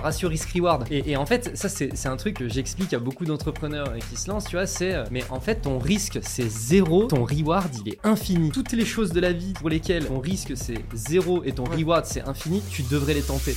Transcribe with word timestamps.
ratio 0.00 0.28
risk-reward. 0.28 0.86
Et, 0.90 1.10
et 1.12 1.16
en 1.16 1.26
fait, 1.26 1.56
ça, 1.56 1.68
c'est 1.68 2.06
un 2.06 2.16
truc 2.16 2.36
que 2.38 2.48
j'explique 2.48 2.92
à 2.94 2.98
beaucoup 2.98 3.24
d'entrepreneurs 3.24 3.92
qui 4.10 4.16
se 4.16 4.28
lancent, 4.30 4.44
tu 4.46 4.56
vois, 4.56 4.66
c'est, 4.66 4.94
euh, 4.94 5.04
mais 5.10 5.22
en 5.30 5.40
fait, 5.40 5.56
ton 5.62 5.78
risque, 5.78 6.18
c'est 6.22 6.48
zéro, 6.50 7.04
ton 7.04 7.24
reward, 7.24 7.68
il 7.84 7.92
est 7.94 7.98
infini. 8.04 8.50
Toutes 8.50 8.72
les 8.72 8.84
choses 8.84 9.12
de 9.12 9.20
la 9.20 9.32
vie 9.32 9.52
pour 9.52 9.68
lesquelles 9.68 10.06
ton 10.06 10.18
risque, 10.20 10.52
c'est 10.56 10.78
zéro 10.94 11.42
et 11.44 11.52
ton 11.52 11.64
reward, 11.64 12.04
c'est 12.06 12.22
infini, 12.22 12.62
tu 12.70 12.82
devrais 12.82 13.14
les 13.14 13.22
tenter. 13.22 13.54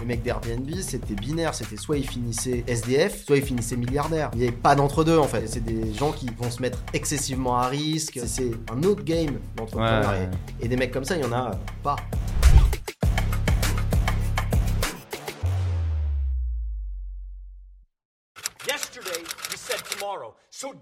Les 0.00 0.06
mecs 0.08 0.22
d'Airbnb, 0.22 0.68
c'était 0.82 1.14
binaire, 1.14 1.54
c'était 1.54 1.78
soit 1.78 1.96
ils 1.96 2.06
finissaient 2.06 2.62
SDF, 2.66 3.24
soit 3.24 3.38
ils 3.38 3.42
finissaient 3.42 3.76
milliardaires. 3.76 4.30
Il 4.34 4.40
n'y 4.40 4.48
avait 4.48 4.52
pas 4.56 4.74
d'entre-deux 4.74 5.16
en 5.16 5.26
fait. 5.26 5.46
C'est 5.48 5.64
des 5.64 5.94
gens 5.94 6.12
qui 6.12 6.28
vont 6.38 6.50
se 6.50 6.60
mettre 6.60 6.78
excessivement 6.92 7.56
à 7.56 7.68
risque. 7.68 8.20
C'est- 8.26 8.50
un 8.70 8.82
autre 8.82 9.02
game 9.02 9.38
d'entrepreneur. 9.56 10.10
Ouais, 10.10 10.18
ouais, 10.18 10.28
Et, 10.60 10.66
et 10.66 10.68
des 10.68 10.76
mecs 10.76 10.90
comme 10.92 11.04
ça, 11.04 11.16
il 11.16 11.22
y 11.22 11.24
en 11.26 11.32
a 11.32 11.52
pas. 11.82 11.96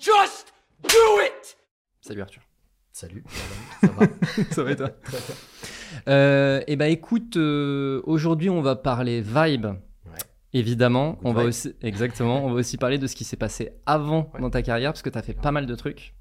Just 0.02 0.52
do 0.83 1.20
it! 1.24 1.56
Salut 2.01 2.23
Arthur. 2.23 2.42
Salut, 2.92 3.24
ça 3.80 3.88
va? 3.88 4.06
Ça 4.51 4.62
va? 4.65 4.70
Et 4.73 4.77
toi? 4.77 4.91
Euh, 6.09 6.61
Eh 6.66 6.77
ben 6.77 6.87
écoute, 6.91 7.37
euh, 7.37 8.02
aujourd'hui 8.05 8.51
on 8.51 8.61
va 8.61 8.77
parler 8.77 9.20
vibe. 9.23 9.66
Évidemment, 10.55 11.12
Good 11.12 11.20
on 11.25 11.33
va 11.33 11.45
aussi 11.45 11.75
exactement, 11.80 12.45
on 12.45 12.48
va 12.48 12.56
aussi 12.56 12.77
parler 12.77 12.98
de 12.98 13.06
ce 13.06 13.16
qui 13.16 13.25
s'est 13.25 13.38
passé 13.38 13.70
avant 13.87 14.30
Ouais. 14.34 14.41
dans 14.41 14.51
ta 14.51 14.61
carrière 14.61 14.92
parce 14.92 15.01
que 15.01 15.09
tu 15.09 15.16
as 15.16 15.23
fait 15.23 15.33
pas 15.33 15.51
mal 15.52 15.65
de 15.65 15.75
trucs. 15.75 16.14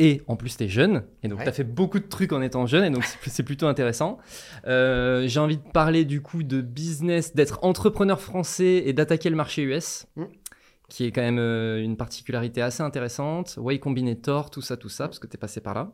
Et 0.00 0.22
en 0.28 0.36
plus, 0.36 0.56
tu 0.56 0.64
es 0.64 0.68
jeune, 0.68 1.04
et 1.24 1.28
donc 1.28 1.38
Ouais. 1.38 1.44
tu 1.44 1.50
as 1.50 1.52
fait 1.52 1.64
beaucoup 1.64 1.98
de 1.98 2.06
trucs 2.06 2.32
en 2.32 2.40
étant 2.42 2.66
jeune, 2.66 2.84
et 2.84 2.90
donc 2.90 3.04
c'est- 3.04 3.30
c'est 3.30 3.42
plutôt 3.42 3.66
intéressant. 3.66 4.18
Euh, 4.66 5.26
J'ai 5.26 5.40
envie 5.40 5.56
de 5.56 5.62
parler 5.72 6.04
du 6.04 6.20
coup 6.20 6.42
de 6.42 6.60
business, 6.60 7.34
d'être 7.34 7.60
entrepreneur 7.62 8.20
français 8.20 8.82
et 8.86 8.92
d'attaquer 8.92 9.30
le 9.30 9.36
marché 9.36 9.62
US, 9.62 10.06
Mm. 10.16 10.24
Qui 10.88 11.04
est 11.04 11.12
quand 11.12 11.20
même 11.22 11.38
euh, 11.38 11.82
une 11.82 11.96
particularité 11.96 12.62
assez 12.62 12.82
intéressante. 12.82 13.56
Way 13.58 13.78
Combinator, 13.78 14.50
tout 14.50 14.62
ça, 14.62 14.76
tout 14.76 14.88
ça, 14.88 15.06
parce 15.06 15.18
que 15.18 15.26
tu 15.26 15.34
es 15.36 15.38
passé 15.38 15.60
par 15.60 15.74
là. 15.74 15.92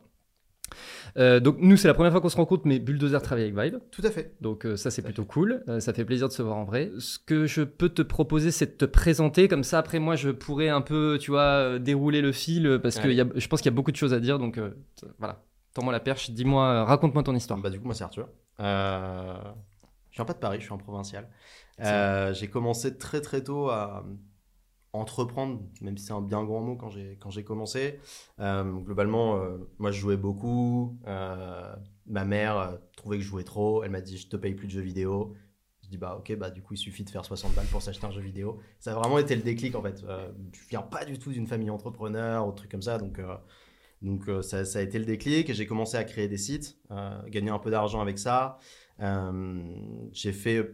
Euh, 1.17 1.39
donc 1.39 1.57
nous, 1.59 1.77
c'est 1.77 1.87
la 1.87 1.93
première 1.93 2.11
fois 2.11 2.21
qu'on 2.21 2.29
se 2.29 2.35
rencontre, 2.37 2.63
mais 2.65 2.79
Bulldozer 2.79 3.21
travaille 3.21 3.43
avec 3.51 3.57
Vibe. 3.57 3.79
Tout 3.91 4.01
à 4.03 4.09
fait. 4.09 4.33
Donc 4.41 4.65
euh, 4.65 4.75
ça 4.75 4.89
c'est 4.89 5.03
plutôt 5.03 5.23
cool, 5.23 5.63
Euh, 5.69 5.79
ça 5.79 5.93
fait 5.93 6.03
plaisir 6.05 6.27
de 6.27 6.33
se 6.33 6.41
voir 6.41 6.57
en 6.57 6.63
vrai. 6.63 6.91
Ce 6.97 7.19
que 7.19 7.45
je 7.45 7.61
peux 7.61 7.89
te 7.89 8.01
proposer 8.01 8.49
c'est 8.49 8.65
de 8.65 8.71
te 8.71 8.85
présenter, 8.85 9.47
comme 9.47 9.63
ça 9.63 9.77
après 9.77 9.99
moi 9.99 10.15
je 10.15 10.31
pourrais 10.31 10.69
un 10.69 10.81
peu, 10.81 11.19
tu 11.21 11.29
vois, 11.29 11.77
dérouler 11.77 12.21
le 12.21 12.31
fil, 12.31 12.79
parce 12.81 12.97
que 12.97 13.07
y 13.09 13.21
a- 13.21 13.27
je 13.35 13.47
pense 13.47 13.61
qu'il 13.61 13.69
y 13.69 13.73
a 13.73 13.75
beaucoup 13.75 13.91
de 13.91 13.95
choses 13.95 14.13
à 14.13 14.19
dire, 14.19 14.39
donc 14.39 14.59
voilà. 15.19 15.43
Tends-moi 15.75 15.91
la 15.93 15.99
perche, 15.99 16.31
dis-moi, 16.31 16.85
raconte-moi 16.85 17.21
ton 17.21 17.35
histoire. 17.35 17.59
Bah, 17.59 17.69
du 17.69 17.79
coup, 17.79 17.85
moi, 17.85 17.93
c'est 17.93 18.05
Arthur. 18.05 18.29
Je 18.57 18.63
viens 20.15 20.25
pas 20.25 20.33
de 20.33 20.39
Paris, 20.39 20.57
je 20.59 20.63
suis 20.63 20.73
en 20.73 20.77
provincial. 20.77 21.27
J'ai 21.79 22.47
commencé 22.47 22.97
très 22.97 23.21
très 23.21 23.43
tôt 23.43 23.69
à 23.69 24.03
entreprendre, 24.95 25.61
même 25.81 25.97
si 25.97 26.05
c'est 26.05 26.13
un 26.13 26.21
bien 26.21 26.43
grand 26.43 26.61
mot 26.61 26.75
quand 26.75 26.89
j'ai 26.89 27.17
quand 27.19 27.29
j'ai 27.29 27.43
commencé. 27.43 27.99
Euh, 28.39 28.63
globalement, 28.63 29.37
euh, 29.37 29.57
moi, 29.77 29.91
je 29.91 29.99
jouais 29.99 30.17
beaucoup. 30.17 30.97
Euh, 31.07 31.75
ma 32.05 32.25
mère 32.25 32.77
trouvait 32.95 33.17
que 33.17 33.23
je 33.23 33.27
jouais 33.27 33.43
trop. 33.43 33.83
Elle 33.83 33.91
m'a 33.91 34.01
dit, 34.01 34.17
je 34.17 34.27
te 34.27 34.35
paye 34.35 34.53
plus 34.53 34.67
de 34.67 34.71
jeux 34.71 34.81
vidéo. 34.81 35.33
Je 35.83 35.89
dis 35.89 35.97
bah 35.97 36.15
ok 36.17 36.35
bah 36.37 36.49
du 36.49 36.63
coup 36.63 36.73
il 36.73 36.77
suffit 36.77 37.03
de 37.03 37.11
faire 37.11 37.23
60 37.23 37.53
balles 37.53 37.67
pour 37.67 37.79
s'acheter 37.79 38.07
un 38.07 38.11
jeu 38.11 38.21
vidéo. 38.21 38.59
Ça 38.79 38.93
a 38.93 38.95
vraiment 38.95 39.19
été 39.19 39.35
le 39.35 39.43
déclic 39.43 39.75
en 39.75 39.83
fait. 39.83 39.99
Je 40.01 40.67
viens 40.67 40.81
pas 40.81 41.05
du 41.05 41.19
tout 41.19 41.31
d'une 41.31 41.45
famille 41.45 41.69
entrepreneur 41.69 42.47
ou 42.47 42.51
truc 42.53 42.71
comme 42.71 42.81
ça 42.81 42.97
donc 42.97 43.21
donc 44.01 44.27
ça, 44.41 44.65
ça 44.65 44.79
a 44.79 44.81
été 44.81 44.97
le 44.97 45.05
déclic 45.05 45.53
j'ai 45.53 45.67
commencé 45.67 45.95
à 45.95 46.03
créer 46.03 46.27
des 46.27 46.39
sites, 46.39 46.79
gagner 47.27 47.51
un 47.51 47.59
peu 47.59 47.69
d'argent 47.69 48.01
avec 48.01 48.17
ça. 48.17 48.57
J'ai 50.11 50.31
fait, 50.31 50.71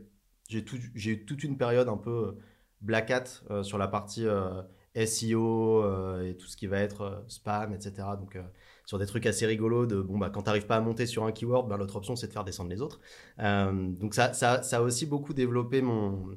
j'ai 0.47 0.63
tout, 0.63 0.78
j'ai 0.95 1.12
eu 1.12 1.25
toute 1.25 1.44
une 1.44 1.57
période 1.57 1.90
un 1.90 1.97
peu 1.97 2.38
black 2.81 3.12
hat 3.12 3.24
euh, 3.50 3.64
sur 3.64 3.78
la 3.78 3.88
partie 3.88 4.25
euh, 4.25 4.62
SEO 5.06 5.84
euh, 5.84 6.28
et 6.28 6.36
tout 6.36 6.47
ce 6.47 6.58
qui 6.58 6.68
va 6.68 6.80
être 6.80 7.24
spam, 7.28 7.74
etc. 7.74 7.94
Donc 8.19 8.38
sur 8.86 9.00
des 9.00 9.06
trucs 9.06 9.25
assez 9.25 9.46
rigolos 9.46 9.86
de 9.86 10.02
bon 10.02 10.18
bah 10.18 10.30
quand 10.30 10.44
t'arrives 10.44 10.66
pas 10.66 10.75
à 10.75 10.81
monter 10.81 11.06
sur 11.06 11.24
un 11.24 11.31
keyword, 11.31 11.68
ben, 11.68 11.78
l'autre 11.78 11.96
option 11.96 12.16
c'est 12.16 12.28
de 12.28 12.34
faire 12.34 12.44
descendre 12.44 12.69
les 12.69 12.81
autres. 12.81 13.00
Donc 13.38 14.14
ça, 14.14 14.34
ça, 14.34 14.64
ça 14.64 14.78
a 14.78 14.81
aussi 14.81 15.06
beaucoup 15.06 15.34
développé 15.34 15.81
mon 15.81 16.36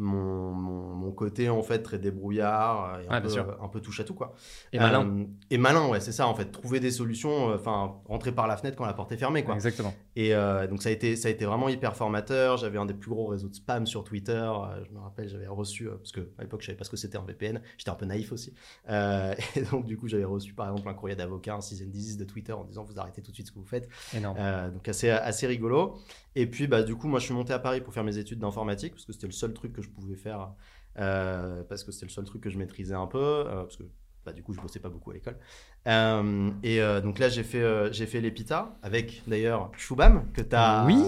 mon, 0.00 0.52
mon, 0.52 0.94
mon 0.94 1.12
côté 1.12 1.48
en 1.48 1.62
fait 1.62 1.80
très 1.80 1.98
débrouillard 1.98 2.94
euh, 2.94 3.02
et 3.02 3.08
un, 3.08 3.20
peu, 3.20 3.28
sûr. 3.28 3.56
un 3.62 3.68
peu 3.68 3.80
touche 3.80 4.00
à 4.00 4.04
tout 4.04 4.14
quoi. 4.14 4.34
Et 4.72 4.78
malin. 4.78 5.06
Euh, 5.06 5.24
et 5.50 5.58
malin, 5.58 5.88
ouais, 5.88 6.00
c'est 6.00 6.12
ça 6.12 6.26
en 6.26 6.34
fait. 6.34 6.46
Trouver 6.46 6.80
des 6.80 6.90
solutions, 6.90 7.50
euh, 7.50 7.56
enfin, 7.56 7.96
rentrer 8.06 8.32
par 8.32 8.46
la 8.46 8.56
fenêtre 8.56 8.76
quand 8.76 8.86
la 8.86 8.94
porte 8.94 9.12
est 9.12 9.16
fermée, 9.16 9.44
quoi. 9.44 9.54
Exactement. 9.54 9.94
Et 10.16 10.34
euh, 10.34 10.66
donc 10.66 10.82
ça 10.82 10.88
a, 10.88 10.92
été, 10.92 11.16
ça 11.16 11.28
a 11.28 11.30
été 11.30 11.44
vraiment 11.44 11.68
hyper 11.68 11.96
formateur. 11.96 12.56
J'avais 12.56 12.78
un 12.78 12.86
des 12.86 12.94
plus 12.94 13.10
gros 13.10 13.26
réseaux 13.26 13.48
de 13.48 13.54
spam 13.54 13.86
sur 13.86 14.04
Twitter. 14.04 14.32
Euh, 14.32 14.84
je 14.84 14.90
me 14.92 14.98
rappelle, 14.98 15.28
j'avais 15.28 15.46
reçu, 15.46 15.88
euh, 15.88 15.96
parce 15.96 16.12
que 16.12 16.20
à 16.38 16.42
l'époque, 16.42 16.60
je 16.62 16.66
savais 16.66 16.76
pas 16.76 16.84
ce 16.84 16.90
que 16.90 16.96
c'était 16.96 17.16
un 17.16 17.24
VPN. 17.24 17.60
J'étais 17.78 17.90
un 17.90 17.94
peu 17.94 18.06
naïf 18.06 18.32
aussi. 18.32 18.52
Euh, 18.88 19.34
et 19.56 19.62
donc, 19.62 19.86
du 19.86 19.96
coup, 19.96 20.08
j'avais 20.08 20.24
reçu 20.24 20.52
par 20.52 20.68
exemple 20.68 20.88
un 20.88 20.94
courrier 20.94 21.16
d'avocat, 21.16 21.54
un 21.54 21.60
season 21.60 21.86
disease 21.86 22.16
de 22.16 22.24
Twitter 22.24 22.52
en 22.52 22.64
disant 22.64 22.84
vous 22.84 22.98
arrêtez 22.98 23.22
tout 23.22 23.30
de 23.30 23.34
suite 23.36 23.46
ce 23.46 23.52
que 23.52 23.58
vous 23.58 23.66
faites. 23.66 23.88
Énorme. 24.14 24.36
Euh, 24.38 24.70
donc 24.70 24.88
assez, 24.88 25.10
assez 25.10 25.46
rigolo. 25.46 25.98
Et 26.36 26.46
puis 26.46 26.66
bah, 26.66 26.82
du 26.82 26.94
coup, 26.94 27.08
moi 27.08 27.18
je 27.18 27.24
suis 27.24 27.34
monté 27.34 27.52
à 27.52 27.58
Paris 27.58 27.80
pour 27.80 27.92
faire 27.92 28.04
mes 28.04 28.18
études 28.18 28.38
d'informatique, 28.38 28.92
parce 28.92 29.04
que 29.04 29.12
c'était 29.12 29.26
le 29.26 29.32
seul 29.32 29.52
truc 29.52 29.72
que 29.72 29.82
je 29.82 29.89
pouvais 29.90 30.16
faire, 30.16 30.54
euh, 30.98 31.62
parce 31.68 31.84
que 31.84 31.92
c'était 31.92 32.06
le 32.06 32.10
seul 32.10 32.24
truc 32.24 32.42
que 32.42 32.50
je 32.50 32.58
maîtrisais 32.58 32.94
un 32.94 33.06
peu, 33.06 33.18
euh, 33.18 33.62
parce 33.62 33.76
que 33.76 33.84
bah, 34.24 34.32
du 34.32 34.42
coup 34.42 34.52
je 34.52 34.60
bossais 34.60 34.80
pas 34.80 34.88
beaucoup 34.88 35.10
à 35.10 35.14
l'école. 35.14 35.38
Euh, 35.86 36.50
et 36.62 36.80
donc 37.02 37.18
là 37.18 37.28
j'ai 37.28 37.42
fait, 37.42 37.92
j'ai 37.92 38.06
fait 38.06 38.20
l'EPITA, 38.20 38.78
avec 38.82 39.22
d'ailleurs 39.26 39.70
Choubam, 39.76 40.30
que 40.32 40.42
tu 40.42 40.54
as 40.54 40.84
Oui. 40.86 41.02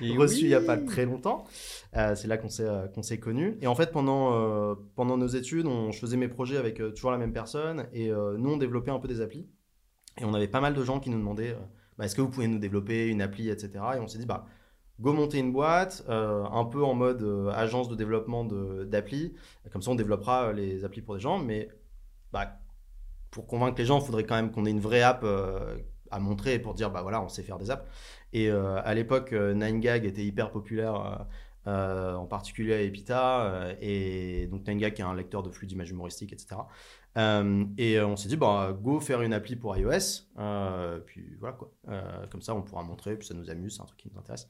Reçu 0.16 0.44
il 0.44 0.50
y 0.50 0.54
a 0.54 0.60
pas 0.60 0.76
très 0.76 1.06
longtemps. 1.06 1.44
C'est 1.92 2.26
là 2.26 2.36
qu'on 2.36 2.48
s'est 2.48 2.68
qu'on 2.94 3.02
s'est 3.02 3.18
connus. 3.18 3.58
Et 3.60 3.66
en 3.66 3.74
fait, 3.74 3.90
pendant, 3.90 4.76
pendant 4.94 5.16
nos 5.16 5.26
études, 5.26 5.66
on, 5.66 5.90
je 5.90 5.98
faisais 5.98 6.16
mes 6.16 6.28
projets 6.28 6.56
avec 6.56 6.76
toujours 6.94 7.10
la 7.10 7.18
même 7.18 7.32
personne. 7.32 7.88
Et 7.92 8.10
nous, 8.10 8.50
on 8.50 8.56
développait 8.56 8.92
un 8.92 9.00
peu 9.00 9.08
des 9.08 9.20
applis. 9.20 9.48
Et 10.18 10.24
on 10.24 10.32
avait 10.32 10.48
pas 10.48 10.60
mal 10.60 10.72
de 10.72 10.82
gens 10.84 11.00
qui 11.00 11.10
nous 11.10 11.18
demandaient 11.18 11.56
bah, 11.98 12.04
est-ce 12.04 12.14
que 12.14 12.20
vous 12.20 12.28
pouvez 12.28 12.48
nous 12.48 12.58
développer 12.58 13.08
une 13.08 13.22
appli, 13.22 13.48
etc. 13.48 13.72
Et 13.96 13.98
on 13.98 14.08
s'est 14.08 14.18
dit 14.18 14.26
bah, 14.26 14.46
go 15.00 15.12
monter 15.12 15.38
une 15.38 15.52
boîte, 15.52 16.04
euh, 16.08 16.44
un 16.44 16.64
peu 16.64 16.84
en 16.84 16.94
mode 16.94 17.22
euh, 17.22 17.50
agence 17.50 17.88
de 17.88 17.94
développement 17.94 18.44
d'applis. 18.44 19.34
Comme 19.72 19.82
ça, 19.82 19.90
on 19.90 19.94
développera 19.94 20.48
euh, 20.48 20.52
les 20.52 20.84
applis 20.84 21.02
pour 21.02 21.14
des 21.14 21.20
gens. 21.20 21.38
Mais 21.38 21.68
bah, 22.32 22.58
pour 23.30 23.46
convaincre 23.46 23.78
les 23.78 23.86
gens, 23.86 24.00
il 24.00 24.06
faudrait 24.06 24.24
quand 24.24 24.36
même 24.36 24.50
qu'on 24.50 24.64
ait 24.64 24.70
une 24.70 24.80
vraie 24.80 25.02
app 25.02 25.24
à 26.10 26.20
montrer 26.20 26.58
pour 26.58 26.74
dire 26.74 26.90
bah 26.90 27.02
voilà, 27.02 27.22
on 27.22 27.28
sait 27.28 27.42
faire 27.42 27.58
des 27.58 27.70
apps. 27.70 27.86
Et 28.32 28.50
à 28.50 28.94
l'époque, 28.94 29.32
euh, 29.32 29.54
9gag 29.54 30.04
était 30.04 30.24
hyper 30.24 30.50
populaire, 30.50 31.26
en 31.66 32.26
particulier 32.26 32.74
à 32.74 32.80
Epita. 32.80 33.74
et 33.80 34.46
donc 34.46 34.64
9gag 34.64 34.94
qui 34.94 35.02
est 35.02 35.04
un 35.04 35.14
lecteur 35.14 35.42
de 35.42 35.50
flux 35.50 35.66
d'images 35.66 35.90
humoristiques, 35.90 36.32
etc. 36.32 36.56
Et 37.76 38.00
on 38.00 38.16
s'est 38.16 38.28
dit, 38.28 38.36
bah, 38.36 38.76
go 38.80 39.00
faire 39.00 39.22
une 39.22 39.32
appli 39.32 39.56
pour 39.56 39.76
iOS. 39.76 40.26
puis 41.06 41.36
voilà 41.38 41.56
quoi. 41.56 41.70
Comme 42.30 42.42
ça, 42.42 42.54
on 42.54 42.62
pourra 42.62 42.82
montrer, 42.82 43.16
puis 43.16 43.26
ça 43.26 43.34
nous 43.34 43.50
amuse, 43.50 43.76
c'est 43.76 43.82
un 43.82 43.86
truc 43.86 43.98
qui 43.98 44.10
nous 44.12 44.18
intéresse. 44.18 44.48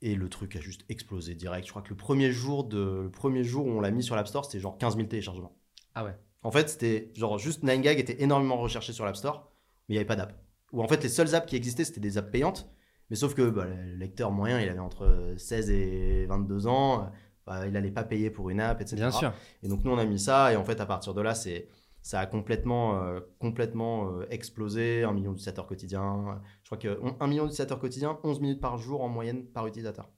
Et 0.00 0.14
le 0.14 0.28
truc 0.28 0.54
a 0.56 0.60
juste 0.60 0.84
explosé 0.88 1.34
direct. 1.34 1.66
Je 1.66 1.72
crois 1.72 1.82
que 1.82 1.90
le 1.90 1.96
premier 1.96 2.30
jour, 2.30 2.64
de, 2.64 3.02
le 3.04 3.10
premier 3.10 3.42
jour 3.42 3.66
où 3.66 3.70
on 3.70 3.80
l'a 3.80 3.90
mis 3.90 4.02
sur 4.02 4.14
l'App 4.14 4.28
Store, 4.28 4.44
c'était 4.44 4.60
genre 4.60 4.78
15 4.78 4.96
000 4.96 5.08
téléchargements. 5.08 5.56
Ah 5.94 6.04
ouais. 6.04 6.16
En 6.42 6.52
fait, 6.52 6.68
c'était 6.68 7.10
genre 7.16 7.38
juste 7.38 7.64
9gag 7.64 7.98
était 7.98 8.22
énormément 8.22 8.56
recherché 8.58 8.92
sur 8.92 9.04
l'App 9.04 9.16
Store, 9.16 9.50
mais 9.88 9.94
il 9.94 9.98
n'y 9.98 9.98
avait 9.98 10.06
pas 10.06 10.16
d'app. 10.16 10.40
Ou 10.72 10.82
en 10.82 10.88
fait, 10.88 11.02
les 11.02 11.08
seules 11.08 11.34
apps 11.34 11.46
qui 11.46 11.56
existaient, 11.56 11.84
c'était 11.84 12.00
des 12.00 12.18
apps 12.18 12.30
payantes. 12.30 12.70
Mais 13.10 13.16
sauf 13.16 13.34
que 13.34 13.48
bah, 13.48 13.64
le 13.64 13.96
lecteur 13.96 14.30
moyen, 14.30 14.60
il 14.60 14.68
avait 14.68 14.78
entre 14.78 15.34
16 15.36 15.70
et 15.70 16.26
22 16.26 16.66
ans. 16.66 17.10
bah, 17.46 17.66
il 17.66 17.72
n'allait 17.72 17.90
pas 17.90 18.04
payer 18.04 18.30
pour 18.30 18.50
une 18.50 18.60
app, 18.60 18.80
etc. 18.80 18.96
Bien 18.96 19.10
sûr. 19.10 19.32
Et 19.62 19.68
donc, 19.68 19.82
nous, 19.84 19.90
on 19.90 19.98
a 19.98 20.04
mis 20.04 20.18
ça. 20.18 20.52
Et 20.52 20.56
en 20.56 20.64
fait, 20.64 20.80
à 20.80 20.86
partir 20.86 21.14
de 21.14 21.22
là, 21.22 21.34
c'est 21.34 21.68
ça 22.02 22.20
a 22.20 22.26
complètement, 22.26 23.02
euh, 23.02 23.20
complètement 23.38 24.10
euh, 24.12 24.26
explosé. 24.30 25.04
Un 25.04 25.12
million 25.12 25.32
d'utilisateurs 25.32 25.66
quotidiens. 25.66 26.40
Je 26.62 26.68
crois 26.68 26.78
que 26.78 26.98
on- 27.02 27.16
un 27.20 27.26
million 27.26 27.44
d'utilisateurs 27.44 27.78
quotidiens, 27.78 28.18
11 28.24 28.40
minutes 28.40 28.60
par 28.60 28.78
jour 28.78 29.02
en 29.02 29.08
moyenne 29.08 29.44
par 29.46 29.66
utilisateur. 29.66 30.10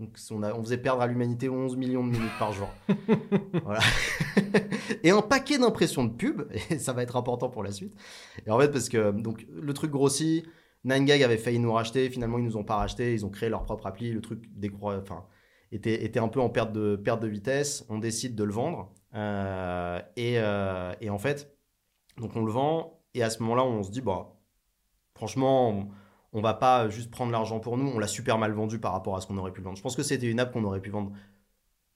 Donc, 0.00 0.16
on, 0.30 0.42
a, 0.42 0.54
on 0.54 0.62
faisait 0.62 0.78
perdre 0.78 1.02
à 1.02 1.06
l'humanité 1.06 1.50
11 1.50 1.76
millions 1.76 2.04
de 2.06 2.10
minutes 2.10 2.38
par 2.38 2.52
jour. 2.52 2.68
voilà. 3.64 3.80
et 5.02 5.10
un 5.10 5.20
paquet 5.20 5.58
d'impressions 5.58 6.04
de 6.04 6.12
pub, 6.14 6.42
et 6.70 6.78
ça 6.78 6.94
va 6.94 7.02
être 7.02 7.16
important 7.16 7.50
pour 7.50 7.62
la 7.62 7.70
suite. 7.70 7.94
Et 8.46 8.50
en 8.50 8.58
fait, 8.58 8.70
parce 8.70 8.88
que 8.88 9.10
donc, 9.12 9.46
le 9.50 9.74
truc 9.74 9.90
grossit, 9.90 10.46
9gag 10.86 11.22
avait 11.22 11.36
failli 11.36 11.58
nous 11.58 11.72
racheter, 11.72 12.08
finalement, 12.08 12.38
ils 12.38 12.44
nous 12.44 12.56
ont 12.56 12.64
pas 12.64 12.76
racheté, 12.76 13.12
ils 13.12 13.26
ont 13.26 13.30
créé 13.30 13.50
leur 13.50 13.64
propre 13.64 13.86
appli, 13.86 14.10
le 14.12 14.22
truc 14.22 14.42
enfin, 14.80 15.26
était, 15.70 16.02
était 16.02 16.18
un 16.20 16.28
peu 16.28 16.40
en 16.40 16.48
perte 16.48 16.72
de, 16.72 16.96
perte 16.96 17.20
de 17.20 17.28
vitesse, 17.28 17.84
on 17.90 17.98
décide 17.98 18.34
de 18.34 18.44
le 18.44 18.52
vendre, 18.54 18.94
et, 19.14 20.38
euh, 20.38 20.92
et 21.00 21.10
en 21.10 21.18
fait, 21.18 21.56
donc 22.18 22.36
on 22.36 22.44
le 22.44 22.52
vend, 22.52 23.00
et 23.14 23.22
à 23.22 23.30
ce 23.30 23.42
moment-là, 23.42 23.64
on 23.64 23.82
se 23.82 23.90
dit, 23.90 24.00
bah, 24.00 24.36
franchement, 25.14 25.70
on, 25.70 25.88
on 26.32 26.40
va 26.40 26.54
pas 26.54 26.88
juste 26.88 27.10
prendre 27.10 27.32
l'argent 27.32 27.60
pour 27.60 27.76
nous, 27.76 27.88
on 27.88 27.98
l'a 27.98 28.06
super 28.06 28.38
mal 28.38 28.52
vendu 28.52 28.78
par 28.78 28.92
rapport 28.92 29.16
à 29.16 29.20
ce 29.20 29.26
qu'on 29.26 29.36
aurait 29.38 29.52
pu 29.52 29.62
vendre. 29.62 29.76
Je 29.76 29.82
pense 29.82 29.96
que 29.96 30.02
c'était 30.02 30.30
une 30.30 30.40
app 30.40 30.52
qu'on 30.52 30.64
aurait 30.64 30.80
pu 30.80 30.90
vendre 30.90 31.12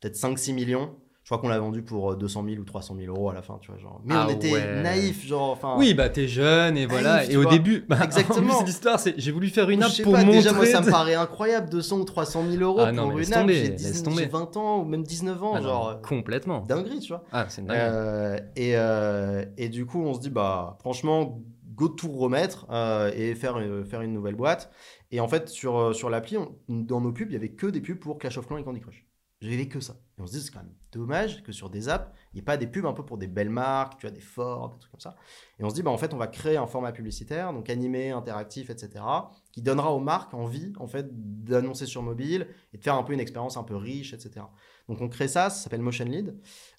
peut-être 0.01 0.17
5-6 0.17 0.55
millions. 0.55 0.97
Je 1.25 1.31
crois 1.31 1.39
qu'on 1.39 1.49
l'a 1.49 1.59
vendu 1.59 1.81
pour 1.83 2.13
euh, 2.13 2.17
200 2.17 2.45
000 2.51 2.61
ou 2.61 2.65
300 2.65 2.97
000 3.01 3.11
euros 3.17 3.31
à 3.31 3.35
la 3.35 3.41
fin, 3.41 3.57
tu 3.63 3.71
vois. 3.71 3.81
Genre. 3.81 3.99
Mais 4.05 4.15
Ah 4.15 4.27
on 4.29 4.33
était 4.33 4.53
ouais. 4.53 4.83
naïfs, 4.83 5.27
genre. 5.27 5.53
Enfin, 5.53 5.75
Oui, 5.79 5.95
bah 5.95 6.11
t'es 6.11 6.29
jeune 6.29 6.77
et 6.77 6.85
voilà. 6.85 7.17
Naïf, 7.17 7.31
et 7.31 7.37
au 7.39 7.43
vois. 7.43 7.51
début, 7.53 7.83
bah, 7.89 7.97
Exactement. 8.05 8.63
l'histoire, 8.63 9.01
c'est 9.01 9.15
j'ai 9.17 9.33
voulu 9.33 9.49
faire 9.49 9.71
une 9.71 9.83
app 9.83 9.91
pour 10.03 10.13
pas, 10.13 10.19
montrer. 10.23 10.37
déjà, 10.41 10.53
moi, 10.53 10.67
ça 10.67 10.83
me 10.83 10.91
paraît 10.91 11.15
incroyable, 11.15 11.71
200 11.71 11.99
ou 12.01 12.05
300 12.05 12.43
000 12.51 12.63
euros 12.63 12.79
Ah 12.81 12.93
non, 12.93 13.09
pour 13.09 13.19
une 13.19 13.33
app. 13.33 13.49
J'ai 13.49 13.69
laisse 13.71 13.83
19 13.83 14.03
tomber. 14.03 14.23
j'ai 14.25 14.29
20 14.29 14.57
ans 14.59 14.81
ou 14.81 14.85
même 14.85 15.03
19 15.03 15.43
ans, 15.43 15.53
Ah 15.55 15.61
non, 15.61 15.67
genre. 15.67 16.03
complètement. 16.03 16.61
Dinguerie, 16.61 17.01
tu 17.01 17.09
vois. 17.09 17.25
Ah, 17.33 17.47
c'est 17.49 17.65
dingue. 17.65 17.75
Euh, 17.75 18.39
et, 18.57 18.77
euh, 18.77 19.47
et 19.57 19.71
du 19.71 19.87
coup, 19.87 20.03
on 20.05 20.13
se 20.13 20.21
dit, 20.21 20.29
bah, 20.31 20.77
franchement, 20.81 21.41
go 21.75 21.89
tout 21.89 22.13
remettre 22.13 22.67
euh, 22.71 23.11
et 23.17 23.35
faire, 23.35 23.59
une- 23.59 23.87
faire 23.87 24.03
une 24.03 24.13
nouvelle 24.13 24.35
boîte. 24.37 24.71
Et 25.11 25.21
en 25.21 25.29
fait, 25.29 25.49
sur, 25.49 25.79
euh, 25.79 25.93
sur 25.95 26.11
l'appli, 26.11 26.37
dans 26.69 27.01
nos 27.01 27.13
pubs, 27.13 27.31
il 27.31 27.33
y 27.33 27.37
avait 27.37 27.49
que 27.53 27.67
des 27.67 27.81
pubs 27.81 27.99
pour 27.99 28.19
Clash 28.19 28.37
of 28.37 28.47
Clans 28.47 28.59
et 28.59 28.63
Candy 28.63 28.81
Crush. 28.81 29.07
J'avais 29.45 29.69
que 29.69 29.81
ça. 29.81 29.97
Et 30.17 30.23
on 30.23 30.27
se 30.27 30.33
dit, 30.33 30.41
c'est 30.41 30.51
quand 30.51 30.61
même 30.61 30.73
dommage 30.91 31.43
que 31.43 31.53
sur 31.53 31.69
des 31.69 31.91
apps, 31.91 32.11
il 32.33 32.37
n'y 32.37 32.41
ait 32.41 32.45
pas 32.45 32.57
des 32.57 32.67
pubs 32.67 32.87
un 32.87 32.95
peu 32.95 33.05
pour 33.05 33.19
des 33.19 33.27
belles 33.27 33.51
marques, 33.51 33.99
tu 33.99 34.07
vois, 34.07 34.11
des 34.11 34.23
Ford, 34.23 34.71
des 34.71 34.79
trucs 34.79 34.91
comme 34.91 35.01
ça. 35.01 35.17
Et 35.59 35.65
on 35.65 35.69
se 35.69 35.75
dit, 35.75 35.83
bah, 35.83 35.91
en 35.91 35.99
fait, 35.99 36.15
on 36.15 36.17
va 36.17 36.29
créer 36.29 36.57
un 36.57 36.67
format 36.67 36.93
publicitaire, 36.93 37.53
donc 37.53 37.69
animé, 37.69 38.11
interactif, 38.11 38.71
etc., 38.71 39.05
qui 39.53 39.61
donnera 39.61 39.93
aux 39.93 40.01
marques 40.01 40.33
envie, 40.33 40.73
en 40.79 40.87
fait, 40.87 41.09
d'annoncer 41.45 41.85
sur 41.85 42.03
mobile 42.03 42.47
et 42.73 42.79
de 42.79 42.83
faire 42.83 42.95
un 42.95 43.03
peu 43.03 43.13
une 43.13 43.21
expérience 43.21 43.59
un 43.59 43.65
peu 43.65 43.77
riche, 43.77 44.15
etc. 44.15 44.47
Donc, 44.89 45.03
on 45.03 45.09
crée 45.09 45.29
ça, 45.29 45.51
ça 45.51 45.65
s'appelle 45.65 45.83
Motion 45.83 46.07
Lead. 46.07 46.39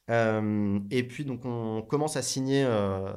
Euh, 0.10 0.80
et 0.90 1.08
puis, 1.08 1.24
donc, 1.24 1.46
on 1.46 1.84
commence 1.84 2.18
à 2.18 2.24
signer, 2.24 2.64
euh, 2.66 3.14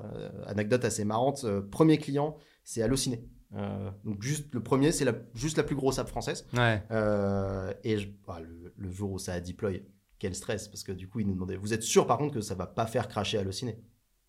anecdote 0.47 0.85
assez 0.85 1.06
marrante, 1.06 1.45
euh, 1.45 1.62
premier 1.62 1.97
client, 1.97 2.37
c'est 2.65 2.83
Allociné. 2.83 3.25
Euh, 3.56 3.91
donc, 4.05 4.23
juste 4.23 4.53
le 4.55 4.62
premier, 4.62 4.93
c'est 4.93 5.05
la, 5.05 5.15
juste 5.35 5.56
la 5.56 5.62
plus 5.62 5.77
grosse 5.77 5.99
app 5.99 6.09
française. 6.09 6.47
Ouais. 6.53 6.83
Euh, 6.91 7.73
et 7.85 7.99
je- 7.99 8.09
ah, 8.29 8.41
le, 8.41 8.73
le 8.77 8.91
jour 8.91 9.12
où 9.12 9.19
ça 9.19 9.33
a 9.35 9.41
deploy, 9.41 9.85
quel 10.19 10.35
stress, 10.35 10.69
parce 10.69 10.83
que 10.83 10.93
du 10.93 11.09
coup, 11.09 11.21
ils 11.21 11.27
nous 11.27 11.35
demandaient 11.35 11.56
Vous 11.56 11.73
êtes 11.73 11.83
sûr 11.83 12.06
par 12.06 12.19
contre 12.19 12.35
que 12.35 12.41
ça 12.41 12.55
va 12.55 12.67
pas 12.67 12.87
faire 12.87 13.09
cracher 13.09 13.39
Allociné 13.39 13.79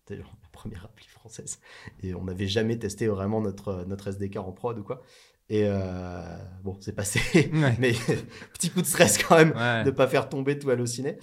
C'était 0.06 0.22
genre 0.22 0.34
la 0.42 0.48
première 0.52 0.84
appli 0.86 1.06
française. 1.08 1.58
Et 2.02 2.14
on 2.14 2.24
n'avait 2.24 2.46
jamais 2.48 2.78
testé 2.78 3.08
vraiment 3.08 3.40
notre, 3.40 3.84
notre 3.86 4.08
SDK 4.08 4.36
en 4.36 4.52
prod 4.52 4.78
ou 4.78 4.84
quoi. 4.84 5.02
Et 5.52 5.64
euh, 5.66 6.36
bon, 6.62 6.76
c'est 6.80 6.92
passé. 6.94 7.20
Ouais. 7.52 7.74
Mais 7.80 7.92
petit 8.54 8.70
coup 8.70 8.80
de 8.80 8.86
stress 8.86 9.18
quand 9.18 9.36
même 9.36 9.52
Ouais. 9.56 9.82
de 9.84 9.90
pas 9.90 10.06
faire 10.06 10.28
tomber 10.28 10.56
tout 10.58 10.70
Allociné. 10.70 11.18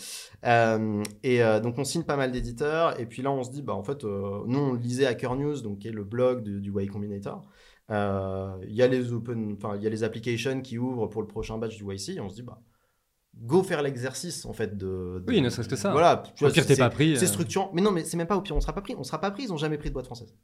Euh, 0.45 1.01
et 1.23 1.41
euh, 1.41 1.59
donc 1.61 1.79
on 1.79 1.83
signe 1.85 2.03
pas 2.03 2.17
mal 2.17 2.31
d'éditeurs 2.31 2.99
et 2.99 3.05
puis 3.05 3.21
là 3.21 3.31
on 3.31 3.43
se 3.43 3.49
dit 3.51 3.61
bah 3.63 3.73
en 3.73 3.83
fait 3.83 4.03
nous 4.03 4.59
on 4.59 4.73
lisait 4.73 5.05
Hacker 5.07 5.35
News 5.35 5.61
donc 5.61 5.79
qui 5.79 5.87
est 5.87 5.91
le 5.91 6.03
blog 6.03 6.43
de- 6.43 6.59
du 6.59 6.71
Y 6.71 6.87
Combinator. 6.87 7.41
Euh, 7.89 8.57
Il 8.67 8.73
y 8.75 8.81
a 8.81 8.87
les 8.87 9.13
open, 9.13 9.55
enfin 9.57 9.75
il 9.77 9.83
y 9.83 9.87
a 9.87 9.89
les 9.89 10.03
applications 10.03 10.61
qui 10.61 10.77
ouvrent 10.77 11.07
pour 11.07 11.21
le 11.21 11.27
prochain 11.27 11.57
batch 11.57 11.77
du 11.77 11.83
YC 11.85 12.09
et 12.17 12.19
on 12.19 12.29
se 12.29 12.35
dit 12.35 12.41
bah 12.41 12.59
go 13.35 13.63
faire 13.63 13.81
l'exercice 13.81 14.45
en 14.45 14.53
fait 14.53 14.77
de, 14.77 15.23
de- 15.23 15.23
Oui, 15.27 15.41
ne 15.41 15.49
serait-ce 15.49 15.69
que 15.69 15.75
ça. 15.75 15.91
Voilà, 15.91 16.23
tu 16.35 16.43
Au 16.43 16.47
vois, 16.47 16.53
pire, 16.53 16.65
t'es 16.65 16.75
pas 16.75 16.89
pris. 16.89 17.15
c'est 17.17 17.25
euh, 17.25 17.27
structurant. 17.27 17.69
Mais 17.73 17.81
non, 17.81 17.91
mais 17.91 18.03
c'est 18.03 18.17
même 18.17 18.27
pas 18.27 18.35
au 18.35 18.41
pire, 18.41 18.55
on 18.55 18.61
sera 18.61 18.73
pas 18.73 18.81
pris. 18.81 18.95
On 18.97 19.03
sera 19.03 19.21
pas 19.21 19.31
pris, 19.31 19.43
ils 19.43 19.53
ont 19.53 19.57
jamais 19.57 19.77
pris 19.77 19.89
de 19.89 19.93
boîte 19.93 20.05
française. 20.07 20.35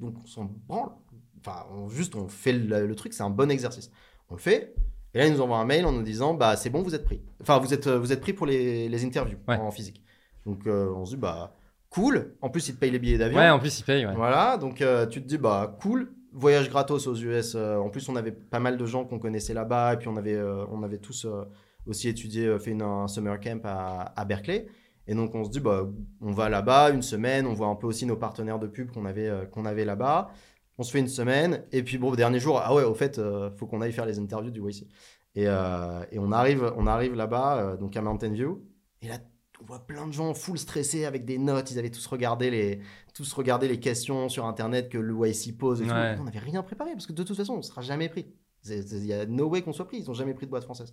Donc 0.00 0.16
on 0.22 0.26
s'en 0.26 0.44
branle. 0.66 0.90
Enfin, 1.38 1.66
on, 1.72 1.88
juste 1.88 2.14
on 2.16 2.26
fait 2.28 2.52
le, 2.52 2.86
le 2.86 2.94
truc, 2.96 3.12
c'est 3.12 3.22
un 3.22 3.30
bon 3.30 3.50
exercice. 3.50 3.90
On 4.30 4.34
le 4.34 4.40
fait. 4.40 4.74
Et 5.14 5.18
là, 5.18 5.26
ils 5.26 5.32
nous 5.34 5.40
envoient 5.42 5.58
un 5.58 5.66
mail 5.66 5.84
en 5.84 5.92
nous 5.92 6.02
disant 6.02 6.34
bah 6.34 6.56
c'est 6.56 6.70
bon, 6.70 6.82
vous 6.82 6.94
êtes 6.94 7.04
pris. 7.04 7.20
Enfin, 7.42 7.58
vous 7.58 7.74
êtes, 7.74 7.86
euh, 7.86 7.98
vous 7.98 8.12
êtes 8.12 8.20
pris 8.22 8.32
pour 8.32 8.46
les, 8.46 8.88
les 8.88 9.04
interviews 9.04 9.38
Ouais. 9.46 9.56
en 9.58 9.70
physique. 9.70 10.02
Donc 10.46 10.66
euh, 10.66 10.90
on 10.96 11.04
se 11.04 11.10
dit 11.14 11.20
bah 11.20 11.54
cool. 11.90 12.34
En 12.40 12.48
plus, 12.48 12.66
ils 12.68 12.74
te 12.74 12.80
payent 12.80 12.90
les 12.90 12.98
billets 12.98 13.18
d'avion. 13.18 13.38
Ouais, 13.38 13.50
en 13.50 13.58
plus, 13.58 13.78
il 13.78 13.84
paye. 13.84 14.06
Ouais. 14.06 14.14
Voilà, 14.16 14.56
donc 14.56 14.80
euh, 14.80 15.06
tu 15.06 15.22
te 15.22 15.28
dis, 15.28 15.36
bah 15.36 15.76
cool, 15.82 16.10
voyage 16.32 16.68
gratos 16.70 17.06
aux 17.06 17.14
US. 17.16 17.54
euh, 17.54 17.76
en 17.76 17.90
plus, 17.90 18.08
on 18.08 18.16
avait 18.16 18.32
pas 18.32 18.60
mal 18.60 18.76
de 18.76 18.86
gens 18.86 19.04
qu'on 19.04 19.18
connaissait 19.18 19.54
là-bas, 19.54 19.94
et 19.94 19.96
puis 19.98 20.08
on 20.08 20.16
avait, 20.16 20.34
euh, 20.34 20.64
on 20.70 20.82
avait 20.82 20.98
tous 20.98 21.24
euh, 21.24 21.44
aussi 21.86 22.08
étudié, 22.08 22.58
fait 22.58 22.70
une- 22.72 22.82
un 22.82 23.08
summer 23.08 23.38
camp 23.40 23.60
à, 23.64 24.24
Berkeley. 24.24 24.66
Et 25.06 25.14
donc, 25.14 25.34
on 25.34 25.44
se 25.44 25.50
dit, 25.50 25.60
bah, 25.60 25.86
on 26.20 26.30
va 26.30 26.48
là-bas 26.48 26.90
une 26.90 27.02
semaine, 27.02 27.46
on 27.46 27.54
voit 27.54 27.66
un 27.66 27.74
peu 27.74 27.86
aussi 27.88 28.06
nos 28.06 28.16
partenaires 28.16 28.58
de 28.58 28.68
pub 28.68 28.90
qu'on 28.92 29.04
avait, 29.04 29.48
qu'on 29.50 29.64
avait 29.64 29.84
là-bas. 29.84 30.30
On 30.78 30.84
se 30.84 30.92
fait 30.92 31.00
une 31.00 31.08
semaine, 31.08 31.64
et 31.72 31.82
puis 31.82 31.98
bon, 31.98 32.14
dernier 32.14 32.38
jour, 32.38 32.60
ah 32.62 32.72
ouais, 32.74 32.84
au 32.84 32.94
fait, 32.94 33.20
faut 33.56 33.66
qu'on 33.66 33.80
aille 33.80 33.92
faire 33.92 34.06
les 34.06 34.18
interviews 34.20 34.50
du 34.52 34.60
YC. 34.60 34.86
Et, 35.34 35.42
et 35.44 36.18
on 36.18 36.30
arrive, 36.32 36.72
on 36.76 36.86
arrive 36.86 37.14
là-bas, 37.14 37.76
donc 37.78 37.96
à 37.96 38.00
Mountain 38.02 38.30
View, 38.30 38.62
et 39.02 39.08
là, 39.08 39.18
on 39.60 39.64
voit 39.66 39.80
plein 39.86 40.06
de 40.06 40.12
gens 40.12 40.34
full 40.34 40.58
stressés 40.58 41.04
avec 41.04 41.24
des 41.24 41.38
notes, 41.38 41.70
ils 41.72 41.78
avaient 41.78 41.90
tous 41.90 42.06
regardé 42.06 42.50
les, 42.50 42.80
tous 43.14 43.32
regarder 43.34 43.68
les 43.68 43.78
questions 43.80 44.28
sur 44.28 44.46
internet 44.46 44.88
que 44.88 44.98
le 44.98 45.14
YC 45.28 45.56
pose 45.58 45.82
et 45.82 45.86
tout. 45.86 45.92
Ouais. 45.92 46.16
On 46.20 46.24
n'avait 46.24 46.38
rien 46.38 46.62
préparé 46.62 46.92
parce 46.92 47.06
que 47.06 47.12
de 47.12 47.22
toute 47.22 47.36
façon, 47.36 47.54
on 47.54 47.62
sera 47.62 47.82
jamais 47.82 48.08
pris. 48.08 48.26
Il 48.68 49.04
y 49.06 49.12
a 49.12 49.26
no 49.26 49.46
way 49.48 49.62
qu'on 49.62 49.72
soit 49.72 49.86
pris. 49.86 49.98
Ils 49.98 50.10
ont 50.10 50.14
jamais 50.14 50.34
pris 50.34 50.46
de 50.46 50.50
boîte 50.50 50.64
française. 50.64 50.92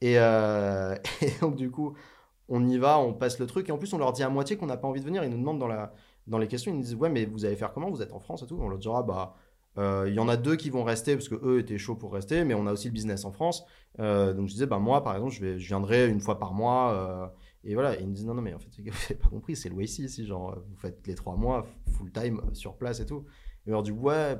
Et, 0.00 0.18
euh, 0.18 0.94
et 1.20 1.30
donc, 1.40 1.56
du 1.56 1.70
coup, 1.70 1.94
on 2.48 2.66
y 2.68 2.78
va, 2.78 2.98
on 2.98 3.12
passe 3.12 3.38
le 3.38 3.46
truc. 3.46 3.68
Et 3.68 3.72
en 3.72 3.78
plus, 3.78 3.92
on 3.92 3.98
leur 3.98 4.12
dit 4.12 4.22
à 4.22 4.28
moitié 4.28 4.56
qu'on 4.56 4.66
n'a 4.66 4.76
pas 4.76 4.88
envie 4.88 5.00
de 5.00 5.04
venir. 5.06 5.24
Ils 5.24 5.30
nous 5.30 5.38
demandent 5.38 5.58
dans, 5.58 5.68
la, 5.68 5.92
dans 6.26 6.38
les 6.38 6.48
questions, 6.48 6.70
ils 6.72 6.76
nous 6.76 6.82
disent 6.82 6.94
Ouais, 6.94 7.08
mais 7.10 7.24
vous 7.26 7.44
allez 7.44 7.56
faire 7.56 7.72
comment? 7.72 7.90
Vous 7.90 8.02
êtes 8.02 8.12
en 8.12 8.20
France 8.20 8.42
et 8.42 8.46
tout. 8.46 8.58
On 8.60 8.68
leur 8.68 8.78
dira 8.78 9.02
Bah. 9.02 9.34
euh, 9.78 10.04
Il 10.08 10.14
y 10.14 10.20
en 10.20 10.28
a 10.28 10.36
deux 10.36 10.56
qui 10.56 10.70
vont 10.70 10.84
rester 10.84 11.16
parce 11.16 11.28
que 11.28 11.34
eux 11.44 11.58
étaient 11.58 11.78
chauds 11.78 11.96
pour 11.96 12.12
rester, 12.12 12.44
mais 12.44 12.54
on 12.54 12.66
a 12.66 12.72
aussi 12.72 12.86
le 12.88 12.92
business 12.92 13.24
en 13.24 13.32
France. 13.32 13.64
Euh, 14.00 14.32
donc 14.32 14.46
je 14.48 14.52
disais, 14.52 14.66
bah, 14.66 14.78
moi 14.78 15.02
par 15.02 15.14
exemple, 15.16 15.32
je, 15.32 15.40
vais, 15.40 15.58
je 15.58 15.66
viendrai 15.66 16.08
une 16.08 16.20
fois 16.20 16.38
par 16.38 16.54
mois. 16.54 17.32
Et 17.64 17.74
voilà, 17.74 17.98
ils 17.98 18.08
me 18.08 18.12
disent 18.12 18.26
non, 18.26 18.34
non, 18.34 18.42
mais 18.42 18.54
en 18.54 18.58
fait, 18.58 18.68
vous 18.78 18.84
n'avez 18.84 19.14
pas 19.14 19.28
compris, 19.28 19.56
c'est 19.56 19.68
YC 19.68 20.00
ici. 20.00 20.26
Genre, 20.26 20.58
vous 20.68 20.76
faites 20.76 21.06
les 21.06 21.14
trois 21.14 21.36
mois 21.36 21.66
full 21.92 22.10
time 22.10 22.40
sur 22.54 22.76
place 22.76 23.00
et 23.00 23.06
tout. 23.06 23.24
Et 23.66 23.70
on 23.70 23.72
leur 23.72 23.82
dit, 23.82 23.92
ouais, 23.92 24.36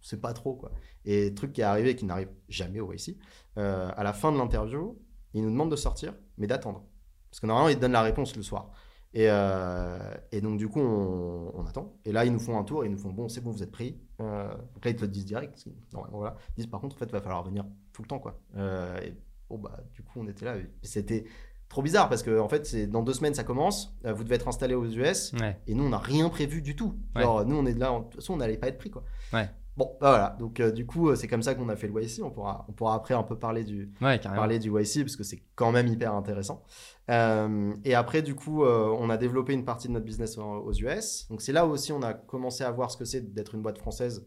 c'est 0.00 0.20
pas 0.20 0.32
trop 0.32 0.54
quoi. 0.54 0.72
Et 1.04 1.34
truc 1.34 1.52
qui 1.52 1.60
est 1.60 1.64
arrivé 1.64 1.96
qui 1.96 2.04
n'arrive 2.04 2.30
jamais 2.48 2.80
au 2.80 2.92
YC, 2.92 3.16
euh, 3.58 3.90
à 3.96 4.02
la 4.02 4.12
fin 4.12 4.32
de 4.32 4.38
l'interview, 4.38 4.98
ils 5.34 5.42
nous 5.42 5.50
demandent 5.50 5.70
de 5.70 5.76
sortir, 5.76 6.14
mais 6.38 6.46
d'attendre. 6.46 6.84
Parce 7.30 7.40
que 7.40 7.46
normalement, 7.46 7.68
ils 7.68 7.78
donnent 7.78 7.92
la 7.92 8.02
réponse 8.02 8.36
le 8.36 8.42
soir. 8.42 8.72
Et, 9.12 9.26
euh, 9.28 10.14
et 10.30 10.40
donc, 10.40 10.58
du 10.58 10.68
coup, 10.68 10.80
on, 10.80 11.64
attend. 11.66 11.96
Et 12.04 12.12
là, 12.12 12.24
ils 12.24 12.32
nous 12.32 12.38
font 12.38 12.58
un 12.58 12.64
tour, 12.64 12.84
ils 12.84 12.90
nous 12.90 12.98
font 12.98 13.10
bon, 13.10 13.28
c'est 13.28 13.40
bon, 13.40 13.50
vous 13.50 13.62
êtes 13.62 13.72
pris. 13.72 14.00
Euh, 14.20 14.48
donc 14.48 14.84
là, 14.84 14.90
ils 14.90 14.96
te 14.96 15.02
le 15.02 15.08
disent 15.08 15.24
direct. 15.24 15.66
voilà. 16.12 16.36
Ils 16.50 16.62
disent 16.62 16.66
par 16.66 16.80
contre, 16.80 16.96
en 16.96 16.98
fait, 16.98 17.06
il 17.06 17.12
va 17.12 17.20
falloir 17.20 17.42
venir 17.42 17.64
tout 17.92 18.02
le 18.02 18.08
temps 18.08 18.20
quoi. 18.20 18.40
Euh, 18.56 19.00
et 19.00 19.14
bon, 19.48 19.58
bah, 19.58 19.80
du 19.92 20.02
coup, 20.02 20.20
on 20.20 20.28
était 20.28 20.44
là. 20.44 20.56
C'était 20.82 21.24
trop 21.70 21.80
bizarre 21.80 22.10
parce 22.10 22.22
que, 22.22 22.38
en 22.38 22.48
fait, 22.48 22.66
c'est 22.66 22.86
dans 22.86 23.02
deux 23.02 23.14
semaines, 23.14 23.32
ça 23.34 23.44
commence. 23.44 23.96
Euh, 24.04 24.12
vous 24.12 24.24
devez 24.24 24.34
être 24.34 24.48
installé 24.48 24.74
aux 24.74 24.84
US. 24.84 25.32
Ouais. 25.40 25.58
Et 25.66 25.74
nous, 25.74 25.84
on 25.84 25.88
n'a 25.90 25.98
rien 25.98 26.28
prévu 26.28 26.60
du 26.60 26.76
tout. 26.76 26.94
Ouais. 27.16 27.22
Genre, 27.22 27.46
nous, 27.46 27.56
on 27.56 27.64
est 27.64 27.78
là, 27.78 27.92
en- 27.92 28.00
de 28.00 28.04
toute 28.04 28.16
façon, 28.16 28.34
on 28.34 28.36
n'allait 28.36 28.58
pas 28.58 28.68
être 28.68 28.76
pris, 28.78 28.90
quoi. 28.90 29.04
Ouais. 29.32 29.48
Bon, 29.76 29.86
bah 30.00 30.10
voilà. 30.10 30.36
Donc, 30.38 30.58
euh, 30.60 30.72
du 30.72 30.84
coup, 30.84 31.08
euh, 31.08 31.14
c'est 31.14 31.28
comme 31.28 31.42
ça 31.44 31.54
qu'on 31.54 31.68
a 31.70 31.76
fait 31.76 31.86
le 31.86 32.02
YC. 32.02 32.22
On 32.22 32.30
pourra, 32.30 32.66
on 32.68 32.72
pourra 32.72 32.94
après 32.96 33.14
un 33.14 33.22
peu 33.22 33.38
parler 33.38 33.64
du, 33.64 33.90
parler 34.34 34.58
du 34.58 34.68
YC 34.68 35.04
parce 35.04 35.16
que 35.16 35.22
c'est 35.22 35.42
quand 35.54 35.70
même 35.72 35.86
hyper 35.86 36.12
intéressant. 36.12 36.64
Euh, 37.08 37.72
et 37.84 37.94
après, 37.94 38.20
du 38.22 38.34
coup, 38.34 38.64
on 38.64 39.08
a 39.08 39.16
développé 39.16 39.52
une 39.52 39.64
partie 39.64 39.88
de 39.88 39.92
notre 39.92 40.04
business 40.04 40.36
aux 40.38 40.72
US. 40.72 41.26
Donc, 41.30 41.40
c'est 41.40 41.52
là 41.52 41.66
aussi 41.66 41.92
on 41.92 42.02
a 42.02 42.12
commencé 42.14 42.62
à 42.64 42.70
voir 42.72 42.90
ce 42.90 42.96
que 42.96 43.04
c'est 43.04 43.32
d'être 43.32 43.54
une 43.54 43.62
boîte 43.62 43.78
française 43.78 44.26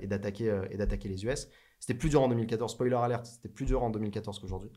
et 0.00 0.06
d'attaquer 0.06 0.56
et 0.70 0.76
d'attaquer 0.76 1.08
les 1.08 1.24
US. 1.24 1.48
C'était 1.78 1.94
plus 1.94 2.10
dur 2.10 2.22
en 2.22 2.28
2014. 2.28 2.72
Spoiler 2.72 2.94
alert, 2.96 3.24
c'était 3.24 3.48
plus 3.48 3.64
dur 3.64 3.82
en 3.82 3.88
2014 3.90 4.38
qu'aujourd'hui. 4.38 4.70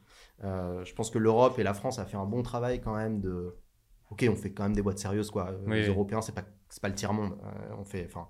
Euh, 0.44 0.84
je 0.84 0.94
pense 0.94 1.10
que 1.10 1.20
l'Europe 1.20 1.58
et 1.60 1.64
la 1.64 1.74
France 1.74 2.00
a 2.00 2.06
fait 2.06 2.18
un 2.18 2.26
bon 2.26 2.44
travail 2.44 2.82
quand 2.82 2.96
même 2.96 3.20
de. 3.22 3.56
Ok, 4.10 4.26
on 4.30 4.36
fait 4.36 4.52
quand 4.52 4.64
même 4.64 4.76
des 4.76 4.82
boîtes 4.82 5.00
sérieuses, 5.00 5.32
quoi. 5.32 5.50
Euh, 5.50 5.58
Oui, 5.66 5.82
les. 5.82 5.88
Européens, 5.88 6.22
c'est 6.22 6.34
pas, 6.36 6.44
c'est 6.70 6.82
pas 6.82 6.90
le 6.90 6.96
tiers-monde. 6.96 7.34
Euh, 7.44 7.76
on 7.80 7.84
fait. 7.86 8.06
Enfin. 8.06 8.28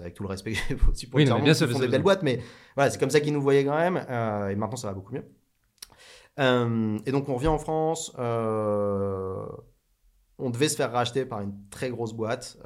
avec 0.00 0.14
tout 0.14 0.22
le 0.22 0.28
respect 0.28 0.52
que 0.54 0.58
j'ai 0.68 0.76
aussi 0.88 1.06
pour 1.06 1.16
Oui, 1.18 1.24
le 1.24 1.30
tiers-monde, 1.30 1.54
font 1.72 1.78
des 1.80 1.88
belles 1.88 2.02
boîtes, 2.02 2.22
mais 2.22 2.40
voilà, 2.74 2.90
c'est 2.90 2.98
comme 2.98 3.10
ça 3.10 3.20
qu'ils 3.20 3.32
nous 3.32 3.42
voyaient 3.42 3.64
quand 3.64 3.76
même. 3.76 4.04
euh, 4.08 4.48
et 4.48 4.56
maintenant, 4.56 4.76
ça 4.76 4.88
va 4.88 4.94
beaucoup 4.94 5.14
mieux. 5.14 5.24
Et 6.38 7.10
donc 7.12 7.28
on 7.28 7.34
revient 7.34 7.48
en 7.48 7.58
France. 7.58 8.12
on 10.38 10.50
devait 10.50 10.68
se 10.68 10.76
faire 10.76 10.92
racheter 10.92 11.24
par 11.26 11.40
une 11.40 11.68
très 11.68 11.90
grosse 11.90 12.12
boîte 12.12 12.58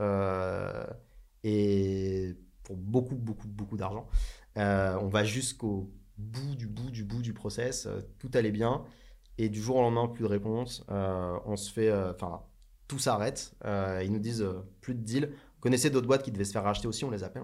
et 1.42 2.36
pour 2.64 2.76
beaucoup, 2.76 3.16
beaucoup, 3.16 3.48
beaucoup 3.48 3.76
d'argent. 3.78 4.06
On 4.56 5.08
va 5.08 5.24
jusqu'au 5.24 5.90
bout 6.22 6.54
du 6.56 6.66
bout 6.66 6.90
du 6.90 7.04
bout 7.04 7.22
du 7.22 7.32
process. 7.34 7.86
euh, 7.86 8.00
tout 8.18 8.30
allait 8.34 8.52
bien 8.52 8.84
et 9.38 9.48
du 9.48 9.60
jour 9.60 9.76
au 9.76 9.82
lendemain, 9.82 10.08
plus 10.08 10.24
de 10.24 10.28
réponse. 10.28 10.84
Euh, 10.90 11.38
on 11.46 11.56
se 11.56 11.72
fait, 11.72 11.88
euh, 11.88 12.12
enfin, 12.12 12.42
tout 12.88 12.98
s'arrête. 12.98 13.54
Ils 13.64 14.10
nous 14.12 14.18
disent 14.18 14.46
plus 14.80 14.94
de 14.94 15.00
deal. 15.00 15.30
Vous 15.30 15.60
connaissez 15.60 15.90
d'autres 15.90 16.06
boîtes 16.06 16.22
qui 16.22 16.32
devaient 16.32 16.44
se 16.44 16.52
faire 16.52 16.64
racheter 16.64 16.88
aussi. 16.88 17.04
On 17.04 17.10
les 17.10 17.24
appelle. 17.24 17.42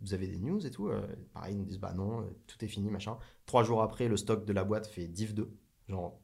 Vous 0.00 0.14
avez 0.14 0.26
des 0.26 0.38
news 0.38 0.64
et 0.66 0.70
tout 0.70 0.90
Pareil, 1.32 1.54
ils 1.54 1.58
nous 1.58 1.64
disent 1.64 1.78
bah 1.78 1.94
non, 1.94 2.28
tout 2.46 2.64
est 2.64 2.68
fini, 2.68 2.90
machin. 2.90 3.18
Trois 3.46 3.62
jours 3.62 3.82
après, 3.82 4.08
le 4.08 4.16
stock 4.16 4.44
de 4.44 4.52
la 4.52 4.64
boîte 4.64 4.86
fait 4.88 5.06
div 5.06 5.34
2, 5.34 5.48
genre 5.88 6.20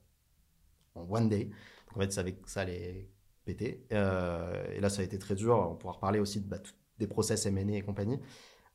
en 0.94 1.06
one 1.08 1.28
day. 1.28 1.50
En 1.94 2.00
fait, 2.00 2.12
ça, 2.12 2.22
avait, 2.22 2.36
ça 2.46 2.62
allait 2.62 3.08
péter. 3.44 3.86
Et 3.90 4.80
là, 4.80 4.88
ça 4.88 5.02
a 5.02 5.04
été 5.04 5.18
très 5.18 5.34
dur. 5.36 5.56
On 5.56 5.76
pourra 5.76 5.94
reparler 5.94 6.18
aussi 6.18 6.40
de, 6.40 6.48
bah, 6.48 6.58
des 6.98 7.06
process 7.06 7.46
M&A 7.46 7.76
et 7.76 7.82
compagnie. 7.82 8.18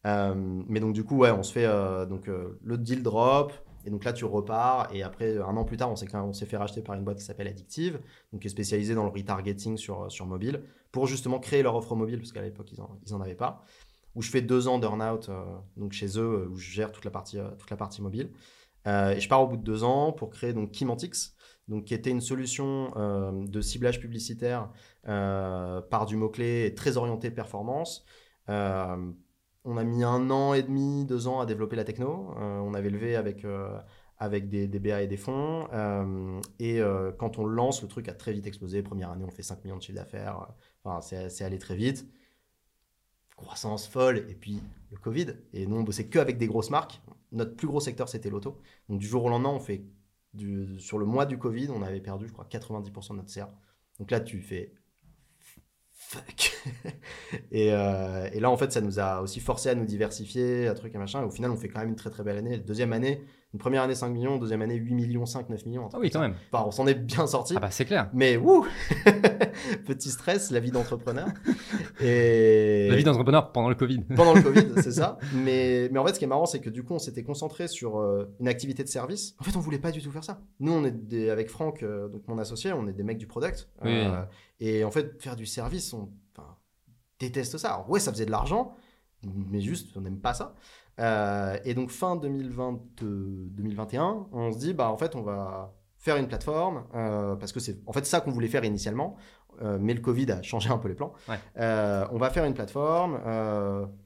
Euh, 0.05 0.33
mais 0.35 0.79
donc 0.79 0.93
du 0.93 1.03
coup, 1.03 1.17
ouais, 1.17 1.31
on 1.31 1.43
se 1.43 1.51
fait 1.51 1.65
euh, 1.65 2.05
donc 2.05 2.27
euh, 2.27 2.59
le 2.63 2.77
deal 2.77 3.03
drop. 3.03 3.53
Et 3.85 3.89
donc 3.89 4.03
là, 4.03 4.11
tu 4.11 4.25
repars. 4.25 4.93
Et 4.93 5.01
après, 5.01 5.37
un 5.37 5.55
an 5.55 5.63
plus 5.63 5.77
tard, 5.77 5.89
on 5.89 5.95
s'est, 5.95 6.13
on 6.13 6.33
s'est 6.33 6.45
fait 6.45 6.57
racheter 6.57 6.81
par 6.81 6.95
une 6.95 7.03
boîte 7.03 7.19
qui 7.19 7.23
s'appelle 7.23 7.47
Addictive, 7.47 7.99
donc 8.31 8.41
qui 8.41 8.47
est 8.47 8.51
spécialisée 8.51 8.95
dans 8.95 9.05
le 9.05 9.09
retargeting 9.09 9.77
sur, 9.77 10.11
sur 10.11 10.25
mobile, 10.25 10.63
pour 10.91 11.07
justement 11.07 11.39
créer 11.39 11.63
leur 11.63 11.75
offre 11.75 11.95
mobile, 11.95 12.17
parce 12.19 12.33
qu'à 12.33 12.41
l'époque, 12.41 12.71
ils 12.73 12.79
n'en 12.79 12.99
ils 13.05 13.13
en 13.13 13.21
avaient 13.21 13.35
pas 13.35 13.63
où 14.15 14.23
je 14.23 14.31
fais 14.31 14.41
deux 14.41 14.67
ans 14.67 14.79
d'earn-out 14.79 15.29
donc 15.75 15.91
chez 15.93 16.17
eux, 16.17 16.49
où 16.51 16.57
je 16.57 16.71
gère 16.71 16.91
toute 16.91 17.05
la 17.05 17.11
partie, 17.11 17.37
toute 17.59 17.69
la 17.69 17.77
partie 17.77 18.01
mobile. 18.01 18.31
Et 18.87 19.19
je 19.19 19.29
pars 19.29 19.43
au 19.43 19.47
bout 19.47 19.57
de 19.57 19.63
deux 19.63 19.83
ans 19.83 20.11
pour 20.11 20.31
créer 20.31 20.53
donc 20.53 20.71
Kimantix, 20.71 21.35
donc 21.67 21.85
qui 21.85 21.93
était 21.93 22.09
une 22.09 22.21
solution 22.21 22.91
de 23.31 23.61
ciblage 23.61 23.99
publicitaire 23.99 24.71
par 25.03 26.07
du 26.07 26.15
mot-clé 26.15 26.73
très 26.75 26.97
orienté 26.97 27.29
performance. 27.29 28.05
On 29.69 29.75
a 29.75 29.83
mis 29.83 30.01
un 30.01 30.29
an 30.31 30.53
et 30.53 30.63
demi, 30.63 31.03
deux 31.03 31.27
ans 31.27 31.41
à 31.41 31.45
développer 31.45 31.75
la 31.75 31.83
techno. 31.83 32.33
Euh, 32.37 32.59
on 32.59 32.73
avait 32.73 32.89
levé 32.89 33.17
avec, 33.17 33.43
euh, 33.43 33.77
avec 34.17 34.47
des, 34.47 34.67
BA 34.67 35.01
et 35.01 35.07
des 35.07 35.17
fonds. 35.17 35.67
Euh, 35.73 36.39
et 36.57 36.79
quand 37.19 37.37
on 37.37 37.45
lance, 37.45 37.81
le 37.81 37.89
truc 37.89 38.07
a 38.07 38.13
très 38.13 38.31
vite 38.31 38.47
explosé. 38.47 38.81
Première 38.81 39.11
année, 39.11 39.25
on 39.27 39.29
fait 39.29 39.43
5 39.43 39.65
millions 39.65 39.75
de 39.75 39.81
chiffre 39.81 39.97
d'affaires. 39.97 40.47
Enfin, 40.85 41.01
c'est 41.01 41.43
allé 41.43 41.59
très 41.59 41.75
vite. 41.75 42.07
Croissance 43.35 43.87
folle. 43.87 44.19
Et 44.29 44.35
puis, 44.35 44.63
le 44.89 44.97
Covid. 44.97 45.33
Et 45.51 45.67
nous, 45.67 45.75
on 45.75 45.83
bossait 45.83 46.07
que 46.07 46.19
avec 46.19 46.37
des 46.37 46.47
grosses 46.47 46.69
marques. 46.69 47.01
Notre 47.33 47.53
plus 47.57 47.67
gros 47.67 47.81
secteur, 47.81 48.07
c'était 48.07 48.29
l'auto. 48.29 48.61
Donc, 48.87 48.99
du 48.99 49.05
jour 49.05 49.25
au 49.25 49.29
lendemain, 49.29 49.49
on 49.49 49.59
fait 49.59 49.83
sur 50.77 50.97
le 50.97 51.05
mois 51.05 51.25
du 51.25 51.37
Covid, 51.37 51.69
on 51.71 51.81
avait 51.81 51.99
perdu, 51.99 52.27
je 52.27 52.31
crois, 52.31 52.45
90% 52.49 53.11
de 53.11 53.15
notre 53.17 53.29
CA. 53.29 53.53
Donc 53.99 54.11
là, 54.11 54.21
tu 54.21 54.41
fais 54.41 54.71
fuck. 56.07 56.53
et, 57.51 57.73
euh, 57.73 58.29
et 58.31 58.39
là, 58.39 58.49
en 58.49 58.57
fait, 58.57 58.71
ça 58.71 58.81
nous 58.81 58.99
a 58.99 59.21
aussi 59.21 59.39
forcé 59.39 59.69
à 59.69 59.75
nous 59.75 59.85
diversifier, 59.85 60.67
à 60.67 60.73
truc 60.73 60.95
et 60.95 60.97
machin. 60.97 61.23
Au 61.23 61.29
final, 61.29 61.51
on 61.51 61.57
fait 61.57 61.67
quand 61.67 61.79
même 61.79 61.89
une 61.89 61.95
très 61.95 62.09
très 62.09 62.23
belle 62.23 62.37
année. 62.37 62.57
Deuxième 62.57 62.93
année, 62.93 63.23
première 63.57 63.83
année 63.83 63.95
5 63.95 64.09
millions, 64.09 64.37
deuxième 64.37 64.61
année 64.61 64.75
8 64.75 64.93
millions, 64.93 65.25
5, 65.25 65.49
9 65.49 65.65
millions. 65.65 65.89
Ah 65.93 65.97
oui, 65.99 66.09
quand 66.09 66.19
même. 66.19 66.35
Enfin, 66.51 66.63
on 66.67 66.71
s'en 66.71 66.87
est 66.87 66.95
bien 66.95 67.27
sorti. 67.27 67.53
Ah 67.57 67.59
bah 67.59 67.71
c'est 67.71 67.85
clair. 67.85 68.09
Mais 68.13 68.37
wouh 68.37 68.65
Petit 69.85 70.09
stress, 70.09 70.51
la 70.51 70.59
vie 70.59 70.71
d'entrepreneur. 70.71 71.27
Et 72.01 72.87
La 72.89 72.95
vie 72.95 73.03
d'entrepreneur 73.03 73.51
pendant 73.51 73.69
le 73.69 73.75
Covid. 73.75 74.01
pendant 74.15 74.33
le 74.33 74.41
Covid, 74.41 74.67
c'est 74.83 74.91
ça. 74.91 75.17
Mais, 75.33 75.89
mais 75.91 75.99
en 75.99 76.05
fait, 76.05 76.13
ce 76.13 76.19
qui 76.19 76.25
est 76.25 76.27
marrant, 76.27 76.45
c'est 76.45 76.59
que 76.59 76.69
du 76.69 76.83
coup, 76.83 76.93
on 76.93 76.99
s'était 76.99 77.23
concentré 77.23 77.67
sur 77.67 77.99
euh, 77.99 78.25
une 78.39 78.47
activité 78.47 78.83
de 78.83 78.89
service. 78.89 79.35
En 79.39 79.43
fait, 79.43 79.55
on 79.55 79.59
voulait 79.59 79.79
pas 79.79 79.91
du 79.91 80.01
tout 80.01 80.11
faire 80.11 80.23
ça. 80.23 80.41
Nous, 80.59 80.71
on 80.71 80.83
est 80.85 80.91
des- 80.91 81.29
avec 81.29 81.49
Franck, 81.49 81.83
euh, 81.83 82.07
donc 82.07 82.27
mon 82.27 82.37
associé, 82.37 82.73
on 82.73 82.87
est 82.87 82.93
des 82.93 83.03
mecs 83.03 83.17
du 83.17 83.27
product. 83.27 83.69
Oui. 83.83 83.91
Euh, 83.91 84.21
et 84.59 84.83
en 84.83 84.91
fait, 84.91 85.21
faire 85.21 85.35
du 85.35 85.45
service, 85.45 85.93
on 85.93 86.09
déteste 87.19 87.57
ça. 87.57 87.73
Alors, 87.73 87.89
ouais, 87.89 87.99
ça 87.99 88.11
faisait 88.11 88.25
de 88.25 88.31
l'argent, 88.31 88.75
mais 89.23 89.59
juste, 89.61 89.89
on 89.97 90.01
n'aime 90.01 90.19
pas 90.19 90.33
ça. 90.33 90.53
Euh, 90.99 91.57
et 91.63 91.73
donc, 91.73 91.91
fin 91.91 92.15
2020, 92.15 92.79
euh, 93.03 93.47
2021, 93.51 94.27
on 94.31 94.51
se 94.51 94.57
dit, 94.57 94.73
bah, 94.73 94.91
en 94.91 94.97
fait, 94.97 95.15
on 95.15 95.21
va 95.21 95.73
faire 95.97 96.17
une 96.17 96.27
plateforme, 96.27 96.85
euh, 96.95 97.35
parce 97.35 97.51
que 97.51 97.59
c'est 97.59 97.79
en 97.85 97.91
fait 97.91 98.05
ça 98.05 98.21
qu'on 98.21 98.31
voulait 98.31 98.47
faire 98.47 98.63
initialement, 98.63 99.17
euh, 99.61 99.77
mais 99.81 99.93
le 99.93 99.99
Covid 99.99 100.31
a 100.31 100.41
changé 100.41 100.69
un 100.69 100.77
peu 100.77 100.87
les 100.87 100.95
plans. 100.95 101.11
Ouais. 101.27 101.39
On 102.11 102.17
va 102.17 102.29
faire 102.29 102.45
une 102.45 102.53
plateforme, 102.53 103.19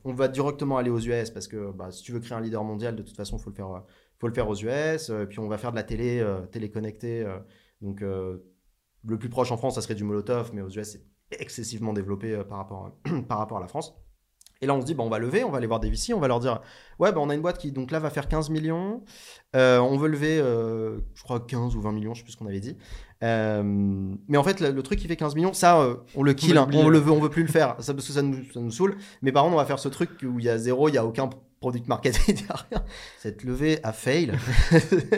on 0.04 0.14
va 0.14 0.28
directement 0.28 0.78
aller 0.78 0.90
aux 0.90 1.00
US, 1.00 1.30
parce 1.30 1.48
que 1.48 1.72
bah, 1.72 1.92
si 1.92 2.04
tu 2.04 2.12
veux 2.12 2.20
créer 2.20 2.38
un 2.38 2.42
leader 2.42 2.64
mondial, 2.64 2.96
de 2.96 3.04
toute 3.04 3.16
façon, 3.16 3.38
il 3.38 3.44
faut 3.44 3.50
le 3.50 3.56
faire, 3.56 3.84
faut 4.20 4.28
le 4.28 4.34
faire 4.34 4.50
aux 4.50 4.56
US, 4.56 5.12
puis 5.30 5.40
on 5.40 5.48
va 5.48 5.58
faire 5.58 5.72
de 5.72 5.76
la 5.76 5.84
télé, 5.84 6.26
télé 6.52 6.72
connectée, 6.72 7.24
euh, 7.24 7.38
donc 7.82 8.02
le 8.02 9.18
plus 9.18 9.30
proche 9.30 9.52
en 9.52 9.58
France, 9.58 9.76
ça 9.76 9.82
serait 9.82 9.96
du 9.96 10.04
Molotov, 10.04 10.52
mais 10.54 10.62
aux 10.62 10.70
US, 10.70 10.92
c'est 10.92 11.06
excessivement 11.40 11.94
développé 11.94 12.42
par, 12.48 12.58
rapport 12.60 12.92
par 13.28 13.38
rapport 13.38 13.58
à 13.58 13.62
la 13.62 13.68
France. 13.68 13.96
Et 14.62 14.68
là, 14.68 14.76
on 14.76 14.82
se 14.82 14.86
dit, 14.86 14.94
bah, 14.94 15.04
on 15.04 15.10
va 15.10 15.18
lever, 15.18 15.44
on 15.44 15.50
va 15.50 15.58
aller 15.58 15.68
voir 15.68 15.80
des 15.80 15.90
VC, 15.90 16.14
on 16.14 16.20
va 16.20 16.28
leur 16.28 16.40
dire, 16.40 16.62
ouais, 17.00 17.12
bah, 17.12 17.20
on 17.20 17.30
a 17.30 17.36
une 17.36 17.42
boîte 17.42 17.58
qui, 17.58 17.72
donc 17.72 17.90
là, 17.90 18.00
va 18.00 18.12
faire 18.12 18.28
15 18.28 18.52
millions. 18.52 19.02
Euh, 19.56 19.80
on 19.80 19.98
veut 19.98 20.08
lever, 20.08 20.40
euh, 20.40 21.00
je 21.16 21.24
crois, 21.24 21.40
15 21.40 21.76
ou 21.76 21.82
20 21.82 21.92
millions, 21.92 22.14
je 22.14 22.20
sais 22.20 22.24
plus 22.24 22.34
ce 22.34 22.38
qu'on 22.38 22.46
avait 22.46 22.60
dit. 22.60 22.78
Euh, 23.24 23.64
mais 24.28 24.38
en 24.38 24.44
fait, 24.44 24.60
le, 24.60 24.72
le 24.72 24.84
truc 24.84 25.00
qui 25.00 25.08
fait 25.08 25.16
15 25.16 25.36
millions, 25.36 25.54
ça, 25.54 25.98
on 26.16 26.22
le 26.24 26.34
kill, 26.34 26.54
l'a 26.54 26.62
hein. 26.62 26.70
on 26.74 26.90
le 26.90 27.00
veut, 27.00 27.12
on 27.12 27.20
veut 27.20 27.30
plus 27.30 27.44
le 27.44 27.50
faire, 27.50 27.76
ça, 27.80 27.94
parce 27.94 28.06
que 28.06 28.14
ça 28.14 28.22
nous, 28.22 28.44
ça 28.54 28.60
nous 28.60 28.72
saoule. 28.72 28.98
Mais 29.24 29.32
par 29.32 29.44
contre, 29.44 29.56
on 29.56 29.60
va 29.60 29.66
faire 29.66 29.80
ce 29.80 29.90
truc 29.90 30.12
où 30.24 30.38
il 30.38 30.46
y 30.46 30.50
a 30.50 30.58
zéro, 30.58 30.90
il 30.90 30.96
y 30.96 30.98
a 30.98 31.06
aucun 31.06 31.30
product 31.62 31.88
marketing, 31.88 32.36
rien. 32.72 32.84
Cette 33.20 33.44
levée 33.44 33.80
a 33.84 33.94
fail. 33.94 34.32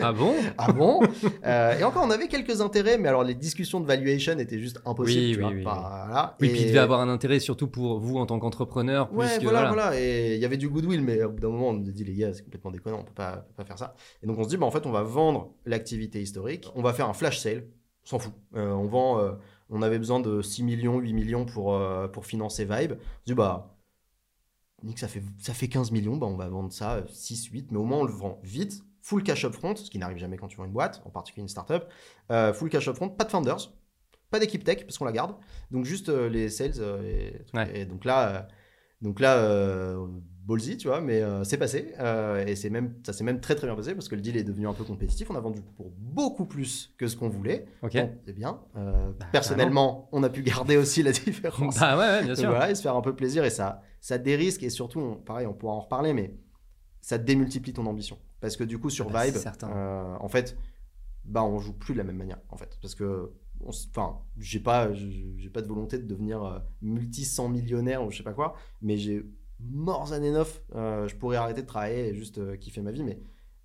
Ah 0.00 0.12
bon? 0.12 0.34
Ah 0.58 0.70
bon? 0.72 1.00
Euh, 1.44 1.78
Et 1.78 1.82
encore, 1.84 2.04
on 2.06 2.10
avait 2.10 2.28
quelques 2.28 2.60
intérêts, 2.60 2.98
mais 2.98 3.08
alors 3.08 3.24
les 3.24 3.34
discussions 3.34 3.80
de 3.80 3.86
valuation 3.86 4.38
étaient 4.38 4.58
juste 4.60 4.78
impossibles. 4.84 5.20
Oui, 5.20 5.32
tu 5.32 5.36
oui, 5.38 5.40
vois, 5.42 5.50
oui, 5.52 5.62
voilà. 5.80 6.36
Oui, 6.40 6.48
Et- 6.48 6.52
puis 6.52 6.60
il 6.60 6.66
devait 6.68 6.78
avoir 6.78 7.00
un 7.00 7.08
intérêt 7.08 7.40
surtout 7.40 7.66
pour 7.66 7.98
vous 7.98 8.18
en 8.18 8.26
tant 8.26 8.38
qu'entrepreneur. 8.38 9.08
Plus 9.08 9.18
Ouais, 9.18 9.38
que, 9.38 9.42
voilà, 9.44 9.68
voilà. 9.68 9.98
Et 9.98 10.34
il 10.34 10.40
y 10.40 10.44
avait 10.44 10.58
du 10.58 10.68
goodwill, 10.68 11.00
mais 11.02 11.22
au 11.24 11.30
bout 11.30 11.40
d'un 11.40 11.48
moment, 11.48 11.70
on 11.70 11.72
nous 11.72 11.88
a 11.88 11.92
dit, 11.92 12.04
les 12.04 12.14
gars, 12.14 12.32
c'est 12.34 12.44
complètement 12.44 12.70
déconnant, 12.70 12.98
on 13.00 13.04
peut 13.04 13.12
pas, 13.14 13.46
on 13.46 13.48
peut 13.48 13.54
pas 13.56 13.64
faire 13.64 13.78
ça. 13.78 13.94
Et 14.22 14.26
donc, 14.26 14.38
on 14.38 14.44
se 14.44 14.48
dit, 14.50 14.58
bah, 14.58 14.66
en 14.66 14.70
fait, 14.70 14.84
on 14.86 14.92
va 14.92 15.02
vendre 15.02 15.54
l'activité 15.64 16.20
historique, 16.20 16.70
on 16.76 16.82
va 16.82 16.92
faire 16.92 17.08
un 17.08 17.14
flash 17.14 17.38
sale, 17.38 17.64
on 18.04 18.08
s'en 18.10 18.18
fout. 18.18 18.34
Euh, 18.54 18.70
on 18.70 18.84
vend, 18.86 19.18
euh, 19.18 19.32
on 19.70 19.80
avait 19.80 19.98
besoin 19.98 20.20
de 20.20 20.42
6 20.42 20.62
millions, 20.62 20.98
8 20.98 21.14
millions 21.14 21.46
pour, 21.46 21.80
pour 22.12 22.26
financer 22.26 22.64
Vibe. 22.66 22.92
On 22.92 22.96
se 22.96 23.24
dit, 23.24 23.34
bah, 23.34 23.73
Nick, 24.84 24.98
ça 24.98 25.08
fait, 25.08 25.22
ça 25.38 25.54
fait 25.54 25.68
15 25.68 25.90
millions, 25.90 26.16
bah, 26.16 26.26
on 26.26 26.36
va 26.36 26.48
vendre 26.48 26.72
ça, 26.72 26.94
euh, 26.96 27.02
6, 27.08 27.46
8, 27.46 27.72
mais 27.72 27.78
au 27.78 27.84
moins, 27.84 27.98
on 27.98 28.04
le 28.04 28.12
vend 28.12 28.38
vite, 28.42 28.82
full 29.02 29.22
cash 29.22 29.44
up 29.44 29.52
front, 29.54 29.74
ce 29.76 29.90
qui 29.90 29.98
n'arrive 29.98 30.18
jamais 30.18 30.36
quand 30.36 30.48
tu 30.48 30.56
vends 30.56 30.64
une 30.64 30.72
boîte, 30.72 31.02
en 31.04 31.10
particulier 31.10 31.42
une 31.42 31.48
startup. 31.48 31.84
Euh, 32.30 32.52
full 32.52 32.68
cash 32.70 32.86
up 32.88 32.96
front, 32.96 33.08
pas 33.08 33.24
de 33.24 33.30
founders, 33.30 33.72
pas 34.30 34.38
d'équipe 34.38 34.62
tech, 34.64 34.84
parce 34.84 34.98
qu'on 34.98 35.04
la 35.04 35.12
garde. 35.12 35.34
Donc, 35.70 35.84
juste 35.84 36.08
euh, 36.08 36.28
les 36.28 36.48
sales. 36.50 36.72
euh, 36.78 37.02
et, 37.02 37.56
Ouais. 37.56 37.80
et 37.80 37.84
donc 37.86 38.04
là, 38.04 38.28
euh, 38.28 38.40
donc 39.02 39.20
là, 39.20 39.36
euh, 39.38 40.06
ballsy, 40.46 40.76
tu 40.76 40.88
vois, 40.88 41.00
mais 41.00 41.22
euh, 41.22 41.44
c'est 41.44 41.56
passé. 41.58 41.92
euh, 42.00 42.44
et 42.46 42.54
c'est 42.56 42.70
même, 42.70 42.94
ça 43.04 43.12
s'est 43.12 43.24
même 43.24 43.40
très 43.40 43.54
très 43.54 43.66
bien 43.66 43.76
passé 43.76 43.94
parce 43.94 44.08
que 44.08 44.14
le 44.14 44.20
deal 44.20 44.36
est 44.36 44.44
devenu 44.44 44.66
un 44.68 44.72
peu 44.74 44.84
compétitif. 44.84 45.30
On 45.30 45.34
a 45.36 45.40
vendu 45.40 45.60
pour 45.76 45.90
beaucoup 45.98 46.44
plus 46.46 46.94
que 46.98 47.06
ce 47.06 47.16
qu'on 47.16 47.28
voulait. 47.28 47.66
Ok. 47.82 47.94
Donc, 47.96 48.10
c'est 48.26 48.32
bien. 48.34 48.60
Euh, 48.76 49.10
Bah, 49.18 49.26
personnellement, 49.32 50.08
on 50.12 50.22
a 50.22 50.28
pu 50.30 50.42
garder 50.42 50.76
aussi 50.76 51.02
la 51.02 51.12
différence. 51.12 51.78
Bah 51.78 51.96
ouais, 51.98 52.04
ouais, 52.20 52.24
bien 52.24 52.34
sûr. 52.34 52.48
voilà, 52.50 52.70
et 52.70 52.74
se 52.74 52.82
faire 52.82 52.96
un 52.96 53.02
peu 53.02 53.14
plaisir. 53.14 53.44
Et 53.44 53.50
ça, 53.50 53.82
ça 54.04 54.18
dérisque. 54.18 54.62
Et 54.62 54.68
surtout, 54.68 55.00
on- 55.00 55.16
pareil, 55.16 55.46
on 55.46 55.54
pourra 55.54 55.72
en 55.72 55.80
reparler, 55.80 56.12
mais 56.12 56.36
ça 57.00 57.16
démultiplie 57.16 57.72
ton 57.72 57.86
ambition. 57.86 58.18
Parce 58.40 58.54
que 58.58 58.64
du 58.64 58.78
coup, 58.78 58.90
sur 58.90 59.06
Ah 59.08 59.12
bah, 59.12 59.24
Vibe, 59.26 59.36
euh, 59.62 60.16
en 60.20 60.28
fait, 60.28 60.58
bah, 61.24 61.42
on 61.42 61.58
joue 61.58 61.72
plus 61.72 61.94
de 61.94 61.98
la 61.98 62.04
même 62.04 62.18
manière. 62.18 62.38
En 62.50 62.58
fait. 62.58 62.76
Parce 62.82 62.94
que, 62.94 63.32
enfin, 63.64 64.20
j'ai 64.36 64.60
pas, 64.60 64.92
j'ai 64.92 65.48
pas 65.48 65.62
de 65.62 65.66
volonté 65.68 65.96
de 65.98 66.06
devenir 66.06 66.44
euh, 66.44 66.58
multi-100 66.82 67.48
millionnaire 67.50 68.04
ou 68.04 68.10
je 68.10 68.18
sais 68.18 68.22
pas 68.22 68.34
quoi, 68.34 68.56
mais 68.82 68.98
j'ai 68.98 69.24
morts 69.60 70.12
années 70.12 70.32
neuf. 70.32 70.62
euh, 70.74 71.08
je 71.08 71.16
pourrais 71.16 71.38
arrêter 71.38 71.62
de 71.62 71.66
travailler 71.66 72.08
et 72.08 72.14
juste 72.14 72.58
kiffer 72.58 72.82
ma 72.82 72.92
vie, 72.92 73.04
mais. 73.04 73.18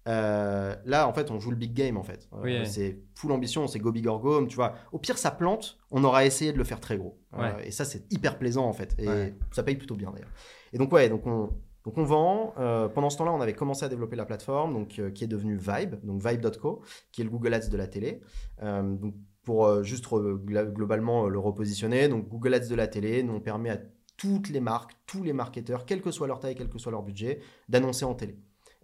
Euh, 0.10 0.76
là, 0.86 1.08
en 1.08 1.14
fait, 1.14 1.30
on 1.32 1.40
joue 1.40 1.52
le 1.52 1.56
big 1.56 1.74
game, 1.74 1.96
en 1.98 2.04
fait. 2.04 2.28
Euh, 2.34 2.38
Oui, 2.42 2.58
oui. 2.60 2.68
C'est 2.68 3.00
full 3.16 3.32
ambition, 3.32 3.68
c'est 3.68 3.80
go 3.80 3.92
big 3.92 4.08
or 4.08 4.20
go 4.20 4.36
home, 4.38 4.48
tu 4.48 4.56
vois. 4.56 4.74
Au 4.92 4.98
pire, 5.00 5.18
ça 5.18 5.32
plante, 5.32 5.78
on 5.92 6.04
aura 6.04 6.26
essayé 6.26 6.52
de 6.52 6.58
le 6.58 6.64
faire 6.64 6.80
très 6.80 6.98
gros. 6.98 7.18
Euh, 7.38 7.60
et 7.64 7.72
ça, 7.72 7.86
c'est 7.86 8.12
hyper 8.12 8.38
plaisant, 8.40 8.66
en 8.66 8.74
fait. 8.74 8.96
Et 8.98 9.08
Ouais. 9.08 9.36
ça 9.52 9.64
paye 9.64 9.76
plutôt 9.76 9.96
bien, 9.96 10.12
d'ailleurs. 10.12 10.32
Et 10.74 10.78
donc, 10.78 10.92
ouais, 10.92 11.08
donc 11.10 11.26
on, 11.28 11.50
donc 11.86 11.98
on 11.98 12.04
vend. 12.04 12.54
Pendant 12.94 13.10
ce 13.10 13.18
temps-là, 13.18 13.32
on 13.32 13.42
avait 13.42 13.54
commencé 13.54 13.86
à 13.86 13.90
développer 13.90 14.16
la 14.16 14.26
plateforme, 14.26 14.74
donc, 14.74 15.02
qui 15.14 15.24
est 15.24 15.28
devenue 15.28 15.58
Vibe, 15.58 15.96
donc 16.04 16.26
Vibe.co, 16.26 16.82
qui 17.12 17.22
est 17.22 17.24
le 17.24 17.30
Google 17.30 17.54
Ads 17.54 17.70
de 17.70 17.78
la 17.78 17.88
télé. 17.88 18.22
Donc, 18.62 19.14
pour 19.44 19.84
juste 19.84 20.06
globalement 20.10 21.28
le 21.28 21.40
repositionner, 21.40 22.08
donc 22.08 22.28
Google 22.28 22.54
Ads 22.54 22.68
de 22.68 22.76
la 22.76 22.88
télé, 22.88 23.24
nous 23.24 23.34
on 23.34 23.40
permet 23.40 23.70
à 23.70 23.80
toutes 24.18 24.50
les 24.50 24.60
marques, 24.60 24.92
tous 25.08 25.24
les 25.24 25.34
marketeurs, 25.34 25.86
quelle 25.86 26.02
que 26.02 26.12
soit 26.12 26.28
leur 26.28 26.40
taille, 26.40 26.54
quel 26.56 26.68
que 26.68 26.78
soit 26.78 26.92
leur 26.92 27.04
budget, 27.04 27.40
d'annoncer 27.70 28.04
en 28.06 28.14
télé. 28.16 28.38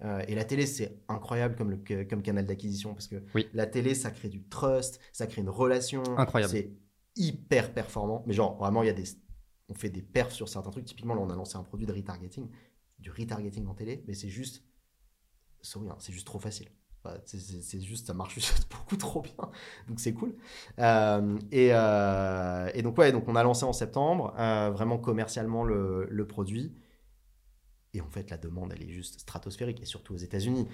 Euh, 0.04 0.22
et 0.28 0.36
la 0.36 0.44
télé, 0.44 0.66
c'est 0.66 1.00
incroyable 1.08 1.56
comme, 1.56 1.72
le, 1.72 2.04
comme 2.04 2.22
canal 2.22 2.46
d'acquisition 2.46 2.94
parce 2.94 3.08
que 3.08 3.24
Oui. 3.34 3.48
la 3.54 3.66
télé, 3.66 3.96
ça 3.96 4.12
crée 4.12 4.28
du 4.30 4.44
trust, 4.44 5.00
ça 5.14 5.26
crée 5.26 5.42
une 5.42 5.50
relation. 5.50 6.04
Incroyable. 6.18 6.52
C'est 6.52 6.72
hyper 7.16 7.74
performant. 7.74 8.24
Mais 8.28 8.34
genre, 8.34 8.58
vraiment, 8.58 8.84
il 8.84 8.88
y 8.88 8.90
a 8.90 8.94
des. 8.94 9.06
On 9.70 9.74
fait 9.74 9.90
des 9.90 10.02
perfs 10.02 10.34
sur 10.34 10.50
certains 10.50 10.70
trucs. 10.70 10.86
Typiquement, 10.86 11.16
là, 11.16 11.22
on 11.22 11.30
a 11.30 11.36
lancé 11.36 11.58
un 11.58 11.64
produit 11.64 11.88
de 11.88 11.94
retargeting. 11.94 12.50
Du 13.00 13.10
retargeting 13.10 13.66
en 13.68 13.74
télé, 13.74 14.04
mais 14.08 14.14
c'est 14.14 14.30
juste. 14.30 14.64
Sorry, 15.62 15.88
hein, 15.90 15.96
c'est 16.00 16.14
juste 16.14 16.28
trop 16.28 16.40
facile. 16.40 16.68
Enfin, 17.04 17.18
c'est- 17.26 17.82
juste, 17.82 18.08
ça 18.08 18.14
marche 18.14 18.36
juste 18.36 18.68
beaucoup 18.72 18.98
trop 18.98 19.22
bien. 19.22 19.34
Donc 19.88 20.00
c'est 20.00 20.14
cool. 20.14 20.36
Euh, 20.80 21.38
et, 21.52 21.70
euh, 21.72 22.70
et 22.74 22.82
donc, 22.82 22.98
ouais, 22.98 23.12
donc 23.12 23.28
on 23.28 23.36
a 23.36 23.44
lancé 23.44 23.64
en 23.64 23.74
septembre, 23.74 24.34
vraiment 24.74 24.98
commercialement 24.98 25.64
le, 25.64 26.06
le 26.10 26.28
produit. 26.28 26.76
Et 27.96 28.02
en 28.02 28.10
fait, 28.10 28.30
la 28.30 28.38
demande, 28.38 28.74
elle 28.74 28.84
est 28.84 28.92
juste 28.92 29.20
stratosphérique, 29.22 29.82
et 29.82 29.86
surtout 29.86 30.14
aux 30.14 30.18
États-Unis. 30.18 30.68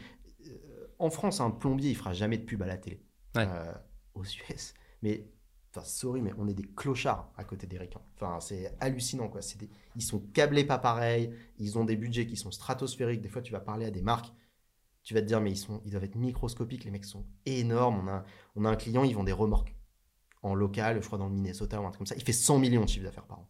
Euh, 0.47 0.87
en 0.99 1.09
France, 1.09 1.39
un 1.39 1.51
plombier, 1.51 1.91
il 1.91 1.95
fera 1.95 2.13
jamais 2.13 2.37
de 2.37 2.43
pub 2.45 2.61
à 2.61 2.67
la 2.67 2.77
télé. 2.77 3.03
Ouais. 3.35 3.47
Euh, 3.47 3.73
aux 4.13 4.23
US. 4.23 4.73
Mais, 5.01 5.29
enfin, 5.69 5.85
sorry, 5.85 6.21
mais 6.21 6.33
on 6.37 6.47
est 6.47 6.53
des 6.53 6.63
clochards 6.63 7.31
à 7.37 7.43
côté 7.43 7.67
des 7.67 7.77
requins. 7.77 8.01
Enfin, 8.15 8.39
c'est 8.39 8.75
hallucinant, 8.79 9.29
quoi. 9.29 9.41
Des- 9.59 9.69
Ils 9.95 10.01
sont 10.03 10.19
câblés 10.33 10.63
pas 10.65 10.77
pareil, 10.79 11.33
ils 11.57 11.77
ont 11.77 11.85
des 11.85 11.95
budgets 11.95 12.27
qui 12.27 12.35
sont 12.37 12.51
stratosphériques. 12.51 13.21
Des 13.21 13.29
fois, 13.29 13.41
tu 13.41 13.51
vas 13.51 13.59
parler 13.61 13.85
à 13.85 13.91
des 13.91 14.01
marques, 14.01 14.33
tu 15.03 15.13
vas 15.13 15.21
te 15.21 15.27
dire, 15.27 15.41
mais 15.41 15.51
ils, 15.51 15.57
sont... 15.57 15.81
ils 15.85 15.91
doivent 15.91 16.03
être 16.05 16.15
microscopiques, 16.15 16.83
les 16.85 16.91
mecs 16.91 17.05
sont 17.05 17.25
énormes. 17.45 17.99
On 18.05 18.09
a, 18.09 18.23
on 18.55 18.65
a 18.65 18.69
un 18.69 18.75
client, 18.75 19.03
ils 19.03 19.15
vendent 19.15 19.27
des 19.27 19.31
remorques 19.31 19.75
en 20.43 20.55
local, 20.55 21.01
je 21.01 21.07
crois 21.07 21.19
dans 21.19 21.27
le 21.29 21.33
Minnesota 21.35 21.81
ou 21.81 21.85
un 21.85 21.91
truc 21.91 21.99
comme 21.99 22.07
ça. 22.07 22.15
Il 22.15 22.23
fait 22.23 22.33
100 22.33 22.59
millions 22.59 22.83
de 22.85 22.89
chiffre 22.89 23.05
d'affaires 23.05 23.25
par 23.27 23.39
an. 23.39 23.49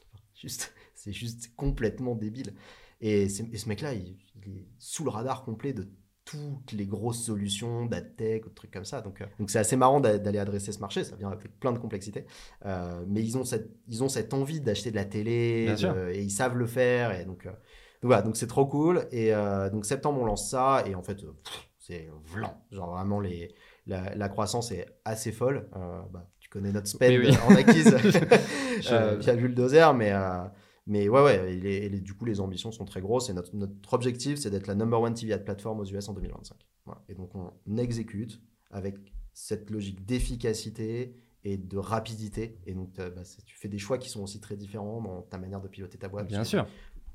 juste, 0.34 0.72
c'est 1.02 1.12
juste 1.12 1.54
complètement 1.56 2.14
débile. 2.14 2.54
Et, 3.00 3.22
et 3.24 3.28
ce 3.28 3.68
mec-là, 3.68 3.94
il, 3.94 4.16
il 4.46 4.58
est 4.58 4.66
sous 4.78 5.04
le 5.04 5.10
radar 5.10 5.44
complet 5.44 5.72
de 5.72 5.88
toutes 6.24 6.70
les 6.70 6.86
grosses 6.86 7.24
solutions 7.24 7.84
d'adtech 7.86 8.44
trucs 8.54 8.70
comme 8.70 8.84
ça. 8.84 9.00
Donc, 9.00 9.20
euh, 9.20 9.26
donc 9.40 9.50
c'est 9.50 9.58
assez 9.58 9.74
marrant 9.76 9.98
d'a- 10.00 10.18
d'aller 10.18 10.38
adresser 10.38 10.70
ce 10.70 10.78
marché. 10.78 11.02
Ça 11.02 11.16
vient 11.16 11.30
avec 11.30 11.58
plein 11.58 11.72
de 11.72 11.78
complexité. 11.78 12.26
Euh, 12.64 13.04
mais 13.08 13.22
ils 13.24 13.36
ont 13.36 13.44
cette, 13.44 13.70
ils 13.88 14.04
ont 14.04 14.08
cette 14.08 14.32
envie 14.32 14.60
d'acheter 14.60 14.92
de 14.92 14.96
la 14.96 15.04
télé 15.04 15.66
de- 15.70 15.76
sûr. 15.76 16.08
et 16.08 16.22
ils 16.22 16.30
savent 16.30 16.56
le 16.56 16.66
faire. 16.66 17.18
Et 17.18 17.24
donc, 17.24 17.46
euh, 17.46 17.50
donc 17.50 18.08
voilà, 18.10 18.22
donc 18.22 18.36
c'est 18.36 18.46
trop 18.46 18.66
cool. 18.66 19.08
Et 19.10 19.34
euh, 19.34 19.68
donc 19.68 19.84
septembre, 19.84 20.20
on 20.20 20.24
lance 20.24 20.48
ça. 20.48 20.84
Et 20.86 20.94
en 20.94 21.02
fait, 21.02 21.24
euh, 21.24 21.32
c'est 21.80 22.08
vlan. 22.32 22.56
Genre 22.70 22.92
vraiment, 22.92 23.18
les, 23.18 23.52
la, 23.88 24.14
la 24.14 24.28
croissance 24.28 24.70
est 24.70 24.86
assez 25.04 25.32
folle. 25.32 25.68
Euh, 25.74 26.02
bah, 26.12 26.30
tu 26.38 26.48
connais 26.48 26.70
notre 26.70 26.86
spend 26.86 27.18
Oui, 27.18 27.36
en 27.48 27.56
acquise 27.56 27.96
euh, 28.92 29.16
via 29.16 29.34
Bulldozer, 29.34 29.92
mais, 29.92 30.12
euh, 30.12 30.44
mais 30.86 31.08
ouais, 31.08 31.22
ouais, 31.22 31.54
et 31.54 31.88
les- 31.88 32.00
du 32.00 32.14
coup, 32.14 32.24
les 32.24 32.40
ambitions 32.40 32.72
sont 32.72 32.84
très 32.84 33.00
grosses. 33.00 33.28
Et 33.30 33.32
notre, 33.32 33.54
notre 33.54 33.92
objectif, 33.94 34.38
c'est 34.38 34.50
d'être 34.50 34.66
la 34.66 34.74
number 34.74 35.00
one 35.00 35.14
TV 35.14 35.32
ad 35.32 35.44
plateforme 35.44 35.80
aux 35.80 35.84
US 35.84 36.08
en 36.08 36.12
2025. 36.14 36.56
Voilà. 36.86 37.02
Et 37.08 37.14
donc, 37.14 37.34
on 37.34 37.52
exécute 37.76 38.40
avec 38.70 38.96
cette 39.32 39.70
logique 39.70 40.04
d'efficacité 40.04 41.14
et 41.44 41.56
de 41.56 41.78
rapidité. 41.78 42.58
Et 42.66 42.74
donc, 42.74 42.98
euh, 42.98 43.10
bah, 43.10 43.22
tu 43.46 43.56
fais 43.56 43.68
des 43.68 43.78
choix 43.78 43.98
qui 43.98 44.08
sont 44.08 44.22
aussi 44.22 44.40
très 44.40 44.56
différents 44.56 45.00
dans 45.00 45.22
ta 45.22 45.38
manière 45.38 45.60
de 45.60 45.68
piloter 45.68 45.98
ta 45.98 46.08
boîte. 46.08 46.26
Bien 46.28 46.44
sûr. 46.44 46.66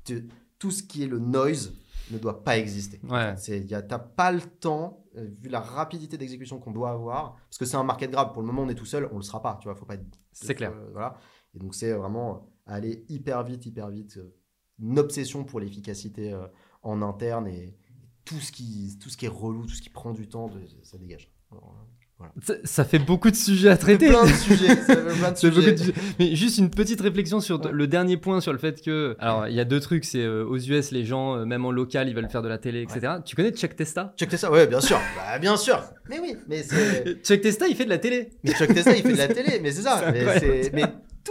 tu- 0.04 0.28
tout 0.58 0.70
ce 0.72 0.82
qui 0.82 1.04
est 1.04 1.06
le 1.06 1.18
noise 1.20 1.72
ne 2.10 2.18
doit 2.18 2.42
pas 2.42 2.58
exister. 2.58 3.00
Ouais. 3.08 3.34
A, 3.72 3.82
t'as 3.82 3.98
pas 3.98 4.32
le 4.32 4.40
temps, 4.40 5.04
euh, 5.16 5.28
vu 5.40 5.48
la 5.48 5.60
rapidité 5.60 6.16
d'exécution 6.18 6.58
qu'on 6.58 6.72
doit 6.72 6.90
avoir, 6.90 7.34
parce 7.48 7.58
que 7.58 7.64
c'est 7.64 7.76
un 7.76 7.84
market 7.84 8.10
grab. 8.10 8.32
Pour 8.32 8.42
le 8.42 8.46
moment, 8.48 8.62
on 8.62 8.68
est 8.68 8.74
tout 8.74 8.84
seul, 8.86 9.08
on 9.12 9.16
le 9.18 9.22
sera 9.22 9.40
pas. 9.40 9.58
Tu 9.60 9.68
vois, 9.68 9.76
faut 9.76 9.84
pas 9.84 9.94
être 9.94 10.04
C'est 10.32 10.54
clair. 10.56 10.72
euh, 10.74 10.88
voilà. 10.92 11.16
Et 11.54 11.58
donc, 11.60 11.74
c'est 11.76 11.92
vraiment 11.92 12.50
aller 12.68 13.04
hyper 13.08 13.42
vite, 13.44 13.66
hyper 13.66 13.88
vite. 13.88 14.16
euh, 14.18 14.34
Une 14.80 14.98
obsession 14.98 15.44
pour 15.44 15.60
l'efficacité 15.60 16.32
euh, 16.32 16.46
en 16.82 17.02
interne 17.02 17.46
et 17.48 17.74
tout 18.24 18.38
ce, 18.40 18.52
qui, 18.52 18.98
tout 19.02 19.08
ce 19.08 19.16
qui 19.16 19.24
est 19.24 19.28
relou, 19.30 19.62
tout 19.66 19.74
ce 19.74 19.82
qui 19.82 19.90
prend 19.90 20.12
du 20.12 20.28
temps, 20.28 20.50
ça 20.82 20.98
dégage. 20.98 21.32
Alors, 21.50 21.74
Ça, 22.42 22.54
ça 22.64 22.84
fait 22.84 22.98
beaucoup 22.98 23.30
de 23.30 23.36
sujets 23.36 23.70
à 23.70 23.76
traiter. 23.78 24.08
plein 24.10 24.24
de 24.24 24.28
sujets. 24.32 24.74
ça 24.76 24.94
fait 24.96 25.18
plein 25.18 25.32
de 25.32 25.36
sujets. 25.38 25.72
de. 25.72 25.92
Mais 26.18 26.34
juste 26.36 26.58
une 26.58 26.68
petite 26.68 27.00
réflexion 27.00 27.40
sur 27.40 27.58
Ouais. 27.64 27.72
le 27.72 27.86
dernier 27.86 28.16
point 28.18 28.40
sur 28.42 28.52
le 28.52 28.58
fait 28.58 28.82
que. 28.82 29.16
Alors, 29.18 29.48
il 29.48 29.54
y 29.54 29.60
a 29.60 29.64
deux 29.64 29.80
trucs. 29.80 30.04
C'est 30.04 30.22
euh, 30.22 30.44
aux 30.44 30.58
US, 30.58 30.90
les 30.90 31.04
gens, 31.06 31.36
euh, 31.36 31.44
même 31.46 31.64
en 31.64 31.70
local, 31.70 32.06
ils 32.08 32.14
veulent 32.14 32.28
faire 32.28 32.42
de 32.42 32.48
la 32.48 32.58
télé, 32.58 32.82
etc. 32.82 33.14
Tu 33.24 33.34
connais 33.34 33.52
Chuck 33.52 33.74
Testa? 33.76 34.12
Chuck 34.18 34.28
Testa, 34.28 34.50
ouais, 34.52 34.66
bien 34.66 34.80
sûr. 34.82 34.98
Bah, 35.16 35.38
bien 35.38 35.56
sûr. 35.56 35.82
Mais 36.10 36.20
oui, 36.20 36.36
mais 36.48 36.62
c'est. 36.64 37.22
Chuck 37.24 37.40
Testa, 37.40 37.66
il 37.66 37.76
fait 37.76 37.84
de 37.86 37.90
la 37.90 37.98
télé. 37.98 38.28
Mais 38.44 38.52
Chuck 38.52 38.74
Testa, 38.74 38.94
il 38.94 39.02
fait 39.02 39.12
de 39.12 39.16
la 39.16 39.28
télé, 39.28 39.58
mais 39.62 39.70
c'est 39.72 39.82
ça. 39.82 40.12
Mais 40.12 40.84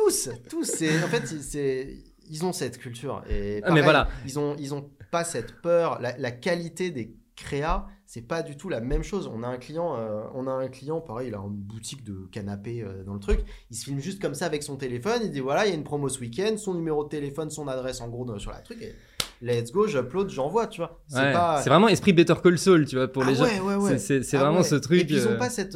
tous, 0.03 0.29
tous, 0.49 0.71
en 1.03 1.07
fait, 1.07 1.25
c'est 1.27 1.97
ils 2.29 2.45
ont 2.45 2.51
cette 2.53 2.77
culture 2.77 3.23
et 3.29 3.61
Ah, 3.63 3.71
mais 3.71 3.81
pareil, 3.81 3.83
voilà. 3.83 4.07
ils 4.25 4.37
ont 4.39 4.55
ils 4.59 4.73
ont 4.73 4.89
pas 5.11 5.23
cette 5.23 5.61
peur. 5.61 5.99
La, 6.01 6.17
la 6.17 6.31
qualité 6.31 6.91
des 6.91 7.15
créas, 7.35 7.85
c'est 8.05 8.21
pas 8.27 8.41
du 8.41 8.57
tout 8.57 8.67
la 8.69 8.81
même 8.81 9.03
chose. 9.03 9.29
On 9.33 9.43
a 9.43 9.47
un 9.47 9.57
client, 9.57 9.95
euh, 9.97 10.23
on 10.33 10.47
a 10.47 10.51
un 10.51 10.67
client, 10.67 10.99
pareil, 11.01 11.29
il 11.29 11.35
a 11.35 11.37
une 11.37 11.53
boutique 11.53 12.03
de 12.03 12.27
canapé 12.31 12.81
euh, 12.83 13.03
dans 13.03 13.13
le 13.13 13.19
truc. 13.19 13.39
Il 13.71 13.77
se 13.77 13.85
filme 13.85 13.99
juste 13.99 14.21
comme 14.21 14.33
ça 14.33 14.45
avec 14.45 14.63
son 14.63 14.75
téléphone. 14.75 15.21
Il 15.23 15.31
dit 15.31 15.39
voilà, 15.39 15.65
il 15.65 15.69
y 15.69 15.71
a 15.71 15.75
une 15.75 15.83
promo 15.83 16.09
ce 16.09 16.19
week-end, 16.19 16.55
son 16.57 16.73
numéro 16.73 17.03
de 17.03 17.09
téléphone, 17.09 17.49
son 17.49 17.67
adresse 17.67 18.01
en 18.01 18.09
gros 18.09 18.37
sur 18.39 18.51
la 18.51 18.59
truc. 18.59 18.81
Et 18.81 18.93
let's 19.41 19.71
go, 19.71 19.87
j'upload, 19.87 20.29
j'envoie, 20.29 20.67
tu 20.67 20.81
vois. 20.81 20.99
C'est 21.07 21.17
Ouais. 21.19 21.31
pas. 21.33 21.61
Vraiment 21.61 21.87
esprit 21.87 22.11
Better 22.11 22.33
Call 22.43 22.57
Saul, 22.57 22.85
tu 22.85 22.95
vois, 22.97 23.07
pour 23.07 23.23
Ah 23.23 23.29
les 23.29 23.35
gens. 23.35 23.43
ouais, 23.45 23.59
ouais, 23.61 23.75
ouais. 23.75 23.97
C'est- 23.99 24.21
Ah 24.35 24.39
vraiment 24.39 24.63
ce 24.63 24.75
truc. 24.75 25.01
Et 25.01 25.05
puis, 25.05 25.15
ils 25.15 25.27
ont 25.27 25.31
euh, 25.31 25.37
pas 25.37 25.49
cette. 25.49 25.75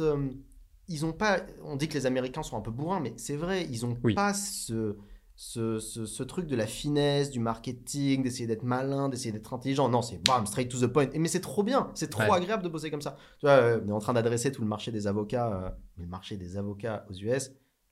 Ils 0.92 1.04
ont 1.06 1.12
pas. 1.12 1.40
On 1.64 1.76
dit 1.76 1.88
que 1.88 1.94
les 1.94 2.06
Américains 2.06 2.42
sont 2.42 2.56
un 2.56 2.60
peu 2.60 2.70
bourrins, 2.70 3.00
mais 3.00 3.14
c'est 3.16 3.36
vrai, 3.36 3.66
ils 3.70 3.84
ont 3.86 3.96
Oui. 4.04 4.14
pas 4.14 4.34
ce, 4.34 4.96
ce, 5.34 5.78
ce, 5.78 6.04
ce 6.06 6.22
truc 6.22 6.46
de 6.46 6.54
la 6.56 6.66
finesse, 6.66 7.30
du 7.30 7.40
marketing, 7.40 8.22
d'essayer 8.22 8.46
d'être 8.46 8.62
malin, 8.64 9.08
d'essayer 9.08 9.32
d'être 9.32 9.52
intelligent. 9.54 9.88
Non, 9.88 10.02
c'est 10.02 10.22
bam, 10.26 10.46
straight 10.46 10.70
to 10.70 10.78
the 10.78 10.86
point. 10.86 11.08
Et, 11.12 11.18
mais 11.18 11.28
c'est 11.28 11.40
trop 11.40 11.62
bien, 11.62 11.90
c'est 11.94 12.10
trop 12.10 12.22
Ouais. 12.22 12.32
agréable 12.36 12.62
de 12.62 12.68
bosser 12.68 12.90
comme 12.90 13.02
ça. 13.02 13.16
Tu 13.40 13.46
vois, 13.46 13.52
euh, 13.56 13.80
on 13.84 13.88
est 13.88 13.92
en 13.92 13.98
train 13.98 14.12
d'adresser 14.12 14.52
tout 14.52 14.62
le 14.62 14.68
marché 14.68 14.92
des 14.92 15.06
avocats, 15.06 15.52
euh, 15.52 15.70
le 15.98 16.06
marché 16.06 16.36
des 16.36 16.56
avocats 16.56 17.04
aux 17.10 17.14
US. 17.14 17.50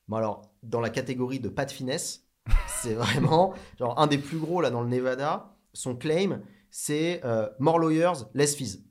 Bon, 0.08 0.16
alors, 0.16 0.42
dans 0.62 0.80
la 0.80 0.90
catégorie 0.90 1.40
de 1.40 1.48
pas 1.48 1.64
de 1.64 1.70
finesse, 1.70 2.26
c'est 2.82 2.94
vraiment 2.94 3.54
genre 3.78 3.98
un 3.98 4.06
des 4.06 4.18
plus 4.18 4.38
gros 4.38 4.60
là 4.60 4.70
dans 4.70 4.82
le 4.82 4.88
Nevada. 4.88 5.56
Son 5.72 5.94
claim, 5.96 6.40
c'est 6.70 7.20
euh, 7.24 7.48
more 7.58 7.78
lawyers, 7.78 8.24
less 8.34 8.54
fees. 8.56 8.84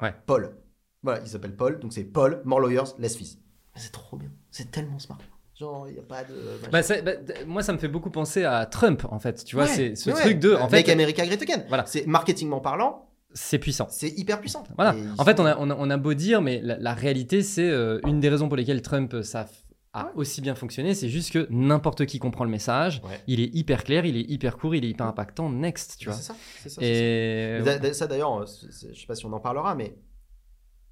Ouais. 0.00 0.14
Paul. 0.26 0.56
Voilà, 1.02 1.20
il 1.20 1.26
s'appelle 1.28 1.54
Paul, 1.56 1.80
donc 1.80 1.92
c'est 1.92 2.04
Paul, 2.04 2.40
more 2.44 2.60
lawyers, 2.60 2.84
less 2.98 3.16
fees. 3.16 3.38
C'est 3.74 3.90
trop 3.92 4.16
bien, 4.16 4.30
c'est 4.50 4.70
tellement 4.70 4.98
smart. 4.98 5.18
Genre, 5.58 5.86
il 5.88 5.94
n'y 5.94 5.98
a 5.98 6.02
pas 6.02 6.24
de. 6.24 6.34
bah, 6.70 6.80
bah, 7.04 7.12
moi, 7.46 7.62
ça 7.62 7.72
me 7.72 7.78
fait 7.78 7.88
beaucoup 7.88 8.10
penser 8.10 8.44
à 8.44 8.66
Trump, 8.66 9.04
en 9.10 9.18
fait. 9.18 9.44
Tu 9.44 9.54
vois, 9.56 9.64
Ouais, 9.66 9.70
c'est 9.70 9.94
ce 9.96 10.10
truc 10.10 10.24
ouais. 10.24 10.34
de. 10.34 10.54
En 10.54 10.68
Make 10.70 10.86
fait, 10.86 10.92
America 10.92 11.24
Great 11.26 11.42
Again. 11.42 11.64
Voilà. 11.68 11.84
C'est 11.86 12.06
marketingment 12.06 12.60
parlant, 12.60 13.08
c'est 13.34 13.58
puissant. 13.58 13.86
c'est 13.90 14.08
hyper 14.18 14.40
puissant. 14.40 14.64
Voilà. 14.76 14.94
Et 14.96 15.02
En 15.18 15.24
fait, 15.24 15.36
sont- 15.36 15.42
on 15.44 15.46
a, 15.46 15.56
on, 15.58 15.70
a, 15.70 15.76
on 15.78 15.90
a 15.90 15.96
beau 15.96 16.14
dire, 16.14 16.40
mais 16.42 16.60
la, 16.62 16.78
la 16.78 16.94
réalité, 16.94 17.42
c'est 17.42 17.68
euh, 17.68 18.00
une 18.06 18.18
des 18.20 18.28
raisons 18.28 18.48
pour 18.48 18.56
lesquelles 18.56 18.82
Trump 18.82 19.12
euh, 19.14 19.22
ça 19.22 19.46
a 19.94 20.10
aussi 20.16 20.40
bien 20.40 20.54
fonctionné, 20.54 20.94
c'est 20.94 21.10
juste 21.10 21.32
que 21.32 21.46
n'importe 21.50 22.06
qui 22.06 22.18
comprend 22.18 22.44
le 22.44 22.50
message. 22.50 23.02
Ouais. 23.04 23.20
Il 23.26 23.40
est 23.40 23.54
hyper 23.54 23.84
clair, 23.84 24.06
il 24.06 24.16
est 24.16 24.22
hyper 24.30 24.56
court, 24.56 24.74
il 24.74 24.84
est 24.86 24.88
hyper 24.88 25.06
impactant. 25.06 25.50
Next, 25.50 25.96
tu 25.98 26.06
vois. 26.08 26.14
C'est 26.16 26.22
ça. 26.22 26.34
c'est 26.62 26.68
ça, 26.70 26.80
ça. 26.80 26.86
Et 26.86 27.60
d'a- 27.62 27.92
ça 27.94 28.06
d'ailleurs, 28.06 28.40
euh, 28.40 28.46
je 28.46 28.98
sais 28.98 29.06
pas 29.06 29.14
si 29.14 29.26
on 29.26 29.32
en 29.34 29.40
parlera, 29.40 29.74
mais 29.74 29.94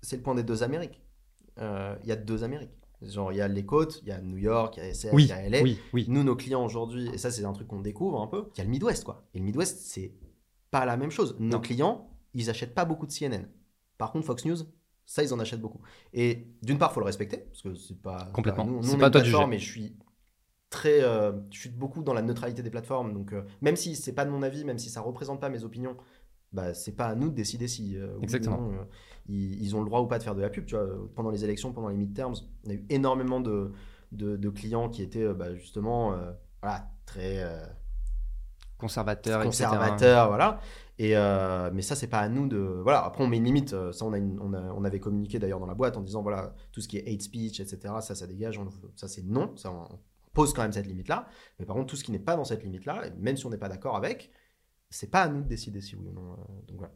c'est 0.03 0.17
le 0.17 0.23
point 0.23 0.35
des 0.35 0.43
deux 0.43 0.63
Amériques. 0.63 1.01
Euh, 1.59 1.97
Il 2.03 2.09
y 2.09 2.13
a 2.13 2.17
deux 2.17 2.45
Amériques. 2.45 2.71
Genre, 3.03 3.33
il 3.33 3.37
y 3.37 3.41
a 3.41 3.49
les 3.49 3.65
côtes, 3.65 4.01
il 4.03 4.09
y 4.09 4.13
a 4.13 4.21
New 4.21 4.37
York, 4.37 4.77
il 4.77 4.81
y 4.81 4.87
a 4.87 4.89
SF, 4.91 5.13
il 5.13 5.17
oui, 5.17 5.25
y 5.27 5.33
a 5.33 5.49
LA. 5.49 5.63
oui, 5.63 5.79
oui. 5.95 6.05
Nous, 6.09 6.23
nos 6.23 6.37
clients 6.37 6.63
aujourd'hui, 6.65 7.09
et 7.15 7.19
ça, 7.19 7.31
c'est 7.31 7.45
un 7.47 7.53
truc 7.55 7.67
qu'on 7.67 7.81
découvre 7.81 8.21
un 8.21 8.27
peu, 8.27 8.51
il 8.55 8.59
y 8.59 8.61
a 8.61 8.65
le 8.65 8.71
Midwest, 8.71 9.05
quoi. 9.05 9.25
Et 9.33 9.39
le 9.39 9.45
Midwest, 9.47 9.79
c'est 9.81 10.13
pas 10.71 10.85
la 10.85 10.99
même 10.99 11.11
chose. 11.11 11.35
Nos 11.39 11.57
Non. 11.57 11.61
clients, 11.61 12.11
ils 12.35 12.51
achètent 12.51 12.75
pas 12.75 12.85
beaucoup 12.85 13.07
de 13.07 13.13
CNN. 13.13 13.47
Par 13.97 14.13
contre, 14.13 14.27
Fox 14.27 14.45
News, 14.45 14.59
ça, 15.07 15.23
ils 15.23 15.33
en 15.33 15.39
achètent 15.41 15.63
beaucoup. 15.63 15.81
Et 16.13 16.47
d'une 16.63 16.77
part, 16.77 16.93
faut 16.93 17.01
le 17.01 17.07
respecter, 17.07 17.39
parce 17.39 17.63
que 17.63 17.75
c'est 17.75 18.01
pas. 18.01 18.29
Complètement. 18.35 18.67
Nous, 18.67 18.83
C'est 18.83 18.97
on 18.97 18.99
pas 18.99 19.09
toi 19.11 19.23
juger. 19.25 19.39
et 19.51 19.59
je 19.59 19.71
suis 19.73 19.97
très. 20.69 21.03
euh, 21.03 21.33
je 21.51 21.59
suis 21.59 21.71
beaucoup 21.71 22.03
dans 22.03 22.13
la 22.13 22.23
neutralité 22.23 22.63
des 22.63 22.71
plateformes. 22.71 23.15
Donc, 23.15 23.33
euh, 23.33 23.43
même 23.63 23.77
si 23.77 23.97
c'est 23.97 24.13
pas 24.13 24.27
de 24.27 24.31
mon 24.31 24.43
avis, 24.43 24.65
même 24.67 24.79
si 24.79 24.91
ça 24.91 25.01
représente 25.01 25.41
pas 25.41 25.49
mes 25.49 25.65
opinions, 25.65 25.97
bah, 26.53 26.75
c'est 26.75 26.93
pas 26.97 27.07
à 27.07 27.15
nous 27.15 27.29
de 27.31 27.35
décider 27.35 27.69
si 27.69 27.97
euh, 27.97 28.09
oui 28.17 28.23
Exactement. 28.25 28.61
non, 28.61 28.73
euh, 28.73 28.85
ils, 29.29 29.63
ils 29.63 29.77
ont 29.77 29.81
le 29.81 29.87
droit 29.87 30.01
ou 30.01 30.07
pas 30.07 30.19
de 30.19 30.23
faire 30.25 30.35
de 30.35 30.43
la 30.43 30.51
pub. 30.51 30.67
Tu 30.67 30.75
vois, 30.75 30.87
pendant 31.15 31.31
les 31.31 31.45
élections, 31.45 31.73
pendant 31.73 31.89
les 31.89 31.97
midterms, 31.97 32.35
on 32.67 32.71
a 32.71 32.75
eu 32.75 32.85
énormément 32.91 33.41
de, 33.41 33.73
de, 34.13 34.37
de 34.37 34.49
clients 34.51 34.89
qui 34.89 35.03
étaient 35.03 35.23
euh, 35.25 35.35
bah, 35.35 35.55
justement 35.55 36.13
euh, 36.15 36.33
voilà, 36.63 36.91
très 37.07 37.45
Conservateur, 38.79 39.43
etc. 39.43 39.65
conservateurs, 39.67 40.29
voilà. 40.29 40.59
Et 40.99 41.15
mais 41.73 41.83
ça, 41.83 41.95
c'est 41.95 42.07
pas 42.07 42.21
à 42.21 42.29
nous 42.31 42.47
de. 42.49 42.57
Voilà. 42.83 43.05
Après, 43.05 43.23
on 43.23 43.27
met 43.27 43.37
une 43.37 43.45
limite. 43.45 43.71
Ça, 43.93 44.05
on, 44.07 44.13
a 44.15 44.19
une- 44.19 44.39
on, 44.41 44.53
a- 44.55 44.73
on 44.73 44.85
avait 44.85 45.01
communiqué 45.01 45.39
d'ailleurs 45.39 45.61
dans 45.61 45.67
la 45.67 45.75
boîte 45.75 45.97
en 45.99 46.01
disant 46.01 46.23
voilà, 46.23 46.55
tout 46.73 46.81
ce 46.81 46.89
qui 46.89 46.97
est 46.97 47.07
hate 47.11 47.21
speech, 47.23 47.61
etc. 47.61 47.95
Ça, 48.01 48.15
ça 48.15 48.27
dégage. 48.27 48.59
on- 48.59 48.69
ça, 48.97 49.07
c'est 49.07 49.23
non. 49.23 49.55
Ça, 49.57 49.71
on 49.71 49.87
pose 50.33 50.55
quand 50.55 50.63
même 50.63 50.73
cette 50.73 50.87
limite-là. 50.87 51.27
Mais 51.59 51.67
par 51.67 51.77
contre, 51.77 51.89
tout 51.89 51.97
ce 51.97 52.05
qui 52.05 52.13
n'est 52.13 52.19
pas 52.19 52.37
dans 52.37 52.45
cette 52.45 52.63
limite-là, 52.65 53.07
et 53.07 53.11
même 53.19 53.37
si 53.37 53.45
on 53.47 53.51
n'est 53.51 53.59
pas 53.59 53.69
d'accord 53.69 53.97
avec, 53.97 54.31
c'est 54.91 55.11
pas 55.11 55.23
à 55.23 55.29
nous 55.29 55.43
de 55.43 55.49
décider 55.49 55.81
si 55.81 55.97
oui 55.97 56.07
ou 56.09 56.13
non. 56.13 56.33
euh, 56.33 56.37
donc 56.69 56.79
voilà. 56.79 56.93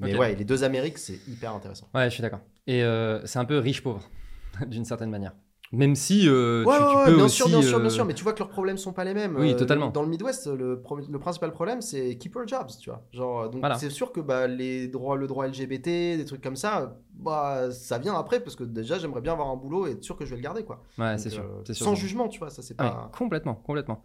Mais 0.00 0.16
ouais, 0.16 0.34
les 0.36 0.44
deux 0.44 0.62
Amériques, 0.62 0.98
c'est 0.98 1.18
hyper 1.28 1.54
intéressant. 1.54 1.88
Ouais, 1.94 2.04
je 2.08 2.14
suis 2.14 2.22
d'accord. 2.22 2.40
Et 2.68 2.84
euh, 2.84 3.24
c'est 3.26 3.38
un 3.40 3.44
peu 3.44 3.58
riche-pauvre, 3.58 4.08
d'une 4.66 4.84
certaine 4.84 5.10
manière. 5.10 5.34
Même 5.70 5.96
si 5.96 6.26
euh, 6.28 6.64
Ouais, 6.64 6.76
tu, 6.78 6.82
ouais, 6.82 6.88
tu 6.92 6.96
ouais, 6.96 7.04
peux 7.06 7.14
bien 7.16 7.24
aussi, 7.26 7.36
sûr, 7.36 7.48
bien 7.48 7.60
sûr, 7.60 7.76
euh, 7.76 7.80
bien 7.80 7.90
sûr, 7.90 8.04
mais 8.06 8.14
tu 8.14 8.22
vois 8.22 8.32
que 8.32 8.38
leurs 8.38 8.48
problèmes 8.48 8.78
sont 8.78 8.94
pas 8.94 9.04
les 9.04 9.12
mêmes. 9.12 9.36
Oui, 9.36 9.52
Euh, 9.52 9.56
totalement. 9.56 9.90
Dans 9.90 10.02
le 10.02 10.08
Midwest, 10.08 10.46
le, 10.46 10.80
pro- 10.80 10.96
le 10.98 11.18
principal 11.18 11.52
problème, 11.52 11.82
c'est 11.82 12.16
keep 12.16 12.34
your 12.36 12.46
jobs, 12.48 12.68
tu 12.80 12.88
vois. 12.88 13.04
Genre, 13.12 13.50
donc 13.50 13.60
Voilà. 13.60 13.76
c'est 13.76 13.90
sûr 13.90 14.10
que 14.12 14.20
bah, 14.20 14.46
les 14.46 14.88
droits, 14.88 15.16
le 15.16 15.26
droit 15.26 15.46
LGBT, 15.46 16.16
des 16.16 16.24
trucs 16.24 16.40
comme 16.42 16.56
ça, 16.56 16.98
bah, 17.12 17.70
ça 17.70 17.98
vient 17.98 18.14
après 18.14 18.40
parce 18.40 18.56
que 18.56 18.64
déjà, 18.64 18.98
j'aimerais 18.98 19.20
bien 19.20 19.32
avoir 19.34 19.48
un 19.48 19.56
boulot 19.56 19.86
et 19.86 19.90
être 19.90 20.04
sûr 20.04 20.16
que 20.16 20.24
je 20.24 20.30
vais 20.30 20.36
le 20.36 20.42
garder, 20.42 20.64
quoi. 20.64 20.82
Ouais, 20.96 21.18
c'est 21.18 21.28
sûr, 21.28 21.44
euh. 21.44 21.74
Sans 21.74 21.94
jugement, 21.94 22.28
tu 22.28 22.38
vois, 22.38 22.48
ça 22.48 22.62
c'est 22.62 22.74
Ah, 22.78 22.84
pas. 22.90 23.10
complètement, 23.18 23.54
complètement. 23.56 24.02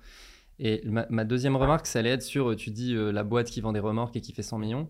Et 0.66 0.82
ma, 0.86 1.06
ma 1.10 1.26
deuxième 1.26 1.58
remarque, 1.58 1.86
ça 1.86 2.00
allait 2.00 2.12
être 2.12 2.24
sur, 2.24 2.52
euh, 2.52 2.56
tu 2.56 2.72
dis, 2.72 2.96
euh, 2.96 3.12
la 3.12 3.24
boîte 3.26 3.48
qui 3.50 3.60
vend 3.62 3.74
des 3.74 3.82
remorques 3.82 4.16
et 4.16 4.22
qui 4.22 4.32
fait 4.32 4.44
100 4.44 4.58
millions. 4.60 4.90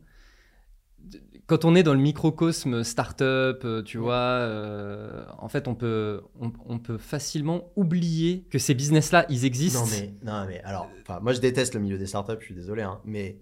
Quand 1.48 1.66
on 1.66 1.76
est 1.76 1.84
dans 1.84 1.94
le 1.96 2.00
microcosme 2.00 2.84
startup, 2.84 3.26
euh, 3.66 3.82
tu 3.84 3.98
Ouais. 3.98 4.04
vois, 4.06 4.14
euh, 4.14 5.26
en 5.40 5.50
fait, 5.50 5.68
on 5.68 5.76
peut, 5.76 6.22
on, 6.40 6.54
on 6.66 6.80
peut 6.80 6.98
facilement 6.98 7.72
oublier 7.76 8.44
que 8.50 8.58
ces 8.60 8.74
business-là, 8.74 9.26
ils 9.30 9.44
existent. 9.46 9.82
Non 9.82 9.88
mais, 9.92 10.14
non 10.24 10.46
mais 10.48 10.62
alors, 10.62 10.90
moi 11.22 11.34
je 11.34 11.42
déteste 11.42 11.74
le 11.74 11.82
milieu 11.82 11.98
des 11.98 12.06
startups, 12.06 12.38
je 12.40 12.46
suis 12.46 12.56
désolé, 12.56 12.84
hein, 12.84 13.02
mais 13.04 13.42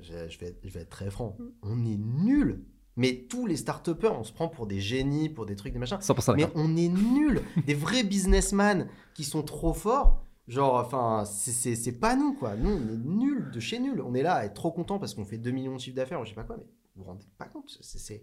je, 0.00 0.12
je 0.28 0.38
vais, 0.38 0.46
être- 0.46 0.60
je 0.64 0.70
vais 0.72 0.80
être 0.80 0.88
très 0.90 1.10
franc, 1.10 1.36
on 1.62 1.84
est 1.84 1.98
nuls. 1.98 2.64
Mais 2.96 3.26
tous 3.28 3.46
les 3.46 3.56
start 3.56 3.88
on 4.10 4.24
se 4.24 4.32
prend 4.32 4.48
pour 4.48 4.66
des 4.66 4.80
génies, 4.80 5.28
pour 5.28 5.46
des 5.46 5.54
trucs, 5.54 5.72
des 5.72 5.78
machins. 5.78 5.98
100% 6.00 6.34
Mais 6.34 6.46
on 6.56 6.76
est 6.76 6.88
nuls. 6.88 7.42
Des 7.66 7.74
vrais 7.74 8.02
businessmen 8.02 8.88
qui 9.14 9.22
sont 9.22 9.42
trop 9.44 9.72
forts. 9.72 10.24
Genre, 10.48 10.74
enfin, 10.76 11.24
c'est- 11.26 11.92
pas 12.00 12.16
nous, 12.16 12.32
quoi. 12.34 12.56
Nous, 12.56 12.70
on 12.70 12.92
est 12.92 12.96
nuls 12.96 13.50
de 13.52 13.60
chez 13.60 13.78
nuls. 13.78 14.00
On 14.00 14.14
est 14.14 14.22
là 14.22 14.34
à 14.34 14.44
être 14.46 14.54
trop 14.54 14.72
content 14.72 14.98
parce 14.98 15.14
qu'on 15.14 15.24
fait 15.24 15.38
2 15.38 15.50
millions 15.50 15.74
de 15.76 15.80
chiffre 15.80 15.96
d'affaires, 15.96 16.20
ou 16.20 16.24
je 16.24 16.30
sais 16.30 16.34
pas 16.34 16.44
quoi, 16.44 16.56
mais 16.56 16.64
vous 16.96 17.02
vous 17.02 17.08
rendez 17.08 17.26
pas 17.36 17.46
compte. 17.46 17.76
c'est 17.80 18.22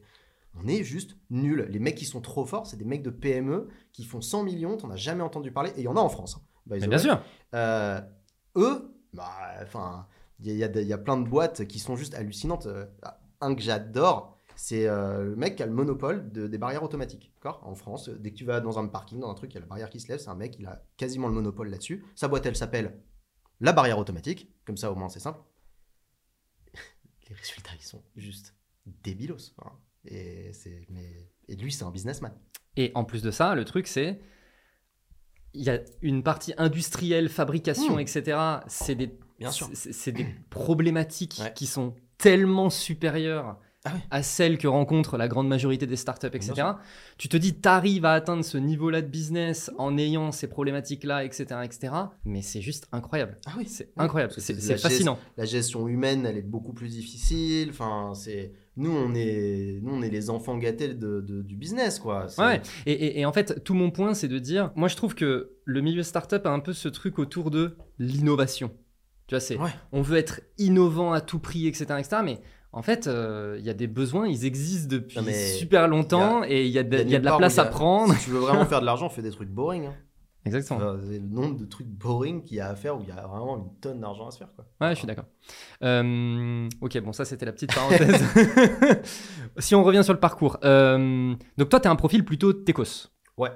on 0.58 0.68
est 0.68 0.84
juste 0.84 1.18
nuls. 1.30 1.68
Les 1.70 1.80
mecs 1.80 1.96
qui 1.96 2.06
sont 2.06 2.22
trop 2.22 2.46
forts, 2.46 2.66
c'est 2.66 2.78
des 2.78 2.86
mecs 2.86 3.04
de 3.04 3.10
PME 3.10 3.68
qui 3.92 4.06
font 4.06 4.22
100 4.22 4.44
millions, 4.44 4.78
t'en 4.78 4.90
as 4.90 4.96
jamais 4.96 5.22
entendu 5.22 5.52
parler. 5.52 5.72
Et 5.76 5.82
il 5.82 5.84
y 5.84 5.88
en 5.88 5.98
a 5.98 6.00
en 6.00 6.08
France. 6.10 6.38
hein, 6.40 6.44
Mais 6.68 6.80
bien 6.80 6.90
way. 6.90 6.98
sûr. 6.98 7.22
Euh, 7.54 8.00
eux, 8.56 8.96
bah, 9.14 9.30
enfin, 9.62 10.08
il 10.40 10.48
y, 10.48 10.54
y 10.56 10.58
y 10.86 10.94
a 10.94 10.98
plein 10.98 11.18
de 11.18 11.28
boîtes 11.28 11.66
qui 11.68 11.80
sont 11.80 11.96
juste 11.98 12.16
hallucinantes. 12.16 12.68
Euh, 12.68 12.86
Un 13.42 13.54
que 13.54 13.62
j'adore, 13.62 14.35
c'est 14.56 14.88
euh, 14.88 15.24
le 15.24 15.36
mec 15.36 15.56
qui 15.58 15.64
a 15.64 15.66
le 15.66 15.74
monopole 15.74 16.32
de- 16.32 16.48
des 16.48 16.58
barrières 16.58 16.84
automatiques. 16.84 17.32
En 17.44 17.76
France, 17.76 18.10
dès 18.10 18.32
que 18.32 18.36
tu 18.36 18.46
vas 18.46 18.60
dans 18.62 18.80
un 18.80 18.88
parking, 18.88 19.20
dans 19.20 19.30
un 19.30 19.34
truc, 19.36 19.52
il 19.52 19.56
y 19.56 19.58
a 19.58 19.62
la 19.62 19.68
barrière 19.68 19.90
qui 19.90 20.00
se 20.00 20.08
lève, 20.08 20.20
c'est 20.20 20.30
un 20.30 20.36
mec, 20.36 20.56
il 20.60 20.66
a 20.66 20.84
quasiment 20.98 21.28
le 21.28 21.34
monopole 21.34 21.70
là-dessus. 21.70 22.04
Sa 22.16 22.28
boîte, 22.28 22.46
elle 22.46 22.56
s'appelle 22.56 22.98
la 23.62 23.72
barrière 23.74 24.00
automatique. 24.00 24.50
Comme 24.66 24.78
ça, 24.78 24.92
au 24.92 24.96
moins, 24.96 25.10
c'est 25.10 25.20
simple. 25.20 25.40
Les 27.30 27.36
résultats, 27.36 27.72
ils 27.78 27.84
sont 27.84 28.04
juste 28.16 28.56
débilos. 29.04 29.54
hein. 29.64 29.72
Et, 30.06 30.52
c'est, 30.54 30.86
mais, 30.90 31.32
et 31.48 31.56
lui, 31.56 31.72
c'est 31.72 31.84
un 31.84 31.92
businessman. 31.92 32.32
Et 32.78 32.92
en 32.96 33.04
plus 33.06 33.22
de 33.24 33.32
ça, 33.32 33.56
le 33.56 33.66
truc, 33.66 33.88
c'est. 33.88 34.20
Il 35.54 35.64
y 35.64 35.70
a 35.70 35.80
une 36.02 36.22
partie 36.22 36.54
industrielle, 36.58 37.30
fabrication, 37.30 37.96
Mm. 37.96 38.00
etc. 38.02 38.38
C'est 38.68 38.96
des, 38.96 39.18
Bien 39.40 39.52
sûr. 39.52 39.70
c'est- 39.74 39.94
c'est 39.94 40.12
des 40.12 40.26
problématiques 40.50 41.40
Ouais. 41.42 41.54
qui 41.54 41.66
sont 41.66 41.96
tellement 42.18 42.70
supérieures 42.70 43.60
Ah 43.86 43.94
ouais. 43.94 44.00
à 44.12 44.24
celles 44.24 44.58
que 44.58 44.68
rencontrent 44.68 45.16
la 45.18 45.28
grande 45.28 45.48
majorité 45.48 45.86
des 45.88 45.96
startups, 45.96 46.28
etc. 46.34 46.54
Tu 47.18 47.30
te 47.30 47.38
dis, 47.38 47.54
t'arrives 47.54 48.04
à 48.06 48.14
atteindre 48.14 48.44
ce 48.44 48.58
niveau-là 48.58 49.02
de 49.02 49.08
business 49.08 49.72
en 49.78 49.98
ayant 49.98 50.32
ces 50.32 50.48
problématiques-là, 50.48 51.24
etc., 51.24 51.46
etc. 51.64 51.94
Mais 52.26 52.42
c'est 52.42 52.62
juste 52.62 52.88
incroyable. 52.92 53.38
Ah 53.46 53.52
oui, 53.58 53.66
C'est 53.68 53.86
Oui, 53.98 54.04
incroyable. 54.04 54.34
C'est 54.38 54.78
fascinant. 54.78 55.20
La 55.38 55.46
gestion 55.46 55.88
humaine, 55.88 56.26
elle 56.26 56.38
est 56.38 56.42
beaucoup 56.42 56.74
plus 56.74 56.90
difficile. 56.90 57.70
Enfin, 57.70 58.14
c'est 58.16 58.52
nous, 58.78 58.92
on 58.92 59.14
est, 59.16 59.80
nous, 59.84 59.94
on 59.94 60.02
est 60.02 60.10
les 60.10 60.30
enfants 60.30 60.58
gâtés 60.58 60.90
de, 60.90 61.22
de- 61.22 61.42
du 61.42 61.56
business, 61.56 62.00
quoi. 62.00 62.28
Ouais, 62.38 62.62
et, 62.86 62.92
et- 62.92 63.20
et 63.22 63.26
en 63.26 63.32
fait, 63.32 63.64
tout 63.64 63.74
mon 63.74 63.90
point, 63.92 64.14
c'est 64.14 64.28
de 64.28 64.38
dire, 64.40 64.72
moi 64.76 64.88
je 64.90 64.96
trouve 64.98 65.16
que 65.16 65.52
le 65.64 65.82
milieu 65.82 66.04
startup 66.04 66.46
a 66.46 66.50
un 66.50 66.60
peu 66.60 66.74
ce 66.74 66.90
truc 66.90 67.18
autour 67.20 67.52
de 67.52 67.78
l'innovation. 68.00 68.72
Tu 69.28 69.34
vois, 69.36 69.40
c'est, 69.40 69.58
Ouais. 69.58 69.72
on 69.92 70.02
veut 70.02 70.18
être 70.18 70.42
innovant 70.58 71.12
à 71.14 71.22
tout 71.22 71.40
prix, 71.40 71.68
etc., 71.68 71.86
etc. 72.00 72.18
Mais 72.24 72.40
en 72.76 72.82
fait, 72.82 73.08
euh, 73.08 73.56
il 73.58 73.66
y 73.66 73.70
a 73.70 73.74
des 73.74 73.88
besoins, 73.88 74.28
ils 74.28 74.46
existent 74.46 74.90
depuis 74.96 75.18
Non, 75.20 75.26
super 75.58 75.88
longtemps, 75.88 76.44
et 76.44 76.66
il 76.66 76.72
y 76.72 76.78
a 76.78 76.84
de, 76.84 76.98
Il 76.98 77.04
il 77.08 77.10
y 77.10 77.16
a 77.16 77.20
de 77.20 77.26
la 77.26 77.38
place 77.38 77.58
à 77.58 77.66
prendre. 77.66 78.14
Si 78.16 78.26
tu 78.26 78.32
veux 78.32 78.40
vraiment 78.40 78.66
faire 78.68 78.82
de 78.82 78.86
l'argent, 78.86 79.10
fais 79.10 79.22
des 79.22 79.32
trucs 79.32 79.50
boring. 79.50 79.86
hein. 79.86 79.94
Exactement. 80.46 80.80
Le 80.80 81.18
nombre 81.18 81.58
de 81.58 81.66
trucs 81.66 81.88
boring 81.88 82.44
qu'il 82.44 82.58
y 82.58 82.60
a 82.60 82.70
à 82.70 82.76
faire 82.76 82.96
où 82.98 83.02
il 83.02 83.08
y 83.08 83.12
a 83.12 83.26
vraiment 83.26 83.58
une 83.58 83.80
tonne 83.82 84.02
d'argent 84.02 84.28
à 84.28 84.32
se 84.32 84.38
faire, 84.38 84.50
quoi. 84.56 84.66
Ouais, 84.80 84.92
je 84.94 85.00
suis 85.00 85.08
d'accord. 85.08 85.26
Euh, 85.84 86.70
ok, 86.82 87.00
bon, 87.02 87.14
ça 87.14 87.26
c'était 87.26 87.46
la 87.48 87.52
petite 87.54 87.74
parenthèse. 87.74 88.22
si 89.58 89.74
on 89.74 89.84
revient 89.84 90.04
sur 90.04 90.14
le 90.14 90.20
parcours. 90.20 90.58
euh, 90.64 91.34
donc 91.58 91.70
toi, 91.70 91.80
tu 91.80 91.88
as 91.88 91.92
un 91.92 91.96
profil 91.96 92.24
plutôt 92.26 92.54
techos. 92.54 93.08
Ouais, 93.38 93.50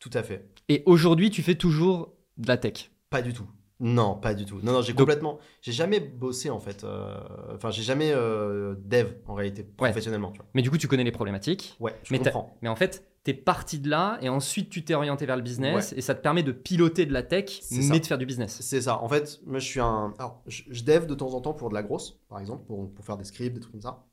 tout 0.00 0.10
à 0.14 0.22
fait. 0.24 0.48
Et 0.68 0.82
aujourd'hui, 0.86 1.30
tu 1.30 1.42
fais 1.42 1.54
toujours 1.54 2.14
de 2.38 2.48
la 2.48 2.56
tech. 2.56 2.90
Pas 3.08 3.22
du 3.22 3.32
tout. 3.32 3.46
Non, 3.78 4.14
pas 4.14 4.32
du 4.34 4.46
tout. 4.46 4.58
Non, 4.62 4.72
non, 4.72 4.80
j'ai 4.82 4.92
Donc- 4.92 5.00
complètement. 5.00 5.38
J'ai 5.60 5.72
jamais 5.72 6.00
bossé 6.00 6.48
en 6.48 6.60
fait. 6.60 6.82
euh, 6.84 7.14
Enfin, 7.54 7.70
j'ai 7.70 7.82
jamais 7.82 8.10
euh, 8.12 8.74
dev 8.78 9.08
en 9.26 9.34
réalité 9.34 9.64
professionnellement. 9.64 10.30
Tu 10.32 10.38
vois. 10.38 10.46
Mais 10.54 10.62
du 10.62 10.70
coup, 10.70 10.78
tu 10.78 10.88
connais 10.88 11.04
les 11.04 11.12
problématiques. 11.12 11.76
Ouais, 11.78 11.94
je 12.02 12.12
Mais 12.14 12.18
comprends. 12.18 12.56
Mais 12.62 12.70
en 12.70 12.76
fait, 12.76 13.06
tu 13.24 13.32
es 13.32 13.34
parti 13.34 13.78
de 13.78 13.90
là 13.90 14.18
et 14.22 14.30
ensuite 14.30 14.70
tu 14.70 14.82
t'es 14.84 14.94
orienté 14.94 15.26
vers 15.26 15.36
le 15.36 15.42
business 15.42 15.92
et 15.94 16.00
ça 16.00 16.14
te 16.14 16.22
permet 16.22 16.42
de 16.42 16.52
piloter 16.52 17.04
de 17.04 17.12
la 17.12 17.22
tech, 17.22 17.60
mais 17.70 17.82
ça. 17.82 17.98
de 17.98 18.06
faire 18.06 18.18
du 18.18 18.24
business. 18.24 18.58
C'est 18.62 18.80
ça. 18.80 19.02
En 19.02 19.08
fait, 19.10 19.40
moi, 19.44 19.58
je 19.58 19.66
suis 19.66 19.80
un. 19.80 20.14
Alors, 20.18 20.42
je, 20.46 20.62
je 20.70 20.82
dev 20.82 21.04
de 21.06 21.14
temps 21.14 21.34
en 21.34 21.40
temps 21.42 21.52
pour 21.52 21.68
de 21.68 21.74
la 21.74 21.82
grosse, 21.82 22.18
par 22.30 22.38
exemple, 22.40 22.64
pour, 22.66 22.90
pour 22.94 23.04
faire 23.04 23.18
des 23.18 23.24
scripts, 23.24 23.54
des 23.54 23.60
trucs 23.60 23.72
comme 23.72 23.82
ça. 23.82 24.06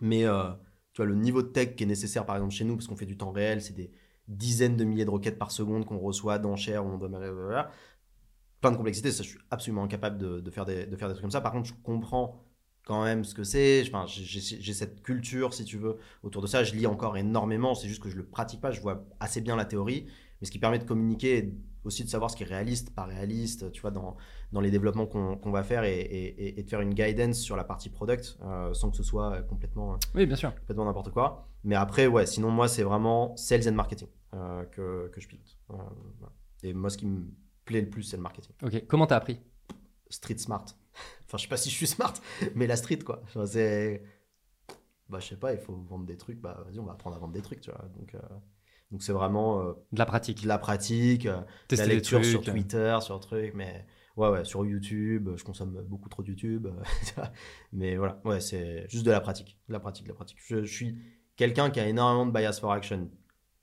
Mais 0.00 0.24
euh, 0.24 0.44
tu 0.92 0.98
vois, 1.02 1.06
le 1.06 1.16
niveau 1.16 1.42
de 1.42 1.48
tech 1.48 1.74
qui 1.74 1.82
est 1.82 1.86
nécessaire, 1.86 2.24
par 2.26 2.36
exemple, 2.36 2.52
chez 2.54 2.64
nous, 2.64 2.76
parce 2.76 2.86
qu'on 2.86 2.96
fait 2.96 3.06
du 3.06 3.16
temps 3.16 3.32
réel, 3.32 3.60
c'est 3.60 3.74
des 3.74 3.90
dizaines 4.28 4.76
de 4.76 4.84
milliers 4.84 5.04
de 5.04 5.10
requêtes 5.10 5.38
par 5.38 5.50
seconde 5.50 5.84
qu'on 5.84 5.98
reçoit 5.98 6.38
d'enchères, 6.38 6.86
où 6.86 6.90
on 6.90 6.98
doit. 6.98 7.10
Plein 8.60 8.70
de 8.72 8.76
complexité, 8.76 9.10
ça, 9.10 9.22
je 9.22 9.28
suis 9.30 9.38
absolument 9.50 9.84
incapable 9.84 10.18
de, 10.18 10.40
de 10.40 10.50
faire 10.50 10.64
des, 10.66 10.86
de 10.86 10.96
faire 10.96 11.08
des 11.08 11.14
trucs 11.14 11.22
comme 11.22 11.30
ça. 11.30 11.40
Par 11.40 11.52
contre, 11.52 11.68
je 11.68 11.74
comprends 11.82 12.42
quand 12.84 13.04
même 13.04 13.24
ce 13.24 13.34
que 13.34 13.44
c'est. 13.44 13.82
Enfin, 13.86 14.04
j'ai- 14.06 14.72
cette 14.72 15.02
culture, 15.02 15.54
si 15.54 15.64
tu 15.64 15.78
veux, 15.78 15.96
autour 16.22 16.42
de 16.42 16.46
ça. 16.46 16.62
Je 16.64 16.74
lis 16.74 16.86
encore 16.86 17.16
énormément, 17.16 17.74
c'est 17.74 17.88
juste 17.88 18.02
que 18.02 18.08
je 18.10 18.16
le 18.16 18.24
pratique 18.24 18.60
pas. 18.60 18.70
Je 18.70 18.80
vois 18.80 19.04
assez 19.20 19.40
bien 19.40 19.56
la 19.56 19.64
théorie, 19.64 20.06
mais 20.40 20.46
ce 20.46 20.50
qui 20.50 20.58
permet 20.58 20.78
de 20.78 20.84
communiquer 20.84 21.38
et 21.38 21.54
aussi 21.84 22.04
de 22.04 22.10
savoir 22.10 22.30
ce 22.30 22.36
qui 22.36 22.42
est 22.42 22.46
réaliste, 22.46 22.94
pas 22.94 23.04
réaliste, 23.04 23.72
tu 23.72 23.80
vois, 23.80 23.90
dans, 23.90 24.16
dans 24.52 24.60
les 24.60 24.70
développements 24.70 25.06
qu'on 25.06 25.50
va 25.50 25.62
faire 25.62 25.84
et, 25.84 25.98
et- 25.98 26.44
et- 26.48 26.60
et 26.60 26.62
de 26.62 26.68
faire 26.68 26.82
une 26.82 26.92
guidance 26.92 27.38
sur 27.38 27.56
la 27.56 27.64
partie 27.64 27.88
product 27.88 28.36
euh, 28.42 28.74
sans 28.74 28.90
que 28.90 28.96
ce 28.98 29.02
soit 29.02 29.32
euh, 29.36 29.42
complètement, 29.42 29.94
euh, 29.94 29.96
Oui, 30.14 30.26
bien 30.26 30.36
sûr. 30.36 30.54
complètement 30.54 30.84
n'importe 30.84 31.10
quoi. 31.10 31.48
Mais 31.64 31.76
après, 31.76 32.06
ouais, 32.06 32.26
sinon, 32.26 32.50
moi, 32.50 32.68
c'est 32.68 32.82
vraiment 32.82 33.34
sales 33.36 33.66
and 33.68 33.72
marketing 33.72 34.08
euh, 34.34 34.64
que, 34.66 35.08
que 35.08 35.20
je 35.22 35.28
pilote. 35.28 35.58
Euh. 35.70 35.76
Et 36.62 36.74
moi, 36.74 36.90
ce 36.90 36.98
qui 36.98 37.06
me 37.06 37.24
plaît 37.70 37.80
le 37.80 37.90
plus, 37.90 38.02
c'est 38.02 38.16
le 38.16 38.22
marketing. 38.22 38.54
Ok, 38.62 38.84
comment 38.86 39.06
t'as 39.06 39.16
appris? 39.16 39.40
Street 40.08 40.38
smart. 40.38 40.64
enfin, 41.26 41.38
je 41.38 41.42
sais 41.42 41.48
pas 41.48 41.56
si 41.56 41.70
je 41.70 41.74
suis 41.74 41.86
smart, 41.86 42.14
mais 42.54 42.66
la 42.66 42.76
street, 42.76 42.98
quoi. 42.98 43.20
Enfin, 43.24 43.46
c'est. 43.46 44.02
Bah, 45.08 45.18
je 45.20 45.28
sais 45.28 45.36
pas, 45.36 45.52
il 45.52 45.58
faut 45.58 45.74
vendre 45.74 46.04
des 46.06 46.16
trucs. 46.16 46.40
Bah, 46.40 46.62
vas-y, 46.66 46.78
on 46.78 46.84
va 46.84 46.92
apprendre 46.92 47.16
à 47.16 47.18
vendre 47.18 47.32
des 47.32 47.42
trucs, 47.42 47.60
tu 47.60 47.70
vois. 47.70 47.84
Donc, 47.96 48.14
euh, 48.14 48.20
donc 48.90 49.02
c'est 49.02 49.12
vraiment 49.12 49.60
euh, 49.60 49.72
De 49.92 49.98
la 49.98 50.06
pratique. 50.06 50.42
de 50.42 50.48
la 50.48 50.58
pratique, 50.58 51.26
euh, 51.26 51.40
Tester 51.68 51.86
la 51.86 51.94
lecture 51.94 52.20
trucs. 52.20 52.30
sur 52.30 52.42
Twitter, 52.42 52.98
sur 53.00 53.20
trucs, 53.20 53.54
mais 53.54 53.86
ouais, 54.16 54.28
ouais, 54.28 54.44
sur 54.44 54.66
YouTube, 54.66 55.30
je 55.36 55.44
consomme 55.44 55.82
beaucoup 55.88 56.08
trop 56.08 56.22
de 56.22 56.28
YouTube, 56.28 56.66
euh, 56.66 57.24
mais 57.72 57.96
voilà, 57.96 58.20
ouais, 58.24 58.40
c'est 58.40 58.88
juste 58.88 59.06
de 59.06 59.10
la 59.10 59.20
pratique, 59.20 59.58
de 59.68 59.72
la 59.72 59.80
pratique, 59.80 60.04
de 60.04 60.08
la 60.10 60.14
pratique. 60.14 60.38
Je, 60.40 60.64
je 60.64 60.72
suis 60.74 60.98
quelqu'un 61.36 61.70
qui 61.70 61.78
a 61.78 61.86
énormément 61.86 62.26
de 62.26 62.32
bias 62.32 62.58
for 62.60 62.72
action. 62.72 63.10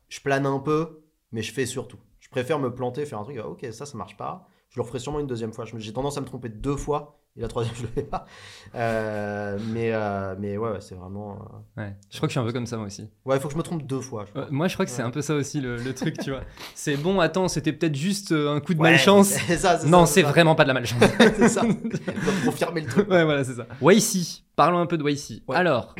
Je 0.08 0.20
plane 0.22 0.46
un 0.46 0.60
peu, 0.60 1.04
mais 1.32 1.42
je 1.42 1.52
fais 1.52 1.66
surtout. 1.66 2.00
Je 2.28 2.32
préfère 2.32 2.60
me 2.60 2.74
planter, 2.74 3.06
faire 3.06 3.20
un 3.20 3.24
truc, 3.24 3.38
ah, 3.42 3.48
ok, 3.48 3.66
ça, 3.72 3.86
ça 3.86 3.98
marche 3.98 4.18
pas. 4.18 4.48
Je 4.70 4.76
le 4.78 4.82
referai 4.84 5.00
sûrement 5.00 5.20
une 5.22 5.28
deuxième 5.28 5.54
fois. 5.54 5.66
J'ai 5.78 5.94
tendance 5.94 6.18
à 6.18 6.22
me 6.22 6.26
tromper 6.26 6.50
deux 6.50 6.76
fois, 6.76 7.20
et 7.38 7.42
la 7.42 7.48
troisième, 7.48 7.74
je 7.78 7.84
le 7.84 7.88
fais 7.88 8.04
pas. 8.04 8.26
Euh, 8.76 9.58
mais, 9.72 9.92
euh, 9.94 10.36
mais 10.38 10.58
ouais, 10.58 10.72
ouais, 10.72 10.82
c'est 10.82 10.96
vraiment. 10.96 11.40
euh, 11.78 11.82
Ouais. 11.82 11.96
Je 12.12 12.18
crois 12.18 12.28
que 12.28 12.32
je 12.34 12.40
suis 12.40 12.40
un 12.40 12.46
peu 12.46 12.52
comme 12.52 12.66
ça 12.66 12.76
moi 12.78 12.88
aussi. 12.88 13.10
Ouais, 13.26 13.38
il 13.38 13.40
faut 13.40 13.48
que 13.48 13.54
je 13.54 13.58
me 13.58 13.64
trompe 13.64 13.84
deux 13.84 14.02
fois. 14.02 14.26
Je 14.36 14.42
moi, 14.52 14.68
je 14.68 14.74
crois 14.74 14.86
que 14.86 14.92
c'est 14.92 15.02
un 15.02 15.10
peu 15.10 15.22
ça 15.22 15.36
aussi 15.36 15.62
le, 15.62 15.78
le 15.78 15.94
truc, 15.96 16.18
tu 16.20 16.32
vois. 16.32 16.42
C'est 16.76 16.98
bon, 16.98 17.20
attends, 17.22 17.48
c'était 17.48 17.72
peut-être 17.74 17.96
juste 17.96 18.34
un 18.34 18.60
coup 18.60 18.74
de 18.74 18.82
malchance. 18.82 19.28
ça, 19.58 19.80
Non, 19.86 20.06
c'est 20.06 20.22
vraiment 20.24 20.56
pas 20.56 20.64
de 20.64 20.68
la 20.68 20.74
malchance. 20.74 21.02
c'est 21.38 21.48
ça. 21.50 21.62
Doit 21.62 22.34
confirmer 22.46 22.82
le 22.82 22.88
truc. 22.88 23.10
ouais, 23.10 23.24
voilà, 23.24 23.44
c'est 23.46 23.54
ça. 23.56 23.66
YC, 23.82 24.44
parlons 24.56 24.80
un 24.80 24.86
peu 24.86 24.98
de 24.98 25.10
YC. 25.10 25.44
Alors, 25.50 25.96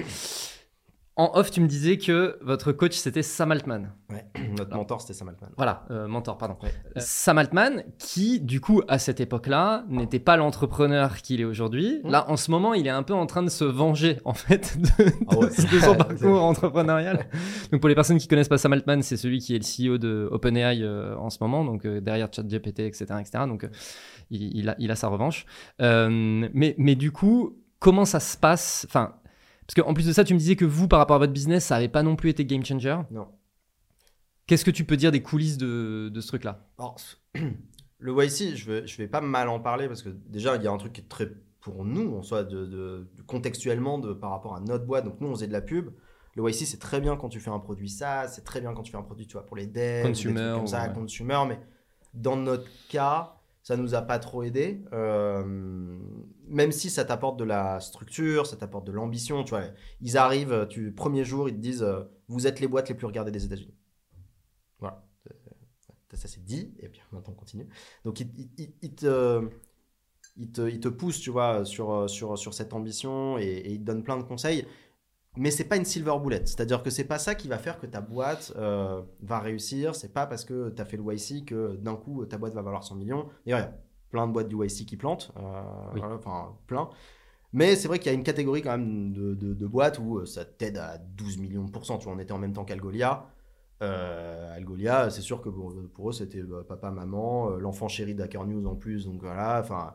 en 1.18 1.32
off, 1.34 1.50
tu 1.50 1.62
me 1.62 1.68
disais 1.68 1.98
que 1.98 2.38
votre 2.42 2.72
coach 2.72 2.96
c'était 2.96 3.24
Sam 3.24 3.52
Altman. 3.52 3.92
Ouais, 4.12 4.24
notre 4.58 4.76
mentor, 4.76 5.02
c'était 5.02 5.14
Sam 5.14 5.30
Altman. 5.30 5.50
Voilà, 5.58 5.84
euh, 5.90 6.08
mentor, 6.08 6.38
pardon. 6.38 6.58
Ouais. 6.62 6.70
Euh, 6.96 7.00
Sam 7.00 7.40
Altman, 7.40 7.84
qui, 7.98 8.40
du 8.40 8.62
coup, 8.62 8.84
à 8.88 9.00
cette 9.00 9.20
époque-là, 9.20 9.84
n'était 9.90 10.20
pas 10.20 10.38
l'entrepreneur 10.38 11.18
qu'il 11.18 11.42
est 11.42 11.46
aujourd'hui. 11.46 12.02
Mm. 12.04 12.10
Là, 12.12 12.30
en 12.30 12.38
ce 12.38 12.52
moment, 12.52 12.76
il 12.76 12.86
est 12.86 12.92
un 12.92 13.02
peu 13.02 13.16
en 13.16 13.26
train 13.26 13.42
de 13.42 13.50
se 13.50 13.64
venger, 13.64 14.20
en 14.26 14.36
fait, 14.36 14.78
de, 14.80 14.90
Ah 15.28 15.38
ouais. 15.40 15.48
de 15.72 15.80
son 15.80 15.96
parcours 15.98 16.44
entrepreneurial. 16.44 17.26
Donc, 17.72 17.82
pour 17.82 17.90
les 17.90 17.96
personnes 17.96 18.20
qui 18.20 18.28
connaissent 18.28 18.48
pas 18.48 18.60
Sam 18.60 18.74
Altman, 18.74 19.02
c'est 19.02 19.18
celui 19.18 19.40
qui 19.40 19.56
est 19.56 19.60
le 19.60 19.94
CEO 19.94 19.98
de 19.98 20.30
OpenAI 20.32 20.84
euh, 20.84 21.16
en 21.18 21.32
ce 21.32 21.40
moment, 21.42 21.66
donc 21.66 21.86
euh, 21.86 22.00
derrière 22.00 22.30
ChatGPT, 22.32 22.82
etc., 22.82 23.06
etc. 23.20 23.46
Donc, 23.48 23.68
il, 24.30 24.56
il 24.56 24.70
a, 24.70 24.76
il 24.78 24.92
a 24.92 24.96
sa 24.96 25.08
revanche. 25.08 25.48
Mais, 25.80 26.76
mais 26.78 26.94
du 26.94 27.12
coup, 27.12 27.58
comment 27.80 28.06
ça 28.06 28.20
se 28.20 28.38
passe? 28.38 28.86
Enfin, 28.88 29.16
parce 29.68 29.76
qu'en 29.86 29.94
plus 29.94 30.06
de 30.08 30.14
ça, 30.14 30.24
tu 30.24 30.34
me 30.34 30.40
disais 30.40 30.56
que 30.56 30.66
vous, 30.66 30.88
par 30.88 31.00
rapport 31.00 31.18
à 31.18 31.20
votre 31.20 31.34
business, 31.34 31.66
ça 31.66 31.76
n'avait 31.76 31.90
pas 31.90 32.04
non 32.04 32.16
plus 32.16 32.30
été 32.30 32.46
game 32.46 32.64
changer. 32.66 32.98
Non. 33.12 33.28
Qu'est-ce 34.48 34.64
que 34.66 34.72
tu 34.72 34.86
peux 34.86 34.96
dire 34.98 35.12
des 35.12 35.22
coulisses 35.22 35.58
de, 35.58 36.10
de 36.14 36.22
ce 36.22 36.28
truc-là? 36.28 36.66
Le 38.00 38.14
YC, 38.26 38.56
je 38.56 38.72
vais, 38.72 38.88
je 38.88 38.98
vais 38.98 39.08
pas 39.08 39.22
mal 39.22 39.50
en 39.50 39.60
parler 39.60 39.88
parce 39.88 40.02
que 40.04 40.10
déjà, 40.10 40.56
il 40.56 40.64
y 40.64 40.68
a 40.68 40.72
un 40.72 40.78
truc 40.78 40.94
qui 40.94 41.02
est 41.02 41.10
très 41.10 41.30
pour 41.60 41.84
nous, 41.84 42.16
en 42.16 42.22
soi, 42.22 42.44
de, 42.44 42.66
de- 42.66 43.08
de- 43.18 43.22
contextuellement, 43.24 43.98
de, 43.98 44.14
par 44.14 44.30
rapport 44.30 44.56
à 44.56 44.62
notre 44.62 44.86
boîte. 44.86 45.04
Donc, 45.04 45.20
nous, 45.20 45.28
on 45.28 45.34
faisait 45.34 45.48
de 45.48 45.52
la 45.52 45.62
pub. 45.62 45.90
Le 46.36 46.48
YC, 46.50 46.66
c'est 46.68 46.80
très 46.80 47.02
bien 47.02 47.18
quand 47.18 47.28
tu 47.30 47.40
fais 47.40 47.50
un 47.50 47.60
produit 47.60 47.90
ça, 47.90 48.28
c'est 48.28 48.44
très 48.44 48.62
bien 48.62 48.74
quand 48.74 48.84
tu 48.84 48.92
fais 48.92 48.98
un 48.98 49.02
produit, 49.04 49.26
tu 49.28 49.34
vois, 49.34 49.46
pour 49.46 49.58
les 49.58 49.66
devs, 49.66 50.04
ou 50.04 50.04
des 50.04 50.10
Consumer, 50.10 50.34
trucs 50.36 50.54
comme 50.54 50.68
ça, 50.68 50.84
ouais. 50.88 50.94
consumer. 50.94 51.44
Mais 51.50 51.60
dans 52.14 52.36
notre 52.38 52.70
cas, 52.88 53.37
ça 53.68 53.76
nous 53.76 53.96
a 53.96 54.02
pas 54.02 54.18
trop 54.18 54.44
aidé. 54.44 54.82
Euh, 54.94 55.44
même 56.48 56.72
si 56.72 56.90
ça 56.90 57.04
t'apporte 57.04 57.38
de 57.38 57.44
la 57.44 57.82
structure, 57.82 58.48
ça 58.48 58.56
t'apporte 58.56 58.88
de 58.88 58.94
l'ambition, 58.94 59.44
tu 59.44 59.50
vois. 59.52 59.64
Ils 60.02 60.18
arrivent, 60.18 60.68
tu, 60.70 60.94
premier 60.94 61.26
jour, 61.26 61.50
ils 61.50 61.56
te 61.56 61.60
disent, 61.60 61.84
euh, 61.84 62.04
vous 62.30 62.48
êtes 62.48 62.62
les 62.62 62.68
boîtes 62.70 62.88
les 62.88 62.96
plus 62.96 63.08
regardées 63.08 63.32
des 63.32 63.44
États-Unis. 63.46 63.76
Voilà. 64.80 65.04
Ça, 66.14 66.28
c'est 66.28 66.44
dit, 66.44 66.74
et 66.80 66.88
puis 66.90 67.02
maintenant 67.12 67.32
on 67.34 67.38
continue. 67.40 67.68
Donc 68.04 68.20
il, 68.22 68.30
il- 68.38 68.50
il- 68.58 68.74
il 68.82 68.96
te, 68.96 69.50
il, 70.38 70.52
te, 70.52 70.62
il 70.70 70.80
te 70.80 70.88
pousse, 70.88 71.20
tu 71.20 71.30
vois, 71.32 71.66
sur, 71.66 72.10
sur, 72.10 72.38
sur 72.38 72.54
cette 72.54 72.74
ambition 72.74 73.38
et, 73.38 73.44
et 73.46 73.72
il 73.74 73.80
te 73.80 73.86
donne 73.86 74.04
plein 74.04 74.18
de 74.18 74.24
conseils. 74.24 74.66
Mais 75.36 75.52
c'est 75.52 75.66
pas 75.66 75.78
une 75.78 75.86
silver 75.86 76.16
bullet. 76.24 76.42
C'est-à-dire 76.46 76.82
que 76.82 76.90
c'est 76.90 77.04
pas 77.04 77.20
ça 77.20 77.36
qui 77.36 77.48
va 77.48 77.60
faire 77.60 77.80
que 77.80 77.86
ta 77.86 78.02
boîte 78.02 78.54
euh, 78.56 79.04
va 79.22 79.40
réussir. 79.40 79.94
C'est 79.96 80.12
pas 80.14 80.26
parce 80.26 80.46
que 80.46 80.70
tu 80.70 80.82
as 80.82 80.86
fait 80.86 80.98
le 80.98 81.04
YC 81.14 81.46
que 81.46 81.76
d'un 81.76 81.96
coup 81.96 82.26
ta 82.26 82.38
boîte 82.40 82.54
va 82.54 82.62
valoir 82.64 82.84
100 82.84 82.96
millions. 82.96 83.28
Y 83.46 83.54
a 83.54 83.72
plein 84.10 84.26
de 84.28 84.32
boîtes 84.34 84.48
du 84.48 84.56
YC 84.56 84.86
qui 84.88 84.98
plantent. 84.98 85.32
euh, 85.38 85.62
Oui. 85.94 86.02
Enfin, 86.04 86.56
plein. 86.66 86.90
Mais 87.54 87.76
c'est 87.76 87.88
vrai 87.88 88.00
qu'il 88.00 88.08
y 88.12 88.16
a 88.16 88.18
une 88.18 88.24
catégorie 88.24 88.62
quand 88.62 88.72
même 88.78 89.14
de, 89.14 89.34
de- 89.36 89.54
de 89.54 89.68
boîtes 89.68 90.00
où 90.00 90.18
euh, 90.20 90.26
ça 90.26 90.44
t'aide 90.46 90.78
à 90.78 90.98
12 90.98 91.38
millions 91.38 91.64
de 91.66 91.72
pourcents. 91.72 91.98
Tu 92.00 92.06
vois, 92.06 92.14
on 92.14 92.20
était 92.20 92.34
en 92.34 92.40
même 92.40 92.54
temps 92.54 92.66
qu'Algolia. 92.66 93.28
Euh, 93.84 94.56
Algolia, 94.56 95.10
c'est 95.12 95.22
sûr 95.22 95.42
que 95.42 95.50
pour, 95.50 95.74
pour 95.94 96.10
eux, 96.10 96.14
c'était 96.14 96.42
bah, 96.42 96.64
papa, 96.68 96.90
maman, 96.92 97.52
l'enfant 97.58 97.88
chéri 97.88 98.16
d'Hacker 98.16 98.44
News 98.46 98.66
en 98.66 98.76
plus. 98.76 99.06
Donc 99.06 99.22
voilà, 99.22 99.60
enfin, 99.64 99.94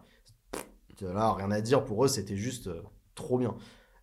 là, 1.00 1.32
rien 1.34 1.50
à 1.50 1.60
dire. 1.60 1.84
Pour 1.84 2.04
eux, 2.04 2.08
c'était 2.08 2.36
juste 2.36 2.70
trop 3.14 3.38
bien. 3.38 3.56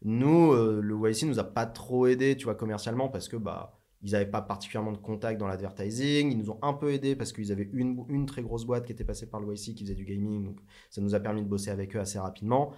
Nous, 0.04 0.54
euh, 0.54 0.80
le 0.82 0.96
YC 1.10 1.24
nous 1.28 1.40
a 1.40 1.44
pas 1.44 1.66
trop 1.66 2.08
aidé, 2.08 2.38
tu 2.38 2.46
vois, 2.46 2.56
commercialement, 2.56 3.10
parce 3.10 3.28
que 3.28 3.36
bah, 3.36 3.78
ils 4.02 4.12
n'avaient 4.14 4.26
pas 4.30 4.42
particulièrement 4.42 4.94
de 4.94 4.98
contact 4.98 5.40
dans 5.40 5.48
l'advertising. 5.48 6.32
Ils 6.32 6.38
nous 6.38 6.52
ont 6.52 6.60
un 6.62 6.74
peu 6.74 6.94
aidé 6.94 7.16
parce 7.18 7.34
qu'ils 7.34 7.52
avaient 7.52 7.70
une, 7.74 8.06
une 8.08 8.26
très 8.26 8.42
grosse 8.42 8.64
boîte 8.66 8.86
qui 8.86 8.94
était 8.94 9.04
passée 9.04 9.30
par 9.30 9.42
le 9.42 9.54
YC 9.54 9.76
qui 9.76 9.84
faisait 9.84 9.96
du 9.96 10.06
gaming. 10.06 10.46
Donc 10.46 10.60
ça 10.90 11.02
nous 11.02 11.16
a 11.16 11.20
permis 11.20 11.44
de 11.44 11.48
bosser 11.50 11.70
avec 11.70 11.96
eux 11.96 12.00
assez 12.00 12.18
rapidement. 12.20 12.72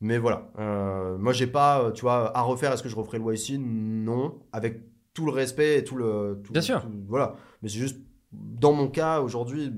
Mais 0.00 0.18
voilà. 0.18 0.50
Euh, 0.58 1.16
moi, 1.18 1.32
j'ai 1.32 1.46
pas, 1.46 1.84
euh, 1.84 1.92
tu 1.92 2.00
vois, 2.02 2.36
à 2.36 2.42
refaire. 2.42 2.72
Est-ce 2.72 2.82
que 2.82 2.88
je 2.88 2.96
referai 2.96 3.18
le 3.18 3.32
YC 3.34 3.58
Non. 3.60 4.40
Avec 4.50 4.80
tout 5.14 5.24
le 5.26 5.30
respect 5.32 5.78
et 5.78 5.84
tout 5.84 5.94
le. 5.96 6.40
tout- 6.42 6.52
Bien 6.52 6.62
sûr. 6.62 6.82
tout- 6.82 6.90
voilà. 7.06 7.36
Mais 7.62 7.68
c'est 7.68 7.78
juste, 7.78 8.00
dans 8.32 8.72
mon 8.72 8.88
cas, 8.88 9.20
aujourd'hui, 9.20 9.72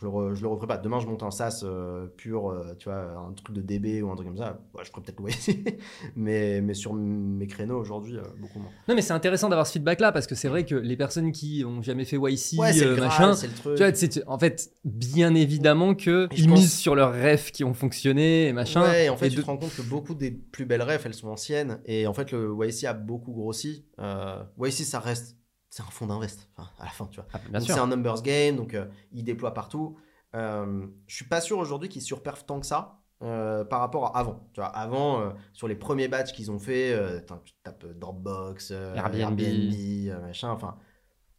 je 0.00 0.04
le, 0.06 0.10
re- 0.12 0.34
je 0.34 0.42
le 0.42 0.48
referai 0.48 0.66
pas. 0.66 0.76
Demain, 0.78 1.00
je 1.00 1.06
monte 1.06 1.22
un 1.22 1.30
SaaS 1.30 1.62
euh, 1.64 2.06
pur, 2.16 2.50
euh, 2.50 2.74
tu 2.78 2.88
vois, 2.88 3.00
un 3.28 3.32
truc 3.32 3.54
de 3.56 3.60
DB 3.60 4.00
ou 4.02 4.10
un 4.10 4.14
truc 4.14 4.28
comme 4.28 4.36
ça. 4.36 4.60
Ouais, 4.74 4.82
je 4.84 4.90
ferai 4.90 5.02
peut-être 5.02 5.20
le 5.20 5.30
YC. 5.30 5.78
mais, 6.16 6.60
mais 6.60 6.74
sur 6.74 6.92
mes 6.94 7.46
créneaux 7.46 7.78
aujourd'hui, 7.80 8.16
euh, 8.16 8.22
beaucoup 8.40 8.58
moins. 8.60 8.70
Non, 8.88 8.94
mais 8.94 9.02
c'est 9.02 9.12
intéressant 9.12 9.48
d'avoir 9.48 9.66
ce 9.66 9.72
feedback-là 9.72 10.12
parce 10.12 10.26
que 10.26 10.34
c'est 10.34 10.48
vrai 10.48 10.64
que 10.64 10.74
les 10.74 10.96
personnes 10.96 11.32
qui 11.32 11.64
ont 11.66 11.82
jamais 11.82 12.04
fait 12.04 12.16
YC, 12.16 12.58
Ouais, 12.58 12.72
c'est 12.72 12.84
euh, 12.86 12.90
le 12.90 12.96
Graal, 12.96 13.28
machin, 13.30 13.46
le 13.46 13.52
truc. 13.54 13.76
tu 13.76 13.82
vois, 13.82 13.94
c'est- 13.94 14.22
en 14.26 14.38
fait, 14.38 14.70
bien 14.84 15.34
évidemment 15.34 15.94
je 15.98 16.26
ils 16.36 16.48
pense- 16.48 16.58
misent 16.60 16.74
sur 16.78 16.94
leurs 16.94 17.12
rêves 17.12 17.50
qui 17.50 17.64
ont 17.64 17.74
fonctionné 17.74 18.46
et 18.48 18.52
machin. 18.52 18.82
Ouais, 18.82 19.06
et 19.06 19.08
en 19.08 19.16
fait, 19.16 19.26
et 19.26 19.30
tu 19.30 19.36
de- 19.36 19.40
te 19.42 19.46
rends 19.46 19.56
compte 19.56 19.74
que 19.74 19.82
beaucoup 19.82 20.14
des 20.14 20.30
plus 20.30 20.64
belles 20.66 20.82
refs, 20.82 21.06
elles 21.06 21.14
sont 21.14 21.28
anciennes. 21.28 21.80
Et 21.86 22.06
en 22.06 22.12
fait, 22.14 22.30
le 22.32 22.54
YC 22.60 22.84
a 22.86 22.92
beaucoup 22.92 23.32
grossi. 23.32 23.84
Euh, 23.98 24.42
YC, 24.62 24.84
ça 24.84 25.00
reste. 25.00 25.36
C'est 25.78 25.84
un 25.84 25.90
fonds 25.92 26.08
d'invest, 26.08 26.48
enfin, 26.56 26.68
à 26.80 26.86
la 26.86 26.90
fin, 26.90 27.06
tu 27.06 27.20
vois. 27.20 27.28
Ah, 27.32 27.38
bien 27.48 27.60
Donc, 27.60 27.66
sûr. 27.66 27.74
c'est 27.76 27.80
un 27.80 27.86
numbers 27.86 28.20
game, 28.22 28.56
donc 28.56 28.74
euh, 28.74 28.86
il 29.12 29.22
déploie 29.22 29.54
partout. 29.54 29.96
Euh, 30.34 30.88
je 31.06 31.14
suis 31.14 31.24
pas 31.26 31.40
sûr 31.40 31.56
aujourd'hui 31.58 31.88
qu'il 31.88 32.02
surperf 32.02 32.44
tant 32.46 32.58
que 32.58 32.66
ça. 32.66 32.98
euh, 33.22 33.64
par 33.64 33.78
rapport 33.80 34.06
à 34.16 34.18
avant. 34.18 34.48
Tu 34.54 34.60
vois, 34.60 34.68
avant, 34.70 35.20
euh, 35.20 35.30
sur 35.52 35.68
les 35.68 35.76
premiers 35.76 36.08
batchs 36.08 36.32
qu'ils 36.32 36.50
ont 36.50 36.58
fait, 36.58 36.96
tu 37.44 37.52
tapes 37.62 37.86
Dropbox, 37.86 38.72
Airbnb. 38.72 39.40
euh, 39.40 40.20
machin, 40.20 40.50
enfin. 40.50 40.76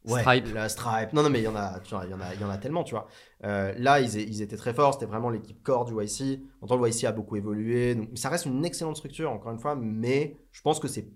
Ouais, 0.05 0.21
Stripe. 0.21 0.53
La 0.53 0.69
Stripe. 0.69 1.11
Non, 1.11 1.23
non, 1.23 1.29
mais 1.29 1.39
il 1.39 1.43
y 1.43 1.47
en 1.49 1.55
a, 1.57 1.81
tu 1.81 1.93
vois, 1.93 2.05
il 2.05 2.11
y 2.11 2.13
en 2.13 2.21
a, 2.21 2.33
il 2.33 2.39
y 2.39 2.43
en 2.45 2.49
a 2.49 2.57
tellement, 2.57 2.85
tu 2.85 2.95
vois. 2.95 3.07
Là, 3.41 3.99
ils, 3.99 4.41
étaient 4.41 4.55
très 4.55 4.73
forts. 4.73 4.93
C'était 4.93 5.05
vraiment 5.05 5.29
l'équipe 5.29 5.61
core 5.61 5.83
du 5.83 5.93
YC. 5.93 6.39
En 6.61 6.67
temps, 6.67 6.77
le 6.77 6.87
YC 6.89 7.03
a 7.03 7.11
beaucoup 7.11 7.35
évolué. 7.35 7.95
Donc, 7.95 8.07
ça 8.15 8.29
reste 8.29 8.45
une 8.45 8.63
excellente 8.63 8.95
structure, 8.95 9.29
encore 9.31 9.51
une 9.51 9.59
fois, 9.59 9.75
mais 9.75 10.37
je 10.53 10.61
pense 10.61 10.79
que 10.79 10.87
c'est 10.87 11.09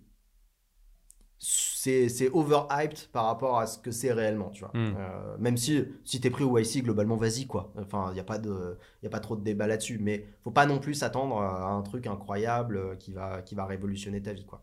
c'est 2.09 2.29
overhyped 2.31 3.07
par 3.11 3.25
rapport 3.25 3.59
à 3.59 3.67
ce 3.67 3.77
que 3.77 3.91
c'est 3.91 4.13
réellement, 4.13 4.49
tu 4.49 4.61
vois. 4.61 4.71
Mm. 4.73 4.95
Euh, 4.97 5.37
même 5.39 5.57
si 5.57 5.83
si 6.05 6.21
t'es 6.21 6.29
pris 6.29 6.43
au 6.43 6.57
YC, 6.57 6.83
globalement, 6.83 7.15
vas-y, 7.17 7.45
quoi. 7.45 7.73
Enfin, 7.77 8.07
il 8.11 8.13
n'y 8.13 8.19
a, 8.19 8.23
pas 8.23 8.37
de- 8.37 8.77
y 9.01 9.07
a 9.07 9.09
pas 9.09 9.19
trop 9.19 9.35
de 9.35 9.41
débat 9.43 9.67
là-dessus. 9.67 9.97
Mais 9.99 10.25
faut 10.43 10.51
pas 10.51 10.65
non 10.65 10.79
plus 10.79 10.93
s'attendre 10.93 11.37
à 11.41 11.71
un 11.71 11.81
truc 11.81 12.07
incroyable 12.07 12.77
euh, 12.77 12.95
qui 12.95 13.11
va, 13.11 13.41
qui 13.41 13.55
va 13.55 13.65
révolutionner 13.65 14.21
ta 14.21 14.33
vie, 14.33 14.45
quoi. 14.45 14.61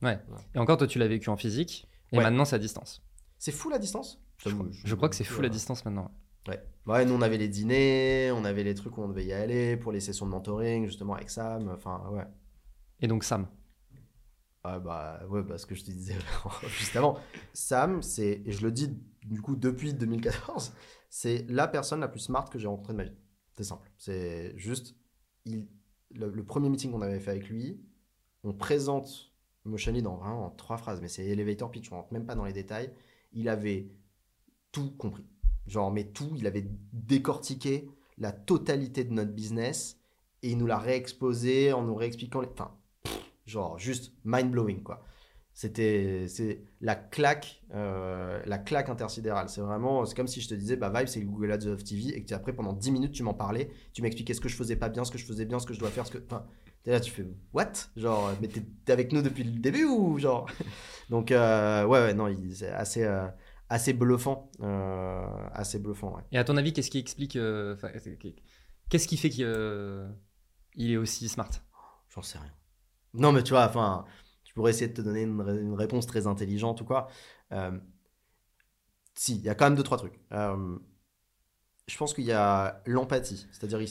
Et 0.54 0.58
encore, 0.58 0.76
toi, 0.78 0.86
tu 0.86 0.98
l'as 0.98 1.08
vécu 1.08 1.28
en 1.28 1.36
physique 1.36 1.86
et 2.12 2.16
Ouais. 2.18 2.22
maintenant, 2.24 2.44
c'est 2.44 2.56
à 2.56 2.58
distance. 2.58 3.02
C'est 3.38 3.52
fou 3.52 3.68
la 3.70 3.78
distance? 3.78 4.20
Je, 4.38 4.50
crois- 4.50 4.66
je 4.70 4.94
crois 4.94 5.08
que 5.08 5.16
c'est 5.16 5.24
fou 5.24 5.42
la 5.42 5.48
distance 5.50 5.84
maintenant. 5.84 6.10
Ouais. 6.48 6.58
ouais, 6.86 7.04
nous 7.04 7.12
on 7.12 7.20
avait 7.20 7.36
les 7.36 7.48
dîners, 7.48 8.32
on 8.34 8.44
avait 8.46 8.64
les 8.64 8.74
trucs 8.74 8.96
où 8.96 9.02
on 9.02 9.08
devait 9.08 9.26
y 9.26 9.32
aller 9.34 9.76
pour 9.76 9.92
les 9.92 10.00
sessions 10.00 10.24
de 10.24 10.30
mentoring, 10.30 10.86
justement 10.86 11.14
avec 11.14 11.28
Sam. 11.28 11.68
Enfin, 11.68 12.02
ouais. 12.12 12.24
Et 13.02 13.06
donc, 13.06 13.24
Sam? 13.24 13.46
Ah 14.62 14.78
bah 14.78 15.20
ouais, 15.28 15.42
parce 15.42 15.64
que 15.64 15.74
je 15.74 15.84
te 15.84 15.90
disais 15.90 16.16
juste 16.68 16.94
avant. 16.96 17.18
Sam, 17.54 18.02
c'est, 18.02 18.42
et 18.44 18.52
je 18.52 18.62
le 18.62 18.72
dis 18.72 18.94
du 19.24 19.40
coup 19.40 19.56
depuis 19.56 19.94
2014, 19.94 20.72
c'est 21.08 21.46
la 21.48 21.66
personne 21.66 22.00
la 22.00 22.08
plus 22.08 22.20
smart 22.20 22.48
que 22.48 22.58
j'ai 22.58 22.66
rencontrée 22.66 22.92
de 22.92 22.98
ma 22.98 23.04
vie. 23.04 23.16
C'est 23.56 23.64
simple. 23.64 23.90
C'est 23.96 24.56
juste, 24.56 24.96
il, 25.46 25.66
le, 26.14 26.44
premier 26.44 26.68
meeting 26.68 26.90
qu'on 26.90 27.02
avait 27.02 27.20
fait 27.20 27.30
avec 27.30 27.48
lui, 27.48 27.80
on 28.44 28.52
présente 28.52 29.32
Motionly 29.64 30.02
dans 30.02 30.16
vraiment 30.16 30.46
en 30.46 30.50
trois 30.50 30.78
phrases, 30.78 31.00
mais 31.00 31.08
c'est 31.08 31.26
elevator 31.26 31.70
pitch, 31.70 31.92
on 31.92 31.96
rentre 31.96 32.12
même 32.12 32.26
pas 32.26 32.34
dans 32.34 32.44
les 32.44 32.52
détails. 32.52 32.92
Il 33.32 33.48
avait 33.48 33.90
tout 34.72 34.90
compris. 34.96 35.26
Genre, 35.66 35.90
mais 35.90 36.04
tout, 36.04 36.32
il 36.36 36.46
avait 36.46 36.66
décortiqué 36.92 37.90
la 38.18 38.32
totalité 38.32 39.04
de 39.04 39.12
notre 39.12 39.32
business 39.32 40.00
et 40.42 40.50
il 40.50 40.58
nous 40.58 40.66
l'a 40.66 40.78
réexposé 40.78 41.72
en 41.72 41.82
nous 41.82 41.94
réexpliquant 41.94 42.40
les. 42.40 42.48
Enfin, 42.48 42.74
genre, 43.50 43.78
juste 43.78 44.12
mind-blowing, 44.24 44.82
quoi. 44.82 45.04
C'était 45.52 46.26
c'est 46.28 46.62
la 46.80 46.94
claque, 46.94 47.62
euh, 47.74 48.40
la 48.46 48.56
claque 48.58 48.88
intersidérale. 48.88 49.48
C'est 49.48 49.60
vraiment, 49.60 50.06
c'est 50.06 50.14
comme 50.14 50.28
si 50.28 50.40
je 50.40 50.48
te 50.48 50.54
disais, 50.54 50.76
bah 50.76 50.90
Vibe, 50.94 51.08
c'est 51.08 51.20
le 51.20 51.26
Google 51.26 51.52
Ads 51.52 51.66
of 51.66 51.82
TV, 51.84 52.16
et 52.16 52.22
que 52.22 52.28
tu- 52.28 52.34
après, 52.34 52.52
pendant 52.52 52.72
10 52.72 52.92
minutes, 52.92 53.12
tu 53.12 53.22
m'en 53.24 53.34
parlais, 53.34 53.68
tu 53.92 54.00
m'expliquais 54.00 54.32
ce 54.32 54.40
que 54.40 54.48
je 54.48 54.54
faisais 54.56 54.76
pas 54.76 54.88
bien, 54.88 55.04
ce 55.04 55.10
que 55.10 55.18
je 55.18 55.26
faisais 55.26 55.44
bien, 55.44 55.58
ce 55.58 55.66
que 55.66 55.74
je 55.74 55.80
dois 55.80 55.90
faire, 55.90 56.06
ce 56.06 56.12
que. 56.12 56.18
Enfin, 56.24 56.46
t'es 56.84 56.92
là, 56.92 57.00
tu 57.00 57.10
fais, 57.10 57.26
what? 57.52 57.72
Genre, 57.96 58.32
mais 58.40 58.48
t'es 58.48 58.62
avec 58.92 59.12
nous 59.12 59.22
depuis 59.22 59.42
le 59.42 59.58
début 59.58 59.84
ou 59.84 60.18
genre? 60.18 60.48
Donc, 61.10 61.32
euh, 61.32 61.84
ouais, 61.84 61.98
ouais, 62.00 62.14
non, 62.14 62.32
c'est 62.54 62.70
assez, 62.70 63.02
euh, 63.02 63.26
assez 63.68 63.92
bluffant. 63.92 64.50
assez 65.52 65.80
bluffant, 65.80 66.14
ouais. 66.16 66.22
Et 66.30 66.38
à 66.38 66.44
ton 66.44 66.56
avis, 66.56 66.72
qu'est-ce 66.72 66.90
qui 66.90 66.98
explique. 66.98 67.32
qu'est-ce 68.88 69.08
qui 69.08 69.16
fait 69.16 69.30
qu'il 69.30 69.46
il 70.76 70.92
est 70.92 70.96
aussi 70.96 71.28
smart? 71.28 71.50
J'en 72.08 72.22
sais 72.22 72.38
rien. 72.38 72.52
Non, 73.14 73.32
mais 73.32 73.42
tu 73.42 73.50
vois, 73.50 73.66
enfin, 73.66 74.04
je 74.44 74.52
pourrais 74.54 74.70
essayer 74.70 74.88
de 74.88 74.94
te 74.94 75.00
donner 75.02 75.22
une, 75.22 75.40
ré- 75.40 75.60
une 75.60 75.74
réponse 75.74 76.06
très 76.06 76.26
intelligente 76.26 76.80
ou 76.80 76.84
quoi. 76.84 77.08
Euh, 77.52 77.78
si, 79.14 79.36
il 79.36 79.42
y 79.42 79.48
a 79.48 79.54
quand 79.54 79.66
même 79.66 79.74
deux, 79.76 79.82
trois 79.82 79.98
trucs. 79.98 80.18
Euh, 80.32 80.78
je 81.86 81.96
pense 81.96 82.14
qu'il 82.14 82.24
y 82.24 82.32
a 82.32 82.82
l'empathie, 82.86 83.46
c'est-à-dire 83.50 83.80
il, 83.82 83.88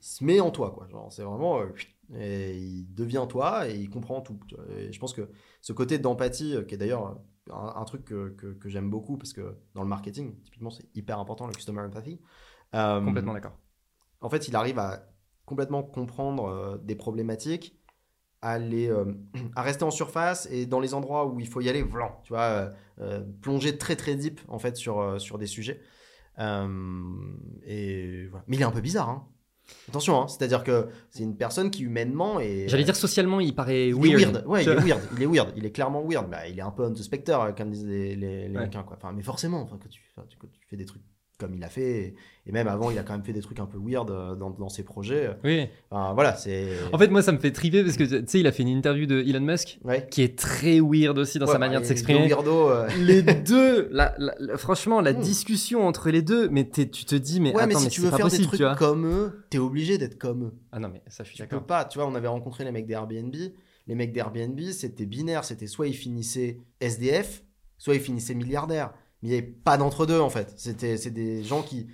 se 0.00 0.24
met 0.24 0.40
en 0.40 0.50
toi, 0.50 0.70
quoi. 0.70 0.88
Genre, 0.88 1.12
c'est 1.12 1.22
vraiment. 1.22 1.60
euh, 1.60 1.66
et 2.14 2.56
il 2.56 2.94
devient 2.94 3.26
toi 3.28 3.68
et 3.68 3.74
il 3.76 3.90
comprend 3.90 4.20
tout. 4.20 4.38
Et 4.78 4.92
je 4.92 4.98
pense 5.00 5.12
que 5.12 5.28
ce 5.60 5.72
côté 5.72 5.98
d'empathie, 5.98 6.56
qui 6.68 6.74
est 6.74 6.78
d'ailleurs 6.78 7.18
un, 7.50 7.72
un 7.76 7.84
truc 7.84 8.04
que, 8.04 8.30
que- 8.30 8.52
que 8.54 8.68
j'aime 8.68 8.90
beaucoup, 8.90 9.16
parce 9.18 9.32
que 9.32 9.56
dans 9.74 9.82
le 9.82 9.88
marketing, 9.88 10.40
typiquement, 10.42 10.70
c'est 10.70 10.86
hyper 10.94 11.18
important, 11.18 11.46
le 11.46 11.52
customer 11.52 11.80
empathy. 11.82 12.20
Complètement 13.04 13.32
d'accord. 13.34 13.58
en 14.20 14.30
fait, 14.30 14.48
il 14.48 14.56
arrive 14.56 14.78
à 14.78 15.08
complètement 15.46 15.82
comprendre 15.82 16.44
euh, 16.46 16.76
des 16.82 16.94
problématiques, 16.96 17.78
à, 18.42 18.58
les, 18.58 18.90
euh, 18.90 19.04
à 19.56 19.62
rester 19.62 19.84
en 19.84 19.90
surface 19.90 20.46
et 20.50 20.66
dans 20.66 20.80
les 20.80 20.92
endroits 20.92 21.26
où 21.26 21.40
il 21.40 21.48
faut 21.48 21.60
y 21.62 21.68
aller, 21.70 21.82
blanc, 21.82 22.20
tu 22.24 22.34
vois, 22.34 22.70
euh, 23.00 23.22
plonger 23.40 23.78
très 23.78 23.96
très 23.96 24.14
deep 24.14 24.40
en 24.48 24.58
fait 24.58 24.76
sur, 24.76 25.18
sur 25.20 25.38
des 25.38 25.46
sujets. 25.46 25.80
Et 26.38 28.26
voilà. 28.28 28.44
Mais 28.46 28.56
il 28.56 28.60
est 28.60 28.64
un 28.66 28.70
peu 28.70 28.80
bizarre, 28.80 29.08
hein. 29.08 29.26
Attention, 29.88 30.20
hein, 30.22 30.28
c'est-à-dire 30.28 30.62
que 30.62 30.86
c'est 31.10 31.24
une 31.24 31.36
personne 31.36 31.72
qui 31.72 31.82
humainement 31.82 32.38
est. 32.38 32.68
J'allais 32.68 32.84
dire 32.84 32.94
socialement, 32.94 33.40
il 33.40 33.52
paraît 33.52 33.88
Il 33.88 33.94
weird. 33.96 34.20
est 34.20 34.24
weird. 34.26 34.46
Ouais, 34.46 34.62
il 34.62 34.68
est 34.68 34.74
weird. 34.76 35.00
Il 35.16 35.22
est 35.22 35.26
weird. 35.26 35.52
Il 35.56 35.66
est 35.66 35.72
clairement 35.72 36.04
weird. 36.06 36.30
Bah, 36.30 36.46
il 36.46 36.56
est 36.56 36.62
un 36.62 36.70
peu 36.70 36.84
on 36.84 36.92
the 36.92 36.98
spectre, 37.02 37.52
comme 37.56 37.70
disent 37.72 37.84
les, 37.84 38.14
les, 38.14 38.16
les 38.16 38.38
Ouais. 38.42 38.46
Américains, 38.46 38.84
quoi. 38.84 38.96
Enfin, 38.96 39.12
mais 39.12 39.24
forcément, 39.24 39.60
enfin, 39.62 39.76
quand 39.82 39.88
tu, 39.88 40.00
enfin, 40.16 40.24
tu- 40.28 40.38
quand 40.38 40.46
tu 40.52 40.60
fais 40.70 40.76
des 40.76 40.84
trucs 40.84 41.02
comme 41.38 41.54
il 41.54 41.62
a 41.64 41.68
fait, 41.68 42.14
et, 42.46 42.52
même 42.52 42.66
avant, 42.68 42.90
il 42.90 42.98
a 42.98 43.02
quand 43.02 43.12
même 43.12 43.24
fait 43.24 43.32
des 43.32 43.40
trucs 43.42 43.60
un 43.60 43.66
peu 43.66 43.78
weird 43.78 44.10
euh, 44.10 44.34
dans, 44.34 44.50
dans 44.50 44.68
ses 44.68 44.82
projets. 44.84 45.36
Oui. 45.44 45.66
Enfin, 45.90 46.14
voilà, 46.14 46.34
c'est. 46.34 46.68
En 46.92 46.98
fait, 46.98 47.08
moi, 47.08 47.20
ça 47.22 47.32
me 47.32 47.38
fait 47.38 47.50
triper 47.52 47.82
parce 47.84 47.96
que 47.96 48.04
tu 48.04 48.24
sais, 48.26 48.40
il 48.40 48.46
a 48.46 48.52
fait 48.52 48.62
une 48.62 48.68
interview 48.70 49.06
de 49.06 49.20
Elon 49.20 49.40
Musk 49.40 49.78
ouais. 49.84 50.06
qui 50.10 50.22
est 50.22 50.38
très 50.38 50.80
weird 50.80 51.18
aussi 51.18 51.38
dans 51.38 51.46
Ouais, 51.46 51.52
sa 51.52 51.58
manière 51.58 51.80
de 51.80 51.86
s'exprimer. 51.86 52.32
euh, 52.32 52.88
Les 53.00 53.22
deux, 53.34 53.88
la- 53.90 54.14
la- 54.18 54.34
la- 54.38 54.56
franchement, 54.56 55.00
la 55.00 55.12
discussion 55.12 55.86
entre 55.86 56.10
les 56.10 56.22
deux, 56.22 56.48
mais 56.48 56.68
tu 56.68 56.86
te 56.88 57.14
dis, 57.14 57.40
mais 57.40 57.50
ouais, 57.50 57.62
attends, 57.62 57.66
mais 57.68 57.74
mais, 57.74 57.80
si 57.80 57.88
tu 57.88 58.00
veux 58.00 58.10
pas 58.10 58.16
faire 58.16 58.26
possible, 58.26 58.42
des 58.44 58.48
trucs 58.48 58.58
tu 58.60 58.64
vois. 58.64 58.74
comme 58.76 59.06
eux, 59.06 59.44
t'es 59.50 59.58
obligé 59.58 59.98
d'être 59.98 60.18
comme 60.18 60.44
eux. 60.44 60.52
Ah 60.72 60.78
non, 60.78 60.88
mais 60.92 61.02
ça, 61.08 61.22
je 61.24 61.28
suis 61.30 61.36
Tu 61.38 61.46
peux 61.46 61.60
pas, 61.60 61.84
tu 61.84 61.98
vois, 61.98 62.06
on 62.08 62.14
avait 62.14 62.28
rencontré 62.28 62.64
les 62.64 62.72
mecs 62.72 62.86
d'Airbnb. 62.86 63.34
Les 63.88 63.94
mecs 63.94 64.12
d'Airbnb, 64.12 64.58
c'était 64.72 65.06
binaire, 65.06 65.44
c'était 65.44 65.66
soit 65.68 65.86
ils 65.86 65.94
finissaient 65.94 66.58
SDF, 66.80 67.44
soit 67.78 67.94
ils 67.94 68.00
finissaient 68.00 68.34
milliardaires. 68.34 68.92
Mais 69.26 69.32
il 69.32 69.32
n'y 69.32 69.38
avait 69.38 69.46
pas 69.48 69.76
d'entre-deux, 69.76 70.20
en 70.20 70.30
fait. 70.30 70.54
C'était, 70.56 70.96
c'est 70.96 71.10
des 71.10 71.42
gens 71.42 71.62
qui 71.62 71.88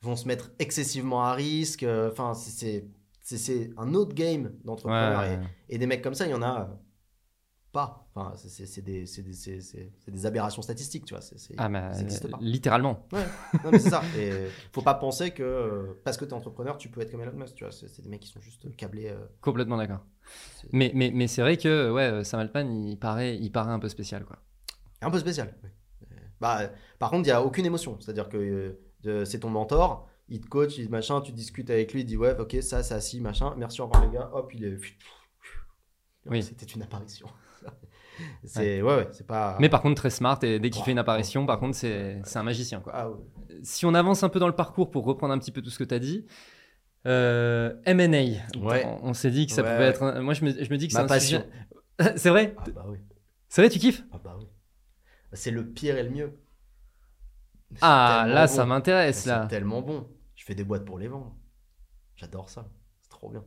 vont 0.00 0.16
se 0.16 0.26
mettre 0.26 0.50
excessivement 0.58 1.22
à 1.22 1.32
risque. 1.34 1.84
euh, 1.84 2.10
Enfin, 2.10 2.34
c'est, 2.34 2.84
c'est, 3.20 3.70
un 3.76 3.94
autre 3.94 4.14
game 4.14 4.46
Ouais, 4.46 4.50
d'entrepreneurs. 4.64 5.20
ouais, 5.20 5.34
Et, 5.34 5.36
ouais. 5.38 5.46
et 5.68 5.78
des 5.78 5.86
mecs 5.86 6.02
comme 6.02 6.14
ça, 6.14 6.26
il 6.26 6.30
y 6.30 6.34
en 6.34 6.42
a 6.42 6.68
pas. 7.70 8.06
Enfin, 8.14 8.34
c'est, 8.36 8.82
des, 8.84 9.06
c'est, 9.06 9.22
des, 9.22 9.32
c'est, 9.32 9.60
c'est- 9.62 9.92
c'est 10.04 10.10
des 10.10 10.26
aberrations 10.26 10.60
statistiques, 10.60 11.04
tu 11.06 11.14
vois. 11.14 11.22
C'est- 11.22 11.54
Ah, 11.56 11.68
mais 11.68 11.92
ça 11.92 11.98
n'existe 12.00 12.28
pas. 12.28 12.38
littéralement. 12.42 13.06
Non, 13.12 13.70
mais 13.70 13.78
c'est 13.78 13.90
ça. 13.90 14.02
Et 14.18 14.32
faut 14.72 14.82
pas 14.82 14.94
penser 14.94 15.30
que 15.30 15.42
euh, 15.42 16.00
parce 16.04 16.16
que 16.16 16.24
tu 16.24 16.32
es 16.32 16.34
entrepreneur, 16.34 16.76
tu 16.76 16.88
peux 16.90 17.00
être 17.00 17.12
comme 17.12 17.22
Elon 17.22 17.32
Musk, 17.32 17.54
tu 17.54 17.64
vois. 17.64 17.72
C'est, 17.72 18.02
des 18.02 18.08
mecs 18.08 18.20
qui 18.20 18.28
sont 18.28 18.40
juste 18.40 18.74
câblés. 18.76 19.08
euh, 19.08 19.24
Complètement 19.40 19.76
d'accord. 19.78 20.04
Mais, 20.72 20.90
mais, 20.94 21.12
mais 21.14 21.28
c'est 21.28 21.42
vrai 21.42 21.56
que 21.56 21.90
ouais, 21.92 22.24
Sam 22.24 22.40
Altman, 22.40 22.88
il 22.88 22.98
paraît, 22.98 23.38
il 23.38 23.50
paraît 23.52 23.72
un 23.72 23.78
peu 23.78 23.88
spécial, 23.88 24.24
quoi. 24.24 24.38
Un 25.00 25.10
peu 25.10 25.18
spécial. 25.18 25.54
oui. 25.62 25.70
Bah, 26.42 26.72
par 26.98 27.10
contre, 27.10 27.22
il 27.22 27.30
n'y 27.30 27.30
a 27.30 27.40
aucune 27.40 27.64
émotion. 27.64 27.96
C'est-à-dire 28.00 28.28
que 28.28 28.76
euh, 29.06 29.24
c'est 29.24 29.38
ton 29.38 29.48
mentor, 29.48 30.08
il 30.28 30.40
te 30.40 30.48
coach, 30.48 30.76
il 30.76 30.90
machin, 30.90 31.20
tu 31.20 31.30
discutes 31.30 31.70
avec 31.70 31.92
lui, 31.92 32.00
il 32.00 32.04
dit 32.04 32.16
ouais, 32.16 32.36
ok, 32.36 32.56
ça, 32.60 32.82
ça, 32.82 33.00
si, 33.00 33.20
machin, 33.20 33.54
merci, 33.56 33.80
au 33.80 33.86
revoir 33.86 34.04
les 34.04 34.12
gars, 34.12 34.28
hop, 34.34 34.52
il 34.52 34.64
est. 34.64 34.76
Oui. 36.26 36.42
C'était 36.42 36.66
une 36.66 36.82
apparition. 36.82 37.28
c'est 38.44 38.82
ouais, 38.82 38.96
ouais, 38.96 39.08
c'est 39.12 39.26
pas. 39.26 39.56
Mais 39.60 39.68
par 39.68 39.82
contre, 39.82 39.94
très 39.94 40.10
smart, 40.10 40.38
et 40.42 40.58
dès 40.58 40.70
qu'il 40.70 40.82
fait 40.82 40.90
une 40.90 40.98
apparition, 40.98 41.46
par 41.46 41.60
contre, 41.60 41.76
c'est 41.76 42.20
un 42.34 42.42
magicien, 42.42 42.80
quoi. 42.80 42.92
Ah. 42.92 43.10
Si 43.62 43.86
on 43.86 43.94
avance 43.94 44.24
un 44.24 44.28
peu 44.28 44.40
dans 44.40 44.48
le 44.48 44.56
parcours 44.56 44.90
pour 44.90 45.04
reprendre 45.04 45.32
un 45.32 45.38
petit 45.38 45.52
peu 45.52 45.62
tout 45.62 45.70
ce 45.70 45.78
que 45.78 45.84
tu 45.84 45.94
as 45.94 46.00
dit, 46.00 46.26
euh, 47.06 47.74
M&A, 47.84 48.42
on, 49.02 49.14
s'est 49.14 49.30
dit 49.30 49.46
que 49.46 49.52
ça 49.52 49.62
pouvait 49.62 49.84
être... 49.84 50.02
un- 50.02 50.22
Moi, 50.22 50.34
je 50.34 50.44
me, 50.44 50.50
je 50.50 50.70
me 50.70 50.76
dis 50.76 50.88
que 50.88 50.92
c'est 50.92 50.98
un 50.98 51.06
passion. 51.06 51.44
sujet... 52.00 52.16
c'est 52.16 52.30
vrai? 52.30 52.54
Ah 52.58 52.64
bah 52.74 52.86
oui. 52.88 52.98
C'est 53.48 53.62
vrai, 53.62 53.70
tu 53.70 53.78
kiffes? 53.78 54.04
Ah 54.12 54.20
bah 54.22 54.36
oui. 54.40 54.46
C'est 55.32 55.50
le 55.50 55.66
pire 55.66 55.96
et 55.98 56.02
le 56.02 56.10
mieux. 56.10 56.38
C'est 57.72 57.78
Ah, 57.82 58.24
là, 58.28 58.46
bon. 58.46 58.52
ça 58.52 58.66
m'intéresse, 58.66 59.20
C'est 59.22 59.28
là. 59.30 59.46
tellement 59.46 59.80
bon. 59.82 60.06
Je 60.34 60.44
fais 60.44 60.54
des 60.54 60.64
boîtes 60.64 60.84
pour 60.84 60.98
les 60.98 61.08
vendre. 61.08 61.34
J'adore 62.16 62.50
ça. 62.50 62.66
C'est 63.02 63.08
trop 63.10 63.30
bien. 63.30 63.42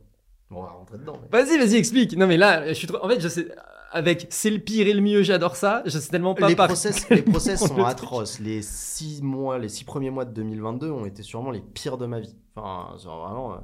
Bon, 0.50 0.60
on 0.60 0.62
va 0.62 0.70
rentrer 0.70 0.98
dedans. 0.98 1.20
mais- 1.22 1.28
Vas-y, 1.44 1.58
vas-y, 1.58 1.76
explique. 1.76 2.16
Non, 2.16 2.26
mais 2.26 2.36
là, 2.36 2.66
je 2.68 2.72
suis 2.74 2.86
trop. 2.86 3.04
En 3.04 3.08
fait, 3.08 3.20
je 3.20 3.28
sais. 3.28 3.48
Avec 3.92 4.26
c'est 4.30 4.50
le 4.50 4.58
pire 4.58 4.86
et 4.88 4.92
le 4.92 5.00
mieux, 5.00 5.22
j'adore 5.22 5.54
ça. 5.56 5.82
Je 5.86 5.96
sais 5.98 6.10
tellement 6.10 6.34
pas 6.34 6.48
les 6.48 6.56
par 6.56 6.66
process, 6.66 7.08
les 7.08 7.22
process 7.22 7.64
sont 7.66 7.76
le 7.76 7.84
atroces. 7.84 8.40
Les 8.40 8.60
six 8.62 9.22
mois, 9.22 9.58
les 9.58 9.68
six 9.68 9.84
premiers 9.84 10.10
mois 10.10 10.24
de 10.24 10.32
2022 10.32 10.90
ont 10.90 11.06
été 11.06 11.22
sûrement 11.22 11.50
les 11.52 11.60
pires 11.62 11.96
de 11.96 12.04
ma 12.06 12.18
vie. 12.20 12.36
Enfin, 12.56 12.96
genre 12.98 13.24
vraiment. 13.26 13.54
euh, 13.54 13.58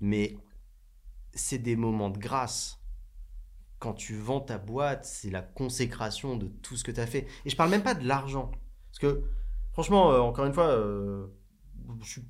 Mais 0.00 0.36
c'est 1.32 1.58
des 1.58 1.76
moments 1.76 2.10
de 2.10 2.18
grâce. 2.18 2.80
Quand 3.84 3.92
tu 3.92 4.16
vends 4.16 4.40
ta 4.40 4.56
boîte, 4.56 5.04
c'est 5.04 5.28
la 5.28 5.42
consécration 5.42 6.38
de 6.38 6.46
tout 6.46 6.74
ce 6.74 6.84
que 6.84 6.90
tu 6.90 6.98
as 7.02 7.06
fait. 7.06 7.26
Et 7.44 7.50
je 7.50 7.54
parle 7.54 7.68
même 7.68 7.82
pas 7.82 7.92
de 7.92 8.08
l'argent. 8.08 8.50
Parce 8.90 8.98
que, 8.98 9.24
franchement, 9.74 10.10
euh, 10.10 10.20
encore 10.20 10.46
une 10.46 10.54
fois, 10.54 10.68
euh, 10.68 11.26
je 12.00 12.08
suis. 12.12 12.22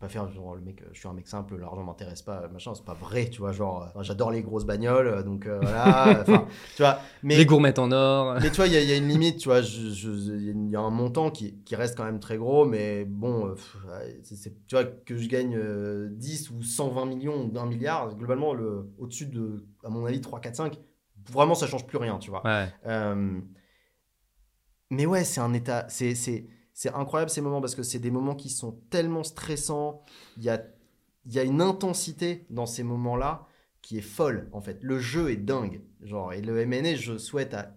Pas 0.00 0.08
faire 0.08 0.30
genre 0.32 0.54
le 0.54 0.62
mec, 0.62 0.80
euh, 0.80 0.86
je 0.92 0.98
suis 0.98 1.08
un 1.08 1.12
mec 1.12 1.28
simple, 1.28 1.58
l'argent 1.58 1.82
m'intéresse 1.84 2.22
pas, 2.22 2.48
machin, 2.48 2.72
c'est 2.74 2.86
pas 2.86 2.94
vrai, 2.94 3.28
tu 3.28 3.40
vois, 3.40 3.52
genre, 3.52 3.92
euh, 3.94 4.02
j'adore 4.02 4.30
les 4.30 4.40
grosses 4.40 4.64
bagnoles, 4.64 5.06
euh, 5.08 5.22
donc 5.22 5.44
euh, 5.44 5.58
voilà, 5.60 6.24
tu 6.74 6.82
vois, 6.82 7.00
mais 7.22 7.36
Les 7.36 7.44
gourmettes 7.44 7.78
en 7.78 7.92
or. 7.92 8.38
mais 8.40 8.48
tu 8.48 8.56
vois, 8.56 8.66
il 8.66 8.72
y, 8.72 8.76
a- 8.78 8.80
il 8.80 8.88
y 8.88 8.92
a 8.92 8.96
une 8.96 9.08
limite, 9.08 9.36
tu 9.36 9.50
vois, 9.50 9.60
il 9.60 10.70
y 10.70 10.74
a 10.76 10.80
un 10.80 10.88
montant 10.88 11.30
qui, 11.30 11.58
qui 11.64 11.76
reste 11.76 11.98
quand 11.98 12.04
même 12.06 12.18
très 12.18 12.38
gros, 12.38 12.64
mais 12.64 13.04
bon, 13.04 13.48
euh, 13.48 13.54
tu 14.66 14.74
vois, 14.74 14.84
que 14.84 15.18
je 15.18 15.28
gagne 15.28 15.54
euh, 15.54 16.08
10 16.10 16.48
ou 16.50 16.62
120 16.62 17.04
millions 17.04 17.50
ou 17.52 17.58
1 17.58 17.66
milliard, 17.66 18.14
globalement, 18.16 18.54
le, 18.54 18.90
au-dessus 18.98 19.26
de, 19.26 19.66
à 19.84 19.90
mon 19.90 20.06
avis, 20.06 20.22
3, 20.22 20.40
4, 20.40 20.56
5, 20.56 20.78
vraiment, 21.30 21.54
ça 21.54 21.66
change 21.66 21.86
plus 21.86 21.98
rien, 21.98 22.16
tu 22.18 22.30
vois. 22.30 22.42
Ouais. 22.46 22.68
Mais 24.90 25.06
ouais, 25.06 25.24
c'est 25.24 25.40
un 25.40 25.52
état, 25.52 25.86
c'est, 25.88 26.14
c'est, 26.80 26.94
incroyable 26.94 27.30
ces 27.30 27.42
moments 27.42 27.60
parce 27.60 27.74
que 27.74 27.82
c'est 27.82 27.98
des 27.98 28.10
moments 28.10 28.34
qui 28.34 28.48
sont 28.48 28.72
tellement 28.88 29.22
stressants. 29.22 30.02
Il 30.38 30.44
y 30.44 30.48
a, 30.48 31.42
une 31.44 31.60
intensité 31.60 32.46
dans 32.48 32.64
ces 32.64 32.82
moments-là 32.82 33.46
qui 33.82 33.98
est 33.98 34.02
folle 34.02 34.48
en 34.52 34.62
fait. 34.62 34.78
Le 34.80 34.98
jeu 34.98 35.30
est 35.30 35.36
dingue, 35.36 35.82
genre 36.00 36.32
et 36.32 36.40
le 36.40 36.64
MNE, 36.64 36.96
je 36.96 37.18
souhaite 37.18 37.52
à 37.52 37.76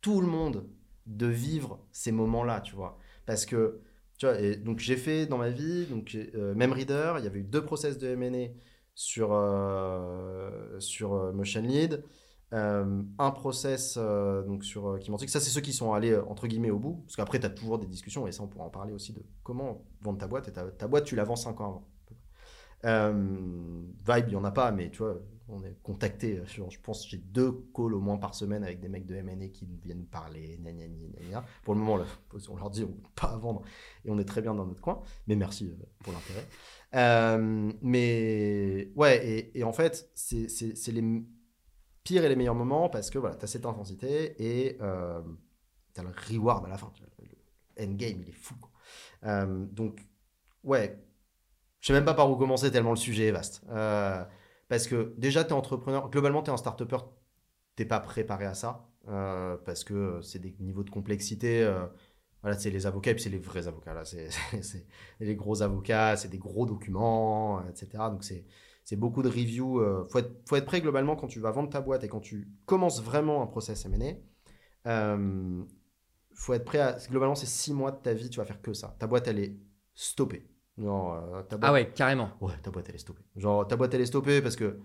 tout 0.00 0.20
le 0.20 0.26
monde 0.26 0.68
de 1.06 1.28
vivre 1.28 1.86
ces 1.92 2.10
moments-là, 2.10 2.60
tu 2.62 2.74
vois, 2.74 2.98
parce 3.26 3.46
que 3.46 3.80
tu 4.18 4.26
vois, 4.26 4.40
et 4.40 4.56
donc 4.56 4.80
j'ai 4.80 4.96
fait 4.96 5.26
dans 5.26 5.38
ma 5.38 5.50
vie, 5.50 5.86
donc 5.86 6.16
euh, 6.16 6.52
même 6.56 6.72
Reader, 6.72 7.14
il 7.18 7.24
y 7.24 7.28
avait 7.28 7.40
eu 7.40 7.44
deux 7.44 7.64
process 7.64 7.96
de 7.96 8.12
MNE 8.16 8.50
sur 8.96 9.34
euh, 9.34 10.80
sur 10.80 11.14
euh, 11.14 11.32
Motion 11.32 11.62
Lead. 11.62 12.02
Euh, 12.52 13.02
un 13.18 13.30
process 13.32 13.96
euh, 13.98 14.42
donc 14.42 14.64
sur 14.64 14.86
euh. 14.86 15.00
Ça, 15.26 15.40
c'est 15.40 15.50
ceux 15.50 15.60
qui 15.60 15.72
sont 15.72 15.92
allés 15.92 16.12
euh, 16.12 16.24
entre 16.28 16.46
guillemets 16.46 16.70
au 16.70 16.78
bout. 16.78 17.02
Parce 17.04 17.16
qu'après, 17.16 17.40
tu 17.40 17.46
as 17.46 17.50
toujours 17.50 17.78
des 17.78 17.86
discussions, 17.86 18.26
et 18.26 18.32
ça, 18.32 18.42
on 18.42 18.46
pourra 18.46 18.64
en 18.64 18.70
parler 18.70 18.92
aussi 18.92 19.12
de 19.12 19.22
comment 19.42 19.84
vendre 20.02 20.18
ta 20.18 20.28
boîte. 20.28 20.48
Et 20.48 20.52
ta, 20.52 20.88
boîte, 20.88 21.04
tu 21.04 21.16
la 21.16 21.24
vends 21.24 21.36
5 21.36 21.60
ans 21.60 21.66
avant. 21.66 21.88
Euh, 22.84 23.12
Vibe, 24.06 24.24
il 24.28 24.30
n'y 24.30 24.36
en 24.36 24.44
a 24.44 24.52
pas, 24.52 24.70
mais 24.70 24.90
tu 24.90 24.98
vois, 24.98 25.18
on 25.48 25.64
est 25.64 25.76
contacté. 25.82 26.40
Je 26.46 26.80
pense 26.80 27.08
j'ai 27.08 27.16
deux 27.16 27.66
calls 27.74 27.94
au 27.94 28.00
moins 28.00 28.16
par 28.16 28.34
semaine 28.34 28.62
avec 28.62 28.78
des 28.78 28.88
mecs 28.88 29.06
de 29.06 29.20
MNE 29.20 29.50
qui 29.50 29.66
viennent 29.82 30.06
parler. 30.06 30.60
gna 30.62 30.72
gna. 30.72 31.44
Pour 31.64 31.74
le 31.74 31.80
moment, 31.80 31.96
là, 31.96 32.04
on 32.48 32.56
leur 32.56 32.70
dit 32.70 32.84
on 32.84 32.92
peut 32.92 33.08
pas 33.16 33.36
vendre 33.38 33.62
et 34.04 34.10
on 34.10 34.18
est 34.18 34.24
très 34.24 34.40
bien 34.40 34.54
dans 34.54 34.66
notre 34.66 34.82
coin. 34.82 35.02
Mais 35.26 35.34
merci 35.34 35.72
pour 36.04 36.12
l'intérêt. 36.12 36.46
Mais 37.82 38.92
ouais, 38.94 39.50
et, 39.52 39.64
en 39.64 39.72
fait, 39.72 40.10
c'est 40.14 40.92
les 40.92 41.02
pires 42.06 42.24
et 42.24 42.28
les 42.28 42.36
meilleurs 42.36 42.54
moments 42.54 42.88
parce 42.88 43.10
que 43.10 43.18
voilà, 43.18 43.34
tu 43.34 43.44
as 43.44 43.48
cette 43.48 43.66
intensité 43.66 44.36
et 44.38 44.78
euh, 44.80 45.20
tu 45.92 46.00
as 46.00 46.04
le 46.04 46.10
reward 46.30 46.64
à 46.64 46.68
la 46.68 46.78
fin. 46.78 46.92
Le 47.18 47.84
endgame, 47.84 48.22
il 48.22 48.28
est 48.28 48.32
fou. 48.32 48.54
Euh, 49.24 49.66
donc, 49.72 50.06
ouais, 50.62 51.04
je 51.80 51.88
sais 51.88 51.92
même 51.92 52.04
pas 52.04 52.14
par 52.14 52.30
où 52.30 52.36
commencer 52.36 52.70
tellement 52.70 52.90
le 52.90 52.96
sujet 52.96 53.26
est 53.26 53.32
vaste. 53.32 53.62
Euh, 53.70 54.24
parce 54.68 54.86
que 54.86 55.14
déjà, 55.18 55.42
tu 55.42 55.50
es 55.50 55.52
entrepreneur, 55.52 56.08
globalement, 56.08 56.42
tu 56.42 56.50
es 56.50 56.54
un 56.54 56.56
start-upper, 56.56 56.98
tu 57.76 57.86
pas 57.86 58.00
préparé 58.00 58.46
à 58.46 58.54
ça 58.54 58.88
euh, 59.08 59.56
parce 59.64 59.82
que 59.82 60.20
c'est 60.22 60.38
des 60.38 60.54
niveaux 60.60 60.84
de 60.84 60.90
complexité. 60.90 61.68
voilà, 62.42 62.56
c'est 62.56 62.70
les 62.70 62.86
avocats, 62.86 63.10
et 63.10 63.14
puis 63.14 63.24
c'est 63.24 63.30
les 63.30 63.40
vrais 63.40 63.66
avocats. 63.66 63.94
Là, 63.94 64.04
c'est 64.04 64.28
les 65.20 65.34
gros 65.34 65.60
avocats, 65.60 66.16
c'est 66.16 66.28
des 66.28 66.38
gros 66.38 66.66
documents, 66.66 67.66
etc. 67.68 67.88
Donc, 68.10 68.22
c'est 68.22 68.44
c'est 68.86 68.96
beaucoup 68.96 69.22
de 69.22 69.28
reviews. 69.28 69.82
Il 69.82 70.10
faut, 70.10 70.20
être, 70.20 70.30
faut 70.48 70.56
être 70.56 70.64
prêt 70.64 70.80
globalement 70.80 71.16
quand 71.16 71.26
tu 71.26 71.40
vas 71.40 71.50
vendre 71.50 71.68
ta 71.68 71.80
boîte 71.82 72.04
et 72.04 72.08
quand 72.08 72.20
tu 72.20 72.48
commences 72.64 73.02
vraiment 73.02 73.42
un 73.42 73.46
process 73.46 73.84
M&A. 73.84 74.14
Euh, 74.88 75.62
faut 76.34 76.54
être 76.54 76.64
prêt 76.64 76.78
à. 76.78 76.96
Globalement, 77.10 77.34
c'est 77.34 77.46
six 77.46 77.74
mois 77.74 77.90
de 77.90 77.96
ta 77.96 78.14
vie, 78.14 78.30
tu 78.30 78.38
vas 78.38 78.44
faire 78.44 78.62
que 78.62 78.72
ça. 78.72 78.94
Ta 78.98 79.06
boîte, 79.06 79.26
elle 79.26 79.40
est 79.40 79.56
stoppée. 79.94 80.46
Genre, 80.78 81.14
euh, 81.14 81.42
ta 81.42 81.56
boîte, 81.56 81.68
Ah 81.68 81.72
ouais, 81.72 81.90
carrément. 81.92 82.30
Ouais, 82.40 82.52
ta 82.62 82.70
boîte, 82.70 82.88
elle 82.88 82.94
est 82.94 82.98
stoppée. 82.98 83.24
Genre, 83.34 83.66
ta 83.66 83.76
boîte, 83.76 83.92
elle 83.94 84.02
est 84.02 84.06
stoppée 84.06 84.40
parce 84.40 84.54
que 84.56 84.78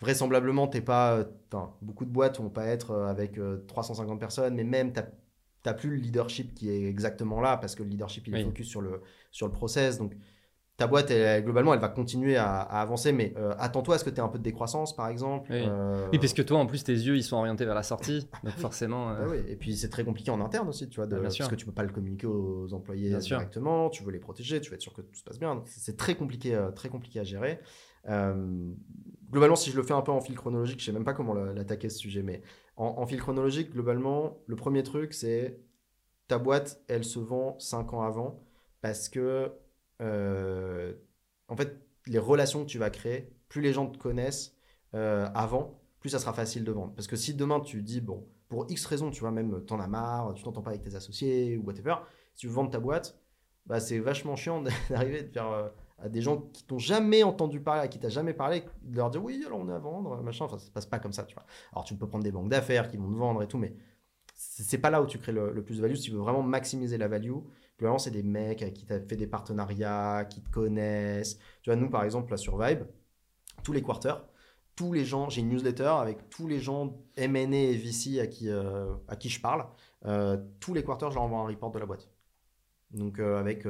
vraisemblablement, 0.00 0.66
t'es 0.68 0.80
pas. 0.80 1.18
euh, 1.18 1.24
beaucoup 1.82 2.04
de 2.06 2.10
boîtes 2.10 2.38
vont 2.40 2.50
pas 2.50 2.66
être 2.66 2.92
euh, 2.92 3.06
avec 3.08 3.36
euh, 3.38 3.64
350 3.68 4.18
personnes, 4.18 4.54
mais 4.54 4.64
même, 4.64 4.92
t'as 4.92 5.04
t'as 5.62 5.72
plus 5.72 5.88
le 5.90 5.96
leadership 5.96 6.54
qui 6.54 6.68
est 6.68 6.84
exactement 6.84 7.40
là 7.40 7.56
parce 7.56 7.74
que 7.74 7.82
le 7.82 7.88
leadership, 7.88 8.26
il 8.28 8.34
est 8.36 8.44
focus 8.44 8.68
sur 8.68 8.82
le, 8.82 9.00
sur 9.30 9.46
le 9.46 9.52
process. 9.52 9.96
Donc, 9.98 10.14
ta 10.76 10.86
boîte, 10.88 11.10
elle- 11.12 11.44
globalement, 11.44 11.72
elle 11.72 11.80
va 11.80 11.88
continuer 11.88 12.36
à, 12.36 12.60
à 12.60 12.80
avancer, 12.82 13.12
mais 13.12 13.32
euh, 13.36 13.54
attends-toi 13.58 13.94
à 13.94 13.98
ce 13.98 14.04
que 14.04 14.10
tu 14.10 14.16
aies 14.16 14.20
un 14.20 14.28
peu 14.28 14.38
de 14.38 14.42
décroissance, 14.42 14.94
par 14.96 15.08
exemple. 15.08 15.48
Oui. 15.52 15.62
Euh, 15.62 16.08
Oui, 16.12 16.18
parce 16.18 16.32
que 16.32 16.42
toi, 16.42 16.58
en 16.58 16.66
plus, 16.66 16.82
tes 16.82 16.92
yeux, 16.92 17.16
ils 17.16 17.22
sont 17.22 17.36
orientés 17.36 17.64
vers 17.64 17.74
la 17.76 17.82
sortie. 17.84 18.28
Donc 18.44 18.54
oui. 18.56 18.60
forcément. 18.60 19.10
euh, 19.10 19.14
bah 19.20 19.26
oui. 19.30 19.38
Et 19.48 19.56
puis 19.56 19.76
c'est 19.76 19.88
très 19.88 20.04
compliqué 20.04 20.30
en 20.32 20.40
interne 20.40 20.68
aussi, 20.68 20.88
tu 20.88 20.96
vois, 20.96 21.06
de- 21.06 21.16
Ah, 21.16 21.22
parce 21.22 21.34
sûr. 21.34 21.48
que 21.48 21.54
tu 21.54 21.64
peux 21.64 21.72
pas 21.72 21.84
le 21.84 21.92
communiquer 21.92 22.26
aux 22.26 22.72
employés 22.74 23.10
Bien 23.10 23.20
sûr. 23.20 23.36
directement, 23.38 23.88
tu 23.90 24.02
veux 24.02 24.10
les 24.12 24.18
protéger, 24.18 24.60
tu 24.60 24.70
veux 24.70 24.74
être 24.74 24.82
sûr 24.82 24.92
que 24.94 25.02
tout 25.02 25.14
se 25.14 25.22
passe 25.24 25.38
bien. 25.38 25.54
Donc, 25.54 25.64
C'est 25.68 25.96
très 25.96 26.16
compliqué, 26.16 26.54
euh, 26.56 26.70
très 26.72 26.88
compliqué 26.88 27.20
à 27.20 27.24
gérer. 27.24 27.60
Globalement, 29.30 29.56
si 29.56 29.70
je 29.70 29.76
le 29.76 29.82
fais 29.82 29.94
un 29.94 30.02
peu 30.02 30.12
en 30.12 30.20
fil 30.20 30.36
chronologique, 30.36 30.78
je 30.80 30.84
sais 30.86 30.92
même 30.92 31.04
pas 31.04 31.14
comment 31.14 31.34
la- 31.34 31.52
l'attaquer 31.52 31.88
ce 31.88 31.98
sujet, 31.98 32.22
mais 32.22 32.42
en, 32.76 32.86
en 32.98 33.06
fil 33.06 33.20
chronologique, 33.20 33.70
globalement, 33.72 34.38
le 34.46 34.54
premier 34.56 34.82
truc, 34.82 35.12
c'est 35.12 35.58
ta 36.28 36.38
boîte, 36.38 36.80
elle 36.88 37.04
se 37.04 37.18
vend 37.18 37.58
5 37.58 37.92
ans 37.94 38.02
avant 38.02 38.40
parce 38.80 39.08
que, 39.08 39.50
euh, 40.00 40.94
en 41.48 41.56
fait, 41.56 41.78
les 42.06 42.18
relations 42.18 42.64
que 42.64 42.70
tu 42.70 42.78
vas 42.78 42.90
créer, 42.90 43.30
plus 43.48 43.60
les 43.60 43.72
gens 43.72 43.86
te 43.86 43.98
connaissent 43.98 44.54
euh, 44.94 45.28
avant, 45.34 45.80
plus 46.00 46.10
ça 46.10 46.18
sera 46.18 46.32
facile 46.32 46.64
de 46.64 46.72
vendre. 46.72 46.92
Parce 46.94 47.06
que 47.06 47.16
si 47.16 47.34
demain 47.34 47.60
tu 47.60 47.82
dis, 47.82 48.00
bon, 48.00 48.26
pour 48.48 48.70
X 48.70 48.84
raisons, 48.86 49.10
tu 49.10 49.20
vois, 49.20 49.30
même 49.30 49.64
t'en 49.64 49.80
as 49.80 49.86
marre, 49.86 50.34
tu 50.34 50.42
t'entends 50.42 50.62
pas 50.62 50.70
avec 50.70 50.82
tes 50.82 50.94
associés 50.94 51.56
ou 51.56 51.64
whatever, 51.64 51.96
si 52.34 52.40
tu 52.42 52.46
veux 52.48 52.54
vendre 52.54 52.70
ta 52.70 52.80
boîte, 52.80 53.18
bah, 53.66 53.80
c'est 53.80 53.98
vachement 53.98 54.36
chiant 54.36 54.62
d'arriver 54.90 55.22
de 55.22 55.28
faire 55.32 55.50
euh, 55.50 55.68
à 55.98 56.08
des 56.08 56.20
gens 56.20 56.38
qui 56.52 56.64
t'ont 56.64 56.78
jamais 56.78 57.22
entendu 57.22 57.60
parler, 57.60 57.80
à 57.82 57.88
qui 57.88 57.98
t'as 57.98 58.08
jamais 58.08 58.34
parlé, 58.34 58.64
de 58.82 58.96
leur 58.96 59.10
dire 59.10 59.22
oui, 59.24 59.42
alors 59.46 59.60
on 59.60 59.68
est 59.68 59.72
à 59.72 59.78
vendre, 59.78 60.22
machin. 60.22 60.44
Enfin, 60.44 60.58
ça 60.58 60.66
se 60.66 60.70
passe 60.70 60.86
pas 60.86 60.98
comme 60.98 61.12
ça, 61.12 61.24
tu 61.24 61.34
vois. 61.34 61.46
Alors 61.72 61.84
tu 61.84 61.94
peux 61.94 62.06
prendre 62.06 62.24
des 62.24 62.32
banques 62.32 62.50
d'affaires 62.50 62.90
qui 62.90 62.96
vont 62.96 63.10
te 63.10 63.16
vendre 63.16 63.42
et 63.42 63.48
tout, 63.48 63.58
mais 63.58 63.74
c'est 64.34 64.64
c'est 64.64 64.78
pas 64.78 64.90
là 64.90 65.02
où 65.02 65.06
tu 65.06 65.18
crées 65.18 65.32
le, 65.32 65.52
le 65.52 65.64
plus 65.64 65.76
de 65.76 65.82
value. 65.82 65.94
Si 65.94 66.02
tu 66.02 66.10
veux 66.10 66.18
vraiment 66.18 66.42
maximiser 66.42 66.98
la 66.98 67.08
value, 67.08 67.32
c'est 67.98 68.10
des 68.10 68.22
mecs 68.22 68.62
avec 68.62 68.74
qui 68.74 68.86
tu 68.86 68.92
as 68.92 69.00
fait 69.00 69.16
des 69.16 69.26
partenariats, 69.26 70.24
qui 70.30 70.40
te 70.40 70.50
connaissent. 70.50 71.38
Tu 71.62 71.70
vois, 71.70 71.76
nous, 71.76 71.90
par 71.90 72.04
exemple, 72.04 72.30
là, 72.30 72.36
sur 72.36 72.58
Vibe, 72.58 72.84
tous 73.62 73.72
les 73.72 73.82
quarters, 73.82 74.24
tous 74.76 74.92
les 74.92 75.04
gens, 75.04 75.28
j'ai 75.28 75.40
une 75.40 75.50
newsletter 75.50 75.84
avec 75.84 76.30
tous 76.30 76.48
les 76.48 76.60
gens 76.60 76.96
M&A 77.16 77.38
et 77.38 77.76
VC 77.76 78.20
à 78.20 78.26
qui, 78.26 78.48
euh, 78.48 78.94
à 79.08 79.16
qui 79.16 79.28
je 79.28 79.40
parle. 79.40 79.66
Euh, 80.06 80.36
tous 80.60 80.74
les 80.74 80.82
quarters, 80.84 81.10
je 81.10 81.14
leur 81.16 81.24
envoie 81.24 81.40
un 81.40 81.46
report 81.46 81.70
de 81.72 81.78
la 81.78 81.86
boîte. 81.86 82.08
Donc, 82.90 83.18
euh, 83.18 83.38
avec 83.38 83.66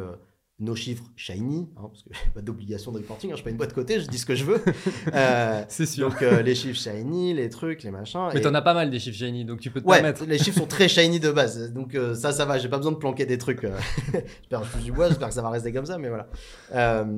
nos 0.61 0.77
chiffres 0.77 1.03
shiny, 1.17 1.69
hein, 1.77 1.89
parce 1.91 2.05
que 2.05 2.11
j'ai 2.13 2.31
pas 2.31 2.41
d'obligation 2.41 2.93
de 2.93 2.99
reporting, 2.99 3.29
hein, 3.31 3.33
je 3.33 3.37
suis 3.39 3.45
pas 3.45 3.51
une 3.51 3.57
boîte 3.57 3.73
côté, 3.73 3.99
je 3.99 4.07
dis 4.07 4.19
ce 4.19 4.25
que 4.27 4.37
je 4.37 4.45
veux. 4.45 4.63
Euh, 5.13 5.65
C'est 5.69 5.85
sûr. 5.87 6.09
donc, 6.11 6.23
euh, 6.23 6.43
les 6.43 6.55
chiffres 6.55 6.79
shiny, 6.79 7.35
les 7.35 7.49
trucs, 7.49 7.83
les 7.83 7.91
machins. 7.91 8.29
Mais 8.33 8.39
et- 8.39 8.43
t'en 8.43 8.55
as 8.55 8.63
pas 8.63 8.73
mal 8.75 8.89
des 8.91 8.99
chiffres 9.01 9.17
génies, 9.19 9.45
donc 9.45 9.61
tu 9.61 9.71
peux 9.71 9.81
te 9.81 9.87
Ouais, 9.87 9.97
permettre. 9.97 10.25
les 10.25 10.39
chiffres 10.39 10.59
sont 10.59 10.67
très 10.67 10.89
shiny 10.89 11.19
de 11.21 11.31
base, 11.33 11.73
donc 11.73 11.95
euh, 11.95 12.15
ça, 12.15 12.33
ça 12.33 12.45
va. 12.45 12.59
J'ai 12.59 12.69
pas 12.69 12.77
besoin 12.79 12.93
de 12.93 12.97
planquer 12.99 13.27
des 13.27 13.37
trucs. 13.39 13.63
j'espère 13.63 14.61
que 14.73 14.79
je 14.79 14.85
du 14.85 14.93
bois, 14.93 15.09
j'espère 15.09 15.29
que 15.29 15.35
ça 15.35 15.43
va 15.43 15.51
rester 15.51 15.73
comme 15.73 15.87
ça, 15.87 15.99
mais 15.99 16.09
voilà. 16.09 16.29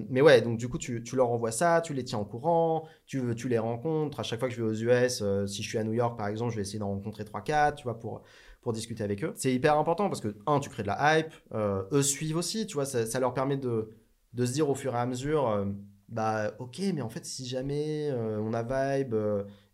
Mais 0.08 0.20
ouais, 0.22 0.40
donc 0.40 0.56
du 0.58 0.68
coup, 0.68 0.78
tu, 0.78 1.02
tu 1.04 1.14
leur 1.16 1.30
envoies 1.30 1.52
ça, 1.52 1.80
tu 1.82 1.92
les 1.94 2.04
tiens 2.04 2.18
au 2.18 2.24
courant, 2.24 2.84
tu, 3.06 3.22
tu 3.36 3.48
les 3.48 3.58
rencontres. 3.58 4.18
À 4.20 4.22
chaque 4.22 4.40
fois 4.40 4.48
que 4.48 4.54
je 4.54 4.62
vais 4.62 4.68
aux 4.68 4.74
US, 5.04 5.22
si 5.46 5.62
je 5.62 5.68
suis 5.68 5.78
à 5.78 5.84
New 5.84 5.92
York 5.92 6.16
par 6.16 6.28
exemple, 6.28 6.52
je 6.52 6.56
vais 6.56 6.62
essayer 6.62 6.78
d'en 6.78 6.88
rencontrer 6.88 7.24
3-4, 7.24 7.74
tu 7.76 7.84
vois, 7.84 7.98
pour, 7.98 8.22
pour 8.66 8.72
discuter 8.72 9.04
avec 9.04 9.22
eux. 9.22 9.32
C'est 9.36 9.54
hyper 9.54 9.78
important 9.78 10.08
parce 10.08 10.20
que, 10.20 10.34
un, 10.44 10.58
tu 10.58 10.68
crées 10.70 10.82
de 10.82 10.88
la 10.88 11.20
hype, 11.20 11.32
euh, 11.54 11.84
eux 11.92 12.02
suivent 12.02 12.36
aussi, 12.36 12.66
tu 12.66 12.74
vois, 12.74 12.84
ça, 12.84 13.20
leur 13.20 13.32
permet 13.32 13.56
de, 13.56 13.90
de 14.32 14.44
se 14.44 14.52
dire 14.54 14.68
au 14.68 14.74
fur 14.74 14.92
et 14.96 14.98
à 14.98 15.06
mesure. 15.06 15.48
euh, 15.48 15.66
bah 16.08 16.52
ok 16.60 16.78
mais 16.94 17.02
en 17.02 17.08
fait 17.08 17.24
si 17.24 17.44
jamais 17.46 18.10
euh, 18.12 18.38
on 18.40 18.54
a 18.54 18.62
Vibe 18.62 19.16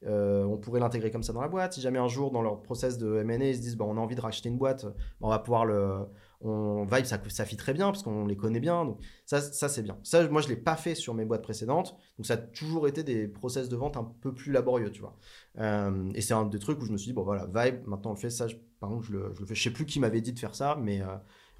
on 0.07 0.57
pourrait 0.57 0.81
l'intégrer 0.81 1.11
comme 1.11 1.23
ça 1.23 1.33
dans 1.33 1.41
la 1.43 1.49
boîte. 1.49 1.73
Si 1.75 1.81
jamais 1.83 1.99
un 1.99 2.09
jour 2.09 2.31
dans 2.31 2.41
leur 2.43 2.63
process 2.63 2.97
de 2.99 3.19
M&A 3.19 3.49
ils 3.49 3.57
se 3.57 3.61
disent 3.61 3.77
bah, 3.77 3.85
on 3.87 3.97
a 3.97 4.01
envie 4.01 4.15
de 4.15 4.21
racheter 4.21 4.49
une 4.51 4.57
boîte, 4.59 4.85
bah, 4.85 4.93
on 5.23 5.29
va 5.29 5.39
pouvoir 5.39 5.65
le, 5.67 6.07
on 6.45 6.85
Vibe 6.85 7.05
ça, 7.05 7.21
ça 7.29 7.45
fit 7.45 7.57
très 7.57 7.73
bien 7.75 7.87
parce 7.93 8.03
qu'on 8.03 8.27
les 8.27 8.37
connaît 8.37 8.61
bien. 8.61 8.85
Donc 8.85 9.01
ça, 9.27 9.41
ça 9.41 9.69
c'est 9.69 9.83
bien. 9.83 9.99
Ça 10.03 10.27
moi 10.29 10.41
je 10.43 10.49
l'ai 10.49 10.57
pas 10.57 10.77
fait 10.77 10.95
sur 10.95 11.15
mes 11.15 11.25
boîtes 11.25 11.43
précédentes. 11.43 11.97
Donc 12.19 12.27
ça 12.27 12.35
a 12.35 12.37
toujours 12.37 12.89
été 12.89 13.03
des 13.05 13.29
process 13.29 13.69
de 13.69 13.77
vente 13.77 13.97
un 13.97 14.05
peu 14.05 14.35
plus 14.35 14.53
laborieux, 14.53 14.91
tu 14.91 15.01
vois. 15.01 15.17
Euh, 15.59 16.11
et 16.15 16.21
c'est 16.21 16.35
un 16.35 16.45
des 16.47 16.59
trucs 16.59 16.81
où 16.81 16.85
je 16.87 16.93
me 16.93 16.97
suis 16.97 17.09
dit 17.09 17.13
bon 17.15 17.23
voilà 17.25 17.47
Vibe 17.47 17.87
maintenant 17.87 18.11
on 18.11 18.15
le 18.15 18.19
fait 18.21 18.31
ça. 18.31 18.49
je- 18.49 18.57
par 18.81 18.91
contre 18.91 19.05
je 19.05 19.13
le, 19.13 19.33
je 19.35 19.41
le 19.41 19.47
fais. 19.47 19.55
Je 19.55 19.63
sais 19.63 19.71
plus 19.73 19.87
qui 19.87 20.01
m'avait 20.01 20.21
dit 20.21 20.33
de 20.33 20.39
faire 20.39 20.55
ça, 20.55 20.77
mais 20.81 21.01
euh, 21.03 21.07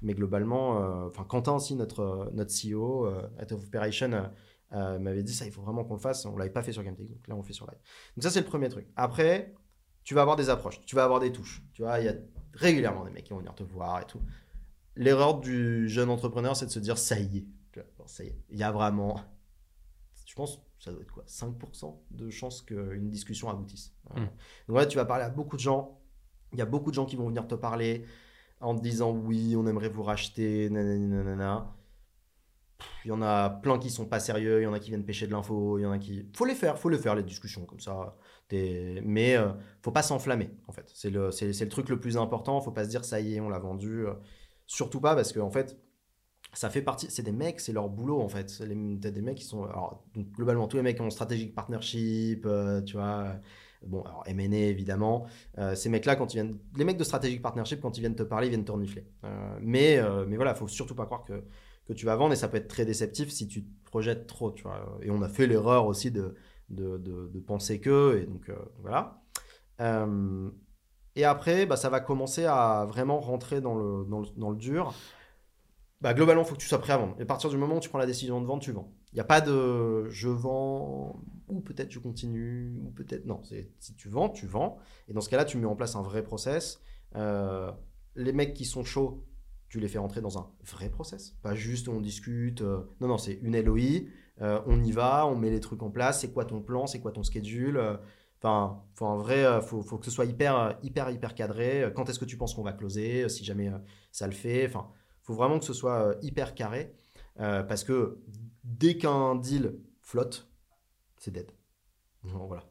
mais 0.01 0.13
globalement, 0.13 0.81
euh, 0.83 1.07
enfin 1.07 1.23
Quentin 1.23 1.53
aussi 1.53 1.75
notre 1.75 2.29
notre 2.33 2.51
CEO, 2.51 3.07
Head 3.39 3.51
of 3.53 3.63
Operation. 3.65 4.29
m'avait 4.71 5.23
dit 5.23 5.33
ça, 5.33 5.45
il 5.45 5.51
faut 5.51 5.61
vraiment 5.61 5.83
qu'on 5.83 5.93
le 5.93 5.99
fasse. 5.99 6.25
On 6.25 6.35
l'avait 6.35 6.49
pas 6.51 6.63
fait 6.63 6.73
sur 6.73 6.83
GameTech, 6.83 7.07
donc 7.09 7.27
là 7.27 7.35
on 7.35 7.39
le 7.39 7.43
fait 7.43 7.53
sur 7.53 7.65
live. 7.67 7.79
Donc 8.17 8.23
ça 8.23 8.29
c'est 8.29 8.39
le 8.41 8.45
premier 8.45 8.69
truc. 8.69 8.87
Après, 8.95 9.53
tu 10.03 10.13
vas 10.15 10.21
avoir 10.21 10.35
des 10.35 10.49
approches, 10.49 10.81
tu 10.85 10.95
vas 10.95 11.03
avoir 11.05 11.19
des 11.19 11.31
touches. 11.31 11.63
Tu 11.73 11.81
vois, 11.83 11.99
il 11.99 12.05
y 12.05 12.09
a 12.09 12.15
régulièrement 12.53 13.05
des 13.05 13.11
mecs 13.11 13.23
qui 13.23 13.31
vont 13.31 13.39
venir 13.39 13.55
te 13.55 13.63
voir 13.63 14.01
et 14.01 14.05
tout. 14.05 14.19
L'erreur 14.95 15.39
du 15.39 15.87
jeune 15.89 16.09
entrepreneur, 16.09 16.55
c'est 16.55 16.65
de 16.67 16.71
se 16.71 16.79
dire 16.79 16.97
ça 16.97 17.19
y 17.19 17.37
est. 17.39 17.45
Bon, 17.97 18.05
ça 18.07 18.23
y 18.23 18.27
est. 18.27 18.37
Il 18.49 18.57
y 18.59 18.63
a 18.63 18.71
vraiment, 18.71 19.19
je 20.25 20.35
pense, 20.35 20.61
ça 20.79 20.91
doit 20.91 21.01
être 21.01 21.11
quoi, 21.11 21.23
5% 21.25 21.95
de 22.11 22.29
chances 22.29 22.61
qu'une 22.61 23.09
discussion 23.09 23.49
aboutisse. 23.49 23.93
Euh, 24.15 24.19
Mm. 24.21 24.29
Donc 24.67 24.77
là, 24.77 24.85
tu 24.85 24.97
vas 24.97 25.05
parler 25.05 25.23
à 25.23 25.29
beaucoup 25.29 25.55
de 25.55 25.61
gens. 25.61 25.99
Il 26.51 26.59
y 26.59 26.61
a 26.61 26.65
beaucoup 26.65 26.91
de 26.91 26.95
gens 26.95 27.05
qui 27.05 27.15
vont 27.15 27.27
venir 27.27 27.47
te 27.47 27.55
parler 27.55 28.05
en 28.61 28.75
te 28.75 28.81
disant 28.83 29.11
oui, 29.11 29.55
on 29.57 29.65
aimerait 29.65 29.89
vous 29.89 30.03
racheter, 30.03 30.69
nanana. 30.69 31.73
Il 33.05 33.07
y 33.09 33.11
en 33.11 33.21
a 33.21 33.49
plein 33.49 33.79
qui 33.79 33.89
sont 33.89 34.05
pas 34.05 34.19
sérieux, 34.19 34.61
il 34.61 34.63
y 34.63 34.67
en 34.67 34.73
a 34.73 34.79
qui 34.79 34.89
viennent 34.89 35.05
pêcher 35.05 35.25
de 35.25 35.31
l'info, 35.31 35.77
il 35.79 35.83
y 35.83 35.85
en 35.85 35.91
a 35.91 35.97
qui. 35.97 36.29
Faut 36.35 36.45
les 36.45 36.55
faire, 36.55 36.77
faut 36.77 36.89
les 36.89 36.97
faire 36.97 37.15
les 37.15 37.23
discussions 37.23 37.65
comme 37.65 37.79
ça. 37.79 38.15
T'es- 38.47 39.01
Mais 39.05 39.35
euh, 39.35 39.49
faut 39.81 39.91
pas 39.91 40.03
s'enflammer 40.03 40.51
en 40.67 40.71
fait. 40.73 40.89
C'est 40.93 41.09
le, 41.09 41.31
c'est, 41.31 41.53
c'est 41.53 41.63
le 41.65 41.71
truc 41.71 41.89
le 41.89 41.99
plus 41.99 42.17
important. 42.17 42.59
Faut 42.61 42.71
pas 42.71 42.83
se 42.83 42.89
dire 42.89 43.03
ça 43.05 43.19
y 43.19 43.35
est, 43.35 43.39
on 43.39 43.49
l'a 43.49 43.59
vendu. 43.59 44.05
Surtout 44.73 44.99
pas 45.01 45.15
parce 45.15 45.31
que 45.33 45.39
en 45.39 45.51
fait, 45.51 45.77
ça 46.53 46.69
fait 46.69 46.81
partie. 46.81 47.07
C'est 47.09 47.23
des 47.23 47.31
mecs, 47.31 47.59
c'est 47.59 47.73
leur 47.73 47.89
boulot 47.89 48.21
en 48.21 48.29
fait. 48.29 48.53
T'as 49.01 49.11
des 49.11 49.21
mecs 49.21 49.37
qui 49.37 49.45
sont. 49.45 49.67
Globalement, 50.35 50.67
tous 50.67 50.77
les 50.77 50.83
mecs 50.83 50.99
ont 51.01 51.09
strategic 51.09 51.55
partnership, 51.55 52.45
euh, 52.45 52.81
tu 52.81 52.95
vois. 52.97 53.25
euh, 53.27 53.33
Bon, 53.85 54.01
alors 54.03 54.23
M&A 54.27 54.57
évidemment. 54.69 55.25
Euh, 55.57 55.75
ces 55.75 55.89
mecs-là, 55.89 56.15
quand 56.15 56.33
ils 56.33 56.37
viennent, 56.37 56.59
les 56.77 56.85
mecs 56.85 56.97
de 56.97 57.03
strategic 57.03 57.41
partnership, 57.41 57.81
quand 57.81 57.97
ils 57.97 58.01
viennent 58.01 58.15
te 58.15 58.23
parler, 58.23 58.47
ils 58.47 58.51
viennent 58.51 58.65
te 58.65 58.71
renifler. 58.71 59.05
Euh, 59.25 59.59
mais, 59.61 59.99
mais 60.27 60.37
voilà, 60.37 60.55
faut 60.55 60.67
surtout 60.69 60.95
pas 60.95 61.05
croire 61.05 61.25
que, 61.25 61.43
que 61.87 61.93
tu 61.93 62.05
vas 62.05 62.15
vendre 62.15 62.33
et 62.33 62.37
ça 62.37 62.47
peut 62.47 62.57
être 62.57 62.69
très 62.69 62.85
déceptif 62.85 63.29
si 63.31 63.47
tu 63.47 63.65
te 63.65 63.69
projettes 63.85 64.27
trop, 64.27 64.51
tu 64.53 64.63
vois. 64.63 64.99
Et 65.01 65.11
on 65.11 65.21
a 65.21 65.29
fait 65.29 65.47
l'erreur 65.47 65.85
aussi 65.87 66.11
de, 66.11 66.35
de, 66.69 66.97
de, 66.97 67.27
de 67.33 67.39
penser 67.41 67.79
que, 67.81 68.19
et 68.21 68.25
donc 68.25 68.49
voilà. 68.81 69.21
Et 71.15 71.25
après, 71.25 71.65
bah, 71.65 71.75
ça 71.75 71.89
va 71.89 71.99
commencer 71.99 72.45
à 72.45 72.85
vraiment 72.87 73.19
rentrer 73.19 73.61
dans 73.61 73.75
le, 73.75 74.05
dans 74.05 74.19
le, 74.21 74.27
dans 74.35 74.49
le 74.49 74.57
dur. 74.57 74.93
Bah, 76.01 76.13
globalement, 76.13 76.41
il 76.43 76.47
faut 76.47 76.55
que 76.55 76.59
tu 76.59 76.67
sois 76.67 76.79
prêt 76.79 76.93
à 76.93 76.97
vendre. 76.97 77.15
Et 77.19 77.21
à 77.21 77.25
partir 77.25 77.49
du 77.49 77.57
moment 77.57 77.77
où 77.77 77.79
tu 77.79 77.89
prends 77.89 77.99
la 77.99 78.05
décision 78.05 78.41
de 78.41 78.45
vendre, 78.45 78.61
tu 78.61 78.71
vends. 78.71 78.91
Il 79.13 79.15
n'y 79.15 79.21
a 79.21 79.25
pas 79.25 79.41
de 79.41 80.09
je 80.09 80.27
vends 80.27 81.21
ou 81.47 81.61
peut-être 81.61 81.91
je 81.91 81.99
continue 81.99 82.75
ou 82.83 82.89
peut-être 82.89 83.25
non. 83.25 83.41
Si 83.79 83.95
tu 83.95 84.09
vends, 84.09 84.27
tu 84.29 84.47
vends. 84.47 84.77
Et 85.07 85.13
dans 85.13 85.21
ce 85.21 85.29
cas-là, 85.29 85.45
tu 85.45 85.57
mets 85.57 85.67
en 85.67 85.75
place 85.75 85.95
un 85.95 86.01
vrai 86.01 86.23
process. 86.23 86.81
Euh, 87.15 87.71
les 88.15 88.33
mecs 88.33 88.55
qui 88.55 88.65
sont 88.65 88.83
chauds, 88.83 89.23
tu 89.69 89.79
les 89.79 89.87
fais 89.87 89.99
rentrer 89.99 90.19
dans 90.19 90.39
un 90.39 90.49
vrai 90.65 90.89
process. 90.89 91.37
Pas 91.43 91.53
juste 91.53 91.87
on 91.89 92.01
discute. 92.01 92.61
euh, 92.61 92.81
non, 93.01 93.07
non, 93.07 93.17
c'est 93.19 93.33
une 93.43 93.55
LOI. 93.55 94.07
euh, 94.41 94.59
on 94.65 94.83
y 94.83 94.91
va, 94.91 95.27
on 95.27 95.35
met 95.35 95.51
les 95.51 95.59
trucs 95.59 95.83
en 95.83 95.91
place. 95.91 96.21
C'est 96.21 96.33
quoi 96.33 96.45
ton 96.45 96.61
plan? 96.61 96.87
C'est 96.87 96.99
quoi 96.99 97.11
ton 97.11 97.23
schedule? 97.23 97.79
Enfin, 98.43 98.83
faut 98.93 99.05
un 99.07 99.15
vrai, 99.15 99.45
euh, 99.45 99.61
faut, 99.61 99.81
faut 99.81 99.97
que 99.97 100.03
ce 100.05 100.11
soit 100.11 100.25
hyper, 100.25 100.57
euh, 100.57 100.73
hyper, 100.83 101.09
hyper 101.09 101.33
cadré. 101.33 101.83
Euh, 101.83 101.89
Quand 101.91 102.09
est-ce 102.09 102.19
que 102.19 102.25
tu 102.25 102.35
penses 102.35 102.53
qu'on 102.53 102.61
va 102.63 102.73
closer 102.73 103.29
Si 103.29 103.45
jamais 103.45 103.71
ça 104.11 104.27
le 104.27 104.33
fait? 104.33 104.65
Enfin, 104.67 104.89
faut 105.21 105.33
vraiment 105.33 105.59
que 105.59 105.65
ce 105.65 105.73
soit 105.73 106.15
hyper 106.21 106.53
carré. 106.53 106.93
Euh, 107.39 107.63
parce 107.63 107.85
que 107.85 108.19
dès 108.65 108.97
qu'un 108.97 109.35
deal 109.35 109.79
flotte, 110.01 110.49
c'est 111.17 111.31
dead. 111.31 111.51
Bon, 112.23 112.45
voilà, 112.45 112.63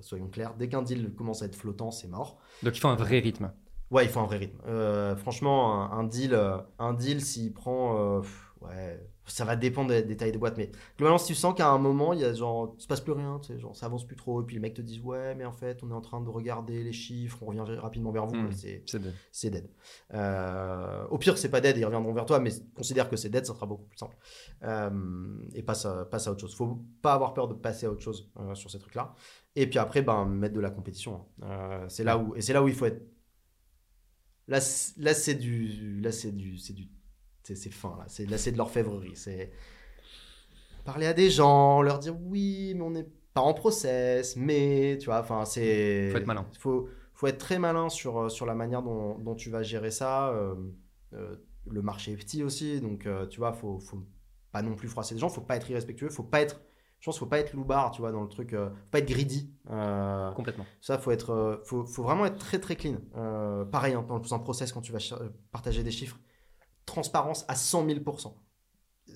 soyons 0.00 0.28
clairs. 0.28 0.54
Dès 0.56 0.68
qu'un 0.68 0.82
deal 0.82 1.14
commence 1.14 1.42
à 1.42 1.46
être 1.46 1.56
flottant, 1.56 1.90
c'est 1.92 2.08
mort. 2.08 2.38
Donc 2.64 2.76
il 2.76 2.80
faut 2.80 2.88
un 2.88 2.96
vrai 2.96 3.20
rythme. 3.20 3.52
Ouais, 3.90 4.04
il 4.04 4.10
faut 4.10 4.20
un 4.20 4.26
vrai 4.26 4.38
rythme. 4.38 4.58
Euh, 4.66 5.14
franchement, 5.16 5.92
un, 5.92 5.98
un 5.98 6.04
deal, 6.04 6.36
un 6.78 6.94
deal 6.94 7.20
s'il 7.20 7.52
prend, 7.52 8.18
euh, 8.18 8.22
ouais, 8.60 9.00
ça 9.24 9.44
va 9.44 9.54
dépendre 9.56 9.90
des, 9.90 10.02
des 10.02 10.16
tailles 10.16 10.32
de 10.32 10.38
boîte, 10.38 10.56
mais 10.56 10.70
globalement, 10.98 11.18
si 11.18 11.28
tu 11.28 11.34
sens 11.34 11.54
qu'à 11.54 11.68
un 11.70 11.78
moment, 11.78 12.12
il 12.12 12.20
y 12.20 12.24
a 12.24 12.32
genre, 12.34 12.74
il 12.76 12.82
se 12.82 12.86
passe 12.88 13.00
plus 13.00 13.12
rien, 13.12 13.38
tu 13.40 13.52
sais, 13.52 13.58
genre, 13.60 13.76
ça 13.76 13.86
avance 13.86 14.04
plus 14.06 14.16
trop, 14.16 14.42
et 14.42 14.44
puis 14.44 14.56
les 14.56 14.60
mecs 14.60 14.74
te 14.74 14.82
disent, 14.82 15.00
ouais, 15.00 15.34
mais 15.36 15.44
en 15.44 15.52
fait, 15.52 15.82
on 15.84 15.90
est 15.90 15.94
en 15.94 16.00
train 16.00 16.20
de 16.20 16.28
regarder 16.28 16.82
les 16.82 16.92
chiffres, 16.92 17.38
on 17.42 17.46
revient 17.46 17.62
rapidement 17.78 18.10
vers 18.10 18.26
vous, 18.26 18.34
et 18.48 18.52
c'est, 18.52 18.82
C'est 18.86 18.98
de- 18.98 19.12
c'est 19.30 19.50
dead. 19.50 19.70
Euh, 20.12 21.06
au 21.10 21.18
pire, 21.18 21.38
c'est 21.38 21.50
pas 21.50 21.60
dead, 21.60 21.76
ils 21.76 21.84
reviendront 21.84 22.12
vers 22.12 22.26
toi, 22.26 22.40
mais 22.40 22.50
considère 22.74 23.08
que 23.08 23.16
c'est 23.16 23.28
dead, 23.30 23.46
ça 23.46 23.54
sera 23.54 23.66
beaucoup 23.66 23.84
plus 23.86 23.98
simple. 23.98 24.16
Euh, 24.64 24.90
et 25.54 25.62
passe 25.62 25.86
à, 25.86 26.04
passe 26.04 26.26
à 26.26 26.32
autre 26.32 26.40
chose. 26.40 26.54
Faut 26.54 26.82
pas 27.00 27.14
avoir 27.14 27.32
peur 27.34 27.46
de 27.48 27.54
passer 27.54 27.86
à 27.86 27.90
autre 27.90 28.02
chose 28.02 28.30
euh, 28.40 28.54
sur 28.54 28.70
ces 28.70 28.78
trucs-là. 28.80 29.14
Et 29.54 29.66
puis 29.68 29.78
après, 29.78 30.02
ben, 30.02 30.24
mettre 30.24 30.54
de 30.54 30.60
la 30.60 30.70
compétition. 30.70 31.26
hein. 31.42 31.46
Euh, 31.48 31.86
c'est 31.88 32.04
là 32.04 32.18
où, 32.18 32.34
et 32.34 32.40
c'est 32.40 32.52
là 32.52 32.62
où 32.62 32.68
il 32.68 32.74
faut 32.74 32.86
être. 32.86 33.02
Là, 34.48 34.58
là 34.96 35.14
c'est 35.14 35.34
du, 35.34 36.00
là 36.00 36.10
c'est 36.12 36.32
du, 36.32 36.58
c'est 36.58 36.72
du, 36.72 36.88
c'est 37.42 37.56
c'est 37.56 37.70
fin 37.70 37.96
là. 37.98 38.04
C'est 38.08 38.26
là, 38.26 38.38
c'est 38.38 38.52
de 38.52 38.58
l'orfèvrerie. 38.58 39.16
C'est 39.16 39.52
parler 40.84 41.06
à 41.06 41.12
des 41.12 41.30
gens, 41.30 41.82
leur 41.82 41.98
dire 41.98 42.16
oui, 42.20 42.72
mais 42.74 42.82
on 42.82 42.90
n'est 42.90 43.06
pas 43.34 43.40
en 43.40 43.54
process, 43.54 44.36
mais 44.36 44.98
tu 45.00 45.06
vois, 45.06 45.20
enfin 45.20 45.44
c'est. 45.44 46.10
Faut 46.10 46.18
être 46.18 46.26
malin. 46.26 46.46
Faut, 46.58 46.88
faut 47.14 47.26
être 47.28 47.38
très 47.38 47.58
malin 47.58 47.88
sur, 47.88 48.18
euh, 48.24 48.28
sur 48.28 48.46
la 48.46 48.54
manière 48.54 48.82
dont, 48.82 49.18
dont 49.18 49.34
tu 49.34 49.48
vas 49.50 49.62
gérer 49.62 49.90
ça. 49.90 50.30
euh, 50.30 50.54
euh, 51.14 51.36
le 51.70 51.82
marché 51.82 52.12
est 52.12 52.16
petit 52.16 52.42
aussi, 52.42 52.80
donc 52.80 53.06
euh, 53.06 53.26
tu 53.26 53.38
vois, 53.38 53.52
faut, 53.52 53.78
faut 53.78 54.02
pas 54.50 54.62
non 54.62 54.74
plus 54.74 54.88
froisser 54.88 55.14
les 55.14 55.20
gens, 55.20 55.28
faut 55.28 55.40
pas 55.40 55.56
être 55.56 55.70
irrespectueux, 55.70 56.08
faut 56.08 56.24
pas 56.24 56.40
être, 56.40 56.60
je 56.98 57.04
pense, 57.06 57.18
faut 57.18 57.26
pas 57.26 57.38
être 57.38 57.52
loupard, 57.54 57.92
tu 57.92 58.00
vois, 58.00 58.10
dans 58.10 58.22
le 58.22 58.28
truc, 58.28 58.50
faut 58.50 58.70
pas 58.90 58.98
être 58.98 59.08
greedy. 59.08 59.52
Complètement. 60.34 60.66
ça, 60.80 60.98
faut 60.98 61.12
être, 61.12 61.60
faut, 61.64 61.84
faut 61.86 62.02
vraiment 62.02 62.26
être 62.26 62.38
très 62.38 62.58
très 62.58 62.74
clean. 62.74 62.96
Pareil, 63.70 63.94
hein, 63.94 64.04
dans 64.08 64.34
un 64.34 64.38
process 64.40 64.72
quand 64.72 64.80
tu 64.80 64.90
vas 64.92 64.98
partager 65.52 65.84
des 65.84 65.92
chiffres, 65.92 66.18
transparence 66.92 67.44
à 67.48 67.56
100 67.56 67.86
000 67.86 68.00
Euh, 69.08 69.12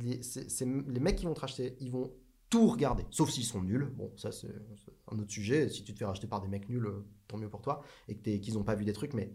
les, 0.00 0.22
c'est- 0.22 0.48
c'est- 0.48 0.64
les 0.66 1.00
mecs 1.00 1.16
qui 1.16 1.26
vont 1.26 1.34
te 1.34 1.40
racheter, 1.40 1.76
ils 1.80 1.90
vont 1.90 2.12
tout 2.48 2.68
regarder, 2.68 3.04
sauf 3.10 3.30
s'ils 3.30 3.44
sont 3.44 3.62
nuls. 3.62 3.86
Bon, 3.96 4.12
ça 4.16 4.32
c'est 4.32 4.48
un 5.10 5.18
autre 5.18 5.30
sujet. 5.30 5.68
Si 5.68 5.84
tu 5.84 5.92
te 5.94 5.98
fais 5.98 6.04
racheter 6.04 6.26
par 6.26 6.40
des 6.40 6.48
mecs 6.48 6.68
nuls, 6.68 6.86
euh, 6.86 7.04
tant 7.28 7.36
mieux 7.38 7.48
pour 7.50 7.62
toi, 7.62 7.82
et 8.08 8.16
qu'ils 8.40 8.54
n'ont 8.54 8.64
pas 8.64 8.74
vu 8.74 8.84
des 8.84 8.92
trucs, 8.92 9.14
mais 9.14 9.32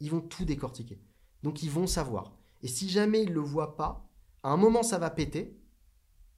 ils 0.00 0.10
vont 0.10 0.20
tout 0.20 0.44
décortiquer. 0.44 0.98
Donc 1.42 1.62
ils 1.62 1.70
vont 1.70 1.86
savoir. 1.86 2.32
Et 2.62 2.68
si 2.68 2.88
jamais 2.88 3.22
ils 3.22 3.32
le 3.32 3.40
voient 3.40 3.76
pas, 3.76 4.08
à 4.42 4.50
un 4.50 4.56
moment 4.56 4.82
ça 4.82 4.98
va 4.98 5.10
péter 5.10 5.56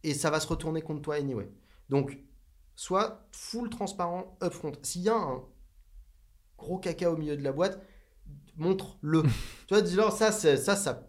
et 0.03 0.15
ça 0.15 0.31
va 0.31 0.41
se 0.41 0.47
retourner 0.47 0.83
contre 0.83 1.03
toi 1.03 1.17
anyway. 1.17 1.51
Donc 1.89 2.19
soit 2.77 3.27
full 3.33 3.71
transparent 3.71 4.37
upfront. 4.43 4.73
S'il 4.83 5.03
y 5.03 5.09
a 5.09 5.17
un 5.17 5.45
gros 6.59 6.79
caca 6.79 7.11
au 7.11 7.17
milieu 7.17 7.37
de 7.37 7.43
la 7.43 7.53
boîte, 7.53 7.81
montre-le. 8.57 9.23
tu 9.67 9.75
vois, 9.75 9.83
dis-leur 9.83 10.13
ça, 10.13 10.33
c'est- 10.33 10.57
ça, 10.57 10.77
ça 10.77 11.09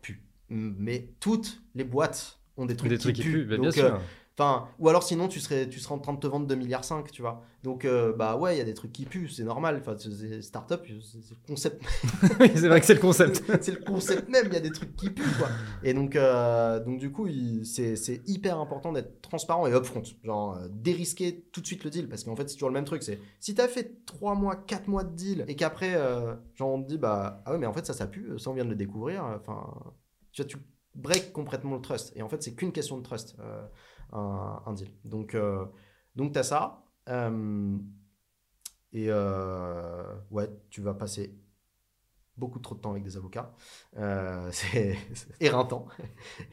pue. 0.00 0.22
Mais 0.48 1.10
toutes 1.20 1.62
les 1.74 1.84
boîtes 1.84 2.38
ont 2.56 2.66
des 2.66 2.76
trucs, 2.76 2.90
Des 2.90 2.98
trucs 2.98 3.16
qui 3.16 3.22
puent, 3.22 3.44
bah, 3.44 3.56
bien 3.56 3.64
Donc, 3.64 3.72
sûr. 3.74 4.00
Enfin, 4.38 4.68
ou 4.78 4.88
alors 4.88 5.02
sinon 5.02 5.28
tu 5.28 5.40
serais, 5.40 5.68
tu 5.68 5.78
serais 5.78 5.94
en 5.94 5.98
train 5.98 6.14
de 6.14 6.18
te 6.18 6.26
vendre 6.26 6.46
2 6.46 6.54
milliards 6.54 6.84
5, 6.84 7.10
tu 7.10 7.20
vois. 7.22 7.42
Donc 7.62 7.84
euh, 7.84 8.14
bah 8.14 8.36
ouais, 8.36 8.54
il 8.54 8.58
y 8.58 8.60
a 8.62 8.64
des 8.64 8.72
trucs 8.74 8.92
qui 8.92 9.04
puent, 9.04 9.28
c'est 9.28 9.44
normal. 9.44 9.76
Enfin, 9.80 9.94
c'est- 9.98 10.10
c'est- 10.10 10.40
startup, 10.42 10.80
c'est 10.86 11.20
c'est 11.22 11.30
le 11.30 11.46
concept, 11.46 11.82
c'est 12.56 12.68
vrai 12.68 12.80
que 12.80 12.86
c'est 12.86 12.94
le 12.94 13.00
concept. 13.00 13.42
c'est 13.62 13.72
le 13.78 13.84
concept 13.84 14.28
même. 14.30 14.46
Il 14.46 14.54
y 14.54 14.56
a 14.56 14.60
des 14.60 14.72
trucs 14.72 14.96
qui 14.96 15.10
puent 15.10 15.22
quoi. 15.38 15.48
Et 15.82 15.92
donc, 15.94 16.16
euh, 16.16 16.80
donc 16.82 16.98
du 16.98 17.12
coup, 17.12 17.28
c'est 17.64 18.22
hyper 18.26 18.58
important 18.58 18.92
d'être 18.92 19.20
transparent 19.20 19.66
et 19.66 19.72
upfront, 19.74 20.02
genre 20.24 20.56
euh, 20.56 20.66
dérisquer 20.70 21.44
tout 21.52 21.60
de 21.60 21.66
suite 21.66 21.84
le 21.84 21.90
deal, 21.90 22.08
parce 22.08 22.24
qu'en 22.24 22.34
fait 22.34 22.48
c'est 22.48 22.54
toujours 22.56 22.70
le 22.70 22.74
même 22.74 22.84
truc. 22.86 23.02
C'est 23.02 23.20
si 23.38 23.54
t'as 23.54 23.68
fait 23.68 24.04
3 24.06 24.34
mois, 24.34 24.56
4 24.56 24.88
mois 24.88 25.04
de 25.04 25.14
deal 25.14 25.44
et 25.46 25.56
qu'après, 25.56 25.92
genre 26.54 26.70
on 26.70 26.82
te 26.82 26.88
dit 26.88 26.98
bah 26.98 27.42
ah 27.44 27.52
ouais 27.52 27.58
mais 27.58 27.66
en 27.66 27.72
fait 27.74 27.84
ça 27.86 27.92
ça 27.92 28.06
pue, 28.06 28.38
ça 28.38 28.50
on 28.50 28.54
vient 28.54 28.64
de 28.64 28.70
le 28.70 28.76
découvrir. 28.76 29.24
Enfin, 29.24 29.74
tu 30.32 30.42
vois, 30.42 30.48
tu 30.48 30.56
break 30.94 31.32
complètement 31.32 31.76
le 31.76 31.82
trust. 31.82 32.12
Et 32.16 32.22
en 32.22 32.28
fait 32.28 32.42
c'est 32.42 32.54
qu'une 32.54 32.72
question 32.72 32.96
de 32.98 33.02
trust. 33.02 33.36
Un, 34.12 34.72
deal. 34.74 34.90
Donc, 35.04 35.34
euh, 35.34 35.64
donc 36.16 36.32
tu 36.32 36.38
as 36.38 36.44
ça. 36.44 36.84
Euh, 37.08 37.76
et 38.92 39.06
euh, 39.08 40.04
ouais, 40.30 40.48
tu 40.70 40.82
vas 40.82 40.94
passer 40.94 41.34
beaucoup 42.36 42.58
trop 42.58 42.74
de 42.74 42.80
temps 42.80 42.92
avec 42.92 43.02
des 43.02 43.16
avocats. 43.16 43.52
C'est 44.50 44.96
éreintant. 45.40 45.86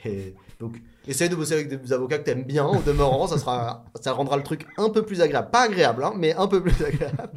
Donc, 0.60 0.82
essaye 1.08 1.30
de 1.30 1.36
bosser 1.36 1.54
avec 1.54 1.70
des 1.70 1.94
avocats 1.94 2.20
que 2.20 2.26
tu 2.26 2.32
aimes 2.32 2.44
bien, 2.44 2.66
au 2.66 2.82
demeurant, 2.82 3.28
ça, 3.28 3.38
sera, 3.38 3.86
ça 4.00 4.12
rendra 4.12 4.36
le 4.38 4.44
truc 4.44 4.68
un 4.78 4.90
peu 4.90 5.06
plus 5.06 5.22
agréable. 5.22 5.50
Pas 5.52 5.62
agréable, 5.62 6.04
hein, 6.04 6.14
mais 6.16 6.34
un 6.36 6.48
peu 6.48 6.62
plus 6.62 6.84
agréable. 6.86 7.32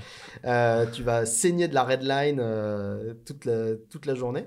Tu 0.93 1.03
vas 1.03 1.25
saigner 1.25 1.69
de 1.69 1.75
la 1.75 1.85
red 1.85 2.03
line 2.03 3.17
toute, 3.25 3.45
la, 3.45 3.77
toute 3.91 4.07
la 4.07 4.15
journée. 4.15 4.47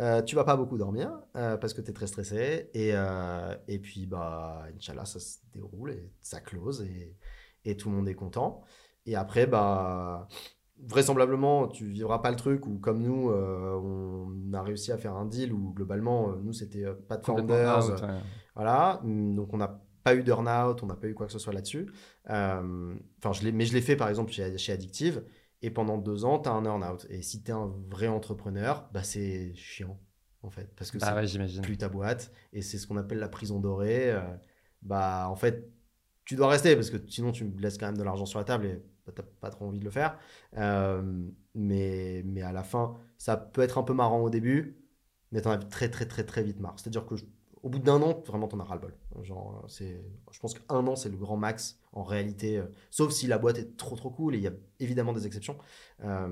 Euh, 0.00 0.22
tu 0.22 0.34
vas 0.34 0.44
pas 0.44 0.56
beaucoup 0.56 0.78
dormir 0.78 1.12
euh, 1.36 1.58
parce 1.58 1.74
que 1.74 1.82
tu 1.82 1.90
es 1.90 1.92
très 1.92 2.06
stressé. 2.06 2.70
Et, 2.72 2.92
euh, 2.94 3.54
et 3.68 3.78
puis, 3.78 4.06
bah, 4.06 4.64
Inch'Allah, 4.74 5.04
ça 5.04 5.20
se 5.20 5.38
déroule 5.52 5.90
et 5.90 6.10
ça 6.20 6.40
close 6.40 6.82
et, 6.82 7.16
et 7.64 7.76
tout 7.76 7.90
le 7.90 7.96
monde 7.96 8.08
est 8.08 8.14
content. 8.14 8.62
Et 9.04 9.14
après, 9.14 9.46
bah, 9.46 10.26
vraisemblablement, 10.78 11.68
tu 11.68 11.86
vivras 11.86 12.20
pas 12.20 12.30
le 12.30 12.36
truc 12.36 12.66
où, 12.66 12.78
comme 12.78 13.02
nous, 13.02 13.30
on 13.30 14.52
a 14.54 14.62
réussi 14.62 14.90
à 14.90 14.96
faire 14.96 15.16
un 15.16 15.26
deal 15.26 15.52
où, 15.52 15.72
globalement, 15.74 16.34
nous, 16.36 16.54
c'était 16.54 16.86
pas 17.08 17.18
de 17.18 17.24
founders. 17.24 17.90
out, 17.90 18.00
ouais. 18.00 18.08
Voilà, 18.54 19.00
donc 19.04 19.52
on 19.52 19.58
n'a 19.58 19.82
pas 20.02 20.14
eu 20.14 20.22
d'earn-out, 20.22 20.82
on 20.82 20.86
n'a 20.86 20.96
pas 20.96 21.08
eu 21.08 21.14
quoi 21.14 21.26
que 21.26 21.32
ce 21.32 21.38
soit 21.38 21.52
là-dessus. 21.52 21.90
Enfin, 22.26 23.32
je 23.32 23.42
l'ai, 23.42 23.52
mais 23.52 23.66
je 23.66 23.74
l'ai 23.74 23.82
fait 23.82 23.96
par 23.96 24.08
exemple 24.08 24.32
chez, 24.32 24.56
chez 24.56 24.72
Addictive. 24.72 25.24
Et 25.62 25.70
pendant 25.70 25.98
deux 25.98 26.24
ans, 26.24 26.38
tu 26.38 26.48
as 26.48 26.52
un 26.52 26.64
earn-out. 26.64 27.06
Et 27.10 27.22
si 27.22 27.42
tu 27.42 27.50
es 27.50 27.54
un 27.54 27.66
vrai 27.90 28.08
entrepreneur, 28.08 28.88
bah, 28.92 29.02
c'est 29.02 29.54
chiant, 29.54 29.98
en 30.42 30.50
fait. 30.50 30.74
Parce 30.76 30.90
que 30.90 30.98
Bah 30.98 31.22
c'est 31.22 31.38
ouais, 31.38 31.60
plus 31.62 31.76
ta 31.78 31.88
boîte. 31.88 32.32
Et 32.52 32.62
c'est 32.62 32.78
ce 32.78 32.86
qu'on 32.86 32.96
appelle 32.96 33.18
la 33.18 33.28
prison 33.28 33.60
dorée. 33.60 34.10
euh, 34.10 34.20
bah 34.82 35.28
en 35.28 35.36
fait, 35.36 35.68
tu 36.24 36.36
dois 36.36 36.48
rester 36.48 36.74
parce 36.76 36.90
que 36.90 36.96
sinon 37.08 37.32
tu 37.32 37.50
laisses 37.58 37.78
quand 37.78 37.86
même 37.86 37.98
de 37.98 38.02
l'argent 38.02 38.26
sur 38.26 38.38
la 38.38 38.44
table 38.44 38.66
et 38.66 38.82
bah, 39.06 39.12
t'as 39.14 39.22
pas 39.22 39.50
trop 39.50 39.66
envie 39.66 39.78
de 39.80 39.84
le 39.84 39.90
faire. 39.90 40.18
Euh, 40.56 41.02
mais, 41.54 42.22
mais 42.24 42.42
à 42.42 42.52
la 42.52 42.62
fin, 42.62 42.96
ça 43.18 43.36
peut 43.36 43.62
être 43.62 43.78
un 43.78 43.82
peu 43.82 43.94
marrant 43.94 44.20
au 44.20 44.30
début, 44.30 44.78
mais 45.32 45.42
t'en 45.42 45.50
as 45.50 45.58
très 45.58 45.90
très 45.90 46.06
très 46.06 46.24
très 46.24 46.42
vite 46.42 46.60
marre. 46.60 46.74
C'est-à-dire 46.78 47.06
que 47.06 47.16
je- 47.16 47.24
au 47.62 47.68
bout 47.68 47.78
d'un 47.78 48.00
an, 48.02 48.22
vraiment 48.26 48.48
t'en 48.48 48.60
as 48.60 48.64
ras 48.64 48.76
le 48.76 48.80
bol. 48.82 48.94
Genre, 49.22 49.64
c'est, 49.68 50.02
je 50.30 50.40
pense 50.40 50.54
qu'un 50.54 50.86
an 50.86 50.96
c'est 50.96 51.10
le 51.10 51.16
grand 51.16 51.36
max 51.36 51.79
en 51.92 52.04
réalité, 52.04 52.58
euh, 52.58 52.66
sauf 52.90 53.12
si 53.12 53.26
la 53.26 53.38
boîte 53.38 53.58
est 53.58 53.76
trop 53.76 53.96
trop 53.96 54.10
cool 54.10 54.34
et 54.34 54.38
il 54.38 54.44
y 54.44 54.46
a 54.46 54.52
évidemment 54.78 55.12
des 55.12 55.26
exceptions. 55.26 55.58
Euh, 56.04 56.28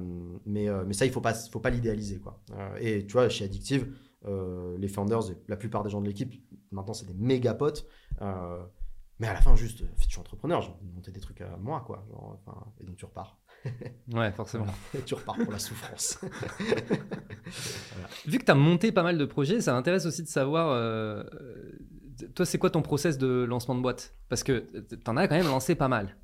mais, 0.47 0.69
euh, 0.69 0.85
mais 0.87 0.95
ça, 0.95 1.07
il 1.07 1.13
faut 1.13 1.21
pas, 1.21 1.35
faut 1.35 1.61
pas 1.61 1.71
l'idéaliser 1.71 2.19
quoi. 2.19 2.41
Et 2.81 3.07
tu 3.07 3.13
vois, 3.13 3.29
chez 3.29 3.45
Addictive, 3.45 3.93
les 4.25 4.89
founders 4.89 5.31
et 5.31 5.37
la 5.49 5.57
plupart 5.57 5.83
des 5.83 5.91
gens 5.91 6.01
de 6.01 6.07
l'équipe, 6.07 6.33
maintenant 6.71 6.95
c'est 6.95 7.07
des 7.07 7.15
méga 7.15 7.55
potes. 7.55 7.87
Mais 9.21 9.27
à 9.27 9.33
la 9.33 9.41
fin, 9.41 9.57
juste, 9.57 9.83
je 9.99 10.09
suis 10.09 10.21
entrepreneur, 10.21 10.63
j'ai 10.63 10.71
monter 10.95 11.11
des 11.11 11.19
trucs 11.19 11.41
à 11.41 11.57
moi, 11.57 11.83
quoi. 11.85 12.07
Genre, 12.09 12.39
enfin, 12.47 12.65
et 12.81 12.85
donc 12.85 12.97
tu 12.97 13.05
repars. 13.05 13.37
Ouais, 14.13 14.33
forcément. 14.33 14.67
Et 14.95 15.03
tu 15.03 15.15
repars 15.15 15.37
pour 15.37 15.53
la 15.53 15.59
souffrance. 15.59 16.19
Vu 18.27 18.39
que 18.39 18.45
tu 18.45 18.51
as 18.51 18.55
monté 18.55 18.93
pas 18.93 19.03
mal 19.03 19.19
de 19.19 19.25
projets, 19.25 19.61
ça 19.61 19.73
m'intéresse 19.73 20.07
aussi 20.07 20.23
de 20.23 20.29
savoir, 20.29 20.71
euh, 20.71 21.25
toi, 22.35 22.47
c'est 22.47 22.59
quoi 22.59 22.71
ton 22.71 22.83
process 22.83 23.19
de 23.19 23.45
lancement 23.49 23.75
de 23.75 23.81
boîte? 23.81 24.14
Parce 24.29 24.43
que 24.43 24.64
tu 24.89 24.97
en 25.11 25.16
as 25.16 25.29
quand 25.29 25.37
même 25.37 25.47
lancé 25.47 25.75
pas 25.75 25.89
mal. 25.89 26.16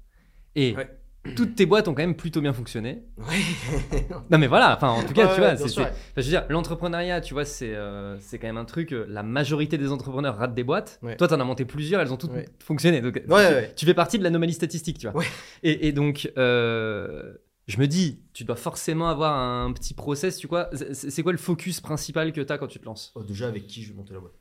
Et 0.56 0.74
Ouais. 0.76 0.88
toutes 1.36 1.54
tes 1.54 1.64
boîtes 1.66 1.88
ont 1.88 1.94
quand 1.94 2.02
même 2.02 2.16
plutôt 2.16 2.40
bien 2.40 2.52
fonctionné. 2.52 3.02
ouais. 3.18 3.24
Non 4.30 4.38
mais 4.38 4.46
voilà, 4.46 4.74
enfin 4.76 4.88
en 4.90 5.02
tout 5.02 5.12
cas, 5.14 5.26
Ouais, 5.28 5.34
tu 5.34 5.40
vois, 5.40 5.56
c'est, 5.56 5.80
enfin, 5.80 5.90
je 6.16 6.22
veux 6.22 6.28
dire, 6.28 6.44
l'entrepreneuriat, 6.48 7.20
tu 7.20 7.34
vois, 7.34 7.44
c'est, 7.44 7.74
euh, 7.74 8.18
c'est 8.20 8.38
quand 8.38 8.46
même 8.46 8.56
un 8.58 8.64
truc, 8.64 8.92
euh, 8.92 9.06
la 9.08 9.22
majorité 9.22 9.78
des 9.78 9.90
entrepreneurs 9.90 10.36
ratent 10.36 10.54
des 10.54 10.64
boîtes. 10.64 10.98
Ouais. 11.02 11.16
Toi, 11.16 11.28
tu 11.28 11.34
en 11.34 11.40
as 11.40 11.44
monté 11.44 11.64
plusieurs, 11.64 12.00
elles 12.00 12.12
ont 12.12 12.16
toutes 12.16 12.32
Ouais. 12.32 12.48
fonctionné. 12.58 13.00
Donc, 13.00 13.16
Ouais, 13.28 13.34
ouais. 13.34 13.72
tu 13.74 13.86
fais 13.86 13.94
partie 13.94 14.18
de 14.18 14.22
l'anomalie 14.24 14.52
statistique, 14.52 14.98
tu 14.98 15.08
vois. 15.08 15.18
Ouais. 15.20 15.26
Et, 15.62 15.88
et 15.88 15.92
donc, 15.92 16.30
euh, 16.36 17.34
je 17.66 17.78
me 17.78 17.86
dis, 17.86 18.20
tu 18.34 18.44
dois 18.44 18.56
forcément 18.56 19.08
avoir 19.08 19.34
un 19.38 19.72
petit 19.72 19.94
process, 19.94 20.36
tu 20.36 20.46
vois. 20.46 20.68
C'est, 20.74 21.10
c'est 21.10 21.22
quoi 21.22 21.32
le 21.32 21.38
focus 21.38 21.80
principal 21.80 22.32
que 22.32 22.40
tu 22.42 22.52
as 22.52 22.58
quand 22.58 22.66
tu 22.66 22.78
te 22.78 22.84
lances? 22.84 23.12
Oh, 23.14 23.22
déjà, 23.22 23.48
avec 23.48 23.66
qui 23.66 23.82
je 23.82 23.88
vais 23.90 23.96
monter 23.96 24.12
la 24.12 24.20
boîte? 24.20 24.34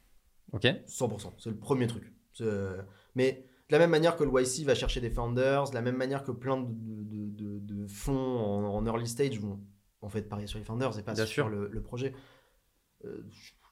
Ok 0.54 0.66
100%. 0.88 1.34
C'est 1.40 1.50
le 1.50 1.58
premier 1.58 1.88
truc. 1.88 2.12
C'est- 2.34 2.46
Mais 3.16 3.46
de 3.70 3.74
la 3.74 3.80
même 3.80 3.90
manière 3.92 4.16
que 4.16 4.24
le 4.24 4.32
YC 4.42 4.64
va 4.66 4.76
chercher 4.76 5.02
des 5.02 5.10
founders, 5.10 5.70
de 5.70 5.76
la 5.76 5.82
même 5.82 5.98
manière 5.98 6.24
que 6.24 6.32
plein 6.32 6.58
de, 6.62 6.68
de- 6.70 7.30
de- 7.30 7.60
de 7.60 7.88
fonds 7.88 8.38
en, 8.40 8.64
en 8.76 8.86
early 8.86 9.08
stage 9.08 9.40
vont 9.40 9.60
en 10.02 10.10
fait 10.10 10.24
parier 10.24 10.48
sur 10.48 10.60
les 10.60 10.66
founders 10.66 10.98
et 11.00 11.04
pas 11.04 11.14
Bien 11.14 11.26
sur 11.26 11.34
sûr. 11.46 11.50
le, 11.50 11.68
le 11.70 11.82
projet. 11.82 12.14
Euh, 13.06 13.24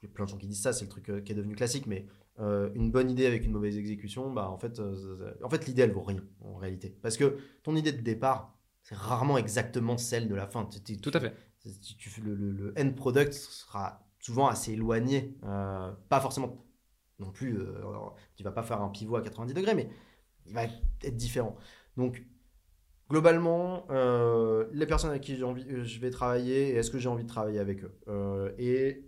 Il 0.03 0.07
y 0.07 0.11
a 0.11 0.13
plein 0.13 0.25
de 0.25 0.29
gens 0.29 0.37
qui 0.37 0.47
disent 0.47 0.61
ça, 0.61 0.73
c'est 0.73 0.85
le 0.85 0.89
truc 0.89 1.09
euh, 1.09 1.21
qui 1.21 1.31
est 1.31 1.35
devenu 1.35 1.55
classique, 1.55 1.85
mais 1.85 2.07
euh, 2.39 2.71
une 2.73 2.89
bonne 2.91 3.09
idée 3.11 3.25
avec 3.27 3.45
une 3.45 3.51
mauvaise 3.51 3.77
exécution, 3.77 4.31
bah 4.33 4.49
en 4.49 4.57
fait, 4.57 4.79
euh, 4.79 5.33
en 5.43 5.49
fait 5.49 5.67
l'idée 5.67 5.83
elle 5.83 5.91
vaut 5.91 6.01
rien 6.01 6.23
en 6.41 6.55
réalité. 6.55 6.97
Parce 7.03 7.17
que 7.17 7.37
ton 7.61 7.75
idée 7.75 7.91
de 7.91 8.01
départ, 8.01 8.57
c'est 8.81 8.95
rarement 8.95 9.37
exactement 9.37 9.97
celle 9.97 10.27
de 10.27 10.33
la 10.33 10.47
fin. 10.47 10.65
Tu- 10.65 10.81
tu- 10.81 10.97
Tout 10.97 11.11
à 11.13 11.19
fait. 11.19 11.35
tu, 11.61 11.95
tu 11.97 12.09
fais 12.09 12.21
le, 12.21 12.33
le- 12.33 12.51
le 12.51 12.73
end 12.79 12.91
product 12.93 13.33
sera 13.33 14.03
souvent 14.19 14.47
assez 14.47 14.71
éloigné. 14.73 15.37
euh, 15.43 15.91
pas 16.09 16.19
forcément 16.19 16.65
non 17.21 17.31
plus, 17.31 17.57
euh, 17.59 17.81
tu 18.35 18.43
vas 18.43 18.51
pas 18.51 18.63
faire 18.63 18.81
un 18.81 18.89
pivot 18.89 19.15
à 19.15 19.21
90 19.21 19.53
degrés, 19.53 19.75
mais 19.75 19.89
il 20.45 20.53
va 20.53 20.63
être 20.65 21.15
différent. 21.15 21.55
Donc, 21.97 22.23
globalement, 23.09 23.85
euh, 23.91 24.67
les 24.71 24.85
personnes 24.85 25.11
avec 25.11 25.21
qui 25.23 25.41
euh, 25.43 25.83
je 25.83 25.99
vais 25.99 26.09
travailler, 26.09 26.75
est-ce 26.75 26.89
que 26.89 26.97
j'ai 26.97 27.09
envie 27.09 27.23
de 27.23 27.29
travailler 27.29 27.59
avec 27.59 27.83
eux 27.83 27.93
Euh, 28.07 28.51
Et 28.57 29.07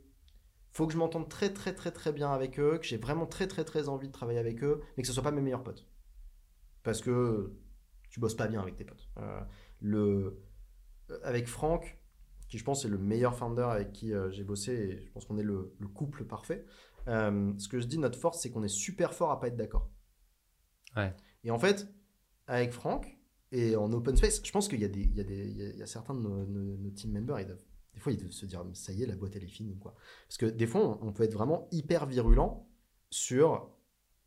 faut 0.71 0.87
que 0.87 0.93
je 0.93 0.97
m'entende 0.97 1.29
très 1.29 1.53
très 1.53 1.73
très 1.73 1.91
très 1.91 2.11
bien 2.11 2.31
avec 2.31 2.59
eux, 2.59 2.77
que 2.79 2.85
j'ai 2.85 2.97
vraiment 2.97 3.25
très 3.25 3.47
très 3.47 3.63
très 3.63 3.89
envie 3.89 4.07
de 4.07 4.13
travailler 4.13 4.39
avec 4.39 4.63
eux, 4.63 4.81
mais 4.97 5.03
que 5.03 5.07
ce 5.07 5.13
soit 5.13 5.23
pas 5.23 5.31
mes 5.31 5.41
meilleurs 5.41 5.63
potes. 5.63 5.87
Parce 6.83 7.01
que 7.01 7.53
tu 8.09 8.19
bosses 8.19 8.35
pas 8.35 8.47
bien 8.47 8.61
avec 8.61 8.75
tes 8.75 8.83
potes. 8.83 9.07
Euh, 9.17 9.39
le, 9.79 10.41
avec 11.23 11.47
Franck, 11.47 11.97
qui 12.49 12.57
je 12.57 12.63
pense 12.63 12.85
est 12.85 12.89
le 12.89 12.97
meilleur 12.97 13.35
founder 13.35 13.63
avec 13.63 13.93
qui 13.93 14.11
j'ai 14.31 14.43
bossé, 14.43 14.73
et 14.73 15.05
je 15.05 15.11
pense 15.11 15.25
qu'on 15.25 15.37
est 15.37 15.43
le 15.43 15.71
couple 15.93 16.25
parfait. 16.25 16.65
Euh, 17.07 17.53
ce 17.57 17.67
que 17.67 17.79
je 17.79 17.85
dis, 17.85 17.97
notre 17.97 18.17
force, 18.19 18.39
c'est 18.41 18.49
qu'on 18.49 18.63
est 18.63 18.67
super 18.67 19.13
fort 19.13 19.31
à 19.31 19.39
pas 19.39 19.47
être 19.47 19.55
d'accord. 19.57 19.89
Ouais. 20.95 21.13
Et 21.43 21.51
en 21.51 21.59
fait, 21.59 21.87
avec 22.47 22.71
Franck 22.71 23.17
et 23.51 23.75
en 23.75 23.91
open 23.91 24.15
space, 24.15 24.41
je 24.43 24.51
pense 24.51 24.67
qu'il 24.67 24.79
y 24.81 24.85
a 24.85 24.87
des, 24.87 25.01
il 25.01 25.15
y 25.15 25.21
a 25.21 25.23
des, 25.23 25.47
il 25.49 25.75
y 25.75 25.79
y 25.79 25.83
a 25.83 25.85
certains 25.85 26.13
de 26.13 26.19
nos, 26.21 26.45
nos- 26.45 26.77
nos 26.77 26.89
team 26.91 27.11
members, 27.11 27.39
ils 27.39 27.45
doivent, 27.47 27.63
des 27.93 27.99
fois, 27.99 28.11
ils 28.11 28.17
doivent 28.17 28.31
se 28.31 28.45
dire, 28.45 28.63
ça 28.73 28.93
y 28.93 29.03
est, 29.03 29.05
la 29.05 29.15
boîte 29.15 29.35
elle 29.35 29.43
est 29.43 29.47
finie, 29.47 29.77
quoi. 29.77 29.95
Parce 30.27 30.37
que 30.37 30.45
des 30.45 30.65
fois, 30.67 30.81
on, 31.01 31.07
on 31.07 31.11
peut 31.13 31.23
être 31.23 31.33
vraiment 31.33 31.67
hyper 31.71 32.05
virulent 32.05 32.67
sur 33.09 33.69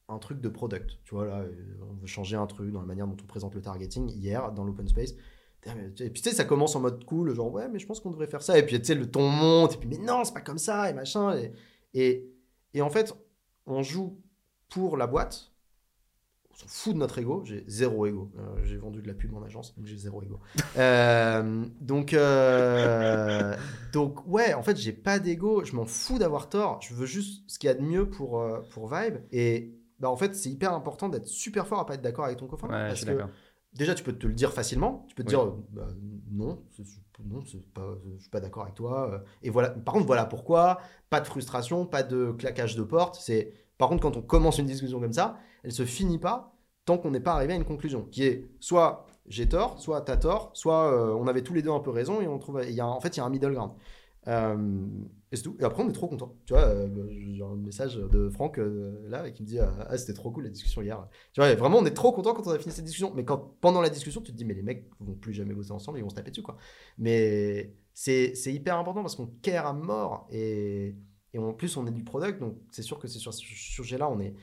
un 0.08 0.18
truc 0.18 0.40
de 0.40 0.48
product. 0.48 0.98
Tu 1.04 1.14
vois, 1.14 1.26
là, 1.26 1.40
euh, 1.40 1.78
on 1.82 1.94
veut 1.94 2.06
changer 2.06 2.36
un 2.36 2.46
truc 2.46 2.70
dans 2.70 2.80
la 2.80 2.86
manière 2.86 3.06
dont 3.08 3.16
on 3.20 3.26
présente 3.26 3.54
le 3.54 3.60
targeting 3.62 4.08
hier 4.10 4.52
dans 4.52 4.64
l'open 4.64 4.86
space. 4.86 5.14
Et 5.98 6.10
puis 6.10 6.22
tu 6.22 6.30
sais, 6.30 6.36
ça 6.36 6.44
commence 6.44 6.76
en 6.76 6.80
mode 6.80 7.04
cool, 7.06 7.34
genre 7.34 7.50
ouais, 7.52 7.68
mais 7.68 7.80
je 7.80 7.86
pense 7.86 7.98
qu'on 7.98 8.10
devrait 8.12 8.28
faire 8.28 8.42
ça. 8.42 8.56
Et 8.56 8.64
puis 8.64 8.78
tu 8.78 8.84
sais, 8.84 8.94
le 8.94 9.10
ton 9.10 9.28
monte, 9.28 9.74
et 9.74 9.76
puis 9.78 9.88
mais 9.88 9.98
non, 9.98 10.22
c'est 10.22 10.32
pas 10.32 10.40
comme 10.42 10.58
ça, 10.58 10.88
et 10.88 10.94
machin. 10.94 11.36
Et, 11.36 11.52
et, 11.94 12.32
et 12.76 12.82
en 12.82 12.90
fait, 12.90 13.14
on 13.66 13.82
joue 13.82 14.20
pour 14.68 14.96
la 14.96 15.06
boîte. 15.06 15.50
On 16.50 16.54
s'en 16.54 16.66
fout 16.68 16.94
de 16.94 16.98
notre 16.98 17.18
ego. 17.18 17.42
J'ai 17.44 17.64
zéro 17.66 18.06
ego. 18.06 18.30
Euh, 18.38 18.64
j'ai 18.64 18.76
vendu 18.76 19.00
de 19.02 19.06
la 19.08 19.14
pub 19.14 19.34
en 19.34 19.42
agence, 19.42 19.74
donc 19.76 19.86
j'ai 19.86 19.96
zéro 19.96 20.22
ego. 20.22 20.38
Euh, 20.76 21.64
donc, 21.80 22.12
euh, 22.12 23.56
donc 23.92 24.26
ouais, 24.26 24.52
en 24.52 24.62
fait, 24.62 24.76
j'ai 24.76 24.92
pas 24.92 25.18
d'ego. 25.18 25.64
Je 25.64 25.74
m'en 25.74 25.86
fous 25.86 26.18
d'avoir 26.18 26.50
tort. 26.50 26.80
Je 26.82 26.94
veux 26.94 27.06
juste 27.06 27.44
ce 27.50 27.58
qu'il 27.58 27.68
y 27.68 27.70
a 27.70 27.74
de 27.74 27.82
mieux 27.82 28.08
pour, 28.08 28.46
pour 28.70 28.94
Vibe. 28.94 29.16
Et 29.32 29.74
bah, 29.98 30.10
en 30.10 30.16
fait, 30.16 30.34
c'est 30.34 30.50
hyper 30.50 30.74
important 30.74 31.08
d'être 31.08 31.26
super 31.28 31.66
fort 31.66 31.80
à 31.80 31.86
pas 31.86 31.94
être 31.94 32.02
d'accord 32.02 32.26
avec 32.26 32.36
ton 32.38 32.46
copain. 32.46 32.68
Ouais, 32.68 32.74
je 32.74 32.86
parce 32.88 32.98
suis 33.00 33.06
que 33.06 33.22
déjà 33.72 33.94
tu 33.94 34.04
peux 34.04 34.12
te 34.12 34.26
le 34.26 34.32
dire 34.34 34.52
facilement 34.54 35.04
tu 35.08 35.14
peux 35.14 35.22
te 35.22 35.28
Oui. 35.28 35.34
dire 35.36 35.52
bah, 35.70 35.88
non 36.30 36.62
c'est- 36.76 36.84
non 37.24 37.40
pas 37.74 37.96
je 38.16 38.20
suis 38.20 38.30
pas 38.30 38.40
d'accord 38.40 38.64
avec 38.64 38.74
toi 38.74 39.10
euh, 39.12 39.18
et 39.42 39.50
voilà 39.50 39.70
par 39.70 39.94
contre 39.94 40.06
voilà 40.06 40.24
pourquoi 40.24 40.80
pas 41.10 41.20
de 41.20 41.26
frustration 41.26 41.86
pas 41.86 42.02
de 42.02 42.32
claquage 42.32 42.76
de 42.76 42.82
porte 42.82 43.16
c'est 43.20 43.52
par 43.78 43.88
contre 43.88 44.02
quand 44.02 44.16
on 44.16 44.22
commence 44.22 44.58
une 44.58 44.66
discussion 44.66 45.00
comme 45.00 45.12
ça 45.12 45.38
elle 45.62 45.72
se 45.72 45.84
finit 45.84 46.18
pas 46.18 46.54
tant 46.84 46.98
qu'on 46.98 47.10
n'est 47.10 47.20
pas 47.20 47.32
arrivé 47.32 47.52
à 47.52 47.56
une 47.56 47.64
conclusion 47.64 48.02
qui 48.10 48.24
est 48.24 48.48
soit 48.60 49.06
j'ai 49.28 49.48
tort 49.48 49.80
soit 49.80 50.02
t'as 50.02 50.16
tort 50.16 50.50
soit 50.54 50.92
euh, 50.92 51.14
on 51.14 51.26
avait 51.26 51.42
tous 51.42 51.54
les 51.54 51.62
deux 51.62 51.70
un 51.70 51.80
peu 51.80 51.90
raison 51.90 52.20
et 52.20 52.28
on 52.28 52.38
trouve 52.38 52.64
y 52.68 52.80
a 52.80 52.86
en 52.86 53.00
fait 53.00 53.16
il 53.16 53.18
y 53.18 53.22
a 53.22 53.24
un 53.24 53.30
middle 53.30 53.52
ground. 53.52 53.72
Euh, 54.28 54.86
et 55.32 55.36
c'est 55.36 55.42
tout. 55.42 55.56
Et 55.58 55.64
après, 55.64 55.82
on 55.82 55.88
est 55.88 55.92
trop 55.92 56.06
content. 56.06 56.36
Tu 56.46 56.52
vois, 56.52 56.62
euh, 56.62 56.88
j'ai 57.34 57.42
un 57.42 57.56
message 57.56 57.96
de 57.96 58.28
Franck 58.30 58.58
euh, 58.58 59.08
là 59.08 59.28
qui 59.30 59.42
me 59.42 59.48
dit 59.48 59.58
Ah, 59.58 59.74
ah, 59.88 59.98
c'était 59.98 60.12
trop 60.12 60.30
cool 60.30 60.44
la 60.44 60.50
discussion 60.50 60.82
hier. 60.82 61.08
Tu 61.32 61.40
vois, 61.40 61.52
vraiment, 61.56 61.78
on 61.78 61.86
est 61.86 61.94
trop 61.94 62.12
content 62.12 62.32
quand 62.32 62.46
on 62.46 62.50
a 62.50 62.58
fini 62.58 62.72
cette 62.72 62.84
discussion. 62.84 63.12
Mais 63.14 63.24
quand 63.24 63.56
pendant 63.60 63.80
la 63.80 63.90
discussion, 63.90 64.20
tu 64.20 64.32
te 64.32 64.36
dis 64.36 64.44
Mais 64.44 64.54
les 64.54 64.62
mecs 64.62 64.88
vont 65.00 65.14
plus 65.14 65.32
jamais 65.32 65.54
bosser 65.54 65.72
ensemble, 65.72 65.98
ils 65.98 66.02
vont 66.02 66.10
se 66.10 66.14
taper 66.14 66.30
dessus, 66.30 66.42
quoi. 66.42 66.56
Mais 66.98 67.74
c'est 67.92 68.34
hyper 68.46 68.78
important 68.78 69.02
parce 69.02 69.16
qu'on 69.16 69.26
care 69.42 69.66
à 69.66 69.72
mort 69.72 70.28
et, 70.30 70.94
et 71.32 71.38
en 71.38 71.52
plus, 71.52 71.76
on 71.76 71.86
est 71.86 71.92
du 71.92 72.04
product. 72.04 72.40
Donc, 72.40 72.56
c'est 72.70 72.82
sûr 72.82 72.98
que 72.98 73.08
c'est 73.08 73.18
sur 73.18 73.34
ce 73.34 73.40
sujet-là, 73.44 74.08
on 74.08 74.20
est, 74.20 74.34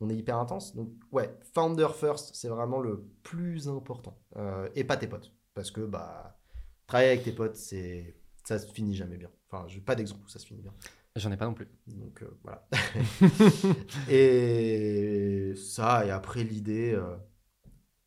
on 0.00 0.08
est 0.08 0.16
hyper 0.16 0.38
intense. 0.38 0.76
Donc, 0.76 0.90
ouais, 1.10 1.36
founder 1.52 1.88
first, 1.92 2.34
c'est 2.34 2.48
vraiment 2.48 2.80
le 2.80 3.04
plus 3.22 3.68
important. 3.68 4.16
Euh, 4.36 4.68
et 4.74 4.84
pas 4.84 4.96
tes 4.96 5.08
potes. 5.08 5.34
Parce 5.54 5.70
que, 5.70 5.80
bah, 5.80 6.38
travailler 6.86 7.10
avec 7.10 7.24
tes 7.24 7.32
potes, 7.32 7.56
c'est 7.56 8.16
ça 8.48 8.58
se 8.58 8.66
finit 8.72 8.94
jamais 8.94 9.18
bien. 9.18 9.28
Enfin, 9.50 9.66
j'ai 9.68 9.80
pas 9.80 9.94
d'exemple 9.94 10.24
où 10.24 10.28
ça 10.28 10.38
se 10.38 10.46
finit 10.46 10.62
bien. 10.62 10.72
J'en 11.16 11.30
ai 11.30 11.36
pas 11.36 11.44
non 11.46 11.52
plus. 11.54 11.68
Donc 11.86 12.22
euh, 12.22 12.38
voilà. 12.42 12.66
et 14.10 15.52
ça, 15.54 16.06
et 16.06 16.10
après 16.10 16.44
l'idée, 16.44 16.92
euh, 16.94 17.16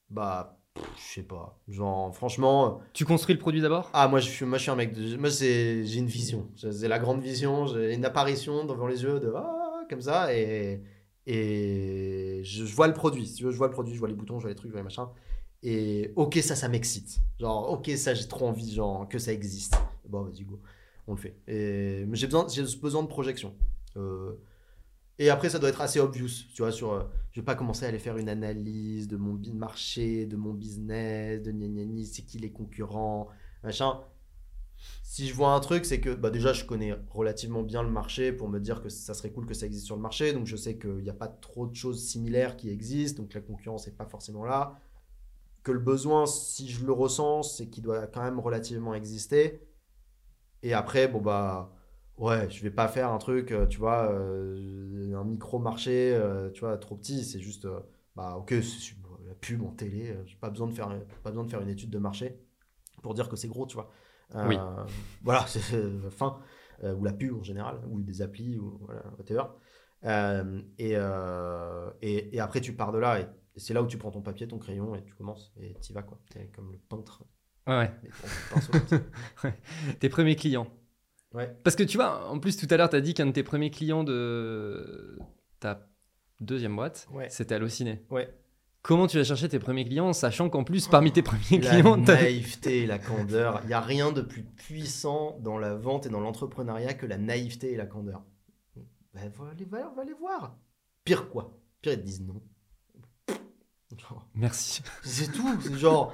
bah, 0.10 0.58
je 0.98 1.02
sais 1.02 1.24
pas. 1.24 1.60
Genre, 1.68 2.16
franchement, 2.16 2.80
euh, 2.80 2.84
Tu 2.94 3.06
construis 3.06 3.36
le 3.36 3.40
produit 3.40 3.62
d'abord? 3.62 3.90
Ah, 3.94 4.08
moi 4.08 4.20
je 4.20 4.30
suis, 4.30 4.46
moi, 4.46 4.58
je 4.58 4.64
suis 4.64 4.72
un 4.72 4.76
mec, 4.76 4.94
de- 4.94 5.18
moi 5.18 5.30
j'ai 5.30 5.96
une 5.98 6.08
vision. 6.08 6.50
C'est 6.56 6.88
la 6.88 6.98
grande 7.00 7.22
vision, 7.22 7.68
j'ai 7.68 7.94
une 7.94 8.06
apparition 8.06 8.66
devant 8.66 8.88
les 8.88 9.04
yeux 9.04 9.20
de 9.20 9.32
ah, 9.36 9.82
comme 9.90 10.02
ça, 10.02 10.34
et, 10.36 10.82
et 11.28 12.42
je, 12.44 12.66
je 12.66 12.76
vois 12.76 12.88
le 12.88 12.94
produit. 12.94 13.28
Si 13.28 13.36
tu 13.36 13.44
veux, 13.44 13.52
je 13.52 13.58
vois 13.58 13.68
le 13.68 13.74
produit, 13.74 13.94
je 13.94 14.00
vois 14.00 14.08
les 14.08 14.16
boutons, 14.16 14.40
je 14.40 14.44
vois 14.44 14.50
les 14.50 14.56
trucs, 14.56 14.70
je 14.70 14.74
vois 14.74 14.82
les 14.82 14.86
machins. 14.86 15.06
Et 15.64 16.12
ok, 16.16 16.38
ça, 16.42 16.56
ça 16.56 16.68
m'excite. 16.70 17.20
Genre, 17.40 17.72
ok, 17.72 17.90
ça, 17.96 18.14
j'ai 18.14 18.28
trop 18.28 18.48
envie, 18.48 18.74
genre, 18.74 19.08
que 19.08 19.20
ça 19.20 19.32
existe. 19.32 19.76
Bon, 20.08 20.24
vas-y, 20.24 20.44
go, 20.44 20.60
on 21.08 21.14
le 21.14 21.20
fait. 21.20 21.36
Et, 21.48 22.06
j'ai 22.14 22.28
besoin, 22.28 22.48
j'ai 22.50 22.64
besoin 22.78 23.04
de 23.04 23.08
projection. 23.08 23.54
Euh, 23.98 24.34
et 25.20 25.30
après, 25.30 25.50
ça 25.50 25.60
doit 25.60 25.70
être 25.70 25.82
assez 25.82 26.00
obvious, 26.00 26.30
tu 26.54 26.64
vois, 26.64 26.72
sur... 26.72 26.94
euh, 26.94 27.04
je 27.32 27.42
vais 27.42 27.46
pas 27.46 27.56
commencer 27.56 27.86
à 27.86 27.90
aller 27.90 28.00
faire 28.00 28.18
une 28.18 28.30
analyse 28.30 29.08
de 29.08 29.18
mon 29.18 29.40
marché, 29.54 30.26
de 30.26 30.36
mon 30.36 30.54
business, 30.54 31.42
de 31.44 31.52
gna 31.52 31.68
gna 31.68 31.86
gna, 31.86 32.06
c'est 32.06 32.24
qui 32.24 32.40
les 32.40 32.52
concurrents, 32.52 33.28
machin. 33.64 34.02
Si 35.04 35.28
je 35.28 35.34
vois 35.36 35.54
un 35.54 35.60
truc, 35.60 35.86
c'est 35.86 36.00
que 36.00 36.10
bah 36.10 36.32
déjà, 36.32 36.54
je 36.54 36.66
connais 36.66 36.96
relativement 37.12 37.62
bien 37.62 37.84
le 37.84 37.90
marché 37.90 38.32
pour 38.32 38.50
me 38.50 38.60
dire 38.60 38.82
que 38.82 38.90
ça 38.90 39.14
serait 39.14 39.30
cool 39.30 39.46
que 39.46 39.54
ça 39.54 39.68
existe 39.68 39.86
sur 39.86 39.96
le 39.96 40.02
marché. 40.02 40.34
Donc, 40.34 40.48
je 40.48 40.56
sais 40.56 40.78
qu'il 40.78 41.04
n'y 41.04 41.10
a 41.10 41.14
pas 41.14 41.28
trop 41.28 41.68
de 41.68 41.76
choses 41.76 42.04
similaires 42.04 42.58
qui 42.58 42.70
existent. 42.70 43.22
Donc, 43.22 43.34
la 43.36 43.42
concurrence 43.42 43.86
n'est 43.86 43.94
pas 43.94 44.06
forcément 44.06 44.44
là. 44.44 44.80
Que 45.64 45.72
le 45.72 45.80
besoin, 45.80 46.26
si 46.26 46.70
je 46.70 46.86
le 46.86 46.92
ressens, 46.92 47.44
c'est 47.44 47.68
qu'il 47.68 47.84
doit 47.84 48.08
quand 48.08 48.24
même 48.24 48.40
relativement 48.40 48.94
exister. 48.96 49.62
Et 50.64 50.74
après, 50.74 51.08
bon, 51.08 51.22
bah, 51.22 51.72
Ouais, 52.22 52.48
je 52.52 52.62
vais 52.62 52.70
pas 52.70 52.88
faire 52.88 53.12
un 53.12 53.18
truc, 53.18 53.52
euh, 53.52 53.66
tu 53.66 53.80
vois, 53.80 54.12
euh, 54.12 55.16
un 55.16 55.24
micro-marché, 55.24 56.14
euh, 56.14 56.52
tu 56.52 56.60
vois, 56.60 56.78
trop 56.78 56.96
petit. 56.96 57.24
C'est 57.26 57.40
juste, 57.40 57.66
euh, 57.66 57.80
bah, 58.16 58.36
ok, 58.38 58.54
la 59.28 59.34
pub 59.34 59.64
en 59.64 59.72
télé. 59.72 60.16
j'ai 60.28 60.36
pas 60.36 60.52
besoin 60.52 60.68
de 60.68 60.74
faire, 60.74 60.90
pas 61.24 61.32
besoin 61.32 61.46
de 61.46 61.50
faire 61.50 61.62
une 61.62 61.70
étude 61.70 61.90
de 61.90 61.98
marché 61.98 62.38
pour 63.02 63.16
dire 63.16 63.28
que 63.28 63.36
c'est 63.36 63.48
gros, 63.48 63.66
tu 63.66 63.74
vois. 63.76 63.90
Oui. 64.48 64.56
Voilà, 65.24 65.46
c'est 65.48 65.62
fin. 66.12 66.38
Ou 66.84 67.04
la 67.04 67.14
pub 67.14 67.40
en 67.40 67.44
général, 67.44 67.82
ou 67.90 68.02
des 68.02 68.22
applis, 68.22 68.58
ou 68.60 68.80
voilà, 68.86 69.04
whatever. 69.18 69.46
Et, 70.78 70.96
et, 72.02 72.36
et 72.36 72.40
après, 72.40 72.62
tu 72.62 72.74
pars 72.74 72.92
de 72.92 73.00
là, 73.00 73.20
et 73.20 73.28
c'est 73.62 73.74
là 73.74 73.82
où 73.82 73.88
tu 73.88 73.98
prends 73.98 74.12
ton 74.12 74.22
papier, 74.22 74.48
ton 74.48 74.58
crayon, 74.58 74.96
et 74.96 75.04
tu 75.04 75.14
commences, 75.14 75.54
et 75.60 75.76
tu 75.82 75.94
vas, 75.94 76.04
quoi. 76.04 76.20
T'es 76.30 76.48
comme 76.56 76.72
le 76.72 76.78
peintre, 76.78 77.24
Ouais. 77.68 77.92
Tes 80.00 80.10
premiers 80.10 80.36
clients. 80.36 80.68
Ouais. 81.34 81.56
Parce 81.64 81.76
que 81.76 81.84
tu 81.84 81.98
vois, 81.98 82.28
en 82.30 82.40
plus, 82.40 82.58
tout 82.58 82.68
à 82.70 82.78
l'heure, 82.78 82.90
tu 82.90 82.96
as 82.96 83.02
dit 83.02 83.14
qu'un 83.14 83.28
de 83.28 83.32
tes 83.32 83.44
premiers 83.44 83.70
clients 83.72 84.04
de 84.04 85.18
ta 85.60 85.88
deuxième 86.40 86.76
boîte, 86.76 87.08
Ouais. 87.14 87.30
c'était 87.30 87.56
Allociné. 87.56 88.04
Ouais. 88.10 88.34
Comment 88.82 89.06
tu 89.06 89.18
vas 89.18 89.24
chercher 89.24 89.48
tes 89.48 89.60
premiers 89.60 89.86
clients 89.86 90.08
en 90.08 90.14
sachant 90.14 90.50
qu'en 90.50 90.64
plus, 90.64 90.88
parmi 90.88 91.12
tes 91.14 91.22
premiers 91.22 91.60
La 91.62 91.70
clients, 91.70 92.04
t'as- 92.04 92.16
naïveté 92.16 92.80
et 92.84 92.88
la 92.88 92.98
candeur. 92.98 93.60
Il 93.64 93.68
n'y 93.68 93.74
a 93.74 93.80
rien 93.80 94.12
de 94.12 94.22
plus 94.22 94.44
puissant 94.44 95.38
dans 95.42 95.60
la 95.60 95.76
vente 95.76 96.08
et 96.08 96.10
dans 96.10 96.20
l'entrepreneuriat 96.20 96.96
que 96.96 97.06
la 97.06 97.20
naïveté 97.20 97.74
et 97.74 97.78
la 97.78 97.86
candeur. 97.86 98.24
Ben, 99.14 99.30
va, 99.38 99.50
aller, 99.52 99.66
va, 99.66 99.94
va 99.96 100.04
les 100.04 100.14
voir. 100.14 100.58
Pire 101.04 101.30
quoi? 101.30 101.60
Pire, 101.82 101.94
ils 101.94 102.00
te 102.00 102.06
disent 102.06 102.22
non. 102.26 102.42
Genre, 104.00 104.26
Merci. 104.36 104.82
C'est 105.04 105.32
tout. 105.32 105.48
C'est 105.62 105.78
genre. 105.78 106.14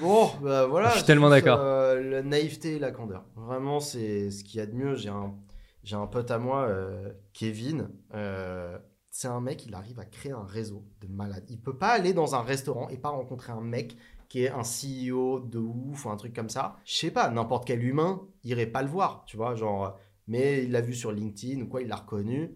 Bon, 0.00 0.30
bah 0.42 0.66
voilà. 0.66 0.90
Je 0.90 0.96
suis 0.96 1.04
tellement 1.04 1.30
d'accord. 1.30 1.58
euh, 1.60 2.00
la 2.00 2.22
naïveté 2.22 2.76
et 2.76 2.78
la 2.78 2.90
candeur. 2.90 3.24
Vraiment, 3.36 3.80
c'est 3.80 4.30
ce 4.30 4.44
qu'il 4.44 4.58
y 4.58 4.62
a 4.62 4.66
de 4.66 4.74
mieux. 4.74 4.94
J'ai 4.94 5.08
un, 5.10 5.34
j'ai 5.82 5.96
un 5.96 6.06
pote 6.06 6.30
à 6.30 6.38
moi, 6.38 6.62
euh, 6.68 7.12
Kevin. 7.32 7.90
euh, 8.14 8.78
c'est 9.12 9.26
un 9.28 9.40
mec, 9.40 9.66
il 9.66 9.74
arrive 9.74 9.98
à 9.98 10.04
créer 10.04 10.30
un 10.32 10.44
réseau 10.44 10.84
de 11.00 11.08
malades. 11.08 11.44
Il 11.48 11.60
peut 11.60 11.76
pas 11.76 11.88
aller 11.88 12.12
dans 12.12 12.36
un 12.36 12.42
restaurant 12.42 12.88
et 12.90 12.96
pas 12.96 13.08
rencontrer 13.08 13.50
un 13.52 13.60
mec 13.60 13.96
qui 14.28 14.44
est 14.44 14.50
un 14.50 14.62
CEO 14.62 15.40
de 15.40 15.58
ouf 15.58 16.04
ou 16.06 16.10
un 16.10 16.16
truc 16.16 16.32
comme 16.32 16.48
ça. 16.48 16.76
Je 16.84 16.94
sais 16.94 17.10
pas, 17.10 17.28
n'importe 17.28 17.66
quel 17.66 17.82
humain 17.82 18.22
irait 18.44 18.66
pas 18.66 18.82
le 18.82 18.88
voir, 18.88 19.24
tu 19.26 19.36
vois, 19.36 19.56
genre. 19.56 19.98
Mais 20.28 20.62
il 20.62 20.70
l'a 20.70 20.80
vu 20.80 20.94
sur 20.94 21.10
LinkedIn 21.10 21.60
ou 21.62 21.66
quoi, 21.66 21.82
il 21.82 21.88
l'a 21.88 21.96
reconnu. 21.96 22.52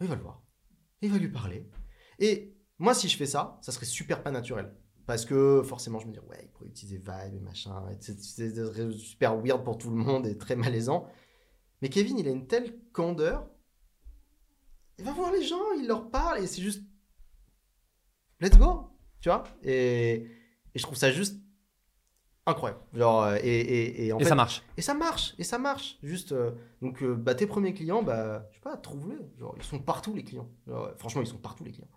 Il 0.00 0.06
va 0.06 0.14
le 0.14 0.22
voir. 0.22 0.40
Il 1.02 1.12
va 1.12 1.18
lui 1.18 1.28
parler. 1.28 1.68
Et 2.20 2.56
moi, 2.78 2.94
si 2.94 3.08
je 3.08 3.16
fais 3.16 3.26
ça, 3.26 3.58
ça 3.62 3.72
serait 3.72 3.86
super 3.86 4.22
pas 4.22 4.30
naturel. 4.30 4.74
Parce 5.06 5.24
que 5.24 5.62
forcément, 5.62 5.98
je 5.98 6.06
me 6.06 6.12
dis, 6.12 6.18
ouais, 6.18 6.40
il 6.42 6.50
pourrait 6.50 6.68
utiliser 6.68 6.98
Vibe 6.98 7.34
et 7.36 7.40
machin. 7.40 7.82
C'est 8.00 8.20
super 8.92 9.36
weird 9.36 9.64
pour 9.64 9.78
tout 9.78 9.88
le 9.90 9.96
monde 9.96 10.26
et 10.26 10.36
très 10.36 10.54
malaisant. 10.54 11.06
Mais 11.80 11.88
Kevin, 11.88 12.18
il 12.18 12.28
a 12.28 12.30
une 12.30 12.46
telle 12.46 12.78
candeur. 12.92 13.48
Il 14.98 15.04
va 15.04 15.12
voir 15.12 15.32
les 15.32 15.42
gens, 15.42 15.72
il 15.78 15.86
leur 15.86 16.10
parle 16.10 16.40
et 16.40 16.46
c'est 16.46 16.60
juste. 16.60 16.82
Let's 18.40 18.58
go! 18.58 18.90
Tu 19.20 19.28
vois? 19.28 19.44
Et, 19.62 20.12
et 20.74 20.78
je 20.78 20.82
trouve 20.82 20.96
ça 20.96 21.10
juste 21.10 21.40
incroyable. 22.46 22.80
Genre, 22.92 23.22
euh, 23.24 23.36
et, 23.42 23.60
et, 23.60 24.06
et 24.06 24.12
en 24.12 24.18
Et 24.18 24.24
fait, 24.24 24.28
ça 24.28 24.34
marche. 24.34 24.62
et 24.76 24.82
ça 24.82 24.94
marche, 24.94 25.34
et 25.38 25.44
ça 25.44 25.58
marche. 25.58 25.98
Juste, 26.02 26.32
euh, 26.32 26.52
donc, 26.82 27.02
euh, 27.02 27.14
bah, 27.14 27.34
tes 27.34 27.46
premiers 27.46 27.74
clients, 27.74 28.02
bah, 28.02 28.46
je 28.50 28.56
sais 28.56 28.62
pas, 28.62 28.76
trouve-les. 28.76 29.16
Genre, 29.38 29.54
ils 29.56 29.62
sont 29.62 29.78
partout, 29.80 30.14
les 30.14 30.24
clients. 30.24 30.50
Genre, 30.66 30.92
franchement, 30.98 31.22
ils 31.22 31.26
sont 31.26 31.38
partout, 31.38 31.64
les 31.64 31.72
clients. 31.72 31.88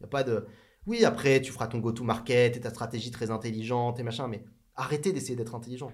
Il 0.00 0.04
n'y 0.04 0.06
a 0.06 0.08
pas 0.08 0.22
de. 0.24 0.46
Oui, 0.86 1.04
après, 1.04 1.40
tu 1.42 1.52
feras 1.52 1.66
ton 1.68 1.78
go-to-market 1.78 2.56
et 2.56 2.60
ta 2.60 2.70
stratégie 2.70 3.10
très 3.10 3.30
intelligente 3.30 3.98
et 4.00 4.02
machin, 4.02 4.28
mais 4.28 4.44
arrêtez 4.74 5.12
d'essayer 5.12 5.36
d'être 5.36 5.54
intelligent. 5.54 5.92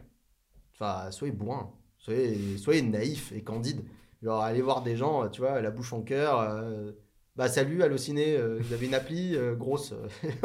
Enfin, 0.75 1.11
soyez 1.11 1.33
bourrin. 1.33 1.73
Soyez, 1.99 2.57
soyez 2.59 2.83
naïf 2.83 3.33
et 3.33 3.43
candide. 3.43 3.85
Genre, 4.23 4.43
allez 4.43 4.63
voir 4.63 4.83
des 4.83 4.97
gens, 4.97 5.29
tu 5.29 5.41
vois, 5.41 5.61
la 5.61 5.71
bouche 5.71 5.93
en 5.93 6.03
cœur. 6.03 6.41
euh, 6.41 6.93
bah, 7.35 7.49
salut, 7.49 7.83
Allociné, 7.83 8.37
euh, 8.37 8.59
vous 8.61 8.73
avez 8.73 8.87
une 8.87 8.95
appli 8.95 9.35
euh, 9.37 9.55
grosse. 9.55 9.93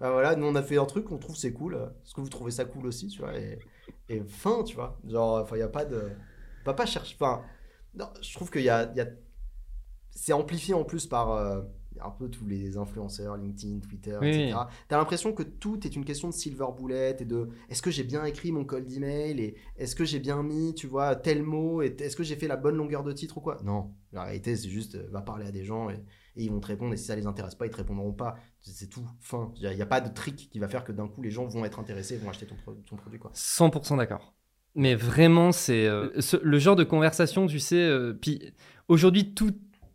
Bah, 0.00 0.10
voilà, 0.10 0.36
nous, 0.36 0.46
on 0.46 0.54
a 0.54 0.62
fait 0.62 0.76
un 0.78 0.84
truc, 0.84 1.10
on 1.10 1.18
trouve 1.18 1.36
c'est 1.36 1.52
cool. 1.52 1.74
Est-ce 2.04 2.14
que 2.14 2.20
vous 2.20 2.28
trouvez 2.28 2.50
ça 2.50 2.64
cool 2.64 2.86
aussi, 2.86 3.08
tu 3.08 3.20
vois 3.20 3.32
et, 3.38 3.58
fin, 4.28 4.62
tu 4.64 4.74
vois. 4.76 4.98
Genre, 5.08 5.46
il 5.52 5.56
n'y 5.56 5.62
a 5.62 5.68
pas 5.68 5.84
de. 5.84 6.10
On 6.62 6.64
va 6.66 6.74
pas. 6.74 6.84
Enfin, 6.84 7.42
non, 7.94 8.08
je 8.20 8.34
trouve 8.34 8.50
qu'il 8.50 8.62
y 8.62 8.68
a. 8.68 8.92
y 8.94 9.00
a- 9.00 9.08
C'est 10.10 10.32
amplifié 10.32 10.74
en 10.74 10.84
plus 10.84 11.06
par 11.06 11.64
un 12.02 12.10
peu 12.10 12.28
tous 12.28 12.46
les 12.46 12.76
influenceurs, 12.76 13.36
LinkedIn, 13.36 13.78
Twitter, 13.80 14.18
Oui, 14.20 14.28
etc. 14.28 14.58
T'as 14.88 14.98
l'impression 14.98 15.32
que 15.32 15.42
tout 15.42 15.86
est 15.86 15.94
une 15.96 16.04
question 16.04 16.28
de 16.28 16.34
silver 16.34 16.66
bullet 16.78 17.16
et 17.20 17.24
de 17.24 17.48
est-ce 17.68 17.82
que 17.82 17.90
j'ai 17.90 18.04
bien 18.04 18.24
écrit 18.24 18.52
mon 18.52 18.64
call 18.64 18.86
d'email 18.86 19.40
et 19.40 19.56
est-ce 19.76 19.94
que 19.94 20.04
j'ai 20.04 20.18
bien 20.18 20.42
mis, 20.42 20.74
tu 20.74 20.86
vois, 20.86 21.16
tel 21.16 21.42
mot 21.42 21.82
et 21.82 21.94
est-ce 21.98 22.16
que 22.16 22.22
j'ai 22.22 22.36
fait 22.36 22.48
la 22.48 22.56
bonne 22.56 22.76
longueur 22.76 23.04
de 23.04 23.12
titre 23.12 23.38
ou 23.38 23.40
quoi? 23.40 23.58
Non, 23.64 23.92
la 24.12 24.24
réalité, 24.24 24.56
c'est 24.56 24.68
juste 24.68 24.94
euh, 24.96 25.08
va 25.10 25.22
parler 25.22 25.46
à 25.46 25.50
des 25.52 25.64
gens 25.64 25.90
et, 25.90 25.94
et 26.36 26.44
ils 26.44 26.50
vont 26.50 26.60
te 26.60 26.66
répondre 26.66 26.92
et 26.94 26.96
si 26.96 27.04
ça 27.04 27.16
les 27.16 27.26
intéresse 27.26 27.54
pas, 27.54 27.66
ils 27.66 27.70
te 27.72 27.76
répondront 27.76 28.12
pas. 28.12 28.36
C'est 28.60 28.88
tout, 28.88 29.06
fin. 29.20 29.52
Il 29.60 29.68
n'y 29.68 29.82
a, 29.82 29.86
pas 29.86 30.00
de 30.00 30.12
trick 30.12 30.48
qui 30.50 30.58
va 30.58 30.68
faire 30.68 30.84
que 30.84 30.92
d'un 30.92 31.06
coup 31.08 31.22
les 31.22 31.30
gens 31.30 31.46
vont 31.46 31.64
être 31.64 31.78
intéressés 31.78 32.14
et 32.14 32.18
vont 32.18 32.30
acheter 32.30 32.46
ton, 32.46 32.56
pro- 32.56 32.74
ton 32.86 32.96
produit, 32.96 33.18
quoi. 33.18 33.30
100% 33.34 33.96
d'accord. 33.98 34.34
Mais 34.76 34.94
vraiment, 34.96 35.52
c'est 35.52 35.86
euh, 35.86 36.20
ce- 36.20 36.36
le 36.42 36.58
genre 36.58 36.74
de 36.74 36.82
conversation, 36.82 37.46
tu 37.46 37.60
sais. 37.60 37.76
euh, 37.76 38.12
puis 38.12 38.42
aujourd'hui, 38.88 39.32
tout, 39.34 39.52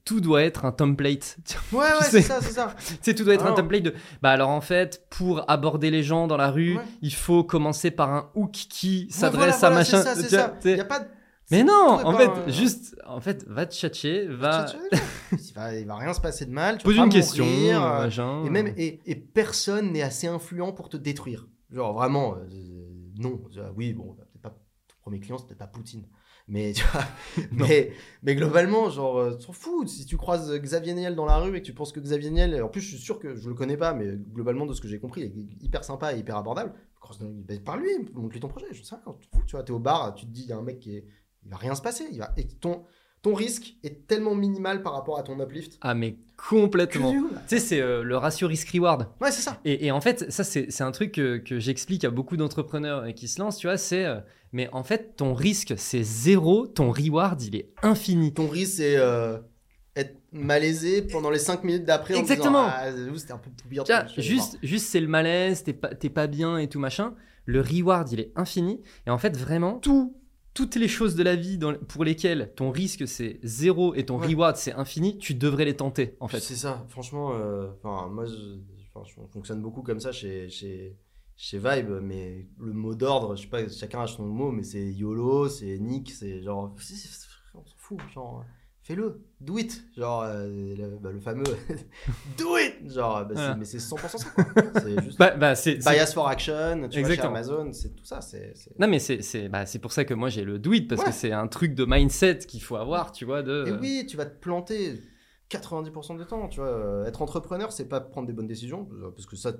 tout 0.09 0.21
doit 0.21 0.41
être 0.43 0.65
un 0.65 0.71
template. 0.71 1.37
Ouais, 1.71 1.79
ouais, 1.79 1.85
c'est 2.01 2.21
ça, 2.21 2.39
c'est 2.41 2.51
ça. 2.53 2.73
tu 2.79 2.95
sais, 3.01 3.13
tout 3.13 3.23
doit 3.23 3.35
être 3.35 3.43
un 3.43 3.53
Alors. 3.53 3.57
template 3.57 3.83
de. 3.83 3.93
Bah 4.23 4.31
alors 4.31 4.49
en 4.49 4.61
fait, 4.61 5.05
pour 5.11 5.49
aborder 5.49 5.91
les 5.91 6.01
gens 6.03 6.25
dans 6.27 6.37
la 6.37 6.49
rue, 6.49 6.77
Ouais. 6.77 6.83
il 7.03 7.13
faut 7.13 7.43
commencer 7.43 7.91
par 7.91 8.11
un 8.11 8.31
hook 8.33 8.51
qui 8.51 9.05
Ouais, 9.07 9.13
s'adresse 9.13 9.59
voilà, 9.59 9.79
à 9.79 9.83
voilà, 9.83 9.85
c'est 9.85 9.97
machin. 9.97 10.03
ça, 10.03 10.15
c'est 10.15 10.27
tu 10.27 10.35
vois, 10.35 10.43
ça. 10.45 10.53
tu 10.61 10.69
sais. 10.69 10.77
Y 10.77 10.81
a 10.81 10.85
pas 10.85 10.99
de- 11.01 11.07
Mais 11.51 11.63
non, 11.63 11.99
en 12.03 12.17
fait, 12.17 12.25
un- 12.29 12.49
juste, 12.51 12.95
en 13.07 13.19
fait, 13.21 13.45
va 13.47 13.65
te 13.67 13.73
tchatcher, 13.75 14.25
va 14.27 14.65
Il 15.31 15.53
va, 15.53 15.75
il 15.75 15.85
va 15.85 15.95
rien 15.95 16.13
se 16.13 16.21
passer 16.21 16.45
de 16.47 16.51
mal. 16.51 16.77
Tu 16.79 16.85
pose 16.85 16.95
vas 16.95 17.03
une 17.03 17.09
pas 17.09 17.15
question, 17.15 17.45
mourir, 17.45 17.83
euh. 17.83 18.45
Et 18.45 18.49
même 18.49 18.73
et, 18.77 18.99
et 19.05 19.15
personne 19.15 19.91
n'est 19.91 20.01
assez 20.01 20.25
influent 20.27 20.71
pour 20.73 20.89
te 20.89 20.97
détruire. 20.97 21.47
Genre 21.71 21.93
vraiment, 21.93 22.33
euh, 22.35 22.47
non. 23.19 23.39
Euh, 23.57 23.69
Oui, 23.75 23.93
bon, 23.93 24.13
peut-être 24.15 24.41
pas 24.41 24.49
ton 24.49 24.95
premier 25.01 25.19
client, 25.19 25.37
c'est 25.37 25.45
peut-être 25.45 25.59
pas 25.59 25.67
Poutine. 25.67 26.05
Mais, 26.49 26.73
tu 26.73 26.83
vois, 26.91 27.03
mais, 27.51 27.93
mais 28.23 28.35
globalement, 28.35 28.89
genre, 28.89 29.17
euh, 29.19 29.37
tu 29.37 29.45
t'en 29.45 29.53
fous. 29.53 29.85
Si 29.85 30.05
tu 30.05 30.17
croises 30.17 30.51
Xavier 30.59 30.95
Niel 30.95 31.15
dans 31.15 31.25
la 31.25 31.37
rue 31.37 31.55
et 31.55 31.61
que 31.61 31.65
tu 31.65 31.73
penses 31.73 31.91
que 31.91 31.99
Xavier 31.99 32.31
Niel, 32.31 32.61
en 32.63 32.67
plus, 32.69 32.81
je 32.81 32.87
suis 32.87 32.97
sûr 32.97 33.19
que 33.19 33.35
je 33.35 33.47
le 33.47 33.53
connais 33.53 33.77
pas, 33.77 33.93
mais 33.93 34.17
globalement, 34.33 34.65
de 34.65 34.73
ce 34.73 34.81
que 34.81 34.87
j'ai 34.87 34.99
compris, 34.99 35.21
il 35.21 35.25
est 35.27 35.63
hyper 35.63 35.83
sympa 35.83 36.13
et 36.13 36.17
hyper 36.17 36.35
abordable. 36.37 36.73
Bah, 37.21 37.53
Parle-lui, 37.63 37.89
montre-lui 38.13 38.39
ton 38.39 38.47
projet, 38.49 38.67
je 38.71 38.83
sais 38.83 38.95
rien, 38.95 39.15
tu 39.47 39.55
vois, 39.55 39.63
t'es 39.63 39.71
au 39.71 39.79
bar, 39.79 40.13
tu 40.15 40.25
te 40.25 40.31
dis, 40.31 40.41
il 40.41 40.49
y 40.49 40.51
a 40.51 40.57
un 40.57 40.61
mec 40.63 40.79
qui 40.79 40.97
est. 40.97 41.05
Il 41.45 41.49
va 41.51 41.57
rien 41.57 41.73
se 41.73 41.81
passer. 41.81 42.05
Il 42.11 42.19
va... 42.19 42.33
Et 42.35 42.45
ton, 42.47 42.83
ton 43.21 43.33
risque 43.33 43.75
est 43.83 44.07
tellement 44.07 44.35
minimal 44.35 44.83
par 44.83 44.93
rapport 44.93 45.17
à 45.17 45.23
ton 45.23 45.39
uplift. 45.39 45.77
Ah, 45.81 45.93
mais 45.95 46.17
complètement. 46.35 47.11
Tu 47.13 47.27
sais, 47.47 47.59
c'est 47.59 47.81
euh, 47.81 48.03
le 48.03 48.17
ratio 48.17 48.47
risk-reward. 48.47 49.07
Ouais, 49.21 49.31
c'est 49.31 49.41
ça. 49.41 49.59
Et, 49.65 49.85
et 49.85 49.91
en 49.91 50.01
fait, 50.01 50.29
ça, 50.31 50.43
c'est 50.43 50.81
un 50.81 50.91
truc 50.91 51.13
que, 51.13 51.37
que 51.37 51.59
j'explique 51.59 52.03
à 52.03 52.09
beaucoup 52.09 52.37
d'entrepreneurs 52.37 53.05
et 53.05 53.13
qui 53.13 53.27
se 53.27 53.39
lancent, 53.39 53.57
tu 53.57 53.67
vois, 53.67 53.77
c'est... 53.77 54.05
euh, 54.05 54.19
mais 54.51 54.69
en 54.73 54.83
fait, 54.83 55.15
ton 55.15 55.33
risque, 55.33 55.73
c'est 55.77 56.03
zéro, 56.03 56.67
ton 56.67 56.91
reward, 56.91 57.41
il 57.41 57.55
est 57.55 57.69
infini. 57.83 58.33
Ton 58.33 58.47
risque, 58.47 58.73
c'est 58.77 58.95
euh, 58.97 59.37
être 59.95 60.15
malaisé 60.31 61.01
pendant 61.01 61.29
les 61.29 61.39
5 61.39 61.63
minutes 61.63 61.85
d'après. 61.85 62.15
en 62.15 62.19
Exactement. 62.19 62.63
disant, 62.65 62.73
Ah, 62.75 62.91
c'était 63.17 63.33
un 63.33 63.37
peu 63.37 63.49
suis 64.13 64.21
allé 64.21 64.29
juste, 64.41 64.57
juste 64.63 64.85
c'est 64.87 64.99
le 65.01 65.07
malaise, 65.07 65.63
t'es 65.63 65.73
pas, 65.73 65.93
t'es 65.93 66.09
pas 66.09 66.27
bien 66.27 66.57
et 66.57 66.67
tout 66.69 66.79
machin. 66.79 67.13
Le 67.45 67.61
reward, 67.61 68.11
il 68.11 68.19
est 68.19 68.31
infini. 68.35 68.81
Et 69.07 69.09
en 69.09 69.17
fait, 69.17 69.35
vraiment, 69.35 69.79
tout, 69.79 70.15
toutes 70.53 70.75
les 70.75 70.87
choses 70.87 71.15
de 71.15 71.23
la 71.23 71.35
vie 71.35 71.57
dans- 71.57 71.73
pour 71.73 72.03
lesquelles 72.03 72.51
ton 72.55 72.69
risque, 72.71 73.07
c'est 73.07 73.39
zéro 73.43 73.95
et 73.95 74.05
ton 74.05 74.19
Ouais. 74.19 74.27
reward, 74.27 74.55
c'est 74.57 74.73
infini, 74.73 75.17
tu 75.17 75.33
devrais 75.33 75.65
les 75.65 75.75
tenter, 75.75 76.15
en 76.19 76.27
fait. 76.27 76.39
C'est 76.39 76.55
ça. 76.55 76.85
Franchement, 76.89 77.31
euh, 77.33 77.67
moi, 77.83 78.25
je, 78.25 78.33
je 78.33 79.13
fonctionne 79.31 79.61
beaucoup 79.61 79.81
comme 79.81 79.99
ça 79.99 80.11
chez, 80.11 80.49
chez, 80.49 80.95
chez 81.41 81.57
Vibe, 81.57 81.99
mais 82.01 82.49
le 82.59 82.73
mot 82.73 82.93
d'ordre, 82.95 83.37
je 83.37 83.43
sais 83.43 83.47
pas, 83.47 83.65
chacun 83.69 84.01
a 84.01 84.07
son 84.07 84.25
mot, 84.25 84.51
mais 84.51 84.63
c'est 84.63 84.91
YOLO, 84.91 85.47
c'est 85.47 85.77
Nick, 85.79 86.11
c'est 86.11 86.41
genre, 86.41 86.75
on 87.53 87.63
s'en 87.63 87.75
fout, 87.77 87.97
genre, 88.13 88.43
fais-le, 88.81 89.21
do 89.39 89.57
it, 89.57 89.81
genre, 89.95 90.23
euh, 90.23 90.75
le, 90.75 90.97
bah, 90.99 91.11
le 91.13 91.19
fameux 91.21 91.45
do 92.37 92.57
it, 92.57 92.91
genre, 92.91 93.21
bah, 93.25 93.31
Voilà. 93.35 93.55
mais 93.55 93.63
c'est 93.63 93.77
100% 93.77 94.17
ça, 94.17 94.29
quoi. 94.31 94.43
C'est 94.81 95.01
juste 95.01 95.17
Bah, 95.17 95.31
bah, 95.37 95.55
c'est, 95.55 95.75
bias 95.77 96.11
for 96.13 96.27
action, 96.27 96.89
tu 96.91 96.99
vois, 97.01 97.15
chez. 97.15 97.21
Amazon, 97.21 97.71
c'est 97.71 97.95
tout 97.95 98.03
ça, 98.03 98.19
c'est. 98.19 98.53
Non, 98.77 98.89
mais 98.89 98.99
c'est, 98.99 99.21
c'est, 99.21 99.47
bah, 99.47 99.65
c'est 99.65 99.79
pour 99.79 99.93
ça 99.93 100.03
que 100.03 100.13
moi, 100.13 100.27
j'ai 100.27 100.43
le 100.43 100.59
do 100.59 100.73
it, 100.73 100.89
parce 100.89 100.99
Ouais. 101.03 101.07
que 101.07 101.13
c'est 101.13 101.31
un 101.31 101.47
truc 101.47 101.73
de 101.73 101.85
mindset 101.85 102.39
qu'il 102.39 102.61
faut 102.61 102.75
avoir, 102.75 103.13
tu 103.13 103.23
vois, 103.23 103.43
de... 103.43 103.63
Et 103.65 103.71
oui, 103.79 104.05
tu 104.09 104.17
vas 104.17 104.25
te 104.25 104.37
planter 104.37 104.99
90% 105.49 106.17
du 106.17 106.25
temps. 106.25 106.49
Tu 106.49 106.59
vois, 106.59 106.67
Euh, 106.69 107.05
être 107.05 107.21
entrepreneur, 107.21 107.71
c'est 107.71 107.87
pas 107.87 108.01
prendre 108.01 108.27
des 108.27 108.33
bonnes 108.33 108.45
décisions, 108.47 108.89
euh, 108.91 109.09
parce 109.11 109.25
que 109.25 109.37
ça, 109.37 109.53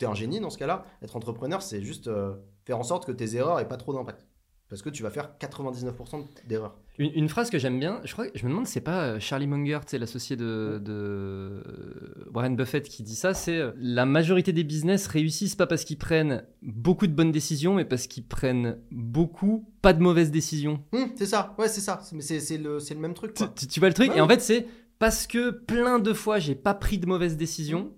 t'es 0.00 0.06
un 0.06 0.14
génie 0.14 0.40
dans 0.40 0.50
ce 0.50 0.58
cas-là. 0.58 0.84
Être 1.02 1.14
entrepreneur, 1.14 1.62
c'est 1.62 1.82
juste 1.82 2.08
euh, 2.08 2.32
faire 2.64 2.78
en 2.78 2.82
sorte 2.82 3.06
que 3.06 3.12
tes 3.12 3.36
erreurs 3.36 3.60
aient 3.60 3.68
pas 3.68 3.76
trop 3.76 3.92
d'impact. 3.94 4.26
Parce 4.68 4.82
que 4.82 4.88
tu 4.90 5.02
vas 5.02 5.10
faire 5.10 5.32
99% 5.40 6.24
d'erreurs. 6.46 6.76
Une, 6.98 7.10
une 7.14 7.28
phrase 7.28 7.50
que 7.50 7.58
j'aime 7.58 7.80
bien, 7.80 8.00
je 8.04 8.12
crois, 8.12 8.26
je 8.36 8.44
me 8.44 8.50
demande, 8.50 8.68
c'est 8.68 8.80
pas 8.80 9.02
euh, 9.04 9.20
Charlie 9.20 9.48
Munger, 9.48 9.80
tu 9.84 9.98
l'associé 9.98 10.36
de, 10.36 10.80
de 10.82 10.92
euh, 10.92 12.30
Warren 12.32 12.54
Buffett 12.56 12.88
qui 12.88 13.02
dit 13.02 13.16
ça, 13.16 13.34
c'est 13.34 13.60
la 13.76 14.06
majorité 14.06 14.52
des 14.52 14.64
business 14.64 15.06
réussissent 15.08 15.56
pas 15.56 15.66
parce 15.66 15.84
qu'ils 15.84 15.98
prennent 15.98 16.44
beaucoup 16.62 17.06
de 17.08 17.12
bonnes 17.12 17.32
décisions, 17.32 17.74
mais 17.74 17.84
parce 17.84 18.06
qu'ils 18.06 18.24
prennent 18.26 18.78
beaucoup 18.92 19.68
pas 19.82 19.92
de 19.92 20.00
mauvaises 20.02 20.30
décisions. 20.30 20.82
Hum, 20.92 21.10
c'est 21.16 21.26
ça, 21.26 21.54
ouais, 21.58 21.68
c'est 21.68 21.80
ça. 21.80 22.00
Mais 22.12 22.22
c'est 22.22 22.56
le, 22.58 22.78
le 22.78 22.96
même 23.00 23.14
truc. 23.14 23.34
Tu, 23.34 23.42
Quoi. 23.44 23.52
tu- 23.56 23.66
tu 23.66 23.80
vois 23.80 23.88
le 23.88 23.94
truc? 23.94 24.10
Ouais. 24.10 24.18
Et 24.18 24.20
en 24.20 24.28
fait, 24.28 24.40
c'est 24.40 24.66
parce 24.98 25.26
que 25.26 25.50
plein 25.50 25.98
de 25.98 26.12
fois 26.12 26.38
j'ai 26.38 26.54
pas 26.54 26.74
pris 26.74 26.98
de 26.98 27.06
mauvaises 27.06 27.36
décisions, 27.36 27.90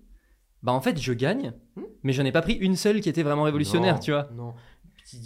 bah 0.62 0.72
en 0.72 0.80
fait, 0.80 0.98
je 1.00 1.12
gagne, 1.12 1.52
Hmm. 1.76 1.82
mais 2.02 2.12
j'en 2.12 2.24
ai 2.24 2.32
pas 2.32 2.42
pris 2.42 2.54
une 2.54 2.76
seule 2.76 3.00
qui 3.00 3.08
était 3.08 3.22
vraiment 3.22 3.42
révolutionnaire, 3.44 3.94
Non, 3.94 4.00
tu 4.00 4.10
vois. 4.12 4.28
Non. 4.34 4.54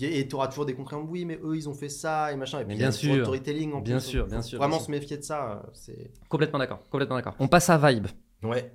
Et 0.01 0.27
tu 0.27 0.35
auras 0.35 0.49
toujours 0.49 0.65
des 0.67 0.75
contre 0.75 0.97
Oui, 0.97 1.25
mais 1.25 1.39
eux, 1.45 1.55
ils 1.57 1.69
ont 1.69 1.75
fait 1.75 1.89
ça 1.91 2.33
et 2.33 2.37
machin. 2.37 2.59
Et 2.61 2.65
Mais 2.65 2.69
puis, 2.75 2.79
bien 2.79 2.89
a 2.89 2.93
toujours 2.93 3.03
sûr. 3.11 3.17
le 3.17 3.23
storytelling 3.25 3.73
en 3.75 3.81
Bien 3.81 3.99
plus. 3.99 4.07
sûr, 4.07 4.27
bien 4.27 4.43
sûr, 4.43 4.59
Vraiment 4.59 4.77
bien 4.79 4.85
se 4.87 4.91
méfier 4.91 5.17
de 5.19 5.23
ça. 5.23 5.63
euh, 5.65 5.71
C'est. 5.75 6.11
Complètement 6.29 6.59
d'accord, 6.59 6.81
complètement 6.91 7.15
d'accord. 7.17 7.37
On 7.39 7.47
passe 7.49 7.69
à 7.71 7.79
Vibe, 7.79 8.07
Ouais, 8.43 8.73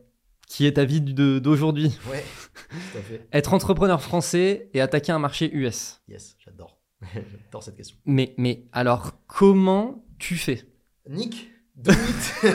qui 0.48 0.66
est 0.68 0.74
ta 0.74 0.86
vie 0.86 1.02
d'aujourd'hui. 1.02 1.98
ouais. 2.10 2.24
Tout 2.70 2.98
à 2.98 3.02
fait. 3.02 3.28
Être 3.34 3.54
entrepreneur 3.54 4.02
français 4.02 4.70
et 4.74 4.80
attaquer 4.82 5.12
un 5.12 5.20
marché 5.20 5.50
US. 5.54 6.02
Yes, 6.08 6.38
j'adore. 6.40 6.78
j'adore 7.14 7.64
cette 7.64 7.76
question. 7.78 7.98
Mais, 8.06 8.34
mais 8.38 8.66
alors, 8.72 9.14
comment 9.28 10.06
tu 10.20 10.36
fais? 10.36 10.62
Nick, 11.10 11.50
do 11.76 11.92
it, 11.92 12.46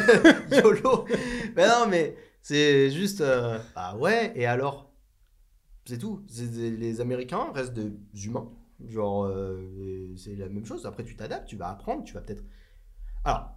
YOLO. 0.53 1.05
Mais 1.57 1.67
non, 1.67 1.87
mais 1.91 2.17
c'est 2.47 2.91
juste. 2.91 3.21
euh, 3.23 3.59
bah 3.75 3.97
ouais, 3.97 4.33
et 4.37 4.47
alors? 4.47 4.93
C'est 5.85 5.99
tout. 5.99 6.25
Les 6.49 7.01
Américains 7.01 7.51
restent 7.53 7.75
des 7.75 7.91
humains. 8.25 8.49
Genre, 8.87 9.25
euh, 9.25 10.13
c'est 10.17 10.37
la 10.37 10.49
même 10.49 10.65
chose. 10.65 10.87
Après, 10.87 11.03
tu 11.03 11.17
t'adaptes, 11.17 11.49
tu 11.49 11.57
vas 11.57 11.69
apprendre, 11.71 12.05
tu 12.05 12.15
vas 12.15 12.21
peut-être. 12.21 12.45
Alors, 13.25 13.51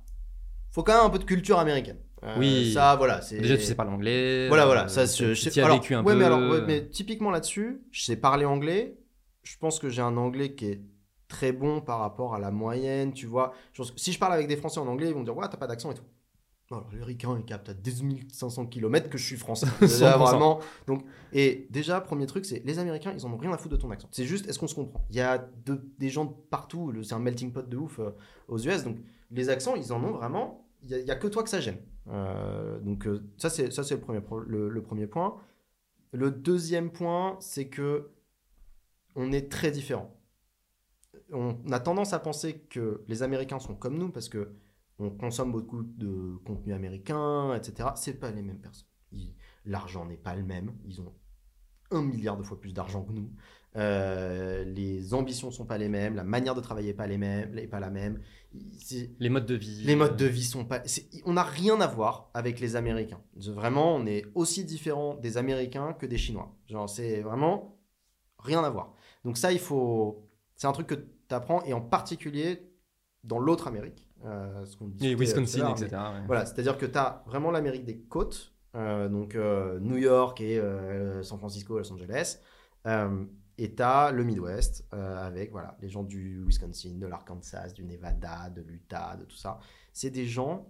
faut 0.72 0.82
quand 0.82 0.96
même 0.96 1.06
un 1.06 1.10
peu 1.12 1.20
de 1.20 1.24
culture 1.24 1.60
américaine. 1.60 1.98
Euh, 2.24 2.36
Oui. 2.40 2.74
Ça, 2.74 2.96
voilà. 2.96 3.20
Déjà, 3.30 3.58
tu 3.58 3.64
sais 3.64 3.76
parler 3.76 3.92
anglais. 3.92 4.48
Voilà, 4.48 4.64
euh, 4.64 4.66
voilà. 4.66 4.88
Ça, 4.88 5.08
tu- 5.08 5.24
je, 5.24 5.34
je 5.36 5.50
sais. 5.50 5.62
alors, 5.62 5.78
vécu 5.78 5.94
un 5.94 6.04
ouais, 6.04 6.14
peu. 6.14 6.20
mais 6.20 6.26
alors, 6.26 6.40
ouais, 6.50 6.62
mais 6.66 6.90
typiquement 6.90 7.30
là-dessus, 7.30 7.82
je 7.92 8.04
sais 8.04 8.16
parler 8.16 8.46
anglais. 8.46 8.98
Je 9.44 9.56
pense 9.58 9.78
que 9.78 9.90
j'ai 9.90 10.02
un 10.02 10.18
anglais 10.18 10.56
qui 10.56 10.66
est 10.66 10.82
très 11.28 11.52
bon 11.52 11.80
par 11.82 12.00
rapport 12.00 12.34
à 12.34 12.40
la 12.40 12.50
moyenne, 12.50 13.14
tu 13.14 13.28
vois. 13.28 13.54
Si 13.98 14.12
je 14.14 14.20
parle 14.20 14.34
avec 14.34 14.48
des 14.48 14.58
Français 14.58 14.80
en 14.80 14.88
anglais, 14.88 15.10
ils 15.10 15.14
vont 15.14 15.20
me 15.22 15.26
dire 15.26 15.38
ouais, 15.38 15.48
t'as 15.48 15.58
pas 15.58 15.68
d'accent 15.68 15.92
et 15.92 15.96
tout. 15.96 16.04
Alors, 16.72 16.88
les 16.94 17.02
ricains, 17.04 17.36
ils 17.40 17.46
captent 17.46 17.70
à 17.70 17.74
10 17.74 18.04
500 18.32 18.68
km 18.68 19.10
que 19.10 19.18
je 19.18 19.26
suis 19.26 19.38
français. 19.38 19.66
Déjà, 19.82 20.16
100%. 20.16 20.20
vraiment. 20.20 20.60
Donc, 20.86 21.04
et 21.34 21.68
déjà, 21.72 22.00
premier 22.00 22.28
truc, 22.28 22.46
c'est 22.46 22.64
les 22.64 22.78
Américains, 22.78 23.12
ils 23.12 23.26
en 23.26 23.34
ont 23.34 23.38
rien 23.38 23.52
à 23.52 23.58
foutre 23.58 23.76
de 23.76 23.82
ton 23.82 23.90
accent. 23.90 24.08
C'est 24.12 24.26
juste, 24.26 24.48
est-ce 24.48 24.60
qu'on 24.60 24.68
se 24.68 24.76
comprend? 24.76 25.04
Il 25.10 25.16
y 25.16 25.22
a 25.22 25.40
de- 25.66 25.82
des 25.98 26.10
gens 26.10 26.26
de 26.26 26.34
partout, 26.52 26.92
le- 26.92 27.02
c'est 27.02 27.16
un 27.16 27.20
melting 27.20 27.52
pot 27.52 27.68
de 27.68 27.76
ouf 27.76 27.98
euh, 28.00 28.12
aux 28.48 28.60
US. 28.60 28.84
Donc, 28.84 28.98
les 29.32 29.50
accents, 29.50 29.74
ils 29.76 29.92
en 29.92 30.04
ont 30.04 30.12
vraiment. 30.12 30.68
Il 30.84 31.04
n'y 31.04 31.10
a, 31.12 31.16
que 31.16 31.28
toi 31.28 31.42
que 31.44 31.50
ça 31.50 31.60
gêne. 31.60 31.80
Euh, 32.08 32.80
donc, 32.82 33.08
euh, 33.08 33.24
ça, 33.38 33.50
c'est 33.50 33.68
le 33.68 34.00
premier, 34.00 34.22
le, 34.48 34.70
le 34.70 34.82
premier 34.84 35.08
point. 35.08 35.38
Le 36.12 36.30
deuxième 36.30 36.92
point, 36.92 37.36
c'est 37.40 37.68
que 37.68 38.12
on 39.16 39.32
est 39.32 39.52
très 39.52 39.72
différents. 39.72 40.16
On 41.32 41.56
a 41.72 41.80
tendance 41.80 42.14
à 42.14 42.20
penser 42.20 42.60
que 42.70 43.02
les 43.08 43.24
Américains 43.24 43.60
sont 43.60 43.76
comme 43.76 43.98
nous 43.98 44.10
parce 44.10 44.30
que 44.30 44.52
on 45.00 45.10
consomme 45.10 45.52
beaucoup 45.52 45.84
de 45.84 46.38
contenu 46.46 46.74
américain, 46.74 47.56
etc. 47.56 47.90
C'est 47.96 48.20
pas 48.20 48.32
les 48.32 48.42
mêmes 48.42 48.60
personnes. 48.60 48.88
L'argent 49.66 50.06
n'est 50.06 50.18
pas 50.18 50.36
le 50.36 50.44
même. 50.44 50.74
Ils 50.86 51.02
ont 51.02 51.14
un 51.92 52.02
milliard 52.02 52.38
de 52.38 52.44
fois 52.44 52.60
plus 52.60 52.74
d'argent 52.74 53.04
que 53.04 53.14
nous. 53.14 53.32
Euh, 53.76 54.64
les 54.64 55.14
ambitions 55.14 55.52
sont 55.52 55.66
pas 55.66 55.78
les 55.78 55.90
mêmes. 55.90 56.16
La 56.16 56.24
manière 56.24 56.56
de 56.56 56.62
travailler 56.62 56.94
pas 56.94 57.08
les 57.08 57.18
mêmes, 57.18 57.58
est 57.58 57.68
pas 57.68 57.80
la 57.80 57.90
même. 57.90 58.20
Les 59.20 59.30
modes 59.30 59.46
de 59.46 59.56
vie. 59.56 59.84
les 59.84 59.96
modes 59.96 60.18
de 60.18 60.26
vie 60.26 60.44
sont 60.44 60.66
pas. 60.66 60.82
On 61.26 61.34
n'a 61.34 61.44
rien 61.44 61.80
à 61.82 61.88
voir 61.88 62.30
avec 62.34 62.60
les 62.60 62.76
Américains. 62.76 63.22
Vraiment, 63.36 63.96
on 63.96 64.06
est 64.06 64.26
aussi 64.36 64.66
différent 64.66 65.16
des 65.16 65.38
Américains 65.38 65.94
que 65.94 66.06
des 66.06 66.18
Chinois. 66.18 66.56
Genre, 66.68 66.90
c'est 66.90 67.22
vraiment 67.22 67.80
rien 68.40 68.64
à 68.64 68.70
voir. 68.70 68.96
Donc 69.24 69.38
ça, 69.38 69.52
il 69.52 69.60
faut. 69.60 70.28
C'est 70.56 70.68
un 70.68 70.72
truc 70.72 70.88
que 70.88 70.96
tu 70.96 71.36
apprends 71.36 71.64
et 71.64 71.74
en 71.74 71.82
particulier 71.82 72.74
dans 73.24 73.40
l'autre 73.40 73.68
Amérique. 73.68 74.09
Euh, 74.26 74.66
ce 74.66 74.76
qu'on 74.78 74.92
Et 75.02 75.16
Wisconsin, 75.16 75.72
etc. 75.72 75.90
ouais. 75.92 76.26
voilà, 76.28 76.46
c'est-à-dire 76.46 76.78
que 76.78 76.86
tu 76.86 76.98
as 76.98 77.24
vraiment 77.26 77.52
l'Amérique 77.52 77.86
des 77.86 77.98
côtes, 77.98 78.54
euh, 78.76 79.08
donc 79.08 79.36
euh, 79.36 79.80
New 79.80 79.98
York 79.98 80.42
et 80.42 80.62
San 81.22 81.38
Francisco, 81.38 81.78
Los 81.78 81.92
Angeles, 81.92 82.40
et 83.58 83.76
tu 83.76 83.82
as 83.84 84.12
le 84.12 84.24
Midwest 84.24 84.86
avec 84.92 85.52
voilà, 85.52 85.78
les 85.82 85.90
gens 85.90 86.04
du 86.04 86.44
Wisconsin, 86.46 86.98
de 86.98 87.08
l'Arkansas, 87.08 87.70
du 87.70 87.84
Nevada, 87.84 88.50
de 88.50 88.62
l'Utah, 88.62 89.18
de 89.18 89.26
tout 89.26 89.38
ça. 89.38 89.60
C'est 89.94 90.10
des 90.10 90.26
gens, 90.26 90.68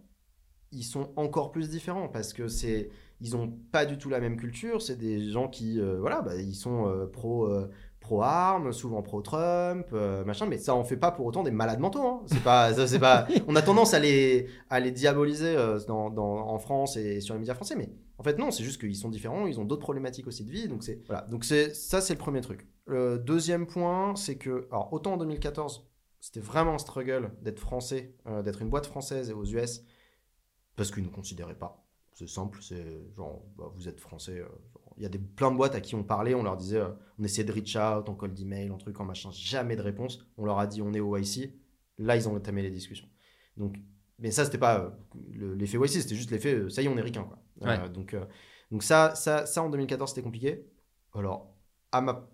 ils 0.72 0.84
sont 0.84 1.12
encore 1.16 1.52
plus 1.52 1.70
différents 1.70 2.08
parce 2.08 2.34
que 2.34 2.48
c'est 2.48 2.90
ils 3.22 3.36
ont 3.36 3.52
pas 3.72 3.86
du 3.86 3.98
tout 3.98 4.10
la 4.10 4.20
même 4.20 4.38
culture, 4.38 4.82
c'est 4.82 4.96
des 4.96 5.30
gens 5.30 5.48
qui 5.48 5.80
euh, 5.80 5.98
voilà, 6.00 6.22
bah, 6.22 6.36
ils 6.36 6.56
sont 6.56 6.88
euh, 6.88 7.06
pro 7.06 7.46
euh, 7.46 7.70
pro 8.10 8.22
armes, 8.24 8.72
souvent 8.74 9.02
pro 9.04 9.22
Trump, 9.22 9.86
euh, 9.94 10.26
machin, 10.26 10.48
mais 10.48 10.58
ça 10.58 10.74
en 10.74 10.84
fait 10.84 10.98
pas 10.98 11.12
pour 11.12 11.26
autant 11.28 11.44
des 11.44 11.52
malades 11.52 11.80
mentaux. 11.80 12.02
hein. 12.08 12.22
C'est 12.26 12.42
pas, 12.44 12.74
ça, 12.74 12.88
c'est 12.88 12.98
pas. 13.00 13.28
On 13.48 13.56
a 13.56 13.62
tendance 13.62 13.94
à 13.94 14.00
les 14.00 14.48
à 14.70 14.80
les 14.80 14.92
diaboliser 14.92 15.56
euh, 15.56 15.80
dans, 15.88 16.10
dans- 16.10 16.48
en 16.50 16.58
France 16.58 16.98
et 16.98 17.22
sur 17.22 17.36
les 17.36 17.40
médias 17.40 17.54
français, 17.54 17.76
mais 17.76 17.90
en 18.18 18.24
fait 18.24 18.38
non, 18.40 18.50
c'est 18.52 18.64
juste 18.64 18.80
qu'ils 18.82 18.96
sont 18.96 19.10
différents, 19.10 19.46
ils 19.46 19.60
ont 19.60 19.66
d'autres 19.66 19.82
problématiques 19.84 20.26
aussi 20.28 20.44
de 20.44 20.52
vie, 20.52 20.68
donc 20.68 20.84
c'est 20.84 21.00
voilà. 21.06 21.22
Donc 21.30 21.44
c'est 21.46 21.74
ça, 21.76 22.02
c'est 22.02 22.14
le 22.14 22.20
premier 22.20 22.42
truc. 22.42 22.68
Le 22.88 23.20
deuxième 23.20 23.68
point, 23.68 24.16
c'est 24.16 24.38
que 24.38 24.68
alors 24.72 24.92
autant 24.92 25.14
en 25.14 25.18
2014, 25.18 25.88
c'était 26.20 26.40
vraiment 26.40 26.74
un 26.74 26.80
struggle 26.80 27.32
d'être 27.44 27.60
français, 27.60 28.16
euh, 28.28 28.42
d'être 28.42 28.62
une 28.64 28.70
boîte 28.70 28.88
française 28.88 29.30
et 29.30 29.34
aux 29.34 29.46
US, 29.46 29.84
parce 30.76 30.92
qu'ils 30.92 31.04
ne 31.04 31.08
nous 31.10 31.14
considéraient 31.14 31.54
pas. 31.60 31.86
C'est 32.14 32.28
simple, 32.28 32.60
c'est 32.62 32.86
genre, 33.16 33.44
bah, 33.58 33.72
vous 33.76 33.88
êtes 33.88 34.00
français. 34.00 34.42
Il 35.00 35.04
y 35.04 35.06
a 35.06 35.10
des, 35.10 35.18
plein 35.20 35.50
de 35.52 35.56
boîtes 35.58 35.76
à 35.76 35.82
qui 35.82 35.96
on 35.96 36.04
parlait, 36.04 36.36
on 36.36 36.44
leur 36.44 36.58
disait, 36.58 36.78
euh, 36.80 36.90
on 37.18 37.24
essayait 37.24 37.46
de 37.46 37.52
reach 37.54 37.76
out, 37.78 38.10
en 38.10 38.16
call 38.16 38.34
d'email, 38.34 38.70
en 38.70 38.78
truc, 38.78 39.00
en 39.00 39.06
machin, 39.06 39.30
jamais 39.32 39.76
de 39.76 39.82
réponse. 39.82 40.26
On 40.38 40.46
leur 40.46 40.60
a 40.60 40.68
dit, 40.68 40.82
on 40.82 40.94
est 40.94 41.00
au 41.00 41.16
YC. 41.18 41.54
Là, 41.98 42.16
ils 42.16 42.28
ont 42.30 42.36
entamé 42.36 42.62
les 42.62 42.72
discussions. 42.72 43.08
Donc, 43.58 43.78
mais 44.20 44.32
ça, 44.32 44.46
c'était 44.46 44.58
pas 44.58 44.80
euh, 44.80 44.90
le- 45.32 45.56
l'effet 45.56 45.78
YC, 45.78 46.02
c'était 46.02 46.16
juste 46.16 46.32
l'effet, 46.32 46.54
euh, 46.54 46.70
ça 46.70 46.82
y 46.82 46.86
est, 46.86 46.90
on 46.90 46.98
est 46.98 47.02
ricain, 47.02 47.24
quoi. 47.24 47.40
Ouais. 47.62 47.90
donc, 47.90 48.16
donc 48.72 48.84
ça, 48.84 49.16
ça, 49.16 49.46
ça, 49.46 49.64
en 49.64 49.70
2014, 49.70 50.10
c'était 50.12 50.22
compliqué. 50.22 50.66
Alors, 51.14 51.56
à 51.92 52.02
ma 52.02 52.30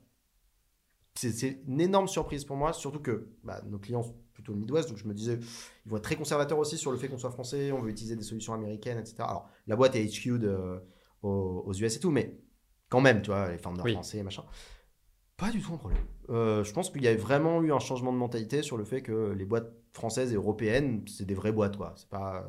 c'est- 1.15 1.31
c'est 1.31 1.61
une 1.67 1.79
énorme 1.81 2.07
surprise 2.07 2.43
pour 2.43 2.57
moi, 2.57 2.73
surtout 2.73 2.99
que 2.99 3.29
bah, 3.43 3.61
nos 3.67 3.79
clients 3.79 4.03
sont 4.03 4.15
plutôt 4.33 4.51
le 4.53 4.59
Midwest, 4.59 4.89
donc 4.89 4.97
je 4.97 5.07
me 5.07 5.13
disais, 5.13 5.39
ils 5.85 5.89
vont 5.89 5.97
être 5.97 6.03
très 6.03 6.15
conservateurs 6.17 6.57
aussi 6.59 6.77
sur 6.77 6.91
le 6.91 6.97
fait 6.97 7.07
qu'on 7.07 7.17
soit 7.17 7.31
français, 7.31 7.71
on 7.71 7.79
veut 7.81 7.89
utiliser 7.89 8.15
des 8.17 8.23
solutions 8.23 8.53
américaines, 8.53 8.97
etc. 8.97 9.15
Alors, 9.19 9.49
la 9.67 9.75
boîte 9.77 9.95
est 9.95 10.03
HQ 10.05 10.39
de, 10.39 10.81
aux, 11.21 11.63
aux 11.65 11.73
US 11.73 11.95
et 11.95 11.99
tout, 11.99 12.11
mais 12.11 12.37
quand 12.89 13.01
même, 13.01 13.21
tu 13.21 13.31
vois, 13.31 13.51
les 13.51 13.57
founders 13.57 13.85
Oui. 13.85 13.93
français, 13.93 14.23
machin. 14.23 14.43
Pas 15.37 15.49
du 15.51 15.61
tout 15.61 15.73
un 15.73 15.77
problème. 15.77 15.99
Euh, 16.29 16.63
je 16.63 16.71
pense 16.71 16.89
qu'il 16.89 17.03
y 17.03 17.07
a 17.07 17.15
vraiment 17.15 17.61
eu 17.61 17.73
un 17.73 17.79
changement 17.79 18.13
de 18.13 18.17
mentalité 18.17 18.61
sur 18.63 18.77
le 18.77 18.85
fait 18.85 19.01
que 19.01 19.33
les 19.37 19.45
boîtes 19.45 19.71
françaises 19.91 20.31
et 20.31 20.35
européennes, 20.35 21.03
c'est 21.07 21.25
des 21.25 21.33
vraies 21.33 21.51
boîtes, 21.51 21.75
quoi. 21.77 21.93
C'est 21.97 22.07
pas, 22.09 22.45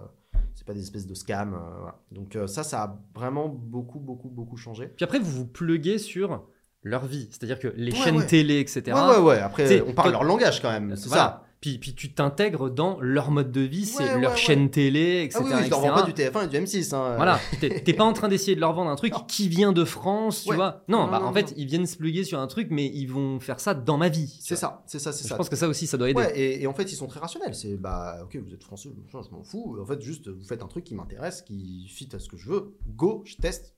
c'est 0.54 0.64
pas 0.66 0.72
des 0.74 0.82
espèces 0.82 1.06
de 1.06 1.14
scams. 1.14 1.54
euh, 1.54 1.78
voilà. 1.78 1.98
Donc 2.12 2.36
euh, 2.36 2.46
ça, 2.46 2.62
ça 2.62 2.82
a 2.84 2.98
vraiment 3.14 3.48
beaucoup, 3.48 3.98
beaucoup, 3.98 4.28
beaucoup 4.28 4.56
changé. 4.56 4.86
Puis 4.88 5.04
après, 5.04 5.18
vous 5.18 5.30
vous 5.30 5.46
pluguez 5.46 5.98
sur 5.98 6.46
leur 6.82 7.06
vie. 7.06 7.26
C'est-à-dire 7.32 7.58
que 7.58 7.68
les 7.76 7.90
Ouais, 7.92 7.98
chaînes 7.98 8.16
ouais. 8.18 8.26
télé, 8.26 8.60
etc. 8.60 8.82
Ouais, 8.86 9.16
ouais, 9.16 9.18
ouais. 9.18 9.38
Après, 9.40 9.80
on 9.80 9.92
parle 9.92 10.12
leur 10.12 10.22
langage 10.24 10.62
quand 10.62 10.70
même. 10.70 10.94
C'est 10.94 11.08
Voilà. 11.08 11.22
ça. 11.22 11.45
Puis, 11.66 11.78
puis 11.78 11.94
tu 11.96 12.12
t'intègres 12.12 12.70
dans 12.70 12.96
leur 13.00 13.32
mode 13.32 13.50
de 13.50 13.60
vie, 13.62 13.84
c'est 13.86 14.04
Ouais, 14.14 14.20
leur 14.20 14.30
ouais, 14.32 14.36
chaîne 14.36 14.70
télé, 14.70 15.22
etc. 15.24 15.40
Ah 15.40 15.44
oui, 15.46 15.52
oui, 15.56 15.64
je 15.64 15.70
leur 15.70 15.80
vends 15.80 15.94
pas 15.94 16.02
du 16.02 16.12
TF1 16.12 16.44
et 16.44 16.46
du 16.48 16.56
M6. 16.58 16.94
hein. 16.94 17.16
Voilà, 17.16 17.40
t'es 17.60 17.92
pas 17.92 18.04
en 18.04 18.12
train 18.12 18.28
d'essayer 18.28 18.54
de 18.54 18.60
leur 18.60 18.72
vendre 18.72 18.90
un 18.90 18.94
truc 18.96 19.12
Non. 19.12 19.24
qui 19.26 19.48
vient 19.48 19.72
de 19.72 19.84
France, 19.84 20.44
tu 20.44 20.54
vois. 20.54 20.84
Non, 20.86 21.06
Non, 21.06 21.10
bah 21.10 21.18
non, 21.18 21.26
en 21.26 21.32
fait, 21.32 21.52
ils 21.56 21.66
viennent 21.66 21.86
se 21.86 21.96
pluguer 21.96 22.22
sur 22.22 22.38
un 22.38 22.46
truc, 22.46 22.68
mais 22.70 22.86
ils 22.86 23.06
vont 23.06 23.40
faire 23.40 23.58
ça 23.58 23.74
dans 23.74 23.96
ma 23.98 24.08
vie. 24.08 24.38
C'est 24.40 24.54
ça, 24.56 24.84
c'est 24.86 24.98
ça, 25.00 25.12
c'est 25.12 25.24
Je 25.24 25.28
ça. 25.28 25.36
pense 25.36 25.48
que 25.48 25.56
ça 25.56 25.66
aussi, 25.68 25.86
ça 25.88 25.96
doit 25.96 26.08
aider. 26.10 26.22
Et, 26.34 26.62
et 26.62 26.66
en 26.68 26.72
fait, 26.74 26.84
ils 26.92 26.96
sont 26.96 27.08
très 27.08 27.18
rationnels. 27.20 27.54
C'est 27.54 27.76
bah, 27.76 28.18
ok, 28.22 28.36
vous 28.36 28.54
êtes 28.54 28.62
français, 28.62 28.90
je 29.10 29.16
m'en 29.34 29.42
fous. 29.42 29.76
En 29.82 29.86
fait, 29.86 30.00
juste, 30.00 30.28
vous 30.28 30.44
faites 30.44 30.62
un 30.62 30.68
truc 30.68 30.84
qui 30.84 30.94
m'intéresse, 30.94 31.42
qui 31.42 31.86
fit 31.88 32.08
à 32.14 32.18
ce 32.18 32.28
que 32.28 32.36
je 32.36 32.48
veux. 32.48 32.76
Go, 32.94 33.22
je 33.26 33.36
teste, 33.36 33.74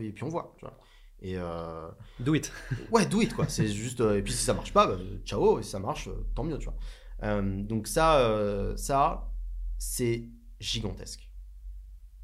et 0.00 0.12
puis 0.12 0.24
on 0.24 0.28
voit. 0.28 0.54
Tu 0.58 0.64
vois. 0.64 0.76
Et 1.22 1.36
euh, 1.38 1.88
Do 2.20 2.34
it. 2.34 2.52
ouais, 2.92 3.06
do 3.06 3.22
it 3.22 3.32
quoi. 3.34 3.46
C'est 3.48 3.66
juste. 3.68 4.02
euh, 4.02 4.18
et 4.18 4.22
puis 4.22 4.34
si 4.34 4.44
ça 4.44 4.52
marche 4.52 4.72
pas, 4.74 4.86
bah, 4.86 4.98
ciao. 5.24 5.58
Et 5.58 5.62
si 5.62 5.70
ça 5.70 5.78
marche, 5.78 6.08
euh, 6.08 6.26
tant 6.34 6.44
mieux, 6.44 6.58
tu 6.58 6.66
vois. 6.66 6.74
Euh, 7.22 7.62
donc 7.62 7.86
ça, 7.86 8.20
euh, 8.20 8.76
ça, 8.76 9.32
c'est 9.78 10.28
gigantesque. 10.60 11.30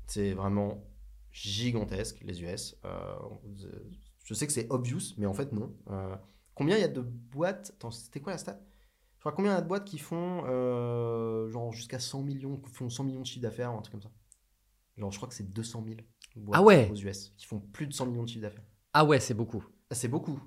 C'est 0.07 0.33
vraiment 0.33 0.85
gigantesque 1.31 2.21
les 2.23 2.43
US. 2.43 2.77
Euh, 2.85 3.15
je 4.25 4.35
sais 4.35 4.47
que 4.47 4.53
c'est 4.53 4.71
obvious, 4.71 5.15
mais 5.17 5.27
en 5.27 5.35
fait 5.35 5.53
non. 5.53 5.75
Combien 6.55 6.77
il 6.77 6.81
y 6.81 6.85
a 6.85 6.89
de 6.89 7.01
boîtes 7.01 7.73
Attends, 7.77 7.91
c'était 7.91 8.21
quoi 8.21 8.33
la 8.33 8.39
stat? 8.39 8.61
Je 9.17 9.21
crois 9.21 9.33
combien 9.33 9.53
il 9.53 9.55
y 9.55 9.59
a 9.59 9.63
de 9.63 9.69
boîtes 9.69 9.85
qui 9.85 9.99
font 9.99 10.45
euh, 10.47 11.49
genre 11.49 11.73
jusqu'à 11.73 12.01
100 12.01 12.23
millions, 12.23 12.57
qui 12.57 12.71
font 12.73 12.91
100 12.91 13.05
millions 13.05 13.21
de 13.21 13.27
chiffre 13.27 13.43
d'affaires, 13.43 13.73
ou 13.73 13.79
un 13.79 13.81
truc 13.81 13.93
comme 13.93 14.03
ça. 14.03 14.11
Genre, 14.97 15.11
je 15.11 15.17
crois 15.17 15.29
que 15.29 15.35
c'est 15.35 15.51
200 15.53 15.85
000 15.87 16.01
boîtes 16.37 16.61
Ah 16.61 16.63
ouais 16.63 16.91
aux 16.91 16.97
US 16.97 17.33
qui 17.37 17.47
font 17.47 17.61
plus 17.61 17.87
de 17.87 17.93
100 17.95 18.07
millions 18.07 18.25
de 18.25 18.29
chiffre 18.29 18.43
d'affaires. 18.43 18.65
Ah 18.93 19.05
ouais, 19.05 19.21
c'est 19.21 19.35
beaucoup. 19.35 19.65
C'est 19.91 20.09
beaucoup. 20.09 20.41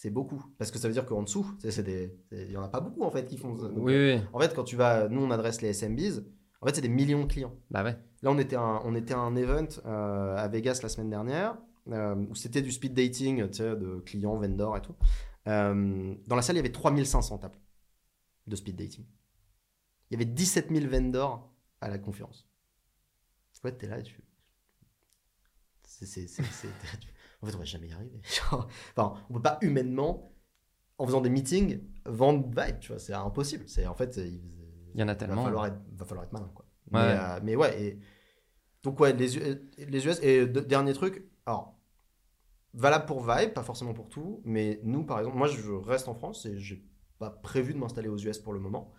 C'est 0.00 0.08
beaucoup. 0.08 0.42
Parce 0.56 0.70
que 0.70 0.78
ça 0.78 0.88
veut 0.88 0.94
dire 0.94 1.04
qu'en 1.04 1.22
dessous, 1.22 1.46
il 1.62 2.50
y 2.50 2.56
en 2.56 2.62
a 2.62 2.68
pas 2.68 2.80
beaucoup 2.80 3.02
en 3.02 3.10
fait 3.10 3.26
qui 3.26 3.36
font. 3.36 3.52
Donc, 3.52 3.72
Oui, 3.76 3.94
oui. 3.94 4.20
En 4.32 4.40
fait, 4.40 4.54
quand 4.54 4.64
tu 4.64 4.74
vas, 4.74 5.08
nous 5.10 5.20
on 5.20 5.30
adresse 5.30 5.60
les 5.60 5.68
SMBs, 5.74 6.24
en 6.62 6.66
fait 6.66 6.74
c'est 6.74 6.80
des 6.80 6.88
millions 6.88 7.24
de 7.24 7.30
clients. 7.30 7.54
Bah 7.70 7.84
ouais. 7.84 7.98
Là, 8.22 8.30
on 8.30 8.38
était 8.38 8.56
à 8.56 8.62
un, 8.62 8.80
on 8.84 8.94
était 8.94 9.12
à 9.12 9.18
un 9.18 9.36
event 9.36 9.68
euh, 9.84 10.36
à 10.38 10.48
Vegas 10.48 10.80
la 10.82 10.88
semaine 10.88 11.10
dernière 11.10 11.58
euh, 11.88 12.14
où 12.30 12.34
c'était 12.34 12.62
du 12.62 12.72
speed 12.72 12.94
dating, 12.94 13.42
de 13.50 14.02
clients, 14.06 14.38
vendors 14.38 14.78
et 14.78 14.80
tout. 14.80 14.94
Euh, 15.48 16.14
dans 16.26 16.36
la 16.36 16.40
salle, 16.40 16.56
il 16.56 16.60
y 16.60 16.60
avait 16.60 16.72
3500 16.72 17.36
tables 17.36 17.58
de 18.46 18.56
speed 18.56 18.76
dating. 18.76 19.04
Il 20.10 20.14
y 20.14 20.16
avait 20.16 20.24
17 20.32 20.70
000 20.74 20.86
vendors 20.88 21.52
à 21.82 21.90
la 21.90 21.98
conférence. 21.98 22.48
Ouais, 23.62 23.72
t'es 23.72 23.86
là 23.86 23.98
et 23.98 24.02
tu. 24.02 24.18
C'est- 25.84 26.26
En 27.42 27.46
fait, 27.46 27.54
on 27.54 27.58
va 27.58 27.64
jamais 27.64 27.88
y 27.88 27.92
arriver. 27.92 28.20
Enfin, 28.96 29.14
on 29.30 29.34
peut 29.34 29.42
pas 29.42 29.58
humainement, 29.62 30.32
en 30.98 31.06
faisant 31.06 31.20
des 31.20 31.30
meetings, 31.30 31.80
vendre 32.04 32.46
Vibe, 32.46 32.78
tu 32.80 32.88
vois, 32.88 32.98
c'est 32.98 33.14
impossible. 33.14 33.64
C'est, 33.68 33.86
en 33.86 33.94
fait, 33.94 34.16
il, 34.18 34.40
Il 34.94 35.00
y 35.00 35.02
en 35.02 35.08
a 35.08 35.14
tellement. 35.14 35.36
Va 35.36 35.42
falloir 35.42 35.66
être, 35.66 35.80
va 35.96 36.04
falloir 36.04 36.24
être 36.26 36.32
malin, 36.32 36.50
quoi. 36.54 36.66
Ouais. 36.92 36.98
Mais, 37.00 37.16
euh, 37.18 37.40
mais 37.42 37.56
ouais, 37.56 37.82
et, 37.82 37.98
donc 38.82 38.98
ouais, 39.00 39.12
les, 39.12 39.36
US, 39.38 40.18
et 40.22 40.46
de- 40.46 40.60
dernier 40.60 40.92
truc, 40.92 41.24
alors, 41.46 41.76
valable 42.74 43.06
pour 43.06 43.20
Vibe, 43.22 43.52
pas 43.52 43.62
forcément 43.62 43.94
pour 43.94 44.08
tout, 44.08 44.42
mais 44.44 44.80
nous, 44.84 45.04
par 45.04 45.18
exemple, 45.18 45.36
moi, 45.36 45.46
je 45.48 45.72
reste 45.72 46.08
en 46.08 46.14
France 46.14 46.46
et 46.46 46.58
j'ai 46.58 46.84
pas 47.18 47.30
prévu 47.30 47.72
de 47.74 47.78
m'installer 47.78 48.08
aux 48.08 48.18
US 48.18 48.38
pour 48.38 48.52
le 48.52 48.60
moment. 48.60 48.92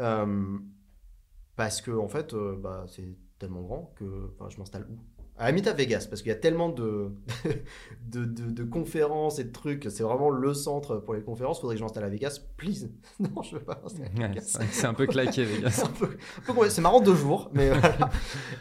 Euh, 0.00 0.58
parce 1.56 1.80
que, 1.80 1.90
en 1.90 2.08
fait, 2.08 2.34
euh, 2.34 2.56
bah, 2.56 2.84
c'est 2.88 3.16
tellement 3.38 3.62
grand 3.62 3.92
que 3.96 4.34
je 4.48 4.58
m'installe 4.58 4.86
où? 4.90 4.98
À 5.38 5.52
à 5.68 5.72
Vegas, 5.72 6.06
parce 6.10 6.20
qu'il 6.22 6.30
y 6.30 6.34
a 6.34 6.38
tellement 6.38 6.68
de, 6.68 7.10
de, 8.10 8.24
de, 8.24 8.50
de 8.50 8.64
conférences 8.64 9.38
et 9.38 9.44
de 9.44 9.52
trucs, 9.52 9.86
c'est 9.90 10.02
vraiment 10.02 10.30
le 10.30 10.52
centre 10.52 10.96
pour 10.96 11.14
les 11.14 11.22
conférences. 11.22 11.60
Faudrait 11.60 11.76
que 11.76 11.78
je 11.78 11.84
m'installe 11.84 12.04
à 12.04 12.08
Vegas, 12.08 12.40
please. 12.56 12.90
non, 13.20 13.42
je 13.42 13.56
veux 13.56 13.62
pas 13.62 13.78
m'installer 13.82 14.08
à 14.16 14.20
Ouais, 14.20 14.28
Vegas. 14.28 14.58
c'est 14.58 14.66
c'est 14.72 14.86
un 14.86 14.94
peu 14.94 15.06
claqué, 15.06 15.44
les 15.46 15.60
gars. 15.62 15.70
C'est 15.70 15.88
peu- 15.92 16.16
peu 16.46 16.80
marrant 16.82 17.00
deux 17.00 17.14
jours, 17.14 17.50
mais 17.54 17.68
voilà. 17.70 18.10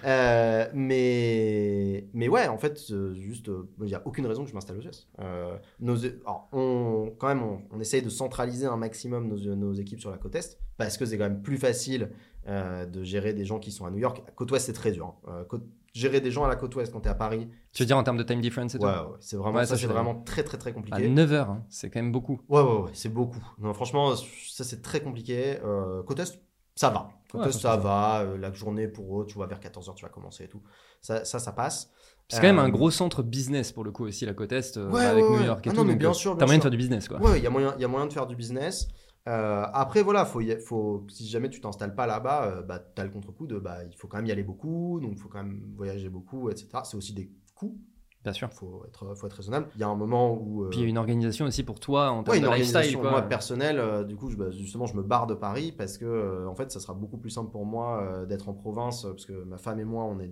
Euh, 0.06 0.68
mais, 0.74 2.08
mais 2.14 2.28
ouais, 2.28 2.48
en 2.48 2.58
fait, 2.58 2.80
euh, 2.92 3.14
juste, 3.16 3.50
euh, 3.50 3.68
il 3.80 3.86
n'y 3.86 3.96
a 3.96 4.02
aucune 4.06 4.26
raison 4.28 4.44
que 4.44 4.50
je 4.50 4.54
m'installe 4.54 4.78
aux 4.78 4.82
US. 4.82 5.08
Euh, 5.20 5.58
nos, 5.80 6.06
alors, 6.06 6.48
on, 6.52 7.12
quand 7.18 7.28
même, 7.28 7.44
on, 7.44 7.62
on 7.72 7.80
essaye 7.80 8.02
de 8.02 8.10
centraliser 8.10 8.66
un 8.68 8.78
maximum 8.78 9.28
nos, 9.28 9.56
nos 9.56 9.74
équipes 9.74 10.00
sur 10.00 10.12
la 10.12 10.18
côte 10.18 10.36
Est, 10.36 10.60
parce 10.78 10.98
que 10.98 11.06
c'est 11.06 11.18
quand 11.18 11.24
même 11.30 11.42
plus 11.42 11.58
facile 11.58 12.12
euh, 12.48 12.86
de 12.86 13.04
gérer 13.04 13.34
des 13.34 13.46
gens 13.46 13.60
qui 13.60 13.72
sont 13.72 13.86
à 13.86 13.92
New 13.92 13.98
York. 14.00 14.22
Côte 14.36 14.52
Ouest, 14.52 14.66
c'est 14.68 14.74
très 14.74 14.92
dur. 14.92 15.16
hein. 15.28 15.44
Côte- 15.50 15.66
gérer 15.98 16.22
des 16.22 16.32
gens 16.32 16.44
à 16.44 16.48
la 16.48 16.56
côte 16.56 16.76
Ouest 16.76 16.92
quand 16.94 17.02
tu 17.02 17.08
es 17.08 17.12
à 17.12 17.16
Paris, 17.16 17.50
Tu 17.74 17.84
veux 17.84 17.88
dire 17.88 17.98
en 17.98 18.04
termes 18.04 18.18
de 18.18 18.24
time 18.24 18.40
difference 18.42 18.76
et 18.76 18.78
ouais, 18.78 18.84
tout 18.84 18.88
ouais, 19.12 19.18
c'est 19.20 19.36
vraiment, 19.38 19.58
Ouais, 19.58 19.66
ça, 19.66 19.76
ça, 19.76 19.82
c'est 19.82 19.88
vraiment 19.88 20.16
très, 20.24 20.44
très, 20.44 20.58
très 20.58 20.70
À 20.70 20.74
compliqué. 20.74 21.08
9 21.10 21.34
heures, 21.34 21.50
hein, 21.50 21.64
c'est 21.70 21.90
quand 21.90 22.00
même 22.00 22.12
beaucoup. 22.12 22.40
Ouais, 22.50 22.62
ouais, 22.62 22.82
ouais, 22.84 22.92
c'est 22.94 23.10
beaucoup. 23.14 23.44
Non, 23.60 23.74
franchement, 23.74 24.16
ça 24.16 24.64
c'est 24.64 24.82
très 24.82 25.00
compliqué. 25.02 25.58
Euh, 25.64 26.04
côte 26.04 26.20
Est, 26.20 26.40
ça 26.76 26.90
va. 26.90 27.10
Côte 27.32 27.48
Est, 27.48 27.52
ça, 27.52 27.76
va. 27.78 28.22
Euh, 28.22 28.38
la 28.38 28.52
journée 28.54 28.88
pour 28.88 29.22
eux, 29.22 29.26
tu 29.28 29.36
vois, 29.36 29.48
vers 29.48 29.60
14h, 29.60 29.96
tu 29.96 30.04
vas 30.06 30.10
commencer 30.10 30.44
et 30.46 30.48
tout. 30.48 30.62
Ça, 31.02 31.26
ça, 31.26 31.40
ça 31.40 31.52
passe. 31.52 31.90
C'est 32.30 32.42
quand 32.42 32.48
même 32.48 32.60
un 32.60 32.68
Euh, 32.68 32.72
gros 32.72 32.92
centre 32.92 33.24
business 33.24 33.72
pour 33.72 33.86
le 33.86 33.92
coup 33.92 34.04
aussi, 34.06 34.26
la 34.26 34.34
côte 34.34 34.52
Est, 34.52 34.76
euh, 34.78 34.92
avec 34.94 35.24
New. 35.24 35.44
York 35.46 35.66
et 35.66 35.70
Ah 35.70 35.74
tout. 35.74 35.78
non, 35.80 35.86
mais 35.86 35.96
bien 35.96 36.12
sûr, 36.14 36.36
T'as 36.38 36.46
moyen 36.46 36.58
de 36.58 36.62
faire 36.64 36.72
du 36.72 36.78
business, 36.78 37.08
quoi. 37.08 37.20
Ouais, 37.22 37.38
il 37.40 37.44
y, 37.44 37.48
a 37.48 37.50
moyen- 37.50 37.74
il 37.78 37.82
y 37.82 37.86
a 37.86 37.88
moyen 37.88 38.06
de 38.06 38.12
faire 38.14 38.28
du 38.28 38.36
business. 38.36 38.88
Euh, 39.28 39.66
après, 39.74 40.02
voilà, 40.04 40.26
faut 40.26 40.42
y- 40.42 40.60
faut, 40.62 41.06
si 41.10 41.28
jamais 41.28 41.50
tu 41.50 41.60
t'installes 41.62 41.94
pas 41.96 42.08
là-bas, 42.08 42.46
euh, 42.46 42.62
bah, 42.62 42.80
tu 42.80 43.02
as 43.02 43.06
le 43.06 43.12
contre-coup 43.12 43.46
de 43.46 43.60
bah, 43.60 43.84
il 43.84 43.96
faut 43.96 44.08
quand 44.08 44.18
même 44.18 44.26
y 44.26 44.32
aller 44.32 44.44
beaucoup, 44.44 45.00
donc 45.02 45.12
il 45.14 45.18
faut 45.18 45.28
quand 45.30 45.44
même 45.44 45.62
voyager 45.76 46.10
beaucoup, 46.10 46.50
etc. 46.50 46.68
C'est 46.84 46.96
aussi 46.98 47.14
des 47.14 47.30
coûts. 47.54 47.78
Bien 48.24 48.34
sûr. 48.34 48.50
Il 48.52 48.56
faut 48.56 48.84
être, 48.88 49.16
faut 49.16 49.28
être 49.28 49.34
raisonnable. 49.38 49.68
Il 49.76 49.82
y 49.82 49.84
a 49.84 49.88
un 49.88 49.96
moment 49.96 50.34
où. 50.34 50.64
euh, 50.64 50.70
Puis 50.70 50.80
il 50.80 50.84
y 50.84 50.86
a 50.86 50.90
une 50.90 50.98
organisation 50.98 51.46
aussi 51.46 51.64
pour 51.64 51.80
toi 51.80 52.10
en 52.10 52.24
termes 52.24 52.34
Ouais, 52.36 52.38
une 52.40 52.44
de 52.46 52.50
lifestyle, 52.50 52.76
organisation 52.76 53.02
quoi. 53.02 53.12
moi 53.12 53.22
personnelle. 53.22 53.80
euh, 53.80 54.04
du 54.04 54.16
coup, 54.16 54.30
je- 54.30 54.38
bah, 54.38 54.50
justement, 54.52 54.86
je 54.86 54.96
me 54.96 55.04
barre 55.04 55.28
de 55.28 55.34
Paris 55.36 55.72
parce 55.72 55.98
que 55.98 56.46
en 56.48 56.56
fait, 56.56 56.72
ça 56.72 56.80
sera 56.80 56.94
beaucoup 56.94 57.18
plus 57.18 57.30
simple 57.30 57.52
pour 57.52 57.66
moi 57.66 58.26
d'être 58.28 58.50
en 58.50 58.54
province 58.54 59.04
parce 59.04 59.26
que 59.26 59.44
ma 59.44 59.58
femme 59.58 59.80
et 59.80 59.86
moi, 59.86 60.04
on 60.06 60.20
est 60.20 60.32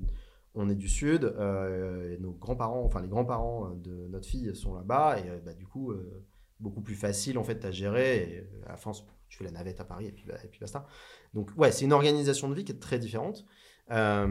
on 0.57 0.69
est 0.69 0.75
du 0.75 0.87
sud 0.87 1.25
euh, 1.25 2.13
et 2.13 2.17
nos 2.17 2.31
grands-parents, 2.31 2.83
enfin 2.85 3.01
les 3.01 3.09
grands-parents 3.09 3.71
de 3.75 4.07
notre 4.09 4.25
fille 4.25 4.55
sont 4.55 4.73
là-bas 4.73 5.19
et 5.19 5.29
euh, 5.29 5.39
bah, 5.45 5.53
du 5.53 5.67
coup, 5.67 5.91
euh, 5.91 6.23
beaucoup 6.59 6.81
plus 6.81 6.95
facile 6.95 7.37
en 7.37 7.43
fait 7.43 7.63
à 7.65 7.71
gérer. 7.71 8.17
Et 8.17 8.37
euh, 8.39 8.65
à 8.67 8.69
la 8.71 8.77
fin, 8.77 8.91
je 9.27 9.37
fais 9.37 9.43
la 9.43 9.51
navette 9.51 9.79
à 9.79 9.85
Paris 9.85 10.07
et 10.07 10.11
puis 10.11 10.25
et 10.43 10.47
puis 10.47 10.59
basta. 10.59 10.85
Donc 11.33 11.51
ouais, 11.57 11.71
c'est 11.71 11.85
une 11.85 11.93
organisation 11.93 12.49
de 12.49 12.55
vie 12.55 12.63
qui 12.63 12.71
est 12.71 12.79
très 12.79 12.99
différente. 12.99 13.45
Euh, 13.91 14.25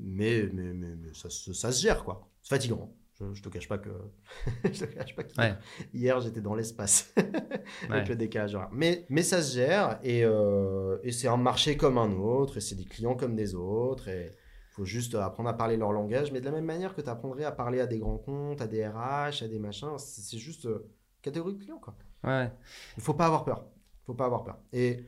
mais, 0.00 0.48
mais, 0.52 0.72
mais, 0.72 0.94
mais 0.96 1.14
ça, 1.14 1.30
se- 1.30 1.52
ça 1.52 1.72
se 1.72 1.82
gère 1.82 2.04
quoi. 2.04 2.28
C'est 2.42 2.50
fatigant. 2.54 2.94
Je, 3.18 3.34
je 3.34 3.42
te 3.42 3.48
cache 3.48 3.66
pas 3.66 3.78
que 3.78 3.90
je 4.64 4.84
te 4.84 4.84
cache 4.84 5.16
pas 5.16 5.24
que 5.24 5.34
Ouais. 5.40 5.54
hier 5.92 6.20
j'étais 6.20 6.40
dans 6.40 6.54
l'espace 6.54 7.12
Ouais. 7.16 7.90
avec 7.90 8.08
le 8.08 8.14
décalage 8.16 8.54
horaire. 8.54 8.68
Mais, 8.72 9.04
mais 9.08 9.22
ça 9.22 9.42
se 9.42 9.56
gère 9.56 9.98
et, 10.04 10.24
euh, 10.24 10.98
et 11.02 11.10
c'est 11.10 11.26
un 11.28 11.36
marché 11.36 11.76
comme 11.76 11.98
un 11.98 12.12
autre 12.12 12.58
et 12.58 12.60
c'est 12.60 12.76
des 12.76 12.84
clients 12.84 13.16
comme 13.16 13.34
des 13.34 13.54
autres 13.56 14.08
et 14.08 14.30
faut 14.78 14.84
juste 14.84 15.14
apprendre 15.16 15.48
à 15.48 15.56
parler 15.56 15.76
leur 15.76 15.92
langage 15.92 16.30
mais 16.32 16.40
de 16.40 16.44
la 16.44 16.52
même 16.52 16.64
manière 16.64 16.94
que 16.94 17.00
tu 17.00 17.08
apprendrais 17.10 17.44
à 17.44 17.52
parler 17.52 17.80
à 17.80 17.86
des 17.86 17.98
grands 17.98 18.18
comptes, 18.18 18.60
à 18.60 18.66
des 18.68 18.86
RH, 18.86 19.42
à 19.42 19.48
des 19.48 19.58
machins, 19.58 19.98
c'est 19.98 20.38
juste 20.38 20.66
euh, 20.66 20.88
catégorie 21.20 21.54
de 21.54 21.58
clients 21.58 21.78
quoi. 21.80 21.94
Ouais. 22.24 22.52
Il 22.96 23.02
faut 23.02 23.14
pas 23.14 23.26
avoir 23.26 23.44
peur. 23.44 23.64
Il 24.02 24.06
faut 24.06 24.14
pas 24.14 24.24
avoir 24.26 24.44
peur. 24.44 24.58
Et 24.72 25.04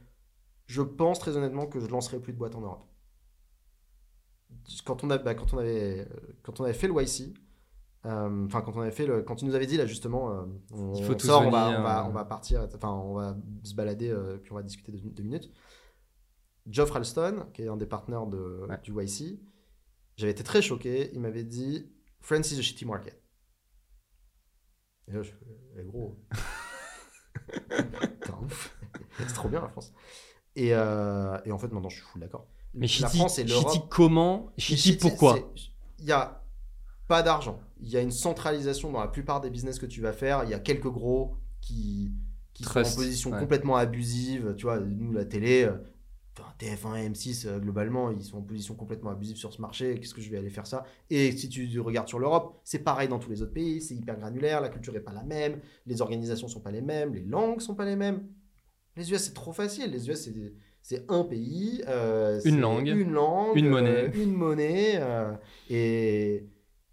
je 0.67 0.83
pense 0.83 1.19
très 1.19 1.37
honnêtement 1.37 1.67
que 1.67 1.81
je 1.81 1.87
lancerai 1.87 2.19
plus 2.21 2.33
de 2.33 2.39
boîtes 2.39 2.55
en 2.55 2.61
Europe. 2.61 2.85
Quand 4.85 5.05
on, 5.05 5.11
a, 5.11 5.19
bah, 5.19 5.35
quand 5.35 5.55
on, 5.55 5.59
avait, 5.59 6.01
euh, 6.01 6.05
quand 6.43 6.61
on 6.61 6.65
avait 6.65 6.73
fait 6.75 6.89
le 6.89 7.01
YC, 7.01 7.33
euh, 8.07 8.47
enfin 8.47 8.63
quand 8.63 8.77
on 8.77 8.81
avait 8.81 8.91
fait 8.91 9.07
le, 9.07 9.23
quand 9.23 9.37
tu 9.37 9.45
nous 9.45 9.55
avais 9.55 9.67
dit 9.67 9.77
là 9.77 9.87
justement, 9.87 10.31
euh, 10.31 10.43
on, 10.73 10.95
Il 10.95 11.05
faut 11.05 11.15
on 11.15 11.19
sort, 11.19 11.43
on 11.47 11.51
va, 11.51 11.79
on, 11.79 11.83
va, 11.83 12.07
on 12.09 12.11
va 12.13 12.25
partir, 12.25 12.67
enfin 12.75 12.91
on 12.93 13.15
va 13.15 13.37
se 13.63 13.75
balader, 13.75 14.15
puis 14.43 14.53
on 14.53 14.57
va 14.57 14.63
discuter 14.63 14.93
deux, 14.93 14.99
deux 15.11 15.23
minutes. 15.23 15.51
Geoff 16.69 16.91
Ralston, 16.91 17.47
qui 17.53 17.63
est 17.63 17.69
un 17.69 17.77
des 17.77 17.87
partenaires 17.87 18.27
de, 18.27 18.67
Ouais. 18.69 18.79
du 18.83 18.93
YC, 18.93 19.41
j'avais 20.21 20.33
été 20.33 20.45
très 20.45 20.61
choqué. 20.61 21.11
Il 21.15 21.21
m'avait 21.21 21.45
dit 21.45 21.91
France 22.21 22.53
is 22.53 22.59
a 22.59 22.63
shitty 22.63 22.85
market. 22.85 23.21
Et 25.09 25.13
là, 25.13 25.23
je 25.23 25.31
eh, 25.79 25.85
gros. 25.85 26.23
C'est 29.19 29.35
trop 29.35 29.49
bien 29.49 29.61
la 29.61 29.69
France. 29.69 29.93
Et, 30.57 30.75
euh, 30.75 31.39
et 31.45 31.53
en 31.53 31.59
fait, 31.59 31.73
maintenant, 31.73 31.89
je 31.89 31.97
suis 31.97 32.05
fou 32.05 32.19
d'accord. 32.19 32.47
Mais 32.75 32.87
la 32.87 32.89
Shitty, 32.89 33.17
France 33.17 33.39
et. 33.39 33.47
Shitty 33.47 33.81
comment? 33.89 34.53
Shitty 34.59 34.81
Shitty, 34.81 34.99
pourquoi? 34.99 35.39
Il 35.99 36.05
y 36.05 36.13
a 36.13 36.45
pas 37.09 37.23
d'argent. 37.23 37.61
Il 37.81 37.89
y 37.89 37.97
a 37.97 38.01
une 38.01 38.11
centralisation 38.11 38.93
dans 38.93 39.01
la 39.01 39.09
plupart 39.09 39.41
des 39.41 39.49
business 39.51 39.79
que 39.79 39.87
tu 39.87 40.01
vas 40.01 40.13
faire. 40.13 40.45
Il 40.45 40.51
y 40.51 40.55
a 40.55 40.61
quelques 40.61 40.91
gros 40.91 41.37
qui, 41.61 42.13
qui 42.53 42.65
sont 42.65 42.79
en 42.79 42.95
position 42.95 43.31
ouais. 43.33 43.39
complètement 43.39 43.77
abusive. 43.77 44.55
Tu 44.57 44.65
vois, 44.65 44.79
nous, 44.81 45.13
la 45.13 45.25
télé, 45.25 45.65
euh, 45.65 45.79
enfin, 46.39 46.53
TF1 46.59 46.97
et 46.97 47.09
M6, 47.09 47.47
euh, 47.47 47.59
globalement, 47.59 48.11
ils 48.11 48.23
sont 48.23 48.39
en 48.39 48.43
position 48.43 48.75
complètement 48.75 49.11
abusive 49.11 49.37
sur 49.37 49.53
ce 49.53 49.61
marché. 49.61 49.99
Qu'est-ce 49.99 50.15
que 50.15 50.21
je 50.21 50.31
vais 50.31 50.39
aller 50.39 50.51
faire 50.51 50.67
ça? 50.67 50.85
Et 51.11 51.33
si 51.33 51.49
tu 51.49 51.81
regardes 51.81 52.09
sur 52.09 52.19
l'Europe, 52.19 52.61
c'est 52.65 52.81
pareil 52.81 53.09
dans 53.09 53.19
tous 53.19 53.31
les 53.31 53.43
autres 53.43 53.53
pays. 53.53 53.81
C'est 53.81 53.95
hyper 53.95 54.19
granulaire. 54.19 54.61
La 54.61 54.69
culture 54.69 54.95
est 54.97 55.01
pas 55.01 55.13
la 55.13 55.25
même. 55.25 55.61
Les 55.87 56.01
organisations 56.01 56.49
sont 56.49 56.61
pas 56.61 56.71
les 56.73 56.83
mêmes. 56.83 57.15
Les 57.15 57.23
langues 57.23 57.61
sont 57.61 57.75
pas 57.75 57.85
les 57.85 57.97
mêmes. 57.97 58.27
Les 58.97 59.13
US, 59.13 59.19
c'est 59.23 59.35
trop 59.35 59.53
facile. 59.53 59.91
Les 59.91 60.09
US, 60.09 60.29
c'est 60.83 61.05
un 61.09 61.25
pays, 61.25 61.83
euh, 61.89 62.41
Une 62.45 62.61
langue, 62.61 62.89
une 62.89 63.13
langue, 63.13 63.57
une 63.57 63.67
euh, 63.67 63.71
monnaie. 63.71 64.11
une 64.15 64.33
monnaie, 64.33 64.93
euh, 64.97 65.33
et, 65.69 66.47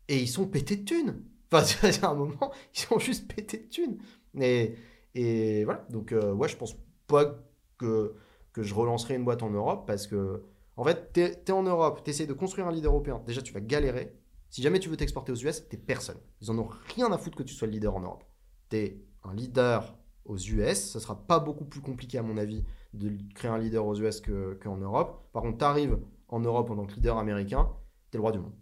et 0.07 0.17
ils 0.17 0.27
sont 0.27 0.47
pétés 0.47 0.77
de 0.77 0.83
thunes. 0.83 1.23
Enfin, 1.51 1.63
a 2.01 2.09
un 2.09 2.15
moment, 2.15 2.51
ils 2.75 2.79
sont 2.79 2.99
juste 2.99 3.33
pétés 3.33 3.59
de 3.59 3.69
thunes. 3.69 3.97
Et, 4.39 4.75
et 5.15 5.63
voilà, 5.63 5.85
donc 5.89 6.11
euh, 6.11 6.33
ouais, 6.33 6.47
je 6.47 6.57
pense 6.57 6.75
pas 7.07 7.39
que, 7.77 8.13
que 8.57 8.63
je 8.63 8.73
relancerai 8.73 9.13
une 9.13 9.23
boîte 9.23 9.43
en 9.43 9.51
Europe 9.51 9.85
parce 9.85 10.07
que, 10.07 10.43
en 10.77 10.83
fait, 10.83 11.13
t'es 11.13 11.43
es 11.45 11.51
en 11.51 11.61
Europe, 11.61 12.03
t'essayes 12.03 12.25
de 12.25 12.33
construire 12.33 12.67
un 12.67 12.71
leader 12.71 12.91
européen. 12.91 13.21
Déjà, 13.27 13.43
tu 13.43 13.53
vas 13.53 13.59
galérer. 13.59 14.15
Si 14.49 14.63
jamais 14.63 14.79
tu 14.79 14.89
veux 14.89 14.97
t'exporter 14.97 15.31
aux 15.31 15.35
US, 15.35 15.67
t'es 15.69 15.77
personne. 15.77 16.17
Ils 16.41 16.49
en 16.49 16.57
ont 16.57 16.67
rien 16.95 17.11
à 17.11 17.19
foutre 17.19 17.37
que 17.37 17.43
tu 17.43 17.53
sois 17.53 17.67
le 17.67 17.73
leader 17.73 17.95
en 17.95 17.99
Europe. 17.99 18.23
T'es 18.69 19.03
un 19.23 19.35
leader 19.35 19.95
aux 20.25 20.37
US, 20.37 20.73
ça 20.91 20.99
sera 20.99 21.27
pas 21.27 21.37
beaucoup 21.39 21.65
plus 21.65 21.81
compliqué 21.81 22.17
à 22.17 22.23
mon 22.23 22.35
avis 22.35 22.63
de 22.93 23.11
créer 23.35 23.51
un 23.51 23.59
leader 23.59 23.85
aux 23.85 23.95
US 23.95 24.21
que- 24.21 24.57
qu'en 24.63 24.77
Europe. 24.77 25.29
Par 25.33 25.43
contre, 25.43 25.59
t'arrives 25.59 25.99
en 26.27 26.39
Europe 26.39 26.71
en 26.71 26.77
tant 26.77 26.87
que 26.87 26.95
leader 26.95 27.19
américain, 27.19 27.69
t'es 28.09 28.17
le 28.17 28.23
roi 28.23 28.31
du 28.31 28.39
monde. 28.39 28.53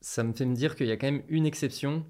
Ça 0.00 0.24
me 0.24 0.32
fait 0.32 0.46
me 0.46 0.54
dire 0.54 0.74
qu'il 0.74 0.86
y 0.86 0.90
a 0.90 0.96
quand 0.96 1.10
même 1.10 1.22
une 1.28 1.44
exception. 1.44 2.06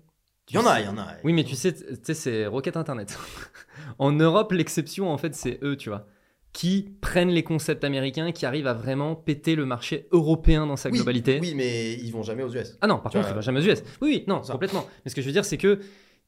Il 0.50 0.54
y 0.54 0.58
en 0.58 0.66
a, 0.66 0.80
il 0.80 0.86
y 0.86 0.88
en 0.88 0.98
a. 0.98 1.16
Oui, 1.24 1.32
mais 1.32 1.42
tu 1.42 1.56
sais, 1.56 1.74
tu 1.74 1.96
sais, 2.02 2.14
c'est 2.14 2.46
Rocket 2.46 2.76
Internet. 2.76 3.18
en 3.98 4.12
Europe, 4.12 4.52
l'exception, 4.52 5.10
en 5.10 5.18
fait, 5.18 5.34
c'est 5.34 5.58
eux, 5.62 5.76
tu 5.76 5.88
vois, 5.88 6.06
qui 6.52 6.94
prennent 7.00 7.28
les 7.28 7.42
concepts 7.44 7.84
américains, 7.84 8.32
qui 8.32 8.46
arrivent 8.46 8.66
à 8.66 8.74
vraiment 8.74 9.14
péter 9.14 9.54
le 9.54 9.66
marché 9.66 10.08
européen 10.12 10.66
dans 10.66 10.76
sa 10.76 10.88
Oui, 10.88 10.96
globalité. 10.96 11.38
Oui, 11.40 11.54
mais 11.54 11.94
ils 11.94 12.10
vont 12.10 12.22
jamais 12.22 12.42
aux 12.42 12.52
US. 12.54 12.76
Ah 12.80 12.86
non, 12.86 12.98
par 12.98 13.12
Tu 13.12 13.18
contre, 13.18 13.28
vois, 13.28 13.32
il 13.32 13.34
va 13.36 13.40
jamais 13.42 13.60
aux 13.60 13.70
US. 13.72 13.82
Oui, 14.00 14.08
oui, 14.10 14.24
non, 14.26 14.42
ça. 14.42 14.52
complètement. 14.52 14.86
Mais 15.04 15.10
ce 15.10 15.14
que 15.14 15.20
je 15.20 15.26
veux 15.26 15.32
dire, 15.32 15.44
c'est 15.44 15.58
que, 15.58 15.78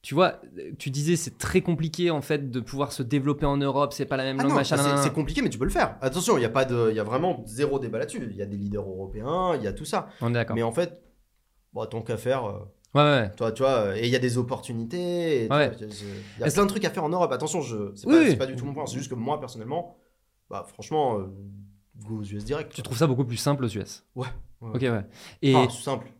tu 0.03 0.15
vois, 0.15 0.41
tu 0.79 0.91
disais, 0.91 1.17
c'est 1.17 1.37
très 1.39 1.63
compliqué, 1.63 2.11
en 2.11 2.21
fait, 2.21 2.51
de 2.51 2.61
pouvoir 2.61 2.93
se 2.93 3.03
développer 3.03 3.47
en 3.47 3.57
Europe, 3.57 3.93
c'est 3.93 4.05
pas 4.07 4.17
la 4.17 4.25
même 4.25 4.37
Ah 4.39 4.43
langue, 4.45 4.51
non, 4.53 4.57
machin. 4.57 4.77
c'est- 5.03 5.13
compliqué, 5.13 5.43
mais 5.43 5.51
tu 5.51 5.59
peux 5.59 5.65
le 5.65 5.71
faire. 5.71 5.97
Attention, 6.01 6.39
il 6.39 6.43
y 6.43 6.47
a 6.47 6.51
pas 6.51 6.65
de, 6.65 6.89
il 6.91 6.97
y 6.97 7.01
a 7.01 7.05
vraiment 7.05 7.43
zéro 7.47 7.79
débat 7.79 7.99
là-dessus. 7.99 8.27
Il 8.31 8.37
y 8.37 8.43
a 8.43 8.47
des 8.47 8.57
leaders 8.57 8.89
européens, 8.89 9.55
il 9.57 9.63
y 9.63 9.67
a 9.67 9.73
tout 9.73 9.85
ça. 9.85 10.09
On 10.21 10.31
est 10.31 10.35
d'accord. 10.35 10.55
Mais 10.55 10.63
en 10.63 10.73
fait, 10.73 11.03
bon, 11.73 11.85
tant 11.87 12.03
qu'à 12.03 12.17
faire, 12.19 12.45
euh, 12.45 12.59
Ouais, 12.93 13.03
ouais. 13.03 13.31
Toi, 13.37 13.53
tu 13.53 13.63
vois, 13.63 13.71
euh, 13.71 13.95
et 13.95 14.07
il 14.07 14.11
y 14.11 14.17
a 14.17 14.19
des 14.19 14.37
opportunités. 14.37 15.47
tu 15.49 15.55
Ouais. 15.55 15.71
Il 15.81 16.41
y 16.41 16.45
a 16.45 16.51
plein 16.51 16.65
de 16.65 16.69
trucs 16.69 16.85
à 16.85 16.91
faire 16.91 17.05
en 17.05 17.09
Europe. 17.09 17.31
Attention, 17.31 17.61
je, 17.61 17.93
c'est 17.95 18.07
Oui, 18.09 18.15
pas, 18.15 18.21
oui. 18.21 18.27
c'est 18.31 18.37
pas 18.37 18.47
du 18.47 18.57
tout 18.57 18.65
mon 18.65 18.75
point. 18.75 18.85
C'est 18.87 18.97
juste 18.99 19.09
que 19.11 19.15
moi, 19.15 19.39
personnellement, 19.39 19.97
bah, 20.51 20.65
franchement, 20.69 21.19
euh, 21.19 21.27
go 22.05 22.19
aux 22.19 22.25
US 22.25 22.45
direct. 22.45 22.73
Tu 22.75 22.83
trouves 22.83 22.99
ça 22.99 23.07
beaucoup 23.07 23.25
plus 23.25 23.37
simple 23.37 23.65
aux 23.65 23.69
US 23.69 24.05
Ouais. 24.15 24.27
ouais. 24.61 24.71
Ok, 24.75 24.83
ouais. 24.83 25.07
Et 25.43 25.55
Enfin, 25.55 25.71
simple. 25.71 26.13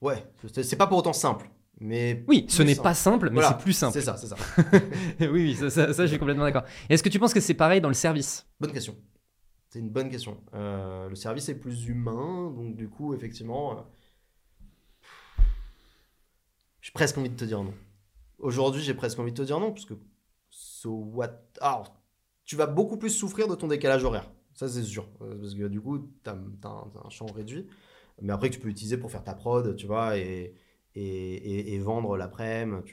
Ouais, 0.00 0.24
c'est 0.62 0.76
pas 0.76 0.86
pour 0.86 0.98
autant 0.98 1.12
simple. 1.12 1.50
Mais 1.80 2.24
oui, 2.28 2.44
ce 2.48 2.62
n'est 2.62 2.74
pas 2.74 2.94
simple, 2.94 3.28
mais 3.30 3.34
Voilà, 3.34 3.48
c'est 3.50 3.62
plus 3.62 3.72
simple. 3.72 3.92
C'est 3.92 4.02
ça, 4.02 4.16
c'est 4.16 4.26
ça. 4.26 4.36
oui, 5.20 5.28
oui, 5.28 5.54
ça, 5.54 5.70
ça- 5.70 5.92
ça, 5.92 6.04
je 6.04 6.10
suis 6.10 6.18
complètement 6.18 6.44
d'accord. 6.44 6.64
Est-ce 6.88 7.02
que 7.02 7.08
tu 7.08 7.18
penses 7.20 7.32
que 7.32 7.40
c'est 7.40 7.54
pareil 7.54 7.80
dans 7.80 7.88
le 7.88 7.94
service? 7.94 8.46
Bonne 8.60 8.72
question. 8.72 8.96
C'est 9.70 9.78
une 9.78 9.88
bonne 9.90 10.10
question. 10.10 10.38
Euh, 10.54 11.08
le 11.08 11.14
service 11.14 11.48
est 11.48 11.54
plus 11.54 11.86
humain, 11.86 12.50
donc 12.50 12.74
du 12.74 12.88
coup, 12.88 13.14
effectivement, 13.14 13.78
euh, 13.78 13.82
j'ai 16.80 16.90
presque 16.92 17.16
envie 17.18 17.30
de 17.30 17.36
te 17.36 17.44
dire 17.44 17.62
non. 17.62 17.74
Aujourd'hui, 18.38 18.82
j'ai 18.82 18.94
presque 18.94 19.18
envie 19.18 19.32
de 19.32 19.36
te 19.36 19.42
dire 19.42 19.60
non, 19.60 19.72
parce 19.72 19.84
que 19.84 19.94
so 20.50 20.90
what 20.90 21.30
Alors, 21.60 21.94
tu 22.48 22.56
vas 22.56 22.66
beaucoup 22.66 22.96
plus 22.96 23.10
souffrir 23.10 23.46
de 23.46 23.54
ton 23.54 23.68
décalage 23.68 24.04
horaire. 24.04 24.32
Ça, 24.54 24.68
c'est 24.68 24.82
sûr. 24.82 25.06
Euh, 25.20 25.38
Parce 25.38 25.54
que 25.54 25.68
du 25.68 25.82
coup, 25.82 25.98
tu 26.24 26.30
as, 26.30 26.34
un 26.64 27.10
champ 27.10 27.26
réduit. 27.26 27.66
Mais 28.22 28.32
après, 28.32 28.48
tu 28.48 28.58
peux 28.58 28.68
utiliser 28.68 28.96
pour 28.96 29.10
faire 29.10 29.22
ta 29.22 29.34
prod, 29.34 29.76
tu 29.76 29.86
vois, 29.86 30.16
et, 30.16 30.54
et, 30.94 31.78
vendre 31.78 32.16
l'après-midi. 32.16 32.90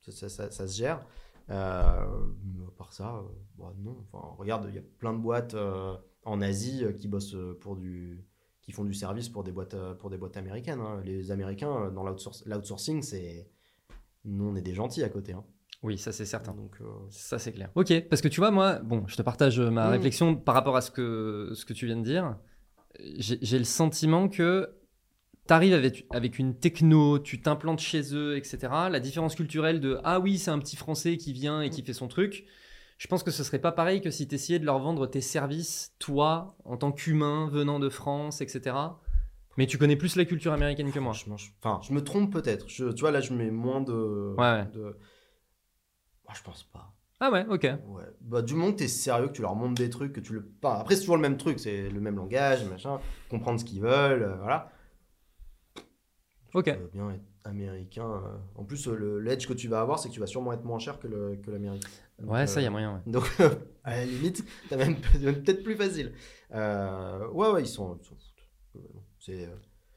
ça, 0.00 0.50
se 0.50 0.76
gère. 0.76 1.06
Euh, 1.48 2.04
part 2.76 2.92
ça, 2.92 3.18
euh, 3.18 3.22
bah, 3.56 3.72
non. 3.78 4.04
Enfin, 4.12 4.34
regarde, 4.36 4.66
il 4.68 4.74
y 4.74 4.78
a 4.78 4.82
plein 4.98 5.12
de 5.14 5.18
boîtes 5.18 5.54
euh, 5.54 5.96
en 6.24 6.40
Asie 6.40 6.84
qui 6.98 7.06
bossent 7.06 7.36
pour 7.60 7.76
du 7.76 8.24
qui 8.62 8.72
font 8.72 8.84
du 8.84 8.92
service 8.92 9.30
pour 9.30 9.44
des 9.44 9.52
boîtes 9.52 9.76
pour 9.94 10.10
des 10.10 10.18
boîtes 10.18 10.36
américaines. 10.36 10.80
hein. 10.80 11.00
Les 11.04 11.30
Américains 11.30 11.90
dans 11.92 12.04
l'outsourcing, 12.04 13.00
c'est 13.02 13.48
nous 14.24 14.44
on 14.50 14.56
est 14.56 14.60
des 14.60 14.74
gentils 14.74 15.04
à 15.04 15.08
côté. 15.08 15.32
hein. 15.32 15.44
Oui, 15.82 15.96
ça 15.98 16.10
c'est 16.12 16.24
certain. 16.26 16.52
Donc 16.54 16.72
euh, 16.80 16.84
Ça 17.10 17.38
c'est 17.38 17.52
clair. 17.52 17.70
Ok, 17.76 17.92
parce 18.10 18.20
que 18.20 18.28
tu 18.28 18.40
vois, 18.40 18.50
moi, 18.50 18.74
bon, 18.80 19.04
je 19.06 19.16
te 19.16 19.22
partage 19.22 19.60
euh, 19.60 19.70
ma 19.70 19.88
Mm. 19.88 19.92
réflexion 19.92 20.34
par 20.36 20.54
rapport 20.54 20.76
à 20.76 20.80
ce 20.80 20.90
que, 20.90 21.52
ce 21.54 21.64
que 21.64 21.72
tu 21.72 21.86
viens 21.86 21.96
de 21.96 22.02
dire. 22.04 22.36
J'ai 23.18 23.58
le 23.58 23.64
sentiment 23.64 24.28
que 24.28 24.70
tu 25.46 25.54
arrives 25.54 25.74
avec, 25.74 26.06
avec 26.10 26.38
une 26.38 26.54
techno, 26.58 27.18
tu 27.20 27.40
t'implantes 27.40 27.78
chez 27.80 28.12
eux, 28.14 28.36
etc. 28.36 28.58
La 28.90 28.98
différence 29.00 29.34
culturelle 29.36 29.78
de 29.80 29.98
ah 30.04 30.18
oui, 30.20 30.36
c'est 30.38 30.50
un 30.50 30.58
petit 30.58 30.74
français 30.76 31.16
qui 31.16 31.32
vient 31.32 31.62
et 31.62 31.70
qui 31.70 31.82
fait 31.82 31.92
son 31.92 32.08
truc. 32.08 32.44
Je 32.98 33.06
pense 33.06 33.22
que 33.22 33.30
ce 33.30 33.44
serait 33.44 33.60
pas 33.60 33.70
pareil 33.70 34.00
que 34.00 34.10
si 34.10 34.26
tu 34.26 34.34
essayais 34.34 34.58
de 34.58 34.64
leur 34.66 34.80
vendre 34.80 35.06
tes 35.06 35.20
services, 35.20 35.94
toi, 36.00 36.56
en 36.64 36.76
tant 36.76 36.90
qu'humain 36.90 37.48
venant 37.52 37.78
de 37.78 37.88
France, 37.88 38.40
etc. 38.40 38.74
Mais 39.56 39.66
tu 39.66 39.78
connais 39.78 39.94
plus 39.96 40.16
la 40.16 40.24
culture 40.24 40.52
américaine 40.52 40.90
que 40.90 40.98
moi. 40.98 41.12
enfin, 41.62 41.80
je 41.86 41.92
me 41.92 42.02
trompe 42.02 42.32
peut-être. 42.32 42.66
Tu 42.66 42.82
vois 42.98 43.12
là, 43.12 43.20
je 43.20 43.32
mets 43.32 43.52
moins 43.52 43.80
de. 43.80 44.34
Ouais. 44.36 44.64
de... 44.74 44.96
Moi, 46.28 46.34
je 46.36 46.42
pense 46.42 46.62
pas. 46.64 46.92
Ah 47.20 47.30
ouais, 47.32 47.46
ok. 47.48 47.64
Ouais. 47.86 48.04
Bah, 48.20 48.42
du 48.42 48.54
moment 48.54 48.70
que 48.72 48.78
t'es 48.78 48.88
sérieux, 48.88 49.26
que 49.28 49.32
tu 49.32 49.42
leur 49.42 49.56
montres 49.56 49.74
des 49.74 49.90
trucs, 49.90 50.12
que 50.12 50.20
tu 50.20 50.34
le. 50.34 50.52
Enfin, 50.62 50.78
après, 50.78 50.94
c'est 50.94 51.00
toujours 51.00 51.16
le 51.16 51.22
même 51.22 51.36
truc, 51.36 51.58
c'est 51.58 51.88
le 51.88 52.00
même 52.00 52.16
langage, 52.16 52.64
machin, 52.66 53.00
comprendre 53.28 53.58
ce 53.58 53.64
qu'ils 53.64 53.80
veulent, 53.80 54.22
euh, 54.22 54.36
voilà. 54.36 54.70
Ok. 56.54 56.64
Tu 56.66 56.72
peux 56.78 56.88
bien 56.92 57.10
être 57.10 57.24
américain. 57.44 58.08
euh. 58.08 58.36
En 58.54 58.64
plus, 58.64 58.86
euh, 58.88 58.94
le 58.94 59.20
l'edge 59.20 59.46
que 59.46 59.52
tu 59.52 59.68
vas 59.68 59.80
avoir, 59.80 59.98
c'est 59.98 60.08
que 60.08 60.14
tu 60.14 60.20
vas 60.20 60.26
sûrement 60.26 60.52
être 60.52 60.64
moins 60.64 60.78
cher 60.78 60.98
que 60.98 61.06
le- 61.08 61.36
que 61.36 61.50
l'américain. 61.50 61.88
Ouais, 62.22 62.46
ça, 62.46 62.60
il 62.60 62.64
y 62.64 62.66
a 62.66 62.70
moyen. 62.70 62.94
ouais. 62.94 63.12
Donc, 63.12 63.24
à 63.84 63.96
la 63.96 64.04
limite, 64.04 64.44
t'as 64.68 64.76
même 64.76 64.96
peut-être 64.96 65.62
plus 65.62 65.76
facile. 65.76 66.12
Euh, 66.54 67.28
ouais, 67.30 67.50
ouais, 67.50 67.62
ils 67.62 67.66
sont. 67.68 67.98
ils. 68.74 68.78
Euh, 68.80 68.82
C'est. 69.18 69.48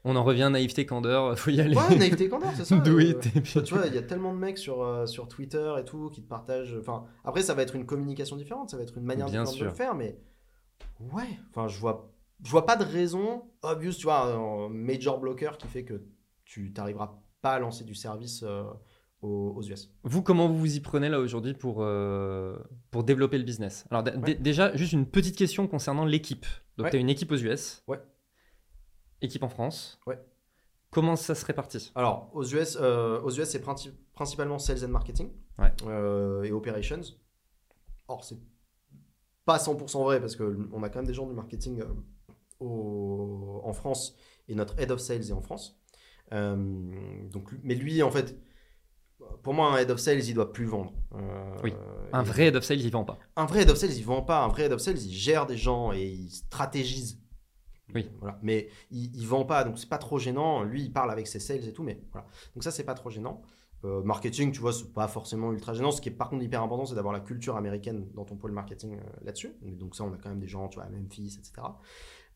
Euh, 0.04 0.08
On 0.10 0.16
en 0.16 0.24
revient, 0.24 0.48
naïveté, 0.52 0.86
candeur, 0.86 1.38
faut 1.38 1.50
y 1.50 1.60
aller. 1.60 1.76
Ouais, 1.76 1.96
naïveté 1.96 2.28
candeur, 2.28 2.50
c'est 2.54 2.64
ça. 2.64 2.76
Do 2.78 2.98
euh, 2.98 3.02
it, 3.02 3.42
puis- 3.42 3.62
tu 3.62 3.74
vois, 3.74 3.86
il 3.86 3.94
y 3.94 3.98
a 3.98 4.02
tellement 4.02 4.32
de 4.32 4.38
mecs 4.38 4.58
sur, 4.58 4.82
euh, 4.82 5.06
sur 5.06 5.28
Twitter 5.28 5.74
et 5.80 5.84
tout 5.84 6.10
qui 6.10 6.22
te 6.22 6.28
partagent. 6.28 6.76
Enfin, 6.78 7.04
après, 7.24 7.42
ça 7.42 7.54
va 7.54 7.62
être 7.62 7.74
une 7.76 7.86
communication 7.86 8.36
différente, 8.36 8.70
ça 8.70 8.76
va 8.76 8.82
être 8.82 8.96
une 8.98 9.04
manière 9.04 9.26
Bien 9.26 9.42
différente 9.44 9.60
de 9.60 9.64
le 9.66 9.70
faire, 9.70 9.94
mais 9.94 10.18
ouais. 11.12 11.38
Enfin, 11.50 11.68
je 11.68 11.78
vois, 11.78 12.12
je 12.44 12.50
vois 12.50 12.66
pas 12.66 12.76
de 12.76 12.84
raison 12.84 13.44
obvious, 13.62 13.92
tu 13.92 14.04
vois, 14.04 14.34
un 14.34 14.68
major 14.68 15.18
blocker 15.20 15.56
qui 15.58 15.68
fait 15.68 15.84
que 15.84 16.02
tu 16.44 16.72
t'arriveras 16.72 17.18
pas 17.40 17.52
à 17.54 17.58
lancer 17.58 17.84
du 17.84 17.94
service 17.94 18.42
euh, 18.44 18.64
aux, 19.20 19.54
aux 19.56 19.62
US. 19.62 19.90
Vous, 20.04 20.22
comment 20.22 20.48
vous 20.48 20.58
vous 20.58 20.76
y 20.76 20.80
prenez 20.80 21.08
là 21.08 21.20
aujourd'hui 21.20 21.54
pour, 21.54 21.76
euh, 21.80 22.56
pour 22.90 23.04
développer 23.04 23.38
le 23.38 23.44
business? 23.44 23.84
Alors, 23.90 24.04
Ouais. 24.04 24.34
déjà, 24.34 24.74
juste 24.76 24.92
une 24.92 25.06
petite 25.06 25.36
question 25.36 25.66
concernant 25.68 26.04
l'équipe. 26.04 26.46
Donc, 26.76 26.86
Ouais. 26.86 26.90
tu 26.90 26.96
as 26.96 27.00
une 27.00 27.10
équipe 27.10 27.30
aux 27.32 27.36
US, 27.36 27.82
Ouais. 27.86 28.00
Équipe 29.22 29.42
en 29.42 29.48
France. 29.48 29.98
Ouais. 30.06 30.18
Comment 30.90 31.16
ça 31.16 31.34
se 31.34 31.44
répartit 31.46 31.90
Alors, 31.94 32.30
aux 32.34 32.44
US, 32.44 32.76
euh, 32.80 33.20
aux 33.22 33.30
US 33.30 33.48
c'est 33.48 33.64
princi- 33.64 33.94
principalement 34.12 34.58
sales 34.58 34.84
and 34.84 34.88
marketing 34.88 35.30
Ouais. 35.58 35.72
euh, 35.86 36.42
et 36.42 36.52
operations. 36.52 37.00
Or, 38.08 38.24
c'est 38.24 38.36
pas 39.46 39.58
100% 39.58 40.02
vrai 40.04 40.20
parce 40.20 40.36
qu'on 40.36 40.82
a 40.82 40.88
quand 40.90 40.98
même 40.98 41.06
des 41.06 41.14
gens 41.14 41.26
du 41.26 41.34
marketing 41.34 41.80
euh, 41.80 41.86
au- 42.60 43.60
en 43.64 43.72
France 43.72 44.14
et 44.48 44.54
notre 44.54 44.78
head 44.78 44.90
of 44.90 45.00
sales 45.00 45.22
est 45.28 45.32
en 45.32 45.40
France. 45.40 45.78
Donc, 46.30 47.50
mais 47.62 47.74
lui, 47.74 48.02
en 48.02 48.10
fait, 48.10 48.38
pour 49.42 49.54
moi, 49.54 49.72
un 49.72 49.76
head 49.78 49.90
of 49.90 49.98
sales, 50.00 50.24
il 50.26 50.34
doit 50.34 50.52
plus 50.52 50.64
vendre. 50.66 50.92
Oui. 51.62 51.72
Un 52.12 52.22
vrai 52.22 52.46
head 52.46 52.56
of 52.56 52.64
sales, 52.64 52.80
il 52.80 52.90
vend 52.90 53.04
pas. 53.04 53.18
un 53.36 53.46
vrai 53.46 53.62
head 53.62 53.70
of 53.70 53.76
sales, 53.78 53.92
il 53.96 54.04
vend 54.04 54.22
pas. 54.22 54.42
Un 54.44 54.48
vrai 54.48 54.64
head 54.64 54.72
of 54.72 54.80
sales, 54.80 54.98
il 55.02 55.12
gère 55.12 55.46
des 55.46 55.56
gens 55.56 55.92
et 55.92 56.02
il 56.04 56.30
stratégise. 56.30 57.18
Oui. 57.94 58.10
Voilà. 58.20 58.38
Mais 58.42 58.68
il, 58.90 59.14
il 59.16 59.26
vend 59.26 59.44
pas, 59.44 59.64
donc 59.64 59.78
c'est 59.78 59.88
pas 59.88 59.98
trop 59.98 60.18
gênant. 60.18 60.62
Lui, 60.62 60.82
il 60.82 60.92
parle 60.92 61.10
avec 61.10 61.26
ses 61.26 61.40
sales 61.40 61.66
et 61.68 61.72
tout, 61.72 61.82
mais 61.82 62.00
voilà. 62.12 62.26
Donc 62.54 62.64
ça, 62.64 62.70
c'est 62.70 62.84
pas 62.84 62.94
trop 62.94 63.10
gênant. 63.10 63.42
Euh, 63.84 64.02
marketing, 64.02 64.52
tu 64.52 64.60
vois, 64.60 64.72
c'est 64.72 64.92
pas 64.92 65.08
forcément 65.08 65.52
ultra 65.52 65.74
gênant. 65.74 65.90
Ce 65.90 66.00
qui 66.00 66.08
est 66.08 66.12
par 66.12 66.30
contre 66.30 66.42
hyper 66.44 66.62
important, 66.62 66.86
c'est 66.86 66.94
d'avoir 66.94 67.12
la 67.12 67.20
culture 67.20 67.56
américaine 67.56 68.08
dans 68.14 68.24
ton 68.24 68.36
pôle 68.36 68.52
marketing 68.52 68.96
euh, 68.98 69.02
là-dessus. 69.22 69.52
Donc 69.62 69.96
ça, 69.96 70.04
on 70.04 70.12
a 70.12 70.18
quand 70.18 70.28
même 70.30 70.38
des 70.40 70.48
gens, 70.48 70.68
tu 70.68 70.76
vois, 70.78 70.84
à 70.86 70.90
Memphis, 70.90 71.36
etc. 71.38 71.80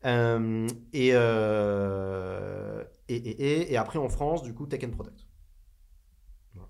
Euh, 0.05 0.67
et, 0.93 1.11
euh, 1.13 2.83
et, 3.07 3.15
et, 3.15 3.71
et, 3.73 3.77
après 3.77 3.97
en 3.99 4.09
France, 4.09 4.43
du 4.43 4.53
coup, 4.53 4.67
Tech 4.67 4.83
and 4.83 4.91
Product. 4.91 5.25
Voilà. 6.53 6.69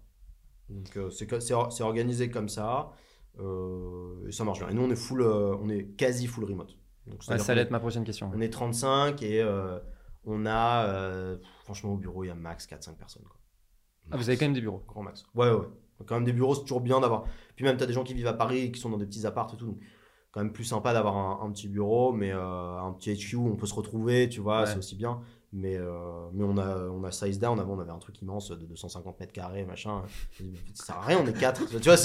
Donc 0.70 0.98
euh, 0.98 1.10
c'est 1.10 1.84
organisé 1.84 2.30
comme 2.30 2.50
ça. 2.50 2.92
euh, 3.40 4.28
et 4.28 4.32
ça 4.32 4.44
marche 4.44 4.60
bien. 4.60 4.70
Et 4.70 4.74
nous, 4.74 4.84
on 4.84 4.92
est 4.92 4.96
full, 4.96 5.22
euh, 5.22 5.56
on 5.62 5.70
est 5.70 5.86
quasi 5.98 6.28
full 6.28 6.46
remote. 6.46 6.78
Donc, 7.10 7.20
Ouais, 7.20 7.26
c'est-à-dire 7.26 7.46
ça 7.46 7.52
allait 7.54 7.62
être 7.62 7.72
ma 7.72 7.80
prochaine 7.80 8.04
question. 8.04 8.32
on 8.34 8.42
est 8.42 8.50
35 8.50 9.22
et 9.24 9.42
euh, 9.42 9.80
on 10.26 10.46
a, 10.46 10.86
euh, 10.88 11.38
franchement, 11.64 11.94
au 11.94 11.98
bureau, 11.98 12.24
il 12.24 12.28
y 12.28 12.32
a 12.32 12.36
max 12.36 12.68
4-5 12.68 12.96
personnes. 12.96 13.24
Quoi. 13.24 13.38
Ah, 14.12 14.18
vous 14.18 14.30
avez 14.30 14.38
quand 14.38 14.46
même 14.46 14.54
des 14.54 14.62
bureaux. 14.62 14.84
Grand 14.88 15.04
max. 15.04 15.24
Ouais, 15.36 15.50
ouais. 15.52 15.68
Quand 16.06 16.16
même 16.16 16.26
des 16.26 16.34
bureaux, 16.34 16.54
c'est 16.56 16.62
toujours 16.62 16.82
bien 16.82 17.00
d'avoir. 17.00 17.24
Puis 17.56 17.66
même, 17.66 17.78
tu 17.78 17.84
as 17.84 17.88
des 17.88 17.94
gens 17.94 18.04
qui 18.04 18.14
vivent 18.14 18.28
à 18.28 18.34
Paris 18.34 18.60
et 18.60 18.72
qui 18.72 18.80
sont 18.80 18.90
dans 18.90 18.98
des 18.98 19.06
petits 19.08 19.26
apparts 19.26 19.52
et 19.54 19.58
tout. 19.58 19.66
Donc, 19.66 19.80
quand 20.32 20.42
même 20.44 20.54
plus 20.54 20.66
sympa 20.66 20.94
d'avoir 20.94 21.16
un, 21.18 21.46
un 21.46 21.52
petit 21.52 21.68
bureau, 21.68 22.12
mais 22.14 22.32
euh, 22.32 22.78
un 22.80 22.92
petit 22.94 23.14
HQ 23.16 23.36
où 23.38 23.48
on 23.48 23.56
peut 23.56 23.66
se 23.66 23.74
retrouver, 23.74 24.30
tu 24.30 24.40
vois, 24.40 24.62
Ouais. 24.62 24.66
c'est 24.68 24.78
aussi 24.78 24.96
bien. 24.96 25.20
Mais, 25.54 25.76
euh, 25.78 26.28
mais 26.34 26.44
on, 26.44 26.58
a, 26.58 26.78
on 26.90 27.04
a 27.06 27.12
size 27.12 27.40
down. 27.40 27.60
Avant, 27.60 27.74
on 27.76 27.80
avait 27.80 27.92
un 27.92 27.98
truc 27.98 28.22
immense 28.22 28.50
de 28.52 28.66
250 28.66 29.20
mètres 29.20 29.32
carrés, 29.34 29.66
machin. 29.66 30.04
Ça 30.76 30.86
sert 30.86 30.98
à 30.98 31.02
rien, 31.06 31.20
on 31.24 31.26
est 31.26 31.34
4. 31.40 31.66
tu 31.68 31.78
vois, 31.90 31.96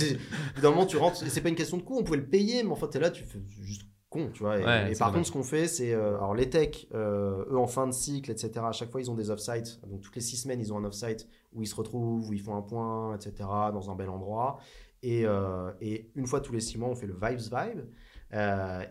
d'un 0.63 0.71
moment, 0.71 0.87
tu 0.87 0.97
rentres. 0.97 1.17
C'est 1.17 1.41
pas 1.43 1.49
une 1.51 1.57
question 1.57 1.77
de 1.77 1.83
coût, 1.83 1.99
on 1.99 2.05
pouvait 2.05 2.19
le 2.19 2.27
payer, 2.29 2.63
mais 2.63 2.71
en 2.71 2.77
fait, 2.77 2.89
t'es 2.89 3.01
là, 3.01 3.11
tu 3.11 3.25
fais 3.25 3.41
juste 3.61 3.83
con, 4.13 4.31
tu 4.33 4.43
vois. 4.43 4.59
Et, 4.61 4.65
Ouais, 4.65 4.91
et 4.91 4.95
c'est 4.95 4.99
par 5.01 5.09
contre, 5.13 5.27
ce 5.27 5.33
qu'on 5.33 5.43
fait, 5.43 5.67
c'est. 5.67 5.93
euh, 5.93 6.17
alors, 6.17 6.35
les 6.35 6.49
techs, 6.51 6.87
euh, 6.95 7.45
eux, 7.51 7.59
en 7.59 7.67
fin 7.67 7.87
de 7.87 7.93
cycle, 7.93 8.31
etc., 8.31 8.51
à 8.67 8.73
chaque 8.73 8.91
fois, 8.91 9.01
ils 9.01 9.11
ont 9.11 9.15
des 9.15 9.31
off-sites. 9.31 9.81
Donc, 9.89 10.01
toutes 10.03 10.15
les 10.15 10.21
six 10.21 10.37
semaines, 10.37 10.61
ils 10.61 10.73
ont 10.73 10.79
un 10.79 10.85
off-site 10.85 11.27
où 11.53 11.63
ils 11.63 11.67
se 11.67 11.75
retrouvent, 11.75 12.29
où 12.29 12.33
ils 12.33 12.41
font 12.41 12.55
un 12.57 12.63
point, 12.63 13.15
etc., 13.17 13.33
dans 13.73 13.91
un 13.91 13.95
bel 13.97 14.09
endroit. 14.11 14.59
Et, 15.03 15.27
euh, 15.27 15.73
et 15.81 16.11
une 16.15 16.27
fois 16.27 16.41
tous 16.41 16.53
les 16.53 16.61
six 16.61 16.79
mois, 16.79 16.89
on 16.89 16.95
fait 16.95 17.07
le 17.09 17.15
Vibes 17.15 17.41
Vibe. 17.41 17.81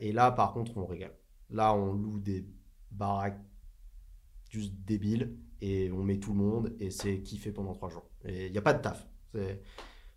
Et 0.02 0.12
là, 0.12 0.32
par 0.32 0.54
contre, 0.54 0.78
on 0.78 0.86
régale. 0.86 1.14
Là, 1.50 1.74
on 1.74 1.94
loue 1.94 2.20
des 2.20 2.46
baraques 2.92 3.40
juste 4.50 4.74
débiles 4.86 5.38
et 5.62 5.92
on 5.92 6.04
met 6.04 6.18
tout 6.20 6.34
le 6.34 6.40
monde 6.40 6.76
et 6.80 6.90
c'est 6.92 7.22
kiffé 7.22 7.52
pendant 7.52 7.74
trois 7.74 7.90
jours. 7.90 8.06
Et 8.26 8.48
il 8.48 8.52
n'y 8.52 8.58
a 8.58 8.62
pas 8.62 8.74
de 8.74 8.82
taf. 8.82 9.08
C'est- 9.34 9.62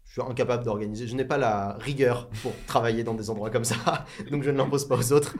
Je 0.04 0.20
suis 0.20 0.30
incapable 0.30 0.64
d'organiser. 0.64 1.06
Je 1.08 1.16
n'ai 1.16 1.24
pas 1.24 1.38
la 1.38 1.74
rigueur 1.78 2.28
pour 2.42 2.52
travailler 2.66 3.02
dans 3.04 3.14
des 3.14 3.30
endroits 3.30 3.50
comme 3.50 3.64
ça, 3.64 4.04
donc 4.30 4.42
je 4.44 4.50
ne 4.50 4.56
l'impose 4.58 4.86
pas 4.86 4.96
aux 4.96 5.12
autres. 5.12 5.34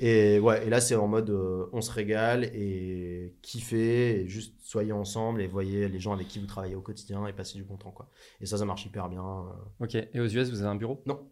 Et 0.00 0.40
ouais, 0.40 0.66
et 0.66 0.70
là 0.70 0.80
c'est 0.80 0.96
en 0.96 1.06
mode 1.06 1.30
euh, 1.30 1.66
on 1.72 1.80
se 1.80 1.92
régale 1.92 2.44
et 2.44 3.36
kiffer 3.42 4.22
et 4.22 4.28
juste 4.28 4.54
soyez 4.62 4.92
ensemble 4.92 5.40
et 5.42 5.46
voyez 5.46 5.88
les 5.88 6.00
gens 6.00 6.12
avec 6.12 6.28
qui 6.28 6.40
vous 6.40 6.46
travaillez 6.46 6.74
au 6.74 6.80
quotidien 6.82 7.26
et 7.26 7.32
passer 7.32 7.56
du 7.58 7.64
bon 7.64 7.76
temps 7.76 7.92
quoi. 7.92 8.08
Et 8.40 8.46
ça, 8.46 8.56
ça 8.58 8.64
marche 8.64 8.84
hyper 8.86 9.08
bien. 9.08 9.22
euh, 9.24 9.84
Ok. 9.84 9.94
Et 9.94 10.18
aux 10.20 10.26
US, 10.26 10.50
vous 10.50 10.60
avez 10.60 10.70
un 10.70 10.76
bureau? 10.76 11.02
Non. 11.06 11.30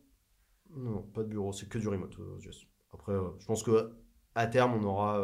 Non, 0.76 1.02
pas 1.02 1.22
de 1.22 1.28
bureau, 1.28 1.52
c'est 1.52 1.68
que 1.68 1.78
du 1.78 1.88
remote 1.88 2.18
euh, 2.20 2.36
aux 2.36 2.40
US. 2.40 2.66
Après, 2.92 3.12
euh, 3.12 3.30
je 3.38 3.46
pense 3.46 3.62
que 3.62 3.92
à 4.34 4.46
terme, 4.46 4.74
on 4.74 4.84
aura, 4.84 5.18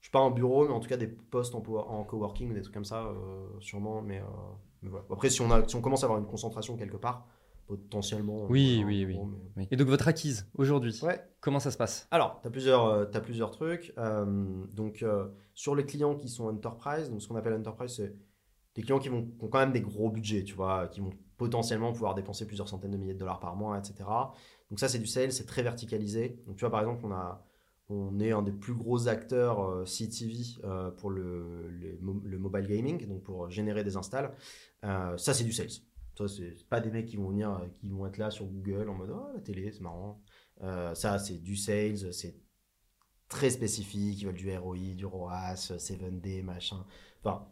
je 0.00 0.06
sais 0.06 0.10
pas 0.10 0.20
un 0.20 0.30
bureau, 0.30 0.66
mais 0.66 0.72
en 0.74 0.80
tout 0.80 0.88
cas 0.88 0.96
des 0.96 1.06
postes 1.06 1.54
en, 1.54 1.58
en 1.58 2.04
coworking 2.04 2.50
ou 2.50 2.54
des 2.54 2.62
trucs 2.62 2.74
comme 2.74 2.84
ça, 2.84 3.04
euh, 3.06 3.46
sûrement. 3.60 4.00
Mais, 4.02 4.20
euh, 4.20 4.24
mais 4.24 4.65
voilà. 4.82 5.04
Après, 5.10 5.30
si 5.30 5.40
on, 5.40 5.50
a, 5.50 5.66
si 5.68 5.76
on 5.76 5.80
commence 5.80 6.02
à 6.02 6.06
avoir 6.06 6.18
une 6.18 6.26
concentration 6.26 6.76
quelque 6.76 6.96
part, 6.96 7.26
potentiellement. 7.66 8.46
Oui, 8.48 8.82
oui, 8.86 9.04
oui. 9.04 9.12
bureau, 9.14 9.26
mais- 9.26 9.38
Oui. 9.56 9.68
Et 9.70 9.76
donc, 9.76 9.88
votre 9.88 10.06
acquise 10.08 10.48
aujourd'hui, 10.56 10.98
Ouais. 11.02 11.20
comment 11.40 11.58
ça 11.58 11.70
se 11.70 11.76
passe? 11.76 12.06
Alors, 12.10 12.38
tu 12.42 12.48
as 12.48 12.50
plusieurs, 12.50 12.84
euh, 12.86 13.06
plusieurs 13.06 13.50
trucs. 13.50 13.92
Euh, 13.98 14.64
donc, 14.72 15.02
euh, 15.02 15.28
sur 15.54 15.74
les 15.74 15.84
clients 15.84 16.14
qui 16.14 16.28
sont 16.28 16.46
enterprise, 16.46 17.10
donc 17.10 17.20
ce 17.22 17.28
qu'on 17.28 17.36
appelle 17.36 17.54
enterprise, 17.54 17.94
c'est 17.96 18.14
des 18.74 18.82
clients 18.82 18.98
qui, 18.98 19.08
vont, 19.08 19.22
qui 19.24 19.44
ont 19.44 19.48
quand 19.48 19.58
même 19.58 19.72
des 19.72 19.80
gros 19.80 20.10
budgets, 20.10 20.44
tu 20.44 20.54
vois, 20.54 20.86
qui 20.88 21.00
vont 21.00 21.10
potentiellement 21.38 21.92
pouvoir 21.92 22.14
dépenser 22.14 22.46
plusieurs 22.46 22.68
centaines 22.68 22.92
de 22.92 22.96
milliers 22.96 23.14
de 23.14 23.18
dollars 23.18 23.40
par 23.40 23.56
mois, 23.56 23.78
etc. 23.78 24.04
Donc 24.70 24.78
ça, 24.80 24.88
c'est 24.88 24.98
du 24.98 25.06
sales, 25.06 25.32
c'est 25.32 25.46
très 25.46 25.62
verticalisé. 25.62 26.40
Donc 26.46 26.56
tu 26.56 26.60
vois, 26.60 26.70
par 26.70 26.80
exemple, 26.80 27.00
on, 27.04 27.12
a, 27.12 27.42
on 27.88 28.18
est 28.20 28.32
un 28.32 28.42
des 28.42 28.52
plus 28.52 28.74
gros 28.74 29.08
acteurs 29.08 29.60
euh, 29.60 29.84
CTV 29.84 30.34
euh, 30.64 30.90
pour 30.90 31.10
le, 31.10 31.68
le, 31.68 31.98
mo- 32.00 32.20
le 32.24 32.38
mobile 32.38 32.66
gaming, 32.66 33.06
donc 33.06 33.22
pour 33.22 33.48
générer 33.50 33.84
des 33.84 33.96
installs. 33.96 34.32
Euh, 34.84 35.16
ça, 35.16 35.34
c'est 35.34 35.44
du 35.44 35.52
sales. 35.52 35.70
Ça, 36.18 36.26
c'est 36.28 36.66
pas 36.68 36.80
des 36.80 36.90
mecs 36.90 37.06
qui 37.06 37.16
vont 37.16 37.28
venir, 37.28 37.60
qui 37.74 37.88
vont 37.90 38.06
être 38.06 38.16
là 38.18 38.30
sur 38.30 38.46
Google 38.46 38.88
en 38.88 38.94
mode 38.94 39.10
oh 39.12 39.28
la 39.34 39.40
télé, 39.40 39.70
c'est 39.70 39.82
marrant. 39.82 40.20
Ça, 40.94 41.18
c'est 41.18 41.38
du 41.42 41.56
sales, 41.56 42.12
c'est 42.14 42.36
très 43.28 43.50
spécifique. 43.50 44.20
Ils 44.22 44.26
veulent 44.26 44.34
du 44.34 44.56
ROI, 44.56 44.94
du 44.96 45.04
ROAS, 45.06 45.72
7D, 45.78 46.42
machin. 46.42 46.84
Enfin, 47.22 47.46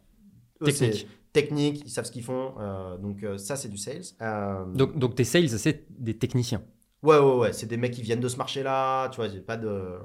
eux, 0.63 0.65
Technique. 0.67 0.95
c'est 0.95 1.07
technique, 1.33 1.83
ils 1.85 1.91
savent 1.91 2.05
ce 2.07 2.13
qu'ils 2.13 2.25
font. 2.25 2.55
euh, 2.59 2.97
donc, 2.99 3.23
euh, 3.25 3.39
ça, 3.39 3.57
c'est 3.57 3.69
du 3.69 3.77
sales. 3.79 4.03
Euh, 4.23 4.65
Donc, 4.75 4.99
donc 4.99 5.15
tes 5.17 5.25
sales, 5.25 5.49
c'est 5.51 5.87
des 5.91 6.17
techniciens. 6.17 6.65
Ouais, 7.05 7.19
ouais, 7.19 7.37
ouais, 7.37 7.53
c'est 7.53 7.67
des 7.67 7.77
mecs 7.77 7.93
qui 7.93 8.01
viennent 8.03 8.21
de 8.21 8.29
ce 8.29 8.39
marché-là, 8.39 9.09
tu 9.11 9.17
vois, 9.17 9.29
j'ai 9.29 9.41
pas 9.41 9.57
de. 9.59 9.99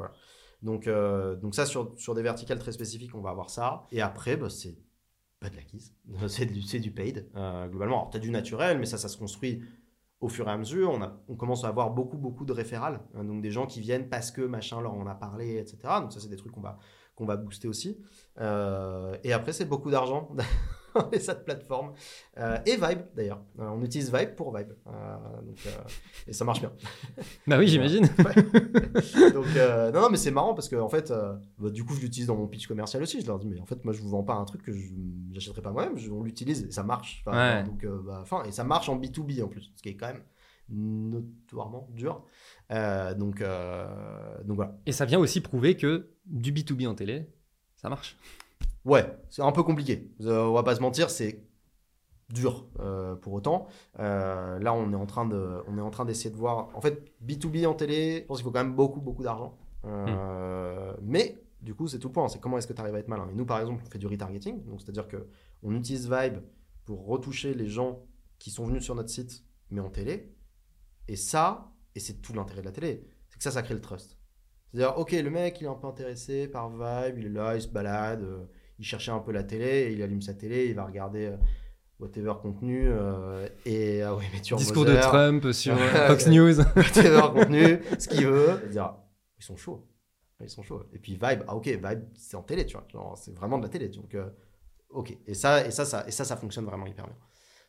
Donc, 0.61 0.87
euh, 0.87 1.35
donc 1.37 1.55
ça, 1.55 1.65
sur, 1.65 1.93
sur 1.97 2.13
des 2.13 2.21
verticales 2.21 2.59
très 2.59 2.73
spécifiques, 2.73 3.15
on 3.15 3.21
va 3.21 3.29
avoir 3.29 3.49
ça. 3.49 3.87
Et 3.91 4.01
après, 4.01 4.35
bah, 4.35 4.49
c'est 4.49 4.77
pas 5.39 5.49
de 5.49 5.55
l'acquise, 5.55 5.95
c'est 6.27 6.45
du, 6.45 6.59
du 6.79 6.91
paid, 6.91 7.29
euh, 7.35 7.67
globalement. 7.69 8.01
Alors, 8.01 8.11
as 8.13 8.19
du 8.19 8.31
naturel, 8.31 8.79
mais 8.79 8.85
ça, 8.85 8.97
ça 8.97 9.07
se 9.07 9.17
construit 9.17 9.63
au 10.19 10.27
fur 10.27 10.47
et 10.49 10.51
à 10.51 10.57
mesure. 10.57 10.91
On, 10.91 11.01
a, 11.01 11.17
on 11.29 11.35
commence 11.35 11.63
à 11.63 11.69
avoir 11.69 11.91
beaucoup, 11.91 12.17
beaucoup 12.17 12.43
de 12.45 12.53
référals, 12.53 13.01
hein, 13.15 13.23
donc 13.23 13.41
des 13.41 13.51
gens 13.51 13.65
qui 13.65 13.79
viennent 13.79 14.09
parce 14.09 14.31
que 14.31 14.41
machin 14.41 14.81
leur 14.81 14.93
en 14.93 15.07
a 15.07 15.15
parlé, 15.15 15.57
etc. 15.57 16.01
Donc, 16.01 16.11
ça, 16.11 16.19
c'est 16.19 16.29
des 16.29 16.37
trucs 16.37 16.51
qu'on 16.51 16.61
va, 16.61 16.79
qu'on 17.15 17.25
va 17.25 17.37
booster 17.37 17.69
aussi. 17.69 17.97
Euh, 18.39 19.17
et 19.23 19.31
après, 19.31 19.53
c'est 19.53 19.65
beaucoup 19.65 19.91
d'argent. 19.91 20.35
et 21.11 21.19
cette 21.19 21.45
plateforme. 21.45 21.93
Euh, 22.37 22.57
et 22.65 22.75
Vibe, 22.75 23.01
d'ailleurs. 23.15 23.41
Euh, 23.59 23.67
on 23.69 23.81
utilise 23.83 24.13
Vibe 24.13 24.35
pour 24.35 24.55
Vibe. 24.55 24.71
Euh, 24.87 24.91
donc, 25.41 25.57
euh, 25.65 25.71
et 26.27 26.33
ça 26.33 26.45
marche 26.45 26.59
bien. 26.59 26.71
Bah 27.47 27.57
oui, 27.57 27.67
j'imagine. 27.67 28.05
Ouais. 28.19 29.31
Donc, 29.31 29.45
non, 29.93 30.01
non, 30.01 30.09
mais 30.09 30.17
c'est 30.17 30.31
marrant 30.31 30.53
parce 30.53 30.69
que, 30.69 30.75
en 30.75 30.89
fait, 30.89 31.11
bah, 31.57 31.69
du 31.69 31.83
coup, 31.83 31.93
je 31.95 32.01
l'utilise 32.01 32.27
dans 32.27 32.35
mon 32.35 32.47
pitch 32.47 32.67
commercial 32.67 33.01
aussi. 33.01 33.21
Je 33.21 33.27
leur 33.27 33.39
dis, 33.39 33.47
mais 33.47 33.59
en 33.59 33.65
fait, 33.65 33.83
moi, 33.85 33.93
je 33.93 34.01
vous 34.01 34.09
vends 34.09 34.23
pas 34.23 34.33
un 34.33 34.45
truc 34.45 34.61
que 34.63 34.71
je 34.71 34.87
n'achèterai 35.31 35.61
pas 35.61 35.71
moi-même. 35.71 35.95
On 36.11 36.23
l'utilise 36.23 36.63
et 36.65 36.71
ça 36.71 36.83
marche. 36.83 37.23
Enfin, 37.25 37.59
Ouais. 37.59 37.63
donc, 37.63 37.85
bah, 38.05 38.23
et 38.45 38.51
ça 38.51 38.63
marche 38.63 38.89
en 38.89 38.97
B2B 38.99 39.43
en 39.43 39.47
plus, 39.47 39.71
ce 39.75 39.81
qui 39.81 39.89
est 39.89 39.95
quand 39.95 40.07
même 40.07 40.21
notoirement 40.71 41.87
dur. 41.91 42.23
Euh, 42.71 43.13
donc, 43.13 43.41
euh, 43.41 43.87
donc 44.43 44.55
voilà. 44.55 44.77
Et 44.85 44.91
ça 44.91 45.05
vient 45.05 45.19
aussi 45.19 45.41
prouver 45.41 45.75
que 45.75 46.11
du 46.25 46.51
B2B 46.51 46.87
en 46.87 46.95
télé, 46.95 47.27
ça 47.75 47.89
marche. 47.89 48.17
Ouais, 48.85 49.05
c'est 49.29 49.41
un 49.41 49.51
peu 49.51 49.63
compliqué. 49.63 50.09
Euh, 50.21 50.45
on 50.45 50.53
va 50.53 50.63
pas 50.63 50.75
se 50.75 50.81
mentir, 50.81 51.09
c'est 51.09 51.43
dur 52.29 52.67
euh, 52.79 53.15
pour 53.15 53.33
autant. 53.33 53.67
Euh, 53.99 54.59
là, 54.59 54.73
on 54.73 54.91
est 54.91 54.95
en 54.95 55.05
train 55.05 55.25
de, 55.25 55.61
on 55.67 55.77
est 55.77 55.81
en 55.81 55.89
train 55.89 56.05
d'essayer 56.05 56.29
de 56.29 56.35
voir. 56.35 56.69
En 56.75 56.81
fait, 56.81 57.11
B2B 57.25 57.65
en 57.65 57.73
télé, 57.73 58.21
je 58.21 58.25
pense 58.25 58.37
qu'il 58.37 58.45
faut 58.45 58.51
quand 58.51 58.63
même 58.63 58.75
beaucoup, 58.75 59.01
beaucoup 59.01 59.23
d'argent. 59.23 59.57
Euh, 59.85 60.93
Mais 61.01 61.41
du 61.61 61.73
coup, 61.73 61.87
c'est 61.87 61.99
tout 61.99 62.07
le 62.09 62.13
point. 62.13 62.27
C'est 62.29 62.39
comment 62.39 62.57
est-ce 62.57 62.67
que 62.67 62.73
tu 62.73 62.81
arrives 62.81 62.95
à 62.95 62.99
être 62.99 63.07
malin. 63.07 63.27
Et 63.29 63.33
nous, 63.33 63.45
par 63.45 63.59
exemple, 63.59 63.83
on 63.85 63.89
fait 63.89 63.99
du 63.99 64.07
retargeting. 64.07 64.63
Donc, 64.65 64.81
c'est-à-dire 64.81 65.07
que 65.07 65.27
on 65.63 65.75
utilise 65.75 66.09
Vibe 66.09 66.39
pour 66.85 67.05
retoucher 67.05 67.53
les 67.53 67.67
gens 67.67 68.03
qui 68.37 68.51
sont 68.51 68.65
venus 68.65 68.83
sur 68.83 68.95
notre 68.95 69.09
site, 69.09 69.43
mais 69.69 69.81
en 69.81 69.89
télé. 69.89 70.33
Et 71.07 71.15
ça, 71.15 71.71
et 71.95 71.99
c'est 71.99 72.21
tout 72.21 72.33
l'intérêt 72.33 72.61
de 72.61 72.67
la 72.67 72.71
télé, 72.71 73.03
c'est 73.29 73.37
que 73.37 73.43
ça, 73.43 73.51
ça 73.51 73.61
crée 73.61 73.73
le 73.73 73.81
trust. 73.81 74.17
C'est-à-dire, 74.71 74.97
ok, 74.97 75.11
le 75.11 75.29
mec, 75.31 75.59
il 75.59 75.63
est 75.65 75.67
un 75.67 75.73
peu 75.73 75.87
intéressé 75.87 76.47
par 76.47 76.69
Vibe, 76.69 77.17
il 77.17 77.25
est 77.25 77.29
là, 77.29 77.55
il 77.55 77.61
se 77.61 77.67
balade, 77.67 78.23
il 78.79 78.85
cherchait 78.85 79.11
un 79.11 79.19
peu 79.19 79.31
la 79.31 79.43
télé, 79.43 79.65
et 79.89 79.91
il 79.93 80.01
allume 80.01 80.21
sa 80.21 80.33
télé, 80.33 80.65
il 80.67 80.73
va 80.75 80.85
regarder 80.85 81.25
euh, 81.27 81.37
whatever 81.99 82.33
contenu, 82.41 82.87
euh, 82.89 83.47
et 83.65 84.01
ah 84.01 84.15
oui, 84.15 84.23
mais 84.33 84.41
tu 84.41 84.55
Discours 84.55 84.85
de 84.85 84.95
Trump 84.99 85.51
sur 85.51 85.75
Ouais. 85.75 85.87
Fox 86.07 86.27
News. 86.27 86.57
whatever 86.75 87.21
contenu, 87.33 87.79
ce 87.99 88.07
qu'il 88.07 88.25
veut, 88.25 88.59
il 88.65 88.69
dira, 88.71 89.05
ils 89.37 89.43
sont 89.43 89.57
chauds, 89.57 89.87
ils 90.41 90.49
sont 90.49 90.63
chauds. 90.63 90.83
Et 90.93 90.99
puis 90.99 91.13
Vibe, 91.13 91.43
ah 91.47 91.55
ok, 91.55 91.67
Vibe, 91.67 92.03
c'est 92.15 92.35
en 92.37 92.43
télé, 92.43 92.65
tu 92.65 92.77
vois, 92.77 93.13
c'est 93.17 93.35
vraiment 93.35 93.57
de 93.57 93.63
la 93.63 93.69
télé, 93.69 93.89
donc 93.89 94.15
euh, 94.15 94.29
ok. 94.89 95.15
Et 95.27 95.33
ça, 95.33 95.65
et 95.67 95.71
ça, 95.71 95.85
ça, 95.85 96.05
et 96.07 96.11
ça, 96.11 96.23
ça 96.25 96.37
fonctionne 96.37 96.65
vraiment 96.65 96.87
hyper 96.87 97.05
bien. 97.05 97.17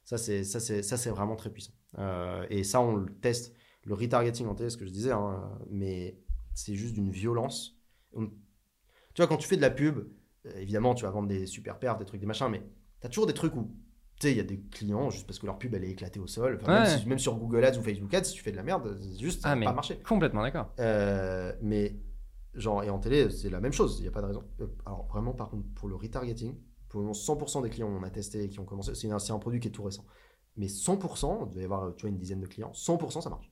Ça, 0.05 0.17
c'est, 0.17 0.45
ça, 0.45 0.61
c'est, 0.61 0.83
ça, 0.83 0.97
c'est 0.97 1.11
vraiment 1.11 1.37
très 1.37 1.51
puissant. 1.51 1.73
Euh, 1.99 2.45
et 2.51 2.65
ça, 2.65 2.81
on 2.81 2.97
le 2.97 3.13
teste, 3.21 3.55
le 3.85 3.95
retargeting 3.95 4.47
en 4.47 4.55
télé, 4.55 4.71
ce 4.71 4.77
que 4.77 4.87
je 4.87 4.91
disais, 4.91 5.13
hein, 5.13 5.59
mais 5.71 6.19
c'est 6.55 6.75
juste 6.75 6.95
d'une 6.95 7.11
violence. 7.11 7.77
On- 8.15 8.27
Tu 8.27 9.19
vois, 9.19 9.27
quand 9.27 9.37
tu 9.37 9.47
fais 9.47 9.57
de 9.57 9.61
la 9.61 9.71
pub, 9.71 9.99
euh, 9.99 10.17
évidemment, 10.57 10.95
tu 10.95 11.05
vas 11.05 11.11
vendre 11.11 11.29
des 11.29 11.47
super 11.47 11.79
perfs, 11.79 11.99
des 11.99 12.05
trucs, 12.05 12.21
des 12.21 12.27
machins, 12.27 12.49
mais 12.49 12.61
tu 13.01 13.07
as 13.07 13.11
toujours 13.11 13.27
des 13.27 13.35
trucs 13.35 13.55
où, 13.57 13.71
tu 14.19 14.27
sais, 14.27 14.33
il 14.33 14.37
y 14.37 14.41
a 14.41 14.45
des 14.45 14.61
clients, 14.61 15.11
juste 15.11 15.27
parce 15.27 15.39
que 15.39 15.47
leur 15.47 15.59
pub, 15.59 15.75
elle 15.75 15.85
est 15.85 15.91
éclatée 15.91 16.21
au 16.21 16.27
sol. 16.27 16.59
Enfin, 16.61 16.73
même, 16.73 16.83
Ouais. 16.83 16.99
si- 16.99 17.07
même 17.09 17.19
sur 17.19 17.35
Google 17.37 17.65
Ads 17.65 17.79
ou 17.79 17.83
Facebook 17.83 18.13
Ads, 18.15 18.25
si 18.25 18.35
tu 18.35 18.43
fais 18.43 18.53
de 18.53 18.57
la 18.57 18.63
merde, 18.63 18.99
juste, 19.19 19.43
ça 19.43 19.51
Ah, 19.51 19.55
va 19.57 19.65
pas 19.65 19.73
marcher. 19.73 19.99
complètement 20.01 20.43
d'accord. 20.43 20.73
Euh, 20.79 21.53
mais 21.63 21.97
genre, 22.55 22.83
et 22.83 22.91
en 22.91 22.99
télé, 22.99 23.31
c'est 23.31 23.49
la 23.51 23.61
même 23.61 23.73
chose, 23.73 23.97
il 23.99 24.03
n'y 24.03 24.09
a 24.09 24.13
pas 24.13 24.23
de 24.23 24.27
raison. 24.27 24.45
Euh, 24.61 24.67
alors 24.87 25.07
vraiment, 25.07 25.33
par 25.33 25.51
contre, 25.51 25.67
pour 25.75 25.89
le 25.89 25.95
retargeting, 25.95 26.57
pour 26.89 27.01
le 27.01 27.05
moment, 27.05 27.15
100% 27.15 27.63
des 27.63 27.71
clients 27.71 27.89
on 27.89 28.03
a 28.03 28.11
testé 28.11 28.45
et 28.45 28.49
qui 28.49 28.59
ont 28.61 28.65
commencé, 28.65 28.95
c'est 28.95 29.11
un, 29.11 29.17
un 29.17 29.39
produit 29.39 29.61
qui 29.61 29.69
est 29.69 29.71
tout 29.71 29.85
récent. 29.85 30.05
Mais 30.57 30.67
100%, 30.69 31.45
il 31.47 31.51
devait 31.51 31.63
y 31.63 31.65
avoir 31.65 31.95
tu 31.95 32.03
vois, 32.03 32.11
une 32.11 32.19
dizaine 32.19 32.41
de 32.41 32.47
clients, 32.47 32.73
100% 32.75 33.21
ça 33.21 33.31
marche. 33.31 33.51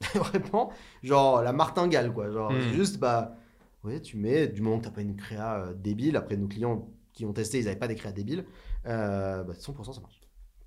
vraiment, 0.14 0.70
genre 1.02 1.42
la 1.42 1.52
martingale, 1.52 2.12
quoi. 2.12 2.30
Genre, 2.30 2.52
Hmm. 2.52 2.60
juste, 2.60 2.98
bah, 2.98 3.36
ouais, 3.84 4.00
tu 4.00 4.16
mets, 4.16 4.48
du 4.48 4.60
moment 4.62 4.78
que 4.78 4.84
tu 4.84 4.88
n'as 4.88 4.94
pas 4.94 5.02
une 5.02 5.16
créa 5.16 5.60
euh, 5.64 5.74
débile, 5.74 6.16
après 6.16 6.36
nos 6.36 6.48
clients 6.48 6.88
qui 7.12 7.24
ont 7.24 7.32
testé, 7.32 7.58
ils 7.58 7.64
n'avaient 7.64 7.78
pas 7.78 7.88
des 7.88 7.96
créas 7.96 8.12
débiles, 8.12 8.44
euh, 8.86 9.42
bah, 9.44 9.54
100% 9.54 9.92
ça 9.92 10.00
marche. 10.00 10.20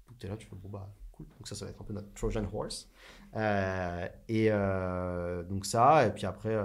Donc 0.07 0.17
tu 0.17 0.25
es 0.25 0.29
là, 0.29 0.37
tu 0.37 0.47
fais, 0.47 0.55
bon, 0.55 0.69
bah, 0.69 0.93
cool. 1.11 1.25
Donc 1.37 1.47
ça, 1.47 1.55
ça 1.55 1.65
va 1.65 1.71
être 1.71 1.81
un 1.81 1.85
peu 1.85 1.93
notre 1.93 2.13
Trojan 2.13 2.45
Horse. 2.53 2.89
Euh, 3.35 4.07
et 4.27 4.49
donc 5.49 5.65
ça, 5.65 6.07
et 6.07 6.11
puis 6.11 6.25
après, 6.25 6.55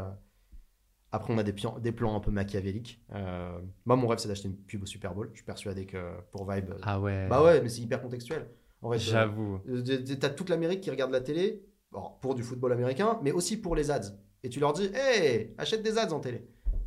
après 1.12 1.32
on 1.32 1.38
a 1.38 1.42
des, 1.42 1.54
des 1.80 1.92
plans 1.92 2.16
un 2.16 2.20
peu 2.20 2.30
machiavéliques. 2.30 3.02
Euh, 3.14 3.58
moi, 3.84 3.96
mon 3.96 4.06
rêve, 4.06 4.18
c'est 4.18 4.28
d'acheter 4.28 4.48
une 4.48 4.56
pub 4.56 4.82
au 4.82 4.86
Super 4.86 5.14
Bowl. 5.14 5.28
Je 5.32 5.36
suis 5.38 5.46
persuadé 5.46 5.86
que 5.86 6.12
pour 6.32 6.50
Vibe. 6.50 6.74
Ah 6.82 7.00
ouais. 7.00 7.28
Bah 7.28 7.42
ouais, 7.42 7.60
mais 7.62 7.68
c'est 7.68 7.80
hyper 7.80 8.02
contextuel. 8.02 8.48
En 8.82 8.90
fait, 8.92 8.98
J'avoue. 8.98 9.60
euh, 9.68 9.82
t'as 10.20 10.30
toute 10.30 10.50
l'Amérique 10.50 10.80
qui 10.80 10.90
regarde 10.90 11.10
la 11.10 11.20
télé, 11.20 11.64
bon, 11.90 12.10
pour 12.20 12.34
du 12.34 12.42
football 12.42 12.72
américain, 12.72 13.18
mais 13.22 13.32
aussi 13.32 13.56
pour 13.56 13.74
les 13.74 13.90
ads. 13.90 14.12
Et 14.46 14.48
tu 14.48 14.60
leur 14.60 14.72
dis, 14.72 14.88
hey, 14.94 15.52
achète 15.58 15.82
des 15.82 15.98
ads 15.98 16.12
en 16.12 16.20
télé. 16.20 16.46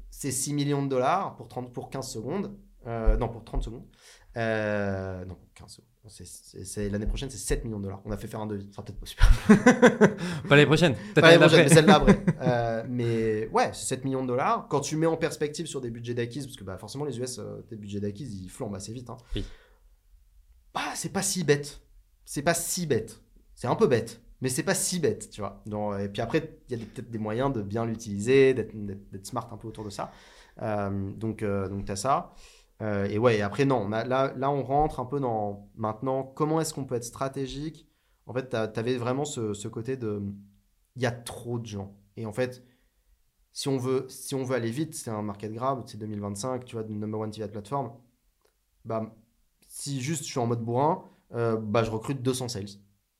C'est 0.09 0.31
6 0.31 0.53
millions 0.53 0.81
de 0.81 0.87
dollars 0.87 1.35
pour, 1.35 1.49
30, 1.49 1.73
pour 1.73 1.89
15 1.89 2.07
secondes. 2.09 2.55
Euh, 2.87 3.17
non, 3.17 3.27
pour 3.27 3.43
30 3.43 3.61
secondes. 3.63 3.83
Euh, 4.37 5.25
non, 5.25 5.35
15 5.55 5.71
secondes. 5.73 5.85
C'est- 6.07 6.63
c'est- 6.63 6.89
L'année 6.89 7.05
prochaine, 7.05 7.29
c'est 7.29 7.37
7 7.37 7.65
millions 7.65 7.79
de 7.79 7.83
dollars. 7.83 8.01
On 8.05 8.11
a 8.11 8.17
fait 8.17 8.27
faire 8.27 8.39
un 8.39 8.47
devis. 8.47 8.65
Ça 8.67 8.75
sera 8.75 8.85
peut-être 8.85 8.99
pas 8.99 9.05
super. 9.05 9.29
Pas 10.47 10.55
l'année 10.55 10.65
prochaine. 10.65 10.95
Peut-être 11.13 11.21
l'année 11.25 11.37
prochaine, 11.37 11.67
mais 11.67 11.73
celle-là 11.75 11.95
après. 11.95 12.19
Euh, 12.41 12.83
mais 12.87 13.47
ouais, 13.49 13.71
c'est 13.73 13.85
7 13.95 14.05
millions 14.05 14.21
de 14.23 14.27
dollars. 14.27 14.67
Quand 14.69 14.79
tu 14.79 14.95
mets 14.95 15.05
en 15.05 15.17
perspective 15.17 15.65
sur 15.65 15.81
des 15.81 15.89
budgets 15.91 16.13
d'acquise, 16.13 16.45
parce 16.45 16.55
que 16.55 16.63
bah, 16.63 16.77
forcément, 16.77 17.03
les 17.03 17.19
US, 17.19 17.39
euh, 17.39 17.61
tes 17.67 17.75
budgets 17.75 17.99
d'acquise, 17.99 18.33
ils 18.33 18.49
flambent 18.49 18.75
assez 18.75 18.93
vite. 18.93 19.09
Hein. 19.09 19.17
Oui. 19.35 19.43
Bah, 20.73 20.81
c'est 20.95 21.11
pas 21.11 21.21
si 21.21 21.43
bête. 21.43 21.81
C'est 22.23 22.41
pas 22.41 22.53
si 22.53 22.87
bête. 22.87 23.19
C'est 23.53 23.67
un 23.67 23.75
peu 23.75 23.87
bête, 23.87 24.21
mais 24.41 24.49
c'est 24.49 24.63
pas 24.63 24.75
si 24.75 24.99
bête, 24.99 25.29
tu 25.29 25.41
vois. 25.41 25.61
Et 26.01 26.09
puis 26.09 26.21
après, 26.21 26.59
il 26.69 26.77
y 26.79 26.81
a 26.81 26.85
peut-être 26.85 27.09
des 27.11 27.17
moyens 27.17 27.51
de 27.53 27.61
bien 27.61 27.85
l'utiliser, 27.85 28.53
d'être- 28.53 28.73
smart 29.25 29.49
un 29.51 29.57
peu 29.57 29.67
autour 29.67 29.83
de 29.83 29.89
ça. 29.89 30.11
Euh, 30.61 31.11
donc, 31.13 31.43
euh, 31.43 31.67
donc 31.69 31.85
tu 31.85 31.91
as 31.91 31.95
ça. 31.95 32.33
Euh, 32.81 33.05
et 33.09 33.17
ouais, 33.17 33.41
après, 33.41 33.65
non, 33.65 33.89
là, 33.89 34.05
là, 34.05 34.51
on 34.51 34.63
rentre 34.63 34.99
un 34.99 35.05
peu 35.05 35.19
dans 35.19 35.69
maintenant 35.75 36.23
comment 36.23 36.61
est-ce 36.61 36.73
qu'on 36.73 36.85
peut 36.85 36.95
être 36.95 37.03
stratégique? 37.03 37.87
En 38.27 38.33
fait, 38.33 38.49
tu 38.49 38.55
avais 38.79 38.97
vraiment 38.97 39.25
ce, 39.25 39.67
côté 39.67 39.97
de. 39.97 40.21
Il 40.95 41.01
y 41.01 41.05
a 41.05 41.11
trop 41.11 41.59
de 41.59 41.65
gens. 41.65 41.95
Et 42.17 42.25
en 42.25 42.33
fait, 42.33 42.63
si 43.53 43.67
on 43.69 43.77
veut, 43.77 44.05
si 44.09 44.35
on 44.35 44.43
veut 44.43 44.55
aller 44.55 44.71
vite, 44.71 44.95
c'est 44.95 45.11
un 45.11 45.21
market 45.21 45.53
grab, 45.53 45.83
c'est 45.87 45.97
2025, 45.97 46.65
tu 46.65 46.75
vois, 46.75 46.83
de 46.83 46.93
number 46.93 47.19
one 47.19 47.31
TV 47.31 47.47
plateforme. 47.49 47.93
Bah, 48.85 49.15
si 49.67 50.01
juste 50.01 50.23
je 50.25 50.29
suis 50.31 50.39
en 50.39 50.47
mode 50.47 50.61
bourrin, 50.63 51.05
bah, 51.31 51.83
je 51.83 51.91
recrute 51.91 52.21
200 52.23 52.49
sales. 52.49 52.69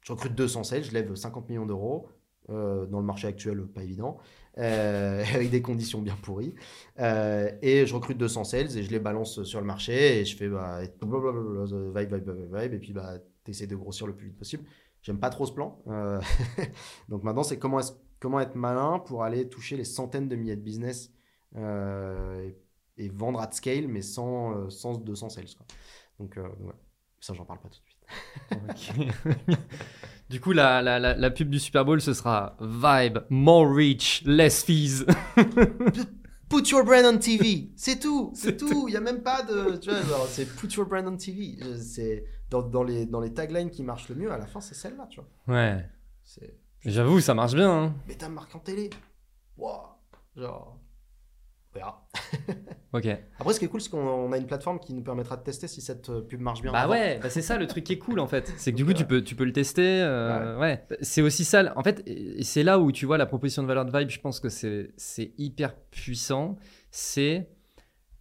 Je 0.02 0.12
recrute 0.14 0.36
200 0.36 0.64
sales, 0.64 0.84
je 0.84 0.92
lève 0.92 1.14
50 1.14 1.50
millions 1.50 1.66
d'euros. 1.66 2.10
euh, 2.50 2.86
dans 2.88 3.00
le 3.00 3.06
marché 3.06 3.28
actuel, 3.28 3.62
pas 3.68 3.84
évident, 3.84 4.18
euh, 4.58 5.24
avec 5.36 5.50
des 5.52 5.62
conditions 5.62 6.02
bien 6.02 6.16
pourries. 6.16 6.56
Euh, 7.00 7.52
et 7.62 7.86
je 7.86 7.94
recrute 7.94 8.18
200 8.18 8.44
sales 8.44 8.78
et 8.78 8.84
je 8.84 8.90
les 8.92 9.00
balance 9.00 9.44
sur 9.44 9.60
le 9.62 9.68
marché 9.68 10.20
et 10.20 10.26
je 10.26 10.36
fais 10.36 10.50
bah, 10.50 10.82
vibe, 10.82 11.96
vibe, 11.96 12.30
vibe, 12.30 12.56
vibe, 12.56 12.74
et 12.74 12.80
puis 12.80 12.94
bah, 12.94 13.20
tu 13.46 13.52
essaies 13.52 13.68
de 13.68 13.76
grossir 13.76 14.08
le 14.08 14.16
plus 14.16 14.28
vite 14.28 14.38
possible. 14.38 14.64
J'aime 15.02 15.20
pas 15.20 15.30
trop 15.30 15.46
ce 15.46 15.54
plan. 15.54 15.82
Donc 17.10 17.24
maintenant, 17.24 17.44
c'est 17.44 17.60
comment, 17.60 17.80
être 17.80 18.56
malin 18.56 19.00
pour 19.00 19.24
aller 19.24 19.48
toucher 19.48 19.78
les 19.78 19.86
centaines 19.86 20.28
de 20.28 20.36
milliers 20.36 20.56
de 20.58 20.62
business 20.62 21.12
et, 21.56 22.56
et 22.98 23.10
vendre 23.10 23.40
at 23.42 23.52
scale, 23.52 23.88
mais 23.88 24.02
sans, 24.02 24.70
sans 24.70 24.98
200 24.98 25.30
sales. 25.30 25.46
Quoi. 25.56 25.66
Donc, 26.20 26.36
ouais. 26.38 26.74
ça, 27.20 27.34
j'en 27.34 27.46
parle 27.46 27.60
pas 27.60 27.70
tout 27.70 27.80
de 27.80 27.86
suite. 27.86 27.89
Du 30.30 30.40
coup, 30.40 30.52
la, 30.52 30.82
la, 30.84 31.00
la, 31.00 31.16
la 31.16 31.32
pub 31.32 31.50
du 31.50 31.58
Super 31.58 31.84
Bowl, 31.86 32.00
ce 32.02 32.14
sera 32.14 32.56
Vibe, 32.62 33.18
more 33.32 33.66
reach, 33.68 34.22
less 34.26 34.64
fees. 34.64 35.04
Put 36.50 36.70
your 36.70 36.84
brand 36.84 37.06
on 37.06 37.18
TV, 37.18 37.72
c'est 37.76 38.00
tout, 38.00 38.32
c'est 38.36 38.56
tout. 38.58 38.88
Il 38.88 38.94
y 38.94 38.98
a 38.98 39.02
même 39.02 39.24
pas 39.24 39.42
de, 39.42 39.78
tu 39.78 39.90
vois, 39.90 40.02
genre, 40.04 40.28
c'est 40.30 40.46
put 40.56 40.68
your 40.76 40.86
brand 40.88 41.08
on 41.08 41.18
TV. 41.18 41.58
C'est 41.82 42.26
dans, 42.52 42.62
dans 42.62 42.84
les 42.84 43.06
dans 43.08 43.22
les 43.22 43.34
taglines 43.34 43.72
qui 43.72 43.82
marchent 43.84 44.10
le 44.10 44.16
mieux. 44.16 44.32
À 44.32 44.38
la 44.38 44.46
fin, 44.46 44.62
c'est 44.62 44.76
celle-là, 44.76 45.08
tu 45.10 45.20
vois. 45.20 45.56
Ouais. 45.56 45.84
J'avoue, 46.86 47.20
ça 47.22 47.34
marche 47.34 47.54
bien. 47.56 47.72
hein. 47.72 47.96
mais 48.08 48.16
ta 48.16 48.30
marque 48.30 48.56
en 48.56 48.60
télé. 48.60 48.90
Wow. 49.58 49.80
Genre, 50.36 50.79
on 51.74 51.78
verra. 51.78 52.08
Ok. 52.92 53.06
Après, 53.40 53.54
ce 53.54 53.60
qui 53.60 53.66
est 53.66 53.68
cool, 53.68 53.82
c'est 53.82 53.92
qu'on 53.92 54.00
on 54.00 54.32
a 54.32 54.38
une 54.40 54.48
plateforme 54.48 54.80
qui 54.80 54.96
nous 54.96 55.04
permettra 55.04 55.38
de 55.38 55.44
tester 55.44 55.68
si 55.68 55.80
cette 55.80 56.10
euh, 56.10 56.22
pub 56.22 56.42
marche 56.42 56.64
bien. 56.64 56.72
Bah 56.72 56.88
ouais, 56.90 57.20
bah 57.22 57.30
c'est 57.30 57.44
ça 57.44 57.56
le 57.60 57.68
truc 57.68 57.84
qui 57.84 57.94
est 57.94 57.98
cool 58.00 58.20
en 58.20 58.26
fait. 58.26 58.52
C'est 58.58 58.72
que 58.72 58.78
du 58.78 58.84
coup 58.84 58.94
tu 58.94 59.06
peux, 59.06 59.24
tu 59.24 59.36
peux 59.36 59.44
le 59.44 59.54
tester. 59.54 60.02
euh, 60.02 60.58
ouais. 60.58 60.84
C'est 61.02 61.22
aussi 61.22 61.46
ça. 61.46 61.72
En 61.76 61.84
fait, 61.84 62.04
c'est 62.42 62.64
là 62.64 62.80
où 62.80 62.92
tu 62.92 63.06
vois 63.06 63.20
la 63.20 63.28
proposition 63.28 63.62
de 63.62 63.68
valeur 63.68 63.86
de 63.86 63.96
Vibe, 63.96 64.10
je 64.10 64.20
pense 64.20 64.40
que 64.40 64.50
c'est 64.50 64.92
hyper 65.38 65.76
puissant. 65.76 66.56
C'est, 66.90 67.48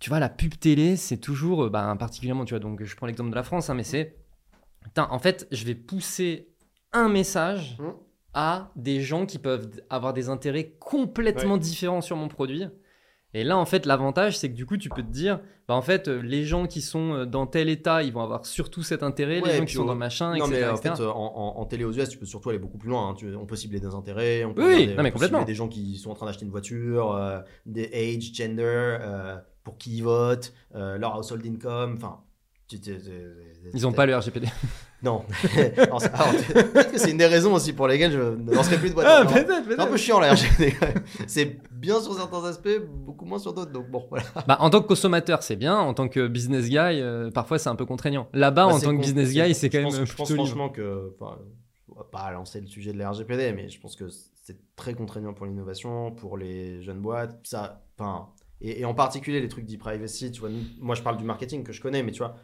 tu 0.01 0.11
vois, 0.11 0.21
la 0.21 0.29
pub 0.29 0.53
télé, 0.59 0.97
c'est 0.97 1.17
toujours, 1.17 1.65
euh, 1.65 1.71
bah, 1.71 1.97
particulièrement, 1.99 2.45
tu 2.45 2.53
vois, 2.53 2.61
donc 2.61 2.85
je 2.85 2.95
prends 2.95 3.07
l'exemple 3.07 3.31
de 3.31 3.37
la 3.37 3.45
France, 3.45 3.71
hein, 3.71 3.75
mais 3.75 3.85
c'est, 3.85 4.17
putain, 4.85 5.09
en 5.11 5.19
fait, 5.19 5.49
je 5.51 5.65
vais 5.65 5.75
pousser 5.75 6.51
un 6.93 7.09
message 7.09 7.79
Mhm. 7.81 7.95
à 8.35 8.71
des 8.77 9.01
gens 9.01 9.25
qui 9.25 9.39
peuvent 9.39 9.71
avoir 9.89 10.13
des 10.13 10.29
intérêts 10.29 10.75
complètement 10.79 11.57
différents 11.57 12.03
sur 12.03 12.17
mon 12.17 12.29
produit. 12.29 12.67
Et 13.35 13.45
là, 13.45 13.59
en 13.59 13.67
fait, 13.67 13.85
l'avantage, 13.85 14.39
c'est 14.39 14.49
que 14.51 14.55
du 14.55 14.65
coup, 14.65 14.79
tu 14.79 14.89
peux 14.89 15.03
te 15.03 15.11
dire, 15.11 15.41
bah, 15.69 15.75
en 15.75 15.83
fait, 15.83 16.09
euh, 16.09 16.21
les 16.23 16.45
gens 16.45 16.67
qui 16.67 16.81
sont 16.81 17.13
euh, 17.13 17.27
dans 17.27 17.47
tel 17.47 17.69
état, 17.69 18.03
ils 18.03 18.11
vont 18.13 18.23
avoir 18.23 18.47
surtout 18.47 18.83
cet 18.83 19.03
intérêt, 19.03 19.41
Ouais, 19.43 19.51
les 19.53 19.59
gens 19.59 19.65
qui 19.67 19.75
sont 19.75 19.83
on- 19.83 19.87
dans 19.87 19.95
machin, 19.95 20.31
Non, 20.35 20.47
etc. 20.47 20.51
mais 20.63 20.69
en 20.69 20.77
etc. 20.77 20.95
fait, 20.97 21.03
en, 21.05 21.11
en- 21.37 21.59
en 21.61 21.65
télé 21.67 21.85
aux 21.85 21.93
US, 21.93 22.09
tu 22.09 22.17
peux 22.17 22.25
surtout 22.25 22.49
aller 22.49 22.59
beaucoup 22.59 22.79
plus 22.79 22.89
loin. 22.89 23.11
hein. 23.11 23.15
Tu- 23.15 23.35
on 23.37 23.45
peut 23.45 23.55
cibler 23.57 23.81
des 23.81 23.95
intérêts, 23.95 24.45
on 24.45 24.55
peut, 24.55 24.65
Oui, 24.67 24.87
non, 24.97 25.03
mais 25.03 25.11
on 25.15 25.19
peut 25.19 25.27
cibler 25.27 25.45
des 25.45 25.55
gens 25.55 25.69
qui 25.69 25.97
sont 25.99 26.11
en 26.11 26.15
train 26.15 26.25
d'acheter 26.25 26.47
une 26.47 26.51
voiture, 26.51 27.13
euh, 27.15 27.41
des 27.67 27.91
age, 27.93 28.33
gender, 28.35 28.63
euh, 28.65 29.37
pour 29.63 29.77
qui 29.77 29.99
ils 29.99 30.03
votent, 30.03 30.55
euh, 30.75 30.97
leur 30.97 31.19
household 31.19 31.45
income. 31.47 31.95
Enfin, 31.99 32.21
Ils 33.75 33.83
n'ont 33.83 33.93
pas 33.93 34.07
le 34.07 34.17
RGPD. 34.17 34.47
Non. 35.03 35.25
Alors, 35.79 36.01
c'est- 36.01 36.13
alors, 36.13 36.33
peut-être 36.73 36.91
que 36.93 36.99
c'est 36.99 37.13
une 37.13 37.19
des 37.19 37.27
raisons 37.27 37.55
aussi 37.55 37.73
pour 37.73 37.87
lesquelles 37.87 38.11
je 38.11 38.19
ne 38.19 38.53
lancerai 38.53 38.79
plus 38.79 38.89
de 38.89 38.95
voiture. 38.95 39.13
Ah, 39.17 39.25
Non, 39.25 39.31
peut-être, 39.33 39.65
C'est 39.69 39.81
un 39.81 39.87
peu 39.87 39.97
chiant 39.97 40.19
la 40.19 40.33
RGPD. 40.35 40.73
quand 40.79 40.87
même. 40.89 41.03
C'est 41.29 41.59
bien 41.73 42.01
sur 42.01 42.15
certains 42.15 42.45
aspects, 42.45 42.81
beaucoup 43.07 43.25
moins 43.25 43.39
sur 43.39 43.53
d'autres. 43.55 43.71
Donc 43.71 43.89
bon, 43.91 44.05
voilà. 44.11 44.25
Bah, 44.49 44.57
en 44.61 44.71
tant 44.71 44.81
que 44.83 44.89
consommateur, 44.89 45.43
c'est 45.45 45.55
bien. 45.57 45.77
En 45.77 45.95
tant 45.95 46.09
que 46.09 46.27
business 46.27 46.69
guy, 46.69 46.77
euh, 46.79 47.31
parfois 47.31 47.59
c'est 47.61 47.69
un 47.69 47.77
peu 47.77 47.87
contraignant. 47.87 48.29
Là-bas, 48.33 48.67
Bah, 48.67 48.75
en 48.75 48.81
tant 48.81 48.97
que 48.97 49.01
business 49.01 49.31
guy, 49.33 49.55
c'est 49.55 49.71
quand 49.71 49.79
je 49.79 49.85
même 49.85 49.99
pense, 50.01 50.09
je 50.11 50.17
pense 50.17 50.31
libre. 50.31 50.45
franchement 50.45 50.69
que. 50.69 51.13
enfin, 51.21 51.39
on 51.91 51.99
va 51.99 52.05
pas 52.11 52.31
lancer 52.33 52.61
le 52.61 52.67
sujet 52.67 52.93
de 52.93 52.99
la 52.99 53.11
RGPD, 53.11 53.53
mais 53.53 53.69
je 53.69 53.81
pense 53.81 53.95
que 53.97 54.07
c'est 54.09 54.57
très 54.77 54.95
contraignant 54.95 55.33
pour 55.33 55.47
l'innovation, 55.47 56.11
pour 56.13 56.37
les 56.37 56.83
jeunes 56.83 57.01
boîtes. 57.01 57.39
Ça, 57.45 57.83
enfin, 57.99 58.29
et, 58.61 58.81
et 58.81 58.85
en 58.85 58.95
particulier 58.95 59.41
les 59.41 59.49
trucs 59.49 59.65
d'e-privacy. 59.67 60.33
Tu 60.33 60.41
vois, 60.41 60.49
nous- 60.49 60.65
moi 60.81 60.95
je 60.97 61.03
parle 61.03 61.17
du 61.19 61.25
marketing 61.25 61.63
que 61.63 61.73
je 61.73 61.81
connais, 61.81 62.03
mais 62.03 62.11
tu 62.13 62.19
vois, 62.19 62.35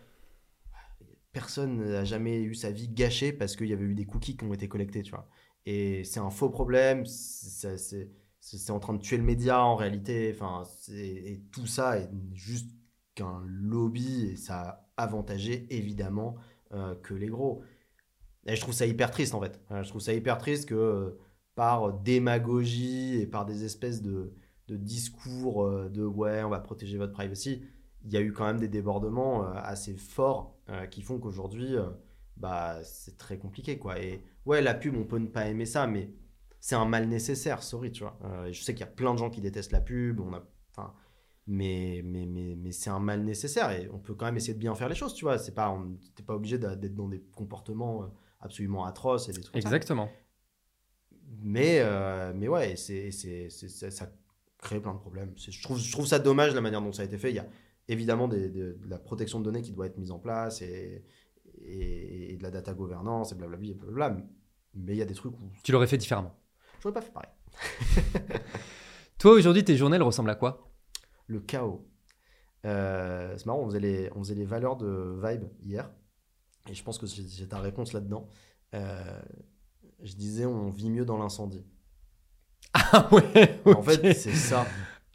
personne 1.35 1.85
n'a 1.85 2.05
jamais 2.05 2.41
eu 2.41 2.55
sa 2.55 2.71
vie 2.71 2.89
gâchée 2.89 3.33
parce 3.33 3.57
qu'il 3.57 3.67
y 3.69 3.75
avait 3.75 3.85
eu 3.85 3.95
des 3.95 4.07
cookies 4.07 4.37
qui 4.37 4.45
ont 4.45 4.55
été 4.55 4.69
collectés, 4.69 5.03
tu 5.03 5.11
vois. 5.11 5.29
Et 5.67 6.05
c'est 6.05 6.21
un 6.21 6.31
faux 6.31 6.49
problème. 6.51 7.05
c'est- 7.07 8.71
en 8.71 8.79
train 8.79 8.93
de 8.95 8.99
tuer 9.01 9.17
le 9.17 9.23
média 9.25 9.63
en 9.63 9.75
réalité. 9.77 10.33
Enfin, 10.35 10.65
et 10.91 11.43
tout 11.51 11.67
ça 11.67 11.99
est 11.99 12.11
juste 12.35 12.71
qu'un 13.15 13.43
lobby 13.47 14.27
et 14.33 14.37
ça 14.37 14.61
a 14.97 15.03
avantagé 15.05 15.67
évidemment 15.71 16.37
euh, 16.73 16.95
que 16.97 17.15
les 17.15 17.29
gros. 17.29 17.63
Et 18.47 18.57
je 18.57 18.61
trouve 18.61 18.75
ça 18.75 18.87
hyper 18.87 19.11
triste 19.11 19.35
en 19.35 19.41
fait. 19.41 19.61
Euh, 19.71 19.83
je 19.83 19.89
trouve 19.89 20.01
ça 20.03 20.13
hyper 20.13 20.39
triste 20.39 20.69
que 20.69 20.75
euh, 20.75 21.19
par 21.55 21.95
démagogie 21.95 23.17
et 23.21 23.27
par 23.27 23.47
des 23.47 23.65
espèces 23.65 24.03
de, 24.03 24.35
discours 24.69 25.69
de 25.91 26.05
ouais, 26.05 26.43
on 26.43 26.49
va 26.51 26.61
protéger 26.61 26.99
votre 26.99 27.13
privacy, 27.13 27.63
il 28.05 28.13
y 28.13 28.17
a 28.17 28.21
eu 28.21 28.33
quand 28.33 28.45
même 28.47 28.59
des 28.59 28.69
débordements 28.69 29.45
assez 29.53 29.95
forts 29.97 30.54
euh, 30.69 30.87
qui 30.87 31.03
font 31.03 31.19
qu'aujourd'hui, 31.19 31.77
euh, 31.77 31.91
bah, 32.37 32.83
c'est 32.85 33.17
très 33.17 33.39
compliqué 33.39 33.79
quoi. 33.79 34.01
Et 34.01 34.23
ouais, 34.47 34.63
la 34.63 34.75
pub, 34.75 34.97
on 34.97 35.05
peut 35.05 35.19
ne 35.19 35.27
pas 35.27 35.47
aimer 35.47 35.67
ça, 35.67 35.87
mais 35.87 36.11
c'est 36.61 36.75
un 36.75 36.87
mal 36.87 37.07
nécessaire, 37.09 37.63
sorry, 37.63 37.93
tu 37.93 38.03
vois. 38.03 38.19
Euh, 38.25 38.53
je 38.53 38.63
sais 38.63 38.75
qu'il 38.75 38.81
y 38.81 38.89
a 38.89 38.93
plein 38.93 39.13
de 39.13 39.19
gens 39.19 39.31
qui 39.31 39.41
détestent 39.41 39.73
la 39.73 39.81
pub, 39.81 40.21
on 40.21 40.33
a, 40.33 40.45
mais, 41.47 42.01
mais, 42.03 42.25
mais, 42.25 42.57
mais 42.57 42.73
c'est 42.73 42.89
un 42.89 43.01
mal 43.01 43.23
nécessaire 43.23 43.71
et 43.71 43.91
on 43.93 43.99
peut 43.99 44.15
quand 44.15 44.25
même 44.25 44.37
essayer 44.37 44.55
de 44.55 44.59
bien 44.59 44.75
faire 44.75 44.89
les 44.89 44.95
choses, 44.95 45.15
tu 45.15 45.27
vois. 45.27 45.39
C'est 45.39 45.55
pas, 45.55 45.71
on 45.71 45.99
t'es 46.15 46.23
pas 46.23 46.35
obligé 46.35 46.59
d'être 46.59 46.95
dans 46.95 47.09
des 47.09 47.21
comportements 47.21 48.11
absolument 48.41 48.87
atroces 48.87 49.29
et 49.29 49.33
des 49.33 49.41
trucs 49.43 49.53
comme 49.53 49.63
ça. 49.63 49.69
Exactement. 49.69 50.11
Mais, 51.43 51.81
euh, 51.81 52.33
mais 52.35 52.49
ouais, 52.49 52.77
c'est, 52.77 53.11
ça, 53.11 53.91
ça 53.91 54.13
crée 54.59 54.81
plein 54.81 54.95
de 54.95 54.99
problèmes. 54.99 55.33
Je 55.37 55.63
trouve, 55.63 55.79
je 55.79 55.93
trouve 55.93 56.07
ça 56.07 56.19
dommage 56.19 56.55
la 56.55 56.61
manière 56.61 56.81
dont 56.81 56.93
ça 56.93 57.03
a 57.03 57.05
été 57.05 57.19
fait. 57.19 57.31
Il 57.31 57.37
y 57.37 57.41
a 57.41 57.47
évidemment 57.89 58.29
des, 58.29 58.49
des- 58.49 58.75
de 58.75 58.89
la 58.89 58.99
protection 58.99 59.41
de 59.41 59.45
données 59.45 59.63
qui 59.63 59.73
doit 59.73 59.87
être 59.87 59.99
mise 59.99 60.11
en 60.11 60.19
place 60.19 60.63
et, 60.63 61.05
et, 61.65 62.33
et 62.33 62.37
de 62.37 62.43
la 62.43 62.51
data 62.51 62.73
gouvernance 62.75 63.33
et 63.33 63.35
blablabla. 63.35 63.75
blablabla. 63.75 64.25
Mais 64.75 64.93
il 64.95 64.99
y 64.99 65.03
a 65.03 65.07
des 65.07 65.15
trucs 65.15 65.35
où 65.35 65.51
Tu 65.63 65.71
l'aurais 65.73 65.87
fait 65.87 65.99
différemment. 65.99 66.35
j'aurais 66.83 66.95
pas 66.95 67.01
fait 67.03 67.13
pareil. 67.13 67.31
Toi, 69.19 69.33
aujourd'hui, 69.33 69.65
tes 69.65 69.77
journées 69.77 69.97
elles 69.97 70.03
ressemblent 70.03 70.31
à 70.31 70.35
quoi? 70.35 70.71
Le 71.27 71.41
chaos. 71.41 71.87
Euh, 72.67 73.35
c'est 73.37 73.47
marrant, 73.47 73.61
on 73.61 73.67
faisait, 73.67 73.81
les, 73.81 74.11
on 74.15 74.19
faisait 74.21 74.35
les 74.35 74.45
valeurs 74.45 74.77
de 74.77 75.19
Vibe 75.23 75.45
hier. 75.63 75.91
Et 76.69 76.75
je 76.75 76.83
pense 76.83 76.99
que 76.99 77.07
j'ai 77.07 77.47
ta 77.47 77.61
réponse 77.61 77.93
là-dedans. 77.93 78.29
Euh, 78.75 79.23
je 80.03 80.15
disais, 80.15 80.47
on 80.47 80.71
vit 80.71 80.91
mieux 80.91 81.05
dans 81.05 81.19
l'incendie. 81.19 81.65
Ah 82.75 83.09
ouais. 83.13 83.61
En 83.67 83.83
fait, 83.83 84.15
c'est 84.15 84.33
ça. 84.35 84.67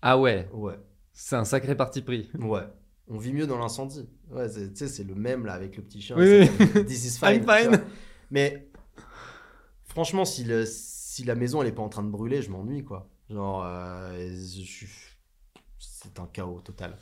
Ah 0.02 0.18
ouais. 0.18 0.48
Ouais. 0.54 0.80
C'est 1.22 1.36
un 1.36 1.44
sacré 1.46 1.76
parti 1.76 2.02
pris. 2.02 2.30
Ouais. 2.40 2.62
On 3.10 3.18
vit 3.18 3.34
mieux 3.34 3.46
dans 3.46 3.58
l'incendie. 3.58 4.08
Ouais, 4.30 4.50
tu 4.50 4.70
sais, 4.76 4.88
c'est 4.88 5.04
le 5.04 5.16
même 5.16 5.46
là 5.46 5.54
avec 5.54 5.76
le 5.76 5.84
petit 5.84 6.02
chien. 6.02 6.16
Oui, 6.18 6.48
c'est 6.58 6.72
comme, 6.74 6.86
This 6.86 7.06
is 7.06 7.20
fine. 7.20 7.44
I'm 7.44 7.48
fine. 7.72 7.82
Mais 8.32 8.70
franchement, 9.84 10.26
si, 10.26 10.44
le, 10.44 10.66
si 10.66 11.24
la 11.24 11.36
maison 11.36 11.62
elle 11.62 11.68
est 11.68 11.72
pas 11.74 11.82
en 11.82 11.90
train 11.90 12.04
de 12.04 12.10
brûler, 12.10 12.42
je 12.42 12.50
m'ennuie 12.52 12.84
quoi. 12.84 13.10
Genre, 13.30 13.64
euh, 13.66 14.14
je 14.30 14.62
suis- 14.64 14.88
c'est 15.78 16.20
un 16.20 16.28
chaos 16.28 16.62
total. 16.62 16.98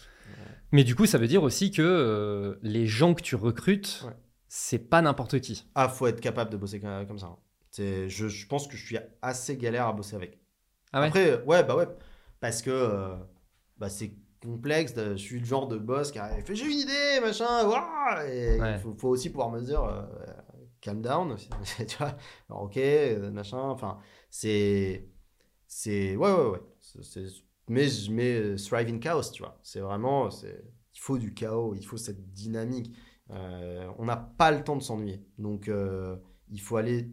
Mais 0.72 0.84
du 0.84 0.96
coup, 0.96 1.06
ça 1.06 1.18
veut 1.18 1.28
dire 1.28 1.44
aussi 1.44 1.72
que 1.72 1.82
euh, 1.84 2.56
les 2.64 2.88
gens 2.88 3.14
que 3.14 3.22
tu 3.22 3.36
recrutes, 3.36 4.04
Ouais. 4.06 4.14
c'est 4.48 4.80
pas 4.80 5.02
n'importe 5.02 5.40
qui. 5.42 5.68
Ah, 5.76 5.88
faut 5.90 6.08
être 6.08 6.20
capable 6.22 6.50
de 6.52 6.58
bosser 6.58 6.80
comme 6.80 7.20
ça. 7.20 7.28
hein. 7.28 7.38
Je, 7.78 8.08
je 8.28 8.48
pense 8.48 8.68
que 8.68 8.76
je 8.76 8.84
suis 8.86 8.98
assez 9.22 9.56
galère 9.58 9.86
à 9.88 9.94
bosser 9.94 10.16
avec. 10.16 10.40
Ah 10.92 11.02
ouais? 11.02 11.08
Après, 11.08 11.30
euh, 11.32 11.44
ouais, 11.46 11.64
bah 11.64 11.76
ouais, 11.76 11.88
parce 12.40 12.62
que 12.64 12.72
euh, 12.72 13.16
bah, 13.80 13.90
c'est 13.90 14.14
complexe. 14.42 14.94
de- 14.94 15.12
Je 15.16 15.22
suis 15.22 15.40
le 15.40 15.46
genre 15.46 15.68
de 15.68 15.78
boss 15.78 16.12
qui 16.12 16.20
fait 16.20 16.56
j'ai 16.56 16.66
une 16.66 16.80
idée, 16.80 17.20
machin, 17.22 17.68
ouah 17.68 18.26
et 18.28 18.60
Ouais. 18.60 18.74
il 18.76 18.80
faut, 18.80 18.94
faut 18.98 19.10
aussi 19.10 19.30
pouvoir 19.30 19.50
me 19.52 19.62
dire 19.62 19.84
euh, 19.84 20.04
calm 20.82 21.02
down, 21.02 21.36
tu 21.88 21.98
vois, 21.98 22.16
alors, 22.50 22.64
ok, 22.64 22.78
euh, 22.78 23.32
machin, 23.32 23.60
enfin, 23.60 23.98
c'est. 24.30 25.08
C'est. 25.68 26.16
Ouais, 26.16 26.32
ouais, 26.32 26.50
ouais. 26.52 26.62
Mais 27.70 27.88
je 27.90 28.12
mets 28.12 28.36
euh, 28.36 28.56
thrive 28.56 28.88
in 28.90 29.00
chaos, 29.00 29.32
tu 29.34 29.42
vois. 29.44 29.60
C'est 29.64 29.82
vraiment. 29.82 30.30
Il 30.30 31.00
faut 31.00 31.18
du 31.18 31.34
chaos, 31.34 31.74
il 31.76 31.84
faut 31.86 31.98
cette 31.98 32.32
dynamique. 32.32 32.96
Euh, 33.32 33.92
on 33.98 34.06
n'a 34.06 34.16
pas 34.16 34.52
le 34.52 34.64
temps 34.64 34.78
de 34.78 34.82
s'ennuyer. 34.82 35.22
Donc, 35.38 35.68
euh, 35.68 36.16
il 36.50 36.62
faut 36.62 36.78
aller. 36.78 37.12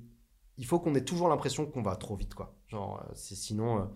Il 0.56 0.64
faut 0.66 0.78
qu'on 0.78 0.94
ait 0.94 1.04
toujours 1.04 1.28
l'impression 1.28 1.66
qu'on 1.66 1.82
va 1.82 1.96
trop 1.96 2.14
vite, 2.14 2.34
quoi. 2.34 2.56
Genre, 2.68 3.04
c'est 3.14 3.34
sinon. 3.34 3.90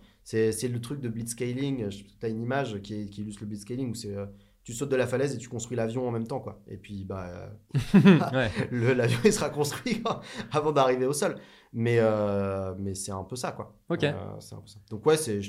C'est 0.51 0.67
le 0.67 0.79
truc 0.81 0.99
de 1.01 1.09
blitzscaling. 1.09 1.89
Tu 1.89 2.05
as 2.25 2.29
une 2.29 2.41
image 2.41 2.81
qui, 2.81 2.93
est- 3.01 3.05
qui 3.09 3.21
illustre 3.21 3.41
le 3.43 3.47
blitzscaling 3.47 3.89
où 3.91 3.95
c'est. 3.95 4.15
euh, 4.15 4.25
tu 4.63 4.73
sautes 4.73 4.89
de 4.89 4.95
la 4.95 5.07
falaise 5.07 5.33
et 5.33 5.37
tu 5.39 5.49
construis 5.49 5.75
l'avion 5.75 6.07
en 6.07 6.11
même 6.11 6.27
temps, 6.27 6.39
quoi. 6.39 6.61
Et 6.67 6.77
puis, 6.77 7.03
bah. 7.05 7.49
euh, 7.95 8.93
l'avion 8.93 9.19
il 9.25 9.33
sera 9.33 9.49
construit 9.49 10.03
avant 10.51 10.71
d'arriver 10.71 11.05
au 11.07 11.13
sol. 11.13 11.35
Mais, 11.73 11.97
euh, 11.99 12.75
mais 12.77 12.93
c'est 12.93 13.11
un 13.11 13.23
peu 13.23 13.35
ça, 13.35 13.51
quoi. 13.51 13.75
Ok. 13.89 14.03
Euh, 14.03 14.13
c'est 14.39 14.55
un 14.55 14.59
peu 14.61 14.67
ça. 14.67 14.79
Donc, 14.91 15.05
ouais, 15.05 15.17
c'est 15.17 15.39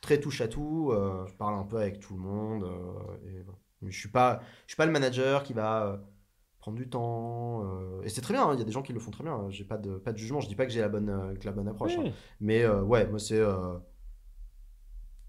très 0.00 0.20
touche 0.20 0.40
à 0.42 0.48
tout. 0.48 0.92
je 1.26 1.32
parle 1.34 1.54
un 1.58 1.64
peu 1.64 1.78
avec 1.78 2.00
tout 2.00 2.14
le 2.14 2.20
monde. 2.20 2.64
et 3.26 3.40
voilà. 3.42 3.58
Mais 3.82 3.90
je 3.90 3.98
suis 3.98 4.08
pas, 4.10 4.40
je 4.66 4.72
suis 4.72 4.76
pas 4.76 4.86
le 4.86 4.92
manager 4.92 5.42
qui 5.42 5.52
va 5.54 6.02
prendre 6.58 6.76
du 6.76 6.88
temps. 6.88 7.62
euh, 7.64 8.02
et 8.02 8.08
c'est 8.08 8.20
très 8.22 8.34
bien, 8.34 8.44
hein, 8.48 8.50
il 8.54 8.58
y 8.58 8.62
a 8.62 8.64
des 8.64 8.72
gens 8.72 8.82
qui 8.82 8.92
le 8.92 9.00
font 9.00 9.10
très 9.10 9.22
bien. 9.24 9.46
J'ai 9.50 9.64
pas 9.64 9.76
de, 9.78 9.96
pas 9.96 10.12
de 10.12 10.18
jugement. 10.18 10.40
Je 10.40 10.48
dis 10.48 10.56
pas 10.56 10.66
que 10.66 10.72
j'ai 10.72 10.80
la 10.80 10.88
bonne, 10.88 11.08
euh, 11.08 11.34
que 11.34 11.44
la 11.46 11.52
bonne 11.52 11.68
approche. 11.68 11.96
hein. 11.98 12.10
Mais 12.40 12.62
euh, 12.64 12.82
ouais, 12.82 13.06
moi, 13.06 13.18
c'est. 13.18 13.40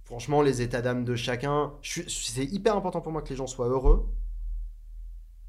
Franchement, 0.07 0.41
les 0.41 0.61
états 0.61 0.81
d'âme 0.81 1.03
de 1.03 1.15
chacun. 1.15 1.73
C'est 1.81 2.45
hyper 2.45 2.77
important 2.77 3.01
pour 3.01 3.11
moi 3.11 3.21
que 3.21 3.27
les 3.27 3.35
gens 3.35 3.45
soient 3.45 3.67
heureux. 3.67 4.09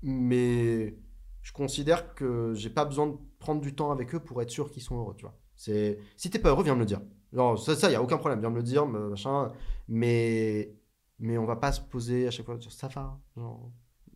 Mais 0.03 0.99
je 1.43 1.53
considère 1.53 2.13
que 2.17 2.55
j'ai 2.55 2.69
pas 2.69 2.85
besoin 2.85 3.07
de 3.07 3.17
prendre 3.39 3.61
du 3.61 3.77
temps 3.77 3.93
avec 3.93 4.17
eux 4.17 4.19
pour 4.19 4.43
être 4.43 4.51
sûr 4.51 4.73
qu'ils 4.73 4.83
sont 4.83 4.97
heureux, 4.97 5.15
tu 5.17 5.23
vois. 5.23 5.39
C'est 5.55 6.01
si 6.17 6.29
t'es 6.29 6.41
pas 6.41 6.49
heureux, 6.49 6.65
viens 6.65 6.75
me 6.75 6.81
le 6.81 6.87
dire. 6.87 7.01
Genre 7.33 7.57
ça, 7.57 7.77
ça 7.77 7.89
y 7.89 7.95
a 7.95 8.03
aucun 8.03 8.19
problème, 8.19 8.41
viens 8.41 8.51
me 8.51 8.57
le 8.57 8.65
dire, 8.65 8.85
machin. 8.85 9.53
Mais 9.87 10.75
mais 11.21 11.39
on 11.39 11.45
va 11.45 11.55
pas 11.55 11.71
se 11.71 11.81
poser 11.81 12.27
à 12.27 12.33
chaque 12.33 12.47
fois 12.47 12.61
sur 12.61 12.73
ça 12.73 12.89
va. 12.89 13.17
Genre, 13.37 13.71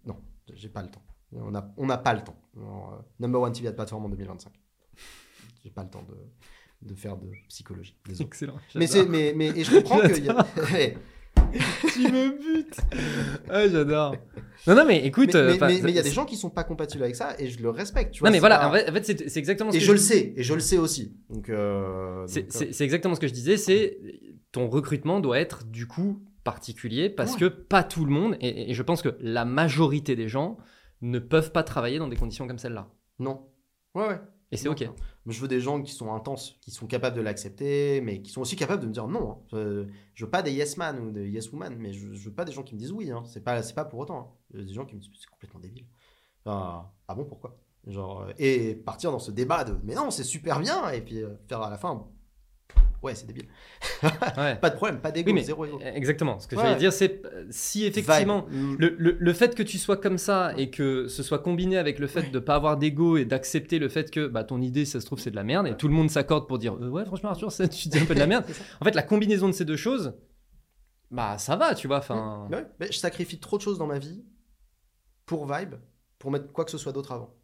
non, 0.05 0.17
j'ai 0.55 0.69
pas 0.69 0.83
le 0.83 0.91
temps. 0.91 1.05
On 1.35 1.55
a 1.55 1.73
on 1.77 1.87
n'a 1.87 1.99
pas 1.99 2.15
le 2.15 2.25
temps. 2.25 2.37
Euh, 2.57 3.01
number 3.21 3.41
one 3.41 3.53
TV 3.53 3.69
de 3.69 3.75
plateforme 3.77 4.07
en 4.07 4.09
2025. 4.09 4.53
J'ai 5.63 5.71
pas 5.71 5.85
le 5.85 5.91
temps 5.91 6.03
de, 6.03 6.17
de 6.83 6.95
faire 6.95 7.17
de 7.17 7.29
psychologie. 7.49 7.97
Désolé. 8.07 8.27
Excellent. 8.27 8.57
Mais 8.75 8.87
c'est 8.87 9.07
mais 9.07 9.33
mais 9.37 9.49
et 9.49 9.65
je 9.65 9.77
comprends 9.77 10.01
qu'il 10.09 10.25
y 10.25 10.29
a 10.29 10.47
tu 11.93 12.01
me 12.13 12.31
butes. 12.39 12.77
Ah, 13.49 13.69
j'adore. 13.69 14.17
Non, 14.67 14.75
non, 14.75 14.85
mais 14.87 15.05
écoute. 15.05 15.35
mais 15.35 15.63
euh, 15.63 15.71
il 15.89 15.91
y 15.91 15.99
a 15.99 16.03
des 16.03 16.11
gens 16.11 16.25
qui 16.25 16.37
sont 16.37 16.51
pas 16.51 16.65
compatibles 16.65 17.03
avec 17.03 17.17
ça 17.17 17.35
et 17.39 17.49
je 17.49 17.63
le 17.63 17.69
respecte. 17.71 18.13
Tu 18.13 18.21
vois, 18.21 18.29
Non, 18.29 18.33
mais 18.33 18.39
voilà, 18.39 18.59
pas- 18.59 18.69
en 18.69 18.73
fait, 18.73 18.89
en 18.89 18.93
fait, 18.93 19.29
c'est 19.29 19.37
exactement 19.39 19.71
ce 19.71 19.77
Et 19.77 19.81
que 19.81 19.85
je 19.85 19.93
le 19.93 19.99
sais, 19.99 20.33
et 20.37 20.43
je 20.43 20.55
le 20.55 20.61
sais 20.61 20.79
aussi. 20.79 21.15
Donc, 21.31 21.49
euh, 21.49 22.25
C'est 22.27 22.45
euh, 22.57 22.69
c'est- 22.73 22.85
exactement 22.85 23.15
ce 23.15 23.21
que 23.21 23.27
je 23.27 23.33
disais, 23.33 23.57
c'est 23.57 23.99
ton 24.51 24.69
recrutement 24.69 25.21
doit 25.21 25.41
être 25.41 25.65
du 25.67 25.87
coup 25.87 26.23
particulier 26.45 27.11
parce 27.11 27.35
Ouais. 27.35 27.41
que 27.41 27.45
pas 27.47 27.83
tout 27.83 28.05
le 28.05 28.13
monde, 28.13 28.37
et, 28.41 28.71
et 28.71 28.75
je 28.75 28.83
pense 28.83 29.03
que 29.03 29.17
la 29.21 29.45
majorité 29.45 30.17
des 30.17 30.29
gens 30.29 30.57
ne 31.01 31.19
peuvent 31.19 31.53
pas 31.53 31.63
travailler 31.65 31.99
dans 31.99 32.09
des 32.09 32.17
conditions 32.17 32.47
comme 32.47 32.59
celle-là. 32.59 32.89
non. 33.19 33.47
Ouais, 33.95 34.07
ouais. 34.09 34.21
Et 34.53 34.57
c'est 34.57 34.69
ok. 34.69 34.89
Mais 35.27 35.33
je 35.33 35.41
veux 35.41 35.49
des 35.49 35.61
gens 35.61 35.81
qui 35.83 35.93
sont 35.93 36.13
intenses, 36.13 36.59
qui 36.61 36.71
sont 36.71 36.87
capables 36.87 37.17
de 37.17 37.21
l'accepter, 37.23 38.01
mais 38.01 38.23
qui 38.23 38.31
sont 38.33 38.41
aussi 38.41 38.57
capables 38.57 38.83
de 38.83 38.87
me 38.89 38.93
dire 38.93 39.07
non. 39.07 39.31
hein. 39.31 39.39
Euh, 39.55 39.87
je 40.15 40.25
veux 40.25 40.31
pas 40.31 40.43
des 40.43 40.53
yes 40.53 40.77
man 40.77 40.99
ou 40.99 41.11
des 41.13 41.29
yes 41.29 41.51
woman, 41.53 41.77
mais 41.79 41.93
je, 41.93 42.13
je 42.13 42.25
veux 42.29 42.35
pas 42.35 42.45
des 42.45 42.53
gens 42.53 42.63
qui 42.63 42.75
me 42.75 42.81
disent 42.81 42.93
oui. 42.93 43.11
Hein. 43.11 43.23
C'est 43.27 43.43
pas, 43.45 43.63
c'est 43.63 43.75
pas 43.75 43.85
pour 43.85 44.01
autant. 44.01 44.19
hein. 44.19 44.27
Je 44.53 44.59
veux 44.59 44.65
des 44.65 44.73
gens 44.75 44.85
qui 44.85 44.95
me 44.97 45.01
disent 45.01 45.11
c'est 45.21 45.31
complètement 45.31 45.61
débile. 45.61 45.87
Ah 46.45 46.91
bon, 47.15 47.25
pourquoi? 47.25 47.57
Genre, 47.87 48.23
euh, 48.23 48.33
et 48.39 48.75
partir 48.75 49.11
dans 49.13 49.19
ce 49.19 49.31
débat 49.31 49.65
de 49.65 49.77
mais 49.85 49.95
non, 49.95 50.11
c'est 50.11 50.25
super 50.25 50.61
bien, 50.61 50.91
et 50.91 51.01
puis 51.03 51.23
euh, 51.23 51.35
faire 51.49 51.63
à 51.63 51.71
la 51.71 51.79
fin 51.79 52.07
ouais, 53.03 53.15
c'est 53.15 53.27
débile. 53.27 53.47
Ouais. 54.03 54.57
Pas 54.61 54.71
de 54.71 54.77
problème, 54.77 55.01
pas 55.01 55.11
d'égo, 55.11 55.33
Oui, 55.33 55.43
zéro 55.45 55.65
égo. 55.65 55.81
exactement. 55.83 56.39
Ce 56.39 56.47
que 56.47 56.57
Ouais. 56.57 56.63
j'allais 56.63 56.79
dire, 56.79 56.93
c'est 56.93 57.23
si 57.51 57.85
effectivement. 57.85 58.47
Vibe. 58.49 58.77
Le, 58.81 58.95
le- 58.99 59.17
le 59.19 59.33
fait 59.33 59.55
que 59.55 59.63
tu 59.63 59.79
sois 59.79 59.97
comme 59.97 60.19
ça 60.19 60.53
et 60.57 60.71
que 60.71 61.09
ce 61.09 61.23
soit 61.23 61.39
combiné 61.41 61.77
avec 61.79 61.99
le 61.99 62.07
fait 62.07 62.31
de 62.31 62.39
pas 62.39 62.55
avoir 62.55 62.77
d'ego 62.77 63.17
et 63.17 63.25
d'accepter 63.25 63.79
le 63.79 63.89
fait 63.89 64.11
que 64.11 64.27
bah, 64.27 64.45
ton 64.45 64.61
idée, 64.61 64.85
ça 64.85 65.01
se 65.01 65.07
trouve, 65.07 65.19
c'est 65.21 65.31
de 65.31 65.37
la 65.37 65.45
merde 65.45 65.67
et 65.67 65.77
tout 65.77 65.89
le 65.89 65.95
monde 65.95 66.11
s'accorde 66.11 66.47
pour 66.49 66.59
dire 66.59 66.75
euh, 66.77 66.89
ouais, 66.89 67.05
franchement, 67.05 67.31
Arthur, 67.31 67.51
ça, 67.53 67.69
tu 67.69 67.89
dis 67.89 67.99
un 67.99 68.07
peu 68.07 68.15
de 68.15 68.21
la 68.21 68.27
merde. 68.27 68.45
En 68.81 68.85
fait, 68.85 68.95
la 68.95 69.03
combinaison 69.03 69.49
de 69.49 69.53
ces 69.53 69.65
deux 69.65 69.77
choses, 69.77 70.15
bah 71.11 71.37
ça 71.39 71.57
va, 71.57 71.75
tu 71.75 71.87
vois. 71.89 71.99
Enfin, 71.99 72.49
Ouais, 72.51 72.65
mais 72.81 72.87
je 72.91 72.99
sacrifie 72.99 73.39
trop 73.41 73.57
de 73.59 73.63
choses 73.63 73.79
dans 73.79 73.87
ma 73.87 73.99
vie 73.99 74.25
pour 75.27 75.47
Vibe, 75.53 75.75
pour 76.19 76.31
mettre 76.31 76.51
quoi 76.53 76.65
que 76.65 76.71
ce 76.71 76.79
soit 76.79 76.93
d'autre 76.93 77.13
avant. 77.13 77.35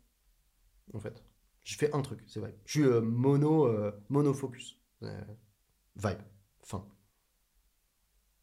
En 0.95 0.99
fait, 1.01 1.23
je 1.65 1.77
fais 1.77 1.95
un 1.95 2.01
truc, 2.01 2.21
c'est 2.27 2.41
Vibe. 2.41 2.55
Je 2.65 2.71
suis 2.81 2.83
euh, 2.89 3.01
mono, 3.03 3.67
euh, 3.67 3.93
monofocus. 4.09 4.81
Euh, 5.03 5.21
vibe, 5.99 6.19
fin. 6.63 6.85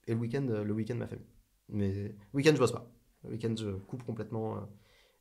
Et 0.07 0.13
le 0.13 0.19
week-end, 0.19 0.45
euh, 0.49 0.63
le 0.63 0.73
week-end, 0.73 0.95
ma 0.95 1.07
famille. 1.07 1.25
Mais 1.69 1.91
le 1.93 2.15
week-end, 2.33 2.51
je 2.53 2.59
bosse 2.59 2.71
pas. 2.71 2.91
Le 3.23 3.31
week-end, 3.31 3.55
je 3.57 3.71
coupe 3.71 4.03
complètement. 4.03 4.57
euh, 4.57 4.61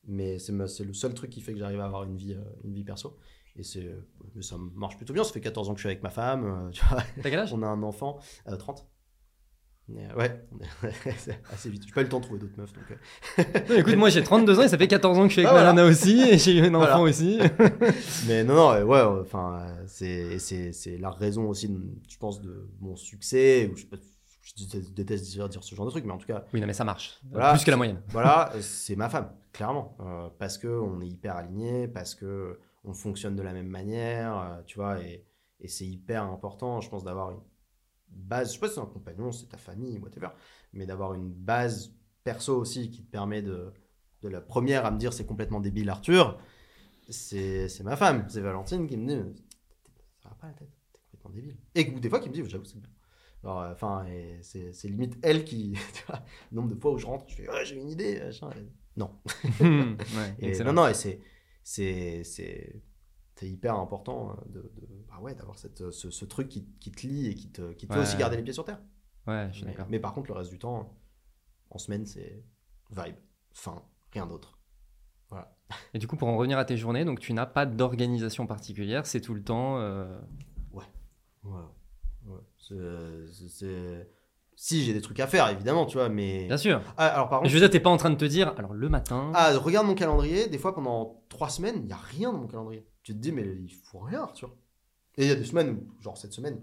mais 0.07 0.39
c'est 0.39 0.53
le 0.53 0.93
seul 0.93 1.15
truc 1.15 1.31
qui 1.31 1.41
fait 1.41 1.53
que 1.55 1.59
j'arrive 1.59 1.81
à 1.81 1.87
avoir 1.87 2.05
une 2.05 2.17
vie, 2.17 2.35
euh, 2.35 2.45
une 2.65 2.75
vie 2.75 2.85
perso. 2.85 3.17
Et 3.57 3.63
c'est, 3.63 3.89
mais 4.35 4.43
ça 4.43 4.57
marche 4.59 4.97
plutôt 4.97 5.15
bien. 5.15 5.25
Ça 5.25 5.33
fait 5.33 5.41
14 5.41 5.71
ans 5.71 5.75
que 5.75 5.79
je 5.79 5.83
suis 5.83 5.89
avec 5.89 6.03
ma 6.03 6.11
femme. 6.11 6.45
euh, 6.45 6.71
tu 6.71 6.85
vois. 6.85 7.03
quel 7.23 7.39
âge? 7.39 7.53
On 7.55 7.63
a 7.63 7.67
un 7.67 7.83
enfant, 7.83 8.19
euh, 8.49 8.57
30. 8.57 8.87
Euh, 9.91 10.15
ouais, 10.17 10.47
assez 11.53 11.69
vite. 11.71 11.83
J'ai 11.87 11.93
pas 11.93 12.01
eu 12.01 12.05
le 12.05 12.09
temps 12.11 12.19
de 12.21 12.25
trouver 12.25 12.41
d'autres 12.41 12.57
meufs. 12.57 12.73
Donc, 12.73 12.85
euh, 12.91 13.77
Écoute, 13.81 13.97
moi 13.97 14.09
j'ai 14.09 14.23
32 14.23 14.59
ans 14.59 14.63
et 14.63 14.69
ça 14.69 14.79
fait 14.79 14.89
14 14.89 15.19
ans 15.19 15.23
que 15.25 15.29
je 15.29 15.33
suis 15.35 15.41
avec 15.43 15.51
Ah, 15.51 15.53
voilà. 15.55 15.73
Malana 15.75 15.91
aussi 15.91 16.23
et 16.23 16.39
j'ai 16.39 16.57
eu 16.57 16.63
un 16.63 16.75
enfant 16.75 16.87
Voilà. 16.87 17.03
aussi. 17.03 17.39
Mais 18.27 18.45
non, 18.45 18.55
non, 18.55 18.71
euh, 18.73 18.85
ouais, 18.85 19.03
enfin, 19.21 19.77
c'est, 19.87 20.39
c'est, 20.39 20.73
c'est 20.73 20.97
la 20.97 21.11
raison 21.11 21.49
aussi, 21.49 21.71
je 22.09 22.17
pense, 22.17 22.41
de 22.41 22.67
mon 22.81 22.97
succès. 22.97 23.69
Ou 23.71 23.77
je, 23.77 23.83
sais 23.83 23.89
pas, 23.89 23.97
je 24.43 24.91
déteste, 24.95 25.25
dire, 25.25 25.49
ce 25.63 25.75
genre 25.75 25.85
de 25.87 25.91
truc, 25.91 26.05
mais 26.07 26.13
en 26.13 26.19
tout 26.19 26.27
cas, 26.27 26.45
Oui, 26.55 26.61
non, 26.63 26.67
mais 26.67 26.73
ça 26.73 26.85
marche. 26.85 27.21
Voilà. 27.31 27.53
Plus 27.53 27.65
que 27.65 27.71
la 27.71 27.77
moyenne. 27.77 28.01
voilà, 28.09 28.53
c'est 28.61 28.97
ma 28.97 29.11
femme, 29.11 29.31
clairement. 29.53 29.97
Euh, 30.01 30.29
parce 30.39 30.57
que 30.57 30.69
on 30.69 31.01
est 31.03 31.09
hyper 31.09 31.37
alignés, 31.37 31.89
parce 31.89 32.15
que 32.15 32.59
on 32.85 32.95
fonctionne 32.95 33.37
de 33.37 33.43
la 33.43 33.53
même 33.53 33.69
manière, 33.69 34.63
tu 34.67 34.77
vois, 34.79 35.01
et, 35.01 35.25
et 35.61 35.69
c'est 35.69 35.87
hyper 35.87 36.23
important, 36.25 36.81
je 36.81 36.89
pense, 36.89 37.05
d'avoir 37.05 37.31
une 37.33 37.41
base. 38.15 38.49
Je 38.49 38.55
sais 38.55 38.61
pas 38.61 38.69
si 38.69 38.75
c'est 38.75 38.81
un 38.81 38.87
compagnon, 38.87 39.33
c'est 39.33 39.47
ta 39.49 39.59
famille, 39.59 39.99
whatever, 39.99 40.29
mais 40.73 40.87
d'avoir 40.87 41.15
une 41.15 41.31
base 41.31 41.95
perso 42.23 42.57
aussi 42.59 42.91
qui 42.91 43.05
te 43.05 43.11
permet 43.11 43.43
de, 43.43 43.73
de 44.23 44.29
la 44.29 44.41
première 44.41 44.87
à 44.87 44.91
me 44.91 44.99
dire 44.99 45.13
c'est 45.13 45.27
complètement 45.27 45.61
débile, 45.61 45.89
Arthur. 45.91 46.39
C'est 47.11 47.69
ma 47.83 47.97
femme, 47.97 48.27
c'est 48.29 48.41
Valentine 48.41 48.87
qui 48.87 48.97
me 48.97 49.07
dit 49.07 49.43
ça 50.23 50.31
va 50.31 50.35
pas 50.37 50.47
la 50.47 50.55
tête, 50.55 50.71
t'es 50.93 50.99
complètement 51.01 51.31
débile. 51.31 51.57
Et 51.75 51.91
ou 51.95 52.01
des 52.01 52.09
fois 52.09 52.21
qui 52.21 52.29
me 52.31 52.35
dit 52.35 52.43
j'avoue, 52.49 52.65
c'est 52.65 52.81
bien. 52.81 52.91
Alors, 53.43 53.61
euh, 53.61 53.73
Enfin, 53.73 54.07
c'est 54.41 54.73
limite 54.85 55.19
elle 55.23 55.45
qui. 55.45 55.77
le 56.51 56.57
nombre 56.57 56.75
de 56.75 56.81
fois 56.81 56.93
où 56.93 56.99
je 56.99 57.05
rentre, 57.05 57.27
je 57.29 57.35
fais 57.35 57.65
j'ai 57.67 57.77
une 57.77 57.91
idée. 57.91 58.21
machin, 58.21 58.49
Non. 58.97 59.11
ouais, 59.61 60.35
Et 60.39 60.49
excellent. 60.49 60.73
non, 60.73 60.83
non, 60.85 60.89
et 60.89 60.95
c'est 61.63 62.81
c'est 63.37 63.49
hyper 63.49 63.75
important 63.77 64.31
euh, 64.31 64.35
de, 64.49 64.61
de- 64.63 65.05
bah 65.09 65.19
ouais 65.21 65.35
d'avoir 65.35 65.59
cette 65.59 65.91
ce, 65.91 66.11
ce 66.11 66.25
truc 66.25 66.49
qui, 66.49 66.67
qui 66.81 66.91
te 66.93 67.07
lie 67.07 67.27
et 67.29 67.35
qui 67.35 67.51
te 67.51 67.73
qui 67.73 67.87
te 67.87 67.93
fait 67.93 67.99
Ouais. 67.99 68.05
aussi 68.05 68.17
garder 68.17 68.37
les 68.37 68.43
pieds 68.43 68.53
sur 68.53 68.65
terre. 68.65 68.81
Ouais, 69.27 69.49
je 69.53 69.57
suis 69.59 69.65
d'accord. 69.67 69.87
mais 69.89 69.99
par 70.01 70.13
contre, 70.13 70.29
le 70.29 70.35
reste 70.35 70.51
du 70.51 70.59
temps, 70.59 70.95
en 71.71 71.79
semaine, 71.79 72.05
c'est 72.07 72.45
vibe, 72.91 73.17
fin, 73.53 73.83
rien 74.13 74.27
d'autre. 74.27 74.59
Et 75.95 75.99
du 75.99 76.07
coup, 76.07 76.17
pour 76.17 76.29
en 76.29 76.37
revenir 76.37 76.59
à 76.59 76.65
tes 76.67 76.77
journées, 76.77 77.05
donc 77.07 77.19
tu 77.21 77.33
n'as 77.33 77.47
pas 77.47 77.65
d'organisation 77.67 78.47
particulière, 78.47 79.07
c'est 79.07 79.21
tout 79.23 79.33
le 79.35 79.43
temps. 79.43 79.79
euh, 79.81 80.21
Ouais, 80.73 80.85
ouais. 82.27 82.39
C'est- 82.59 83.49
c'est- 83.49 84.11
Si 84.57 84.85
j'ai 84.85 84.93
des 84.93 85.01
trucs 85.01 85.19
à 85.19 85.27
faire, 85.27 85.49
évidemment, 85.49 85.85
tu 85.85 85.97
vois, 85.99 86.09
mais. 86.09 86.47
Bien 86.47 86.57
sûr. 86.57 86.81
Ah, 86.97 87.09
alors 87.09 87.29
par 87.29 87.41
contre, 87.41 87.49
je 87.51 87.55
veux 87.55 87.61
dire, 87.61 87.71
t'es 87.71 87.81
pas 87.81 87.91
en 87.91 87.97
train 87.97 88.11
de 88.11 88.15
te 88.15 88.25
dire, 88.25 88.55
alors 88.57 88.73
le 88.73 88.89
matin. 88.89 89.33
Ah, 89.35 89.53
regarde 89.59 89.87
mon 89.87 89.95
calendrier, 89.97 90.47
des 90.49 90.59
fois 90.59 90.75
pendant 90.75 91.25
trois 91.29 91.49
semaines, 91.49 91.75
il 91.79 91.87
n'y 91.87 91.93
a 91.93 91.97
rien 91.97 92.33
dans 92.33 92.39
mon 92.39 92.47
calendrier. 92.47 92.87
Tu 93.05 93.13
te 93.13 93.19
dis, 93.19 93.33
mais 93.33 93.47
il 93.47 93.73
faut 93.73 94.01
rien, 94.01 94.23
Arthur. 94.23 94.57
Et 95.17 95.25
il 95.25 95.29
y 95.29 95.31
a 95.33 95.37
des 95.37 95.45
semaines 95.45 95.71
où, 95.77 96.03
genre 96.03 96.17
cette 96.19 96.33
semaine, 96.33 96.61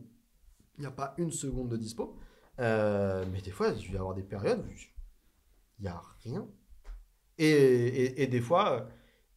il 0.78 0.82
n'y 0.82 0.88
a 0.88 0.92
pas 0.92 1.14
une 1.18 1.32
seconde 1.32 1.70
de 1.70 1.78
dispo. 1.78 2.20
Euh, 2.60 3.26
mais 3.32 3.42
des 3.42 3.52
fois, 3.52 3.74
je 3.74 3.92
vais 3.92 3.98
avoir 3.98 4.16
des 4.16 4.24
périodes 4.24 4.60
où 4.60 4.70
il 4.70 5.84
n'y 5.84 5.88
a 5.88 6.02
rien. 6.24 6.48
Et, 7.38 8.22
et, 8.22 8.28
des 8.28 8.42
fois, 8.42 8.90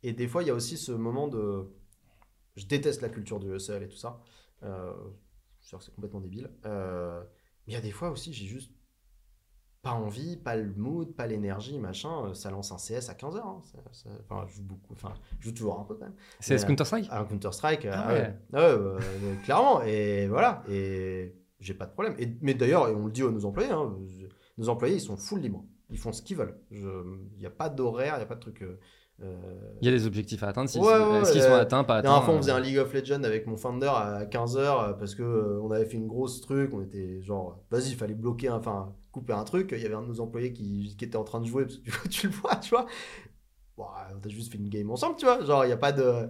et 0.03 0.13
des 0.13 0.27
fois, 0.27 0.43
il 0.43 0.47
y 0.47 0.51
a 0.51 0.55
aussi 0.55 0.77
ce 0.77 0.93
moment 0.93 1.29
de. 1.29 1.71
Je 2.57 2.67
déteste 2.67 3.03
la 3.03 3.09
culture 3.09 3.39
du 3.39 3.55
hustle 3.55 3.83
et 3.83 3.89
tout 3.89 3.97
ça. 3.97 4.21
Euh, 4.63 4.93
je 5.59 5.67
suis 5.67 5.69
sûr 5.69 5.79
que 5.79 5.85
c'est 5.85 5.95
complètement 5.95 6.21
débile. 6.21 6.51
Euh, 6.65 7.23
mais 7.67 7.73
il 7.73 7.75
y 7.75 7.79
a 7.79 7.81
des 7.81 7.91
fois 7.91 8.11
aussi, 8.11 8.33
j'ai 8.33 8.47
juste 8.47 8.73
pas 9.85 9.93
envie, 9.93 10.37
pas 10.37 10.57
le 10.57 10.73
mood, 10.77 11.15
pas 11.15 11.27
l'énergie, 11.29 11.79
machin. 11.79 12.27
Euh, 12.27 12.35
Ça 12.35 12.51
lance 12.51 12.73
un 12.73 12.77
CS 12.77 13.09
à 13.11 13.15
15h. 13.15 13.41
Enfin, 13.41 14.47
je 14.49 14.57
joue 14.57 14.63
beaucoup. 14.65 14.93
Enfin, 14.95 15.13
je 15.39 15.47
joue 15.49 15.53
toujours 15.55 15.79
un 15.79 15.85
peu 15.85 15.95
quand 15.95 16.07
même. 16.07 16.15
c'est 16.41 16.55
mais, 16.61 16.67
Counter-Strike 16.67 17.09
un 17.13 17.25
Counter-Strike. 17.25 17.87
Ah 17.87 17.93
ah 17.95 18.09
ouais. 18.13 18.21
ouais. 18.21 18.35
Ah 18.55 18.57
ouais, 18.59 18.65
euh, 18.65 18.99
euh, 18.99 19.35
clairement. 19.45 19.83
Et 19.83 20.27
voilà. 20.27 20.63
Et 20.69 21.35
j'ai 21.61 21.75
pas 21.75 21.87
de 21.87 21.93
problème. 21.93 22.15
Et, 22.19 22.37
mais 22.41 22.55
d'ailleurs, 22.55 22.91
on 22.97 23.07
le 23.07 23.13
dit 23.13 23.23
à 23.23 23.31
nos 23.31 23.45
employés, 23.45 23.71
hein, 23.71 23.93
nos 24.59 24.69
employés, 24.69 24.97
ils 24.97 25.01
sont 25.01 25.17
full 25.17 25.41
libres. 25.41 25.65
Ils 25.91 25.99
font 25.99 26.13
ce 26.13 26.23
qu'ils 26.23 26.37
veulent. 26.39 26.59
Il 26.71 27.39
n'y 27.39 27.47
a 27.47 27.51
pas 27.51 27.69
d'horaire, 27.69 28.15
il 28.15 28.19
n'y 28.19 28.25
a 28.25 28.27
pas 28.27 28.35
de 28.37 28.41
truc. 28.41 28.63
euh, 28.63 28.79
euh, 29.23 29.37
Il 29.81 29.87
y 29.87 29.89
a 29.89 29.93
des 29.93 30.07
objectifs 30.07 30.43
à 30.43 30.49
atteindre. 30.49 30.69
Si, 30.69 30.79
Ouais, 30.79 30.87
ouais, 30.87 31.21
Est-ce 31.21 31.33
qu'ils 31.33 31.43
sont 31.43 31.51
euh, 31.51 31.61
atteints, 31.61 31.85
pas 31.85 31.97
atteints 31.99 32.09
dernière 32.09 32.25
fois, 32.25 32.35
on 32.35 32.39
faisait 32.39 32.51
euh, 32.53 32.57
un 32.57 32.61
League 32.61 32.79
of 32.79 32.93
Legends 32.93 33.23
avec 33.23 33.47
mon 33.47 33.57
founder 33.57 33.87
à 33.95 34.25
15h 34.25 34.99
parce 34.99 35.15
que 35.15 35.23
euh, 35.23 35.61
on 35.63 35.71
avait 35.71 35.85
fait 35.85 35.99
une 35.99 36.09
grosse 36.09 36.41
truc. 36.41 36.73
On 36.75 36.81
était 36.83 37.21
genre, 37.23 37.61
vas-y, 37.71 37.91
il 37.91 37.97
fallait 37.97 38.15
bloquer, 38.15 38.49
un- 38.49 38.57
enfin, 38.57 38.93
couper 39.15 39.33
un 39.33 39.45
truc. 39.45 39.71
Il 39.73 39.81
y 39.81 39.87
avait 39.87 39.95
un 39.95 40.03
de 40.03 40.09
nos 40.09 40.21
employés 40.21 40.53
qui, 40.53 40.95
qui 40.99 41.05
était 41.05 41.17
en 41.17 41.25
train 41.25 41.41
de 41.41 41.47
jouer 41.47 41.65
parce 41.65 41.79
que 41.79 42.09
tu, 42.11 42.27
le 42.27 42.33
vois, 42.33 42.57
tu 42.57 42.71
vois. 42.71 42.87
Bon, 43.77 43.85
on 43.87 44.27
a 44.27 44.29
juste 44.29 44.53
fait 44.53 44.59
une 44.59 44.69
game 44.69 44.91
ensemble, 44.91 45.17
tu 45.17 45.25
vois. 45.25 45.43
Genre, 45.45 45.65
il 45.65 45.69
n'y 45.69 45.73
a 45.73 45.79
pas 45.79 45.93
de. 45.93 46.29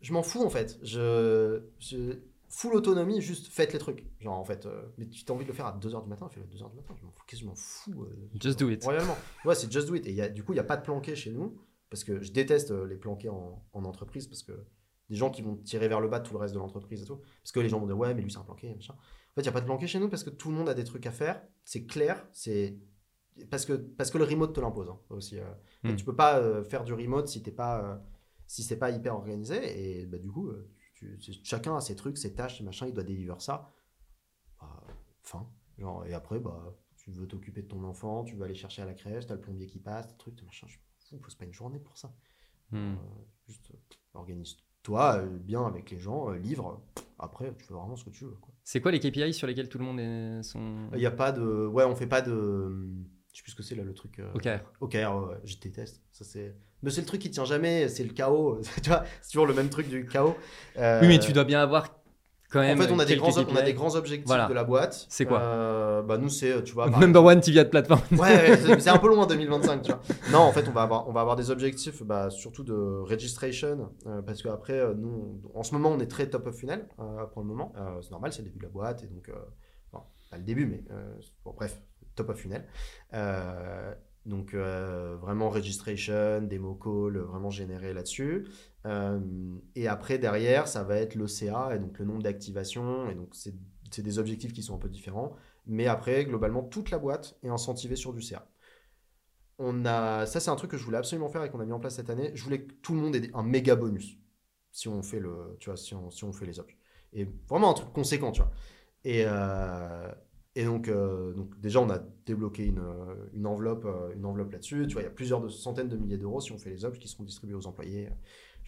Je 0.00 0.12
m'en 0.12 0.22
fous 0.22 0.44
en 0.44 0.50
fait. 0.50 0.78
Je. 0.82 1.62
je... 1.80 2.20
Full 2.50 2.74
autonomie, 2.74 3.20
juste 3.20 3.48
faites 3.48 3.74
les 3.74 3.78
trucs. 3.78 4.06
Genre, 4.20 4.32
en 4.32 4.44
fait, 4.44 4.64
euh, 4.64 4.86
mais 4.96 5.06
tu 5.06 5.22
as 5.28 5.34
envie 5.34 5.44
de 5.44 5.50
le 5.50 5.54
faire 5.54 5.66
à 5.66 5.78
2h 5.78 6.02
du 6.02 6.08
matin, 6.08 6.30
fais-le 6.30 6.46
à 6.46 6.48
2h 6.48 6.70
du 6.70 6.76
matin. 6.76 6.94
Je 6.98 7.04
m'en 7.04 7.12
fous. 7.12 7.22
Qu'est-ce 7.26 7.40
que 7.40 7.44
je 7.44 7.50
m'en 7.50 7.54
fous 7.54 8.04
euh, 8.04 8.30
Just 8.40 8.58
do 8.58 8.70
it. 8.70 8.82
Royalement. 8.82 9.18
Ouais, 9.44 9.54
c'est 9.54 9.70
just 9.70 9.86
do 9.86 9.94
it. 9.94 10.06
Et 10.06 10.10
il 10.10 10.16
y 10.16 10.22
a, 10.22 10.30
du 10.30 10.42
coup, 10.42 10.52
il 10.52 10.56
n'y 10.56 10.60
a 10.60 10.64
pas 10.64 10.78
de 10.78 10.82
planqué 10.82 11.14
chez 11.14 11.30
nous. 11.30 11.60
Parce 11.90 12.04
que 12.04 12.22
je 12.22 12.32
déteste 12.32 12.70
euh, 12.70 12.86
les 12.86 12.96
planqués 12.96 13.28
en, 13.28 13.62
en 13.74 13.84
entreprise. 13.84 14.28
Parce 14.28 14.42
que 14.42 14.52
des 15.10 15.16
gens 15.16 15.30
qui 15.30 15.42
vont 15.42 15.56
tirer 15.56 15.88
vers 15.88 16.00
le 16.00 16.08
bas 16.08 16.20
tout 16.20 16.32
le 16.32 16.38
reste 16.38 16.54
de 16.54 16.58
l'entreprise 16.58 17.02
et 17.02 17.04
tout. 17.04 17.20
Parce 17.42 17.52
que 17.52 17.60
les 17.60 17.68
gens 17.68 17.80
vont 17.80 17.86
dire, 17.86 17.98
ouais, 17.98 18.14
mais 18.14 18.22
lui, 18.22 18.30
c'est 18.30 18.38
un 18.38 18.44
planqué, 18.44 18.74
machin. 18.74 18.94
Fait, 19.38 19.42
il 19.42 19.44
n'y 19.44 19.48
a 19.48 19.52
pas 19.52 19.60
de 19.60 19.66
planqué 19.66 19.86
chez 19.86 20.00
nous 20.00 20.08
parce 20.08 20.24
que 20.24 20.30
tout 20.30 20.50
le 20.50 20.56
monde 20.56 20.68
a 20.68 20.74
des 20.74 20.84
trucs 20.84 21.06
à 21.06 21.12
faire. 21.12 21.42
C'est 21.64 21.86
clair. 21.86 22.26
C'est. 22.32 22.76
Parce 23.50 23.64
que, 23.64 23.74
parce 23.74 24.10
que 24.10 24.18
le 24.18 24.24
remote 24.24 24.52
te 24.54 24.60
l'impose 24.60 24.88
hein, 24.90 24.98
aussi. 25.10 25.38
euh. 25.38 25.44
Hmm. 25.84 25.94
Tu 25.96 26.04
peux 26.04 26.16
pas 26.16 26.38
euh, 26.40 26.64
faire 26.64 26.82
du 26.82 26.92
remote 26.92 27.28
si 27.28 27.40
t'es 27.42 27.52
pas, 27.52 27.84
euh, 27.84 27.96
si 28.48 28.62
c'est 28.64 28.78
pas 28.78 28.90
hyper 28.90 29.14
organisé. 29.14 30.00
Et 30.00 30.06
bah, 30.06 30.18
du 30.18 30.28
coup, 30.30 30.50
tu- 30.94 31.16
tu- 31.18 31.32
chacun 31.44 31.76
a 31.76 31.80
ses 31.80 31.94
trucs, 31.94 32.18
ses 32.18 32.34
tâches, 32.34 32.58
ses 32.58 32.64
machins, 32.64 32.88
il 32.88 32.94
doit 32.94 33.04
délivrer 33.04 33.38
ça. 33.38 33.72
Bah, 34.60 34.82
fin. 35.22 35.48
Genre, 35.78 36.04
et 36.06 36.14
après, 36.14 36.40
bah, 36.40 36.74
tu 36.96 37.12
veux 37.12 37.28
t'occuper 37.28 37.62
de 37.62 37.68
ton 37.68 37.84
enfant, 37.84 38.24
tu 38.24 38.34
veux 38.34 38.42
aller 38.44 38.56
chercher 38.56 38.82
à 38.82 38.86
la 38.86 38.94
crèche, 38.94 39.26
t'as 39.26 39.34
le 39.34 39.40
plombier 39.40 39.66
qui 39.68 39.78
passe, 39.78 40.08
des 40.08 40.16
trucs, 40.16 40.34
des 40.34 40.44
machins. 40.44 40.68
Je 40.68 40.76
fous, 41.08 41.18
pose 41.18 41.36
pas 41.36 41.44
une 41.44 41.52
journée 41.52 41.78
pour 41.78 41.96
ça. 41.96 42.12
hmm. 42.72 42.96
Juste 43.46 43.70
organise-toi 44.14 45.22
bien 45.26 45.64
avec 45.64 45.90
les 45.92 45.98
gens, 46.00 46.30
livre. 46.30 46.82
Après, 47.20 47.54
tu 47.54 47.64
fais 47.64 47.74
vraiment 47.74 47.94
ce 47.96 48.04
que 48.04 48.10
tu 48.10 48.24
veux. 48.24 48.36
quoi. 48.36 48.52
C'est 48.70 48.82
quoi 48.82 48.92
les 48.92 49.00
KPI 49.00 49.32
sur 49.32 49.46
lesquels 49.46 49.70
tout 49.70 49.78
le 49.78 49.84
monde 49.86 49.98
est 49.98 50.42
sont 50.42 50.90
Il 50.94 51.00
y 51.00 51.06
a 51.06 51.10
pas 51.10 51.32
de. 51.32 51.40
Ouais, 51.40 51.84
on 51.84 51.96
fait 51.96 52.06
pas 52.06 52.20
de. 52.20 52.68
Je 53.32 53.38
sais 53.38 53.42
plus 53.42 53.52
ce 53.52 53.56
que 53.56 53.62
c'est 53.62 53.74
là, 53.74 53.82
le 53.82 53.94
truc. 53.94 54.18
euh, 54.18 54.30
OKR. 54.34 54.60
OKR, 54.82 55.16
ouais, 55.30 55.36
je 55.44 55.56
déteste. 55.56 56.02
Ça, 56.12 56.24
c'est... 56.24 56.54
Mais 56.82 56.90
c'est 56.90 57.00
le 57.00 57.06
truc 57.06 57.22
qui 57.22 57.30
tient 57.30 57.46
jamais, 57.46 57.88
c'est 57.88 58.04
le 58.04 58.12
chaos. 58.12 58.60
tu 58.82 58.90
vois, 58.90 59.04
c'est 59.22 59.30
toujours 59.30 59.46
le 59.46 59.54
même 59.54 59.70
truc 59.70 59.88
du 59.88 60.04
chaos. 60.04 60.36
Euh, 60.76 61.00
Oui, 61.00 61.08
mais 61.08 61.18
tu 61.18 61.32
dois 61.32 61.44
bien 61.44 61.62
avoir 61.62 61.97
quand 62.50 62.60
même. 62.60 62.78
En 62.78 62.82
fait, 62.82 62.92
on 62.92 62.98
a, 62.98 63.04
des 63.04 63.16
grands, 63.16 63.28
on 63.36 63.40
a 63.40 63.44
KPI. 63.44 63.64
des 63.64 63.74
grands 63.74 63.94
objectifs 63.94 64.26
Voilà. 64.26 64.46
de 64.46 64.54
la 64.54 64.64
boîte. 64.64 65.06
C'est 65.08 65.24
quoi 65.26 65.40
Euh, 65.40 66.02
Bah 66.02 66.16
nous 66.18 66.28
c'est, 66.28 66.62
tu 66.64 66.72
vois. 66.74 66.88
Number 66.90 67.22
one 67.24 67.40
TV 67.40 67.60
ad 67.60 67.70
platform. 67.70 68.00
Ouais, 68.12 68.18
ouais, 68.18 68.56
c'est 68.80 68.88
un 68.90 68.98
peu 68.98 69.08
loin 69.08 69.26
2025, 69.26 69.82
tu 69.82 69.92
vois. 69.92 70.00
Non, 70.32 70.38
en 70.40 70.52
fait, 70.52 70.66
on 70.68 70.72
va 70.72 70.82
avoir, 70.82 71.08
on 71.08 71.12
va 71.12 71.20
avoir 71.20 71.36
des 71.36 71.50
objectifs, 71.50 72.02
bah, 72.02 72.30
surtout 72.30 72.64
de 72.64 72.74
registration, 72.74 73.90
euh, 74.06 74.22
parce 74.22 74.42
qu'après, 74.42 74.78
euh, 74.78 74.94
nous, 74.96 75.40
on- 75.54 75.58
en 75.58 75.62
ce 75.62 75.72
moment, 75.74 75.90
on 75.90 75.98
est 76.00 76.06
très 76.10 76.28
top 76.28 76.46
of 76.46 76.56
funnel 76.56 76.88
euh, 77.00 77.24
pour 77.26 77.42
le 77.42 77.48
moment. 77.48 77.72
C'est 78.02 78.10
normal, 78.10 78.32
c'est 78.32 78.42
le 78.42 78.48
début 78.48 78.58
de 78.58 78.64
la 78.64 78.70
boîte, 78.70 79.02
et 79.04 79.06
donc, 79.06 79.30
bon, 79.92 80.00
pas 80.30 80.36
le 80.38 80.44
début, 80.44 80.66
mais 80.66 80.82
bon, 81.44 81.52
bref, 81.56 81.80
top 82.14 82.30
of 82.30 82.36
funnel. 82.38 82.64
Donc, 84.26 84.54
vraiment 84.54 85.48
registration, 85.48 86.42
démo 86.42 86.74
call, 86.74 87.18
vraiment 87.18 87.50
généré 87.50 87.94
là-dessus. 87.94 88.46
Euh, 88.88 89.20
et 89.74 89.86
après, 89.86 90.18
derrière, 90.18 90.66
ça 90.66 90.82
va 90.82 90.96
être 90.96 91.14
l'OCA, 91.14 91.74
et 91.74 91.78
donc 91.78 91.98
le 91.98 92.04
nombre 92.04 92.22
d'activations, 92.22 93.10
et 93.10 93.14
donc 93.14 93.34
c'est 93.34 94.02
des 94.02 94.18
objectifs 94.18 94.52
qui 94.52 94.62
sont 94.62 94.74
un 94.74 94.78
peu 94.78 94.88
différents. 94.88 95.34
Mais 95.66 95.86
après, 95.86 96.24
globalement, 96.24 96.62
toute 96.62 96.90
la 96.90 96.98
boîte 96.98 97.38
est 97.42 97.48
incentivée 97.48 97.96
sur 97.96 98.14
du 98.14 98.22
CA. 98.22 98.48
On 99.58 99.84
a, 99.84 100.24
ça, 100.26 100.40
c'est 100.40 100.50
un 100.50 100.56
truc 100.56 100.70
que 100.70 100.78
je 100.78 100.84
voulais 100.84 100.98
absolument 100.98 101.28
faire 101.28 101.42
et 101.44 101.50
qu'on 101.50 101.60
a 101.60 101.66
mis 101.66 101.72
en 101.72 101.80
place 101.80 101.96
cette 101.96 102.10
année. 102.10 102.30
Je 102.34 102.42
voulais 102.44 102.62
que 102.62 102.72
tout 102.74 102.94
le 102.94 103.00
monde 103.00 103.16
ait 103.16 103.30
un 103.34 103.42
méga 103.42 103.76
bonus 103.76 104.16
si 104.70 104.88
on 104.88 105.02
fait 105.02 105.18
le, 105.18 105.56
tu 105.58 105.68
vois, 105.68 105.76
si 105.76 105.94
on, 105.94 106.32
fait 106.32 106.46
les 106.46 106.60
objets. 106.60 106.76
Et 107.12 107.26
vraiment 107.48 107.70
un 107.70 107.74
truc 107.74 107.92
conséquent, 107.92 108.30
tu 108.32 108.40
vois. 108.40 108.52
Et, 109.04 109.24
euh, 109.26 110.12
et 110.54 110.64
donc, 110.64 110.88
euh, 110.88 111.32
donc, 111.34 111.58
déjà, 111.60 111.80
on 111.80 111.90
a 111.90 111.98
débloqué 112.24 112.66
une, 112.66 113.46
enveloppe, 113.46 113.86
une 114.14 114.24
enveloppe 114.24 114.52
là-dessus. 114.52 114.86
Tu 114.86 114.92
vois, 114.92 115.02
il 115.02 115.06
y 115.06 115.08
a 115.08 115.12
plusieurs 115.12 115.50
centaines 115.50 115.88
de 115.88 115.96
milliers 115.96 116.18
d'euros 116.18 116.40
si 116.40 116.52
on 116.52 116.58
fait 116.58 116.70
les 116.70 116.84
objets 116.84 117.00
qui 117.00 117.08
seront 117.08 117.24
distribués 117.24 117.56
aux 117.56 117.66
employés. 117.66 118.08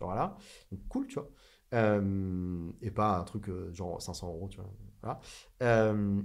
Voilà. 0.00 0.36
Donc, 0.72 0.80
cool, 0.88 1.06
tu 1.06 1.14
vois. 1.14 1.30
Euh, 1.72 2.70
et 2.82 2.90
pas 2.90 3.18
un 3.18 3.24
truc 3.24 3.48
euh, 3.48 3.72
genre 3.72 4.00
500 4.02 4.28
euros, 4.28 4.48
tu 4.48 4.60
vois. 5.02 5.20
Euh, 5.62 6.20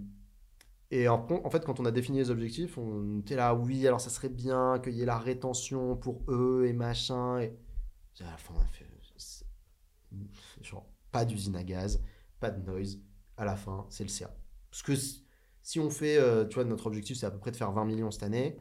et 0.91 1.07
en, 1.07 1.49
fait, 1.49 1.65
quand 1.65 1.79
on 1.79 1.85
a 1.85 1.91
défini 1.91 2.19
les 2.19 2.29
objectifs, 2.29 2.77
on 2.77 3.19
était 3.19 3.35
là, 3.35 3.53
oui, 3.55 3.87
alors 3.87 3.99
ça 4.01 4.09
serait 4.09 4.29
bien 4.29 4.79
qu'il 4.79 4.93
y 4.93 5.01
ait 5.01 5.05
la 5.05 5.17
rétention 5.17 5.97
pour 5.97 6.23
eux 6.29 6.65
et 6.67 6.73
machin. 6.73 7.39
Et 7.39 7.53
à 8.21 8.31
la 8.31 8.37
fin, 8.37 8.53
on 8.55 8.61
a 8.61 8.67
fait 8.67 8.85
genre 10.61 10.87
pas 11.11 11.25
d'usine 11.25 11.55
à 11.55 11.63
gaz, 11.63 12.01
pas 12.39 12.49
de 12.51 12.61
noise. 12.65 12.99
À 13.37 13.45
la 13.45 13.55
fin, 13.55 13.85
c'est 13.89 14.03
le 14.03 14.09
CA. 14.09 14.33
Parce 14.71 14.83
que 14.83 14.95
si- 14.95 15.79
on 15.79 15.89
fait, 15.89 16.19
tu 16.49 16.55
vois, 16.55 16.63
notre 16.63 16.87
objectif, 16.87 17.17
c'est 17.17 17.25
à 17.25 17.31
peu 17.31 17.39
près 17.39 17.51
de 17.51 17.55
faire 17.57 17.71
20 17.71 17.85
millions 17.85 18.11
cette 18.11 18.23
année. 18.23 18.57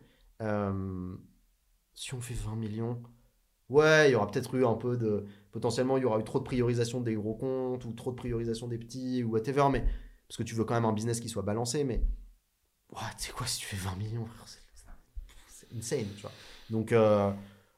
Si 1.95 2.15
on 2.15 2.20
fait 2.20 2.35
20 2.35 2.57
millions, 2.57 3.03
ouais, 3.70 4.11
il 4.11 4.12
y 4.12 4.15
aura 4.15 4.31
peut-être 4.31 4.55
eu 4.55 4.65
un 4.65 4.74
peu 4.74 4.97
de. 4.97 5.24
Potentiellement, 5.53 5.97
il 5.97 6.03
y 6.03 6.07
aura 6.07 6.19
eu 6.19 6.24
trop 6.24 6.39
de 6.39 6.45
priorisation 6.45 7.01
des 7.01 7.15
gros 7.15 7.35
comptes 7.35 7.85
ou 7.85 7.93
trop 7.93 8.11
de 8.11 8.16
priorisation 8.16 8.66
des 8.69 8.78
petits 8.78 9.23
ou 9.23 9.32
whatever. 9.32 9.69
Mais 9.70 9.85
parce 10.28 10.36
que 10.36 10.43
tu 10.43 10.55
veux 10.55 10.65
quand 10.65 10.74
même 10.74 10.85
un 10.85 10.93
business 10.93 11.20
qui 11.20 11.28
soit 11.28 11.43
balancé, 11.43 11.85
mais 11.85 12.03
ouais, 12.93 13.01
tu 13.19 13.27
sais 13.27 13.32
quoi, 13.32 13.47
si 13.47 13.61
tu 13.61 13.66
fais 13.66 13.77
20 13.77 13.97
millions, 13.97 14.27
c'est 14.47 15.73
insane, 15.77 16.07
tu 16.16 16.23
vois. 16.23 16.32
Donc, 16.70 16.93
euh, 16.93 17.31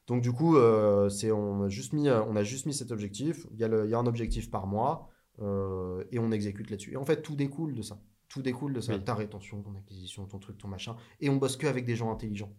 donc 0.07 0.23
du 0.23 0.33
coup, 0.33 0.57
euh, 0.57 1.09
c'est 1.09 1.33
on 1.33 1.65
a 1.65 1.69
juste 1.69 1.93
mis, 1.93 2.09
euh, 2.09 2.23
on 2.25 2.37
a 2.37 2.45
juste 2.45 2.67
mis 2.67 2.75
cet 2.75 2.93
objectif. 2.93 3.47
Il 3.53 3.59
y 3.59 3.65
a, 3.65 3.69
le, 3.69 3.85
il 3.87 3.91
y 3.91 3.95
a 3.95 3.99
un 3.99 4.07
objectif 4.07 4.51
par 4.51 4.67
mois 4.67 5.11
euh, 5.41 6.05
et 6.13 6.19
on 6.19 6.31
exécute 6.31 6.71
là-dessus. 6.71 6.93
Et 6.93 6.97
en 6.97 7.05
fait, 7.05 7.23
tout 7.23 7.35
découle 7.35 7.75
de 7.75 7.83
ça. 7.83 7.99
Tout 8.29 8.43
découle 8.43 8.73
de 8.73 8.81
ça. 8.81 8.95
Oui. 8.95 9.05
Ta 9.05 9.15
rétention, 9.15 9.63
ton 9.63 9.75
acquisition, 9.75 10.27
ton 10.27 10.39
truc, 10.39 10.59
ton 10.59 10.69
machin. 10.69 10.97
Et 11.21 11.29
on 11.29 11.37
bosse 11.37 11.57
que 11.57 11.67
avec 11.67 11.85
des 11.85 11.97
gens 11.97 12.13
intelligents. 12.13 12.53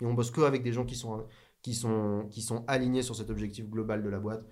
Et 0.00 0.06
on 0.06 0.14
bosse 0.14 0.30
que 0.30 0.42
avec 0.42 0.62
des 0.62 0.72
gens 0.72 0.84
qui 0.84 0.96
sont, 0.96 1.26
qui 1.64 1.72
sont, 1.74 2.26
qui 2.30 2.42
sont 2.42 2.62
alignés 2.68 3.00
sur 3.02 3.16
cet 3.16 3.30
objectif 3.30 3.68
global 3.70 4.02
de 4.02 4.08
la 4.10 4.20
boîte. 4.20 4.44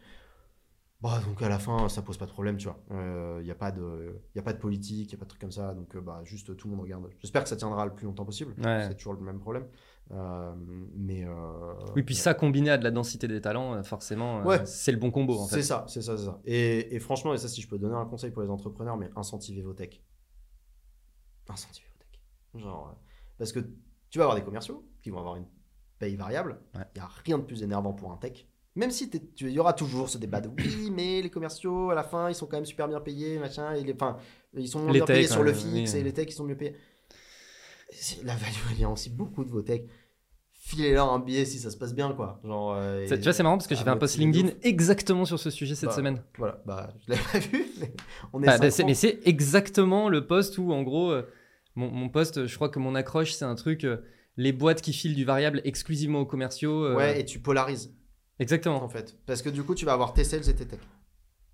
Bah, 1.02 1.20
donc 1.26 1.42
à 1.42 1.48
la 1.48 1.58
fin, 1.58 1.88
ça 1.90 2.00
pose 2.00 2.16
pas 2.16 2.24
de 2.26 2.30
problème, 2.30 2.56
tu 2.56 2.68
vois. 2.68 2.80
Il 3.40 3.44
n'y 3.44 3.50
a, 3.50 3.54
pas 3.54 3.70
de- 3.70 4.16
y 4.34 4.38
a 4.38 4.42
pas 4.42 4.52
de 4.54 4.58
politique, 4.58 5.12
il 5.12 5.14
n'y 5.14 5.18
a 5.18 5.18
pas 5.18 5.24
de 5.24 5.28
truc 5.28 5.40
comme 5.42 5.52
ça. 5.52 5.74
Donc 5.74 5.94
euh, 5.94 6.00
bah, 6.00 6.22
juste 6.24 6.56
tout 6.56 6.68
le 6.68 6.74
monde 6.74 6.82
regarde. 6.84 7.10
J'espère 7.18 7.42
que 7.42 7.48
ça 7.50 7.56
tiendra 7.56 7.84
le 7.84 7.92
plus 7.94 8.06
longtemps 8.06 8.24
possible. 8.24 8.54
Ouais. 8.64 8.86
C'est 8.88 8.94
toujours 8.96 9.12
le 9.12 9.20
même 9.20 9.40
problème. 9.40 9.66
Euh, 10.12 10.54
mais 10.94 11.24
euh, 11.26 11.74
Oui, 11.96 12.02
puis 12.02 12.14
ça 12.14 12.32
combiné 12.34 12.70
à 12.70 12.78
de 12.78 12.84
la 12.84 12.90
densité 12.92 13.28
des 13.28 13.40
talents, 13.42 13.74
euh, 13.74 13.82
forcément, 13.82 14.40
euh, 14.40 14.44
Ouais. 14.44 14.64
c'est 14.64 14.92
le 14.92 14.98
bon 14.98 15.10
combo 15.10 15.38
en 15.38 15.44
c'est 15.46 15.56
fait. 15.56 15.62
ça, 15.62 15.84
c'est 15.88 16.02
ça, 16.02 16.16
c'est 16.16 16.24
ça. 16.24 16.40
Et, 16.46 16.94
et 16.94 16.98
franchement, 17.00 17.34
et 17.34 17.38
ça, 17.38 17.48
si 17.48 17.60
je 17.60 17.68
peux 17.68 17.78
donner 17.78 17.96
un 17.96 18.06
conseil 18.06 18.30
pour 18.30 18.42
les 18.42 18.48
entrepreneurs, 18.48 18.96
mais 18.96 19.10
incentivez 19.16 19.60
vos 19.62 19.74
techs. 19.74 20.02
Incentivez 21.48 21.86
vos 21.92 21.98
techs. 21.98 22.20
Genre, 22.62 22.88
euh, 22.88 22.94
parce 23.38 23.52
que 23.52 23.60
tu 24.08 24.18
vas 24.18 24.24
avoir 24.24 24.36
des 24.38 24.44
commerciaux 24.44 24.88
qui 25.02 25.10
vont 25.10 25.18
avoir 25.18 25.36
une 25.36 25.46
paye 26.02 26.16
variable. 26.16 26.58
Il 26.74 26.78
Ouais. 26.78 26.86
n'y 26.96 27.00
a 27.02 27.08
rien 27.24 27.38
de 27.38 27.44
plus 27.44 27.62
énervant 27.62 27.92
pour 27.92 28.10
un 28.12 28.16
tech. 28.16 28.46
Même 28.74 28.90
si 28.90 29.10
il 29.40 29.50
y 29.50 29.58
aura 29.58 29.72
toujours 29.74 30.08
ce 30.08 30.18
débat 30.18 30.40
de 30.40 30.48
oui, 30.48 30.90
mais 30.90 31.20
les 31.22 31.28
commerciaux, 31.30 31.90
à 31.90 31.94
la 31.94 32.02
fin, 32.02 32.28
ils 32.30 32.34
sont 32.34 32.46
quand 32.46 32.56
même 32.56 32.64
super 32.64 32.88
bien 32.88 33.00
payés, 33.00 33.38
machin, 33.38 33.74
et 33.74 33.82
les, 33.84 33.92
enfin, 33.92 34.16
ils 34.54 34.66
sont 34.68 34.78
moins 34.80 34.92
Les 34.92 34.98
bien 35.00 35.04
payés 35.06 35.26
sur 35.28 35.42
le 35.42 35.52
fixe, 35.52 35.94
et 35.94 36.02
les 36.02 36.12
techs, 36.12 36.30
ils 36.30 36.34
sont 36.34 36.44
mieux 36.44 36.56
payés. 36.56 36.74
La 38.24 38.34
value, 38.34 38.72
il 38.72 38.80
y 38.80 38.84
a 38.84 38.88
aussi 38.88 39.10
beaucoup 39.10 39.44
de 39.44 39.50
vos 39.50 39.60
techs. 39.62 39.86
Filez-leur 40.54 41.12
un 41.12 41.18
billet 41.18 41.44
si 41.44 41.58
ça 41.58 41.70
se 41.70 41.76
passe 41.76 41.92
bien, 41.94 42.12
quoi. 42.14 42.40
Genre, 42.44 42.74
euh, 42.76 43.04
Tu 43.06 43.16
vois, 43.16 43.32
c'est 43.34 43.42
marrant 43.42 43.58
parce 43.58 43.66
que 43.66 43.74
j'ai 43.74 43.82
fait 43.84 43.90
un 43.90 43.96
post 43.96 44.16
LinkedIn 44.16 44.50
exactement 44.62 45.24
sur 45.26 45.38
ce 45.38 45.50
sujet 45.50 45.74
cette 45.74 45.90
Bah, 45.90 45.96
semaine. 45.96 46.22
Voilà, 46.38 46.62
bah, 46.64 46.94
je 47.04 47.10
l'avais 47.10 47.22
pas 47.32 47.38
vu, 47.40 47.64
mais 47.80 47.92
on 48.32 48.42
est 48.42 48.46
Bah, 48.46 48.58
bah, 48.58 48.68
mais 48.86 48.94
c'est 48.94 49.18
exactement 49.26 50.08
le 50.08 50.26
post 50.26 50.56
où, 50.58 50.72
en 50.72 50.82
gros, 50.82 51.10
euh, 51.10 51.22
mon, 51.74 51.90
mon 51.90 52.08
post, 52.08 52.46
je 52.46 52.54
crois 52.54 52.68
que 52.70 52.78
mon 52.78 52.94
accroche, 52.94 53.32
c'est 53.32 53.44
un 53.44 53.56
truc, 53.56 53.84
euh, 53.84 53.98
les 54.36 54.52
boîtes 54.52 54.80
qui 54.82 54.92
filent 54.92 55.14
du 55.14 55.24
variable 55.24 55.60
exclusivement 55.64 56.20
aux 56.20 56.26
commerciaux. 56.26 56.84
euh, 56.84 56.96
Ouais, 56.96 57.20
et 57.20 57.24
tu 57.24 57.38
polarises, 57.38 57.94
Exactement. 58.38 58.82
en 58.82 58.88
fait. 58.88 59.16
Parce 59.26 59.42
que 59.42 59.50
du 59.50 59.62
coup, 59.62 59.74
tu 59.74 59.84
vas 59.84 59.92
avoir 59.92 60.12
tes 60.14 60.24
sales 60.24 60.48
et 60.48 60.54
tes 60.54 60.66
techs. 60.66 60.80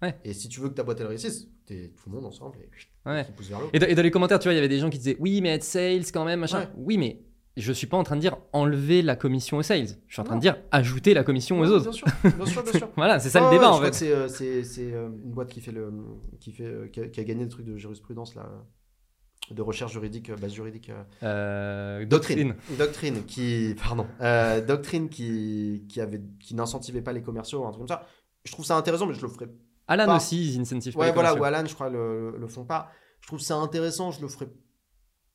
Ouais. 0.00 0.16
Et 0.24 0.32
si 0.32 0.48
tu 0.48 0.60
veux 0.60 0.68
que 0.68 0.74
ta 0.74 0.84
boîte 0.84 1.00
elle 1.00 1.08
réussisse, 1.08 1.48
t'es 1.66 1.92
tout 1.96 2.08
le 2.08 2.14
monde 2.14 2.26
ensemble 2.26 2.56
et 2.58 2.68
Ouais. 3.08 3.26
vers 3.40 3.60
l'eau. 3.60 3.70
Et, 3.72 3.78
dans- 3.80 3.86
et 3.86 3.94
dans 3.96 4.02
les 4.02 4.10
commentaires, 4.12 4.38
tu 4.38 4.44
vois, 4.44 4.52
il 4.52 4.56
y 4.56 4.60
avait 4.60 4.68
des 4.68 4.78
gens 4.78 4.90
qui 4.90 4.98
disaient 4.98 5.16
oui, 5.18 5.40
mais 5.40 5.48
être 5.50 5.64
sales 5.64 6.04
quand 6.12 6.24
même, 6.24 6.40
machin. 6.40 6.60
Ouais. 6.60 6.68
Oui, 6.76 6.98
mais 6.98 7.20
je 7.56 7.72
suis 7.72 7.88
pas 7.88 7.96
en 7.96 8.04
train 8.04 8.14
de 8.14 8.20
dire 8.20 8.36
enlever 8.52 9.02
la 9.02 9.16
commission 9.16 9.56
aux 9.56 9.62
sales. 9.64 9.88
Je 10.06 10.12
suis 10.12 10.20
en 10.20 10.24
train 10.24 10.34
Non. 10.34 10.38
de 10.38 10.42
dire 10.42 10.56
ajouter 10.70 11.14
la 11.14 11.24
commission 11.24 11.58
aux 11.58 11.66
autres. 11.66 11.82
Bien 11.90 11.92
sûr, 11.92 12.06
bien 12.36 12.46
sûr, 12.46 12.62
bien 12.62 12.72
sûr. 12.74 12.88
Voilà, 12.96 13.18
c'est 13.18 13.30
ça 13.30 13.40
le 13.40 13.50
débat 13.50 13.72
en 13.72 13.80
fait. 13.80 13.92
c'est, 13.92 14.12
euh, 14.12 14.28
euh, 14.78 15.08
une 15.08 15.32
boîte 15.32 15.48
qui 15.50 15.60
fait 15.60 15.72
le 15.72 15.92
qui 16.38 16.52
fait 16.52 16.72
qui, 16.92 17.00
a, 17.00 17.08
qui 17.08 17.18
a 17.18 17.24
gagné 17.24 17.42
des 17.44 17.50
trucs 17.50 17.66
de 17.66 17.76
jurisprudence 17.76 18.36
là 18.36 18.48
de 19.54 19.62
recherche 19.62 19.92
juridique 19.92 20.30
euh, 20.30 20.36
base 20.36 20.52
juridique 20.52 20.90
euh, 20.90 21.02
Euh, 21.22 22.04
doctrine. 22.06 22.54
doctrine. 22.78 23.24
Qui 23.24 23.74
pardon 23.82 24.06
euh, 24.20 24.60
doctrine 24.60 25.08
qui 25.08 25.84
qui 25.88 26.00
avait 26.00 26.22
qui 26.40 26.54
n'incentivait 26.54 27.02
pas 27.02 27.12
les 27.12 27.22
commerciaux 27.22 27.64
un 27.64 27.70
truc 27.70 27.80
comme 27.86 27.88
ça. 27.88 28.06
Je 28.44 28.52
trouve 28.52 28.64
ça 28.64 28.76
intéressant 28.76 29.06
mais 29.06 29.14
je 29.14 29.22
le 29.22 29.28
ferai 29.28 29.46
Alan 29.86 30.06
Pas- 30.06 30.16
aussi, 30.16 30.54
ils 30.54 30.60
incentivent 30.60 30.94
pas 30.94 31.00
ouais 31.00 31.12
voilà 31.12 31.34
ou 31.34 31.44
Alan 31.44 31.64
je 31.66 31.74
crois 31.74 31.88
le, 31.90 32.36
le 32.38 32.46
font 32.46 32.64
pas. 32.64 32.90
Je 33.20 33.26
trouve 33.26 33.40
ça 33.40 33.56
intéressant 33.56 34.10
je 34.10 34.20
le 34.20 34.28
ferai 34.28 34.48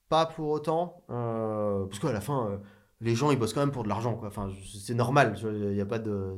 pas 0.10 0.26
pour 0.26 0.50
autant 0.50 1.04
euh, 1.10 1.86
parce 1.86 2.00
qu'à 2.00 2.12
la 2.12 2.22
fin 2.22 2.62
les 3.02 3.16
gens 3.16 3.32
ils 3.32 3.38
bossent 3.40 3.54
quand 3.54 3.60
même 3.62 3.72
pour 3.72 3.84
de 3.84 3.90
l'argent 3.90 4.16
quoi. 4.16 4.28
Enfin 4.30 4.50
c'est 4.82 4.94
normal 4.94 5.36
il 5.44 5.76
y 5.76 5.82
a 5.82 5.86
pas 5.86 6.00
de 6.00 6.36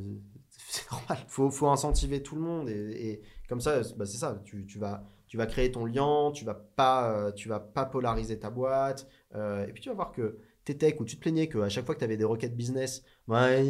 c'est 0.67 0.89
normal. 0.91 1.17
Faut 1.27 1.51
faut 1.51 1.67
incentiver 1.69 2.23
tout 2.23 2.35
le 2.35 2.41
monde 2.41 2.69
et, 2.69 3.07
et 3.09 3.21
comme 3.49 3.59
ça 3.61 3.81
bah, 3.97 4.05
c'est 4.05 4.17
ça. 4.17 4.41
Tu, 4.45 4.65
tu 4.65 4.79
vas 4.79 5.03
tu 5.27 5.37
vas 5.37 5.45
créer 5.45 5.71
ton 5.71 5.85
lien 5.85 6.31
tu 6.33 6.45
vas 6.45 6.53
pas 6.53 7.11
euh, 7.11 7.31
tu 7.31 7.49
vas 7.49 7.59
pas 7.59 7.85
polariser 7.85 8.39
ta 8.39 8.49
boîte 8.49 9.07
euh, 9.35 9.65
et 9.67 9.71
puis 9.73 9.81
tu 9.81 9.89
vas 9.89 9.95
voir 9.95 10.11
que 10.11 10.37
tes 10.63 10.77
tech 10.77 10.95
où 10.99 11.05
tu 11.05 11.15
te 11.15 11.21
plaignais 11.21 11.47
qu'à 11.47 11.69
chaque 11.69 11.85
fois 11.85 11.95
que 11.95 11.99
tu 11.99 12.05
avais 12.05 12.17
des 12.17 12.23
requêtes 12.25 12.55
business 12.55 13.03
ouais, 13.27 13.61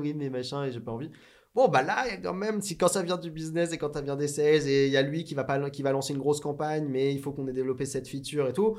oui 0.00 0.14
mais 0.14 0.30
machin 0.30 0.64
et 0.64 0.72
j'ai 0.72 0.80
pas 0.80 0.92
envie 0.92 1.10
Bon, 1.54 1.68
bah 1.68 1.82
là, 1.82 2.06
quand 2.22 2.32
même, 2.32 2.62
si 2.62 2.78
quand 2.78 2.88
ça 2.88 3.02
vient 3.02 3.18
du 3.18 3.30
business 3.30 3.72
et 3.72 3.78
quand 3.78 3.92
ça 3.92 4.00
vient 4.00 4.16
des 4.16 4.28
sales, 4.28 4.66
et 4.66 4.86
il 4.86 4.92
y 4.92 4.96
a 4.96 5.02
lui 5.02 5.22
qui 5.22 5.34
va, 5.34 5.44
pas, 5.44 5.68
qui 5.68 5.82
va 5.82 5.92
lancer 5.92 6.14
une 6.14 6.18
grosse 6.18 6.40
campagne, 6.40 6.86
mais 6.88 7.12
il 7.12 7.20
faut 7.20 7.30
qu'on 7.32 7.46
ait 7.46 7.52
développé 7.52 7.84
cette 7.84 8.08
feature 8.08 8.48
et 8.48 8.54
tout. 8.54 8.78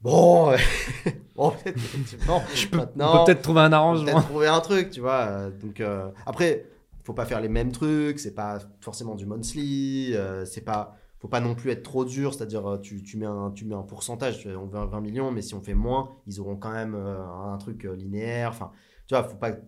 Bon, 0.00 0.50
bon 1.36 1.50
peut-être 1.50 1.76
effectivement, 1.76 2.42
Je 2.54 2.66
peux- 2.66 2.78
maintenant, 2.78 3.24
peut-être 3.24 3.42
trouver 3.42 3.60
un 3.60 3.72
arrangement. 3.72 4.04
peut-être 4.04 4.26
trouver 4.26 4.48
un 4.48 4.60
truc, 4.60 4.90
tu 4.90 5.00
vois. 5.00 5.48
Donc, 5.62 5.80
euh, 5.80 6.10
après, 6.26 6.66
faut 7.04 7.14
pas 7.14 7.24
faire 7.24 7.40
les 7.40 7.48
mêmes 7.48 7.70
trucs, 7.70 8.18
c'est 8.18 8.34
pas 8.34 8.58
forcément 8.80 9.14
du 9.14 9.26
monthly, 9.26 10.12
euh, 10.14 10.44
c'est 10.44 10.64
pas. 10.64 10.96
Faut 11.18 11.28
pas 11.28 11.40
non 11.40 11.54
plus 11.54 11.70
être 11.70 11.82
trop 11.82 12.04
dur, 12.04 12.34
c'est-à-dire 12.34 12.66
euh, 12.66 12.78
tu, 12.78 13.02
tu, 13.02 13.16
mets 13.16 13.26
un, 13.26 13.82
pourcentage, 13.82 14.46
on 14.46 14.66
veut 14.66 14.84
20 14.84 15.00
millions, 15.00 15.30
mais 15.32 15.40
si 15.40 15.54
on 15.54 15.62
fait 15.62 15.74
moins, 15.74 16.14
ils 16.26 16.40
auront 16.40 16.56
quand 16.56 16.72
même 16.72 16.94
euh, 16.94 17.26
un 17.26 17.56
truc 17.56 17.86
euh, 17.86 17.96
linéaire. 17.96 18.50
Enfin, 18.50 18.70
tu 19.06 19.14
vois, 19.14 19.24
faut 19.24 19.36
pas 19.36 19.52
que 19.52 19.62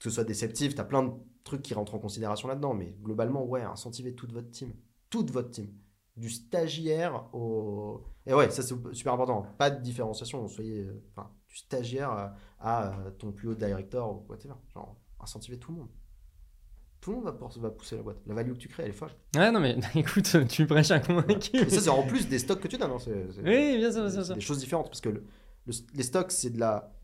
ce 0.00 0.10
soit 0.10 0.24
déceptif. 0.24 0.74
Tu 0.74 0.80
as 0.80 0.84
plein 0.84 1.02
de 1.02 1.12
trucs 1.44 1.62
qui 1.62 1.74
rentrent 1.74 1.94
en 1.94 1.98
considération 1.98 2.48
là-dedans, 2.48 2.72
mais 2.72 2.96
globalement, 3.02 3.44
ouais, 3.44 3.62
incentivez 3.62 4.14
toute 4.14 4.32
votre 4.32 4.50
team. 4.50 4.72
Toute 5.10 5.30
votre 5.30 5.50
team. 5.50 5.68
Du 6.16 6.30
stagiaire 6.30 7.28
au. 7.34 8.02
Et 8.26 8.32
ouais, 8.32 8.50
ça 8.50 8.62
c'est 8.62 8.74
super 8.94 9.12
important. 9.12 9.44
Pas 9.58 9.70
de 9.70 9.82
différenciation. 9.82 10.46
Soyez. 10.48 10.88
Enfin, 11.10 11.30
du 11.48 11.56
stagiaire 11.56 12.34
à, 12.60 12.94
ton 13.18 13.32
plus 13.32 13.48
haut 13.48 13.54
directeur 13.54 14.10
ou 14.10 14.24
whatever. 14.28 14.54
Genre, 14.72 14.96
incentivez 15.20 15.58
tout 15.58 15.72
le 15.72 15.78
monde. 15.78 15.90
Tout 17.04 17.10
le 17.10 17.16
monde 17.16 17.26
va, 17.60 17.70
pousser 17.70 17.96
la 17.96 18.02
boîte. 18.02 18.16
La 18.26 18.32
value 18.34 18.52
que 18.52 18.56
tu 18.56 18.66
crées, 18.68 18.84
elle 18.84 18.88
est 18.88 18.92
folle. 18.94 19.10
Ouais, 19.36 19.52
non, 19.52 19.60
mais 19.60 19.76
écoute, 19.94 20.34
tu 20.48 20.66
prêches 20.66 20.90
un 20.90 21.00
convaincu. 21.00 21.54
Et 21.54 21.68
ça, 21.68 21.80
c'est 21.82 21.90
en 21.90 22.02
plus 22.02 22.26
des 22.28 22.38
stocks 22.38 22.60
que 22.60 22.68
tu 22.68 22.78
donnes. 22.78 22.92
hein, 22.92 22.98
c'est- 22.98 23.30
c'est- 23.30 23.42
Oui, 23.42 23.76
bien 23.76 23.92
sûr, 23.92 24.00
bien 24.02 24.10
sûr, 24.10 24.10
c'est 24.10 24.14
bien 24.14 24.24
sûr. 24.24 24.34
des 24.36 24.40
choses 24.40 24.58
différentes 24.58 24.86
parce 24.86 25.02
que 25.02 25.10
le- 25.10 25.22
le- 25.66 25.74
les 25.94 26.02
stocks, 26.02 26.32
c'est 26.32 26.48
de 26.48 26.58
la, 26.58 26.94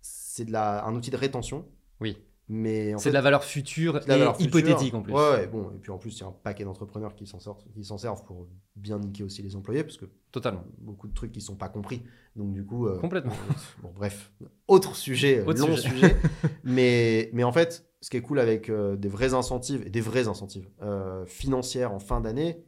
c'est 0.00 0.46
de 0.46 0.50
la, 0.52 0.84
un 0.86 0.94
outil 0.94 1.10
de 1.10 1.16
rétention. 1.18 1.66
Oui. 2.00 2.16
Mais 2.48 2.92
C'est 2.98 3.08
de 3.08 3.14
la 3.14 3.22
valeur 3.22 3.42
future 3.42 3.94
la 3.94 4.00
et 4.02 4.06
valeur 4.18 4.36
future. 4.36 4.60
hypothétique 4.60 4.92
en 4.94 5.00
plus. 5.02 5.14
Ouais, 5.14 5.30
ouais, 5.30 5.46
bon. 5.46 5.70
Et 5.74 5.78
puis 5.78 5.90
en 5.90 5.96
plus, 5.98 6.14
il 6.18 6.20
y 6.20 6.24
a 6.24 6.26
un 6.26 6.32
paquet 6.42 6.64
d'entrepreneurs 6.64 7.14
qui 7.14 7.26
s'en 7.26 7.40
sortent, 7.40 7.64
qui 7.72 7.84
s'en 7.84 7.96
servent 7.96 8.22
pour 8.24 8.46
bien 8.76 8.98
niquer 8.98 9.22
aussi 9.24 9.42
les 9.42 9.56
employés, 9.56 9.82
parce 9.82 9.96
que 9.96 10.04
Totalement. 10.30 10.64
beaucoup 10.78 11.08
de 11.08 11.14
trucs 11.14 11.32
qui 11.32 11.40
sont 11.40 11.56
pas 11.56 11.68
compris. 11.70 12.02
Donc 12.36 12.52
du 12.52 12.64
coup, 12.64 12.86
euh, 12.86 12.98
Complètement. 12.98 13.32
bon, 13.82 13.92
bref, 13.94 14.30
autre 14.68 14.94
sujet, 14.94 15.40
Autre 15.42 15.60
long 15.66 15.74
sujet. 15.76 15.88
sujet. 15.88 16.16
mais, 16.64 17.30
mais 17.32 17.44
en 17.44 17.52
fait, 17.52 17.88
ce 18.02 18.10
qui 18.10 18.18
est 18.18 18.22
cool 18.22 18.38
avec 18.40 18.68
euh, 18.68 18.96
des 18.96 19.08
vrais 19.08 19.32
incentives, 19.32 19.82
et 19.86 19.90
des 19.90 20.02
vrais 20.02 20.28
incentives 20.28 20.68
euh, 20.82 21.24
financières 21.24 21.92
en 21.92 21.98
fin 21.98 22.20
d'année, 22.20 22.62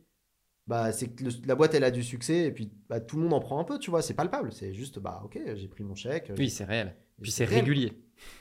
bah, 0.66 0.90
c'est 0.92 1.08
que 1.08 1.24
le- 1.24 1.30
la 1.46 1.54
boîte, 1.54 1.74
elle 1.74 1.84
a 1.84 1.90
du 1.90 2.02
succès, 2.02 2.46
et 2.46 2.50
puis 2.50 2.72
bah, 2.88 3.00
tout 3.00 3.16
le 3.16 3.24
monde 3.24 3.34
en 3.34 3.40
prend 3.40 3.60
un 3.60 3.64
peu, 3.64 3.78
tu 3.78 3.90
vois, 3.90 4.00
c'est 4.00 4.14
palpable. 4.14 4.52
C'est 4.52 4.72
juste, 4.72 4.98
bah 5.00 5.20
ok, 5.24 5.38
j'ai 5.54 5.68
pris 5.68 5.84
mon 5.84 5.94
chèque. 5.94 6.32
Oui, 6.38 6.48
c'est 6.48 6.64
réel. 6.64 6.96
Puis 7.20 7.30
c'est 7.30 7.44
régulier. 7.44 7.92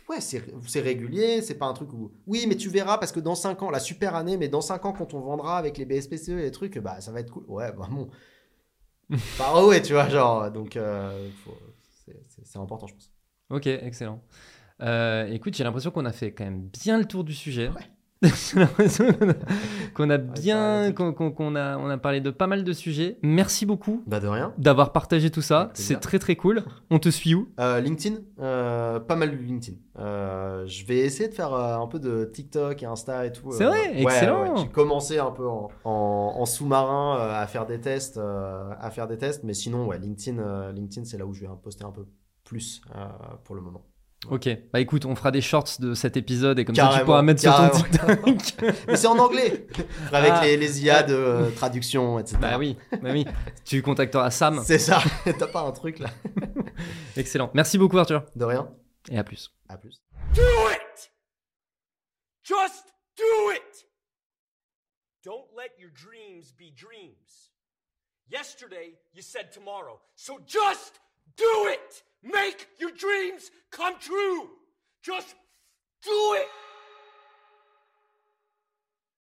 Ouais, 0.10 0.22
c'est 0.22 0.82
régulier, 0.82 1.42
c'est 1.42 1.56
pas 1.56 1.66
un 1.66 1.74
truc 1.74 1.92
où. 1.94 2.12
Oui, 2.28 2.46
mais 2.48 2.56
tu 2.56 2.70
verras 2.70 2.98
parce 2.98 3.12
que 3.12 3.20
dans 3.20 3.36
5 3.36 3.64
ans, 3.64 3.70
la 3.70 3.80
super 3.80 4.16
année, 4.16 4.38
mais 4.38 4.48
dans 4.48 4.62
5 4.62 4.86
ans, 4.86 4.94
quand 4.94 5.14
on 5.14 5.20
vendra 5.20 5.58
avec 5.58 5.78
les 5.78 5.86
BSPCE 5.86 6.30
et 6.30 6.44
les 6.44 6.52
trucs, 6.52 6.78
bah 6.78 7.02
ça 7.02 7.12
va 7.12 7.20
être 7.20 7.32
cool. 7.32 7.46
Ouais, 7.48 7.72
bah 7.72 7.88
bon. 7.90 8.10
bah 9.40 9.66
ouais, 9.66 9.82
tu 9.82 9.94
vois, 9.94 10.10
genre, 10.10 10.52
donc 10.52 10.76
euh, 10.76 11.30
c'est 12.44 12.60
important, 12.60 12.88
je 12.88 12.94
pense. 12.94 13.12
Ok, 13.50 13.68
excellent. 13.68 14.22
Euh, 14.82 15.28
écoute, 15.28 15.56
j'ai 15.56 15.64
l'impression 15.64 15.92
qu'on 15.92 16.06
a 16.06 16.12
fait 16.12 16.34
quand 16.34 16.44
même 16.44 16.68
bien 16.68 16.98
le 16.98 17.06
tour 17.06 17.24
du 17.24 17.34
sujet. 17.34 17.70
Ouais. 17.70 17.82
J'ai 18.28 18.60
l'impression 18.60 19.06
qu'on 19.14 19.30
a, 19.30 19.34
qu'on 19.94 20.10
a 20.10 20.18
ça 20.18 20.18
va, 20.18 20.32
bien, 20.40 20.92
qu'on 20.94 21.56
a, 21.56 21.78
on 21.78 21.90
a 21.90 21.98
parlé 21.98 22.22
de 22.22 22.30
pas 22.32 22.48
mal 22.48 22.64
de 22.64 22.74
sujets. 22.74 23.18
Merci 23.22 23.66
beaucoup 23.66 24.04
Bah 24.08 24.20
de 24.20 24.28
rien. 24.28 24.54
d'avoir 24.58 24.92
partagé 24.92 25.30
tout 25.30 25.42
ça. 25.42 25.72
C'est 25.74 26.00
très 26.00 26.20
très 26.20 26.36
cool. 26.36 26.64
On 26.90 27.00
te 27.00 27.10
suit 27.10 27.36
où? 27.36 27.50
Euh, 27.60 27.80
LinkedIn, 27.80 28.18
euh, 28.40 29.00
pas 29.00 29.16
mal 29.16 29.36
LinkedIn. 29.38 29.78
Euh, 30.00 30.66
je 30.68 30.86
vais 30.86 30.98
essayer 30.98 31.30
de 31.30 31.34
faire 31.34 31.54
un 31.54 31.88
peu 31.88 32.00
de 32.00 32.26
TikTok 32.26 32.84
et 32.84 32.86
Insta 32.86 33.26
et 33.26 33.32
tout. 33.32 33.52
C'est 33.52 33.66
vrai, 33.66 33.80
ouais, 33.90 34.02
excellent. 34.04 34.54
ouais. 34.56 34.62
J'ai 34.62 34.68
commencé 34.70 35.18
un 35.20 35.32
peu 35.32 35.48
en, 35.48 35.70
en- 35.84 36.34
en 36.38 36.46
sous-marin 36.46 37.18
à 37.20 37.48
faire 37.48 37.66
des 37.66 37.80
tests, 37.80 38.18
à 38.18 38.90
faire 38.92 39.08
des 39.08 39.18
tests, 39.18 39.44
mais 39.44 39.54
sinon, 39.54 39.86
ouais, 39.88 40.00
LinkedIn, 40.00 40.72
LinkedIn, 40.74 41.06
c'est 41.06 41.18
là 41.18 41.26
où 41.26 41.34
je 41.34 41.42
vais 41.42 41.48
poster 41.64 41.86
un 41.86 41.92
peu 41.92 42.06
plus 42.44 42.82
pour 43.44 43.56
le 43.56 43.62
moment. 43.62 43.84
Ok. 44.30 44.50
Bah 44.74 44.80
écoute, 44.80 45.06
on 45.06 45.16
fera 45.16 45.32
des 45.32 45.42
shorts 45.42 45.70
de 45.80 45.94
cet 45.94 46.18
épisode 46.18 46.58
et 46.60 46.66
comme 46.66 46.76
ça 46.76 46.92
tu 46.98 47.06
pourras 47.06 47.22
mettre 47.22 47.42
sur 47.42 47.54
ton. 47.56 47.70
TikTok. 47.70 48.76
Mais 48.88 48.96
c'est 48.96 49.08
en 49.08 49.18
anglais, 49.20 49.68
avec 50.12 50.32
Ah. 50.36 50.42
les, 50.44 50.58
les 50.58 50.84
IA 50.84 51.04
de 51.04 51.14
euh, 51.14 51.50
traduction, 51.52 52.18
etc. 52.20 52.38
bah 52.42 52.58
oui, 52.58 52.78
bah 53.02 53.10
oui. 53.12 53.26
Tu 53.64 53.82
contacteras 53.82 54.32
Sam. 54.32 54.62
C'est 54.66 54.80
ça. 54.80 55.00
T'as 55.40 55.48
pas 55.48 55.62
un 55.62 55.72
truc 55.72 56.00
là 56.00 56.10
Excellent. 57.16 57.52
Merci 57.54 57.78
beaucoup 57.78 57.98
Arthur. 57.98 58.24
De 58.36 58.46
rien. 58.46 58.70
Et 59.10 59.18
à 59.18 59.24
plus. 59.24 59.52
À 59.70 59.78
plus. 59.78 60.02
Do 60.34 60.42
it! 60.72 61.12
Just 62.44 62.86
do 63.18 63.52
it! 63.52 63.86
Don't 65.24 65.46
let 65.56 65.72
your 65.80 65.90
dreams 65.92 66.52
be 66.58 66.72
dreams. 66.76 67.52
Yesterday, 68.30 68.98
you 69.14 69.22
said 69.22 69.52
tomorrow. 69.52 70.00
So 70.16 70.40
just 70.46 71.00
do 71.38 71.68
it! 71.70 72.04
Make 72.26 72.68
your 72.80 72.92
dreams 72.92 73.52
come 73.72 74.00
true! 74.00 74.50
Just 75.04 75.36
do 76.04 76.34
it! 76.40 76.48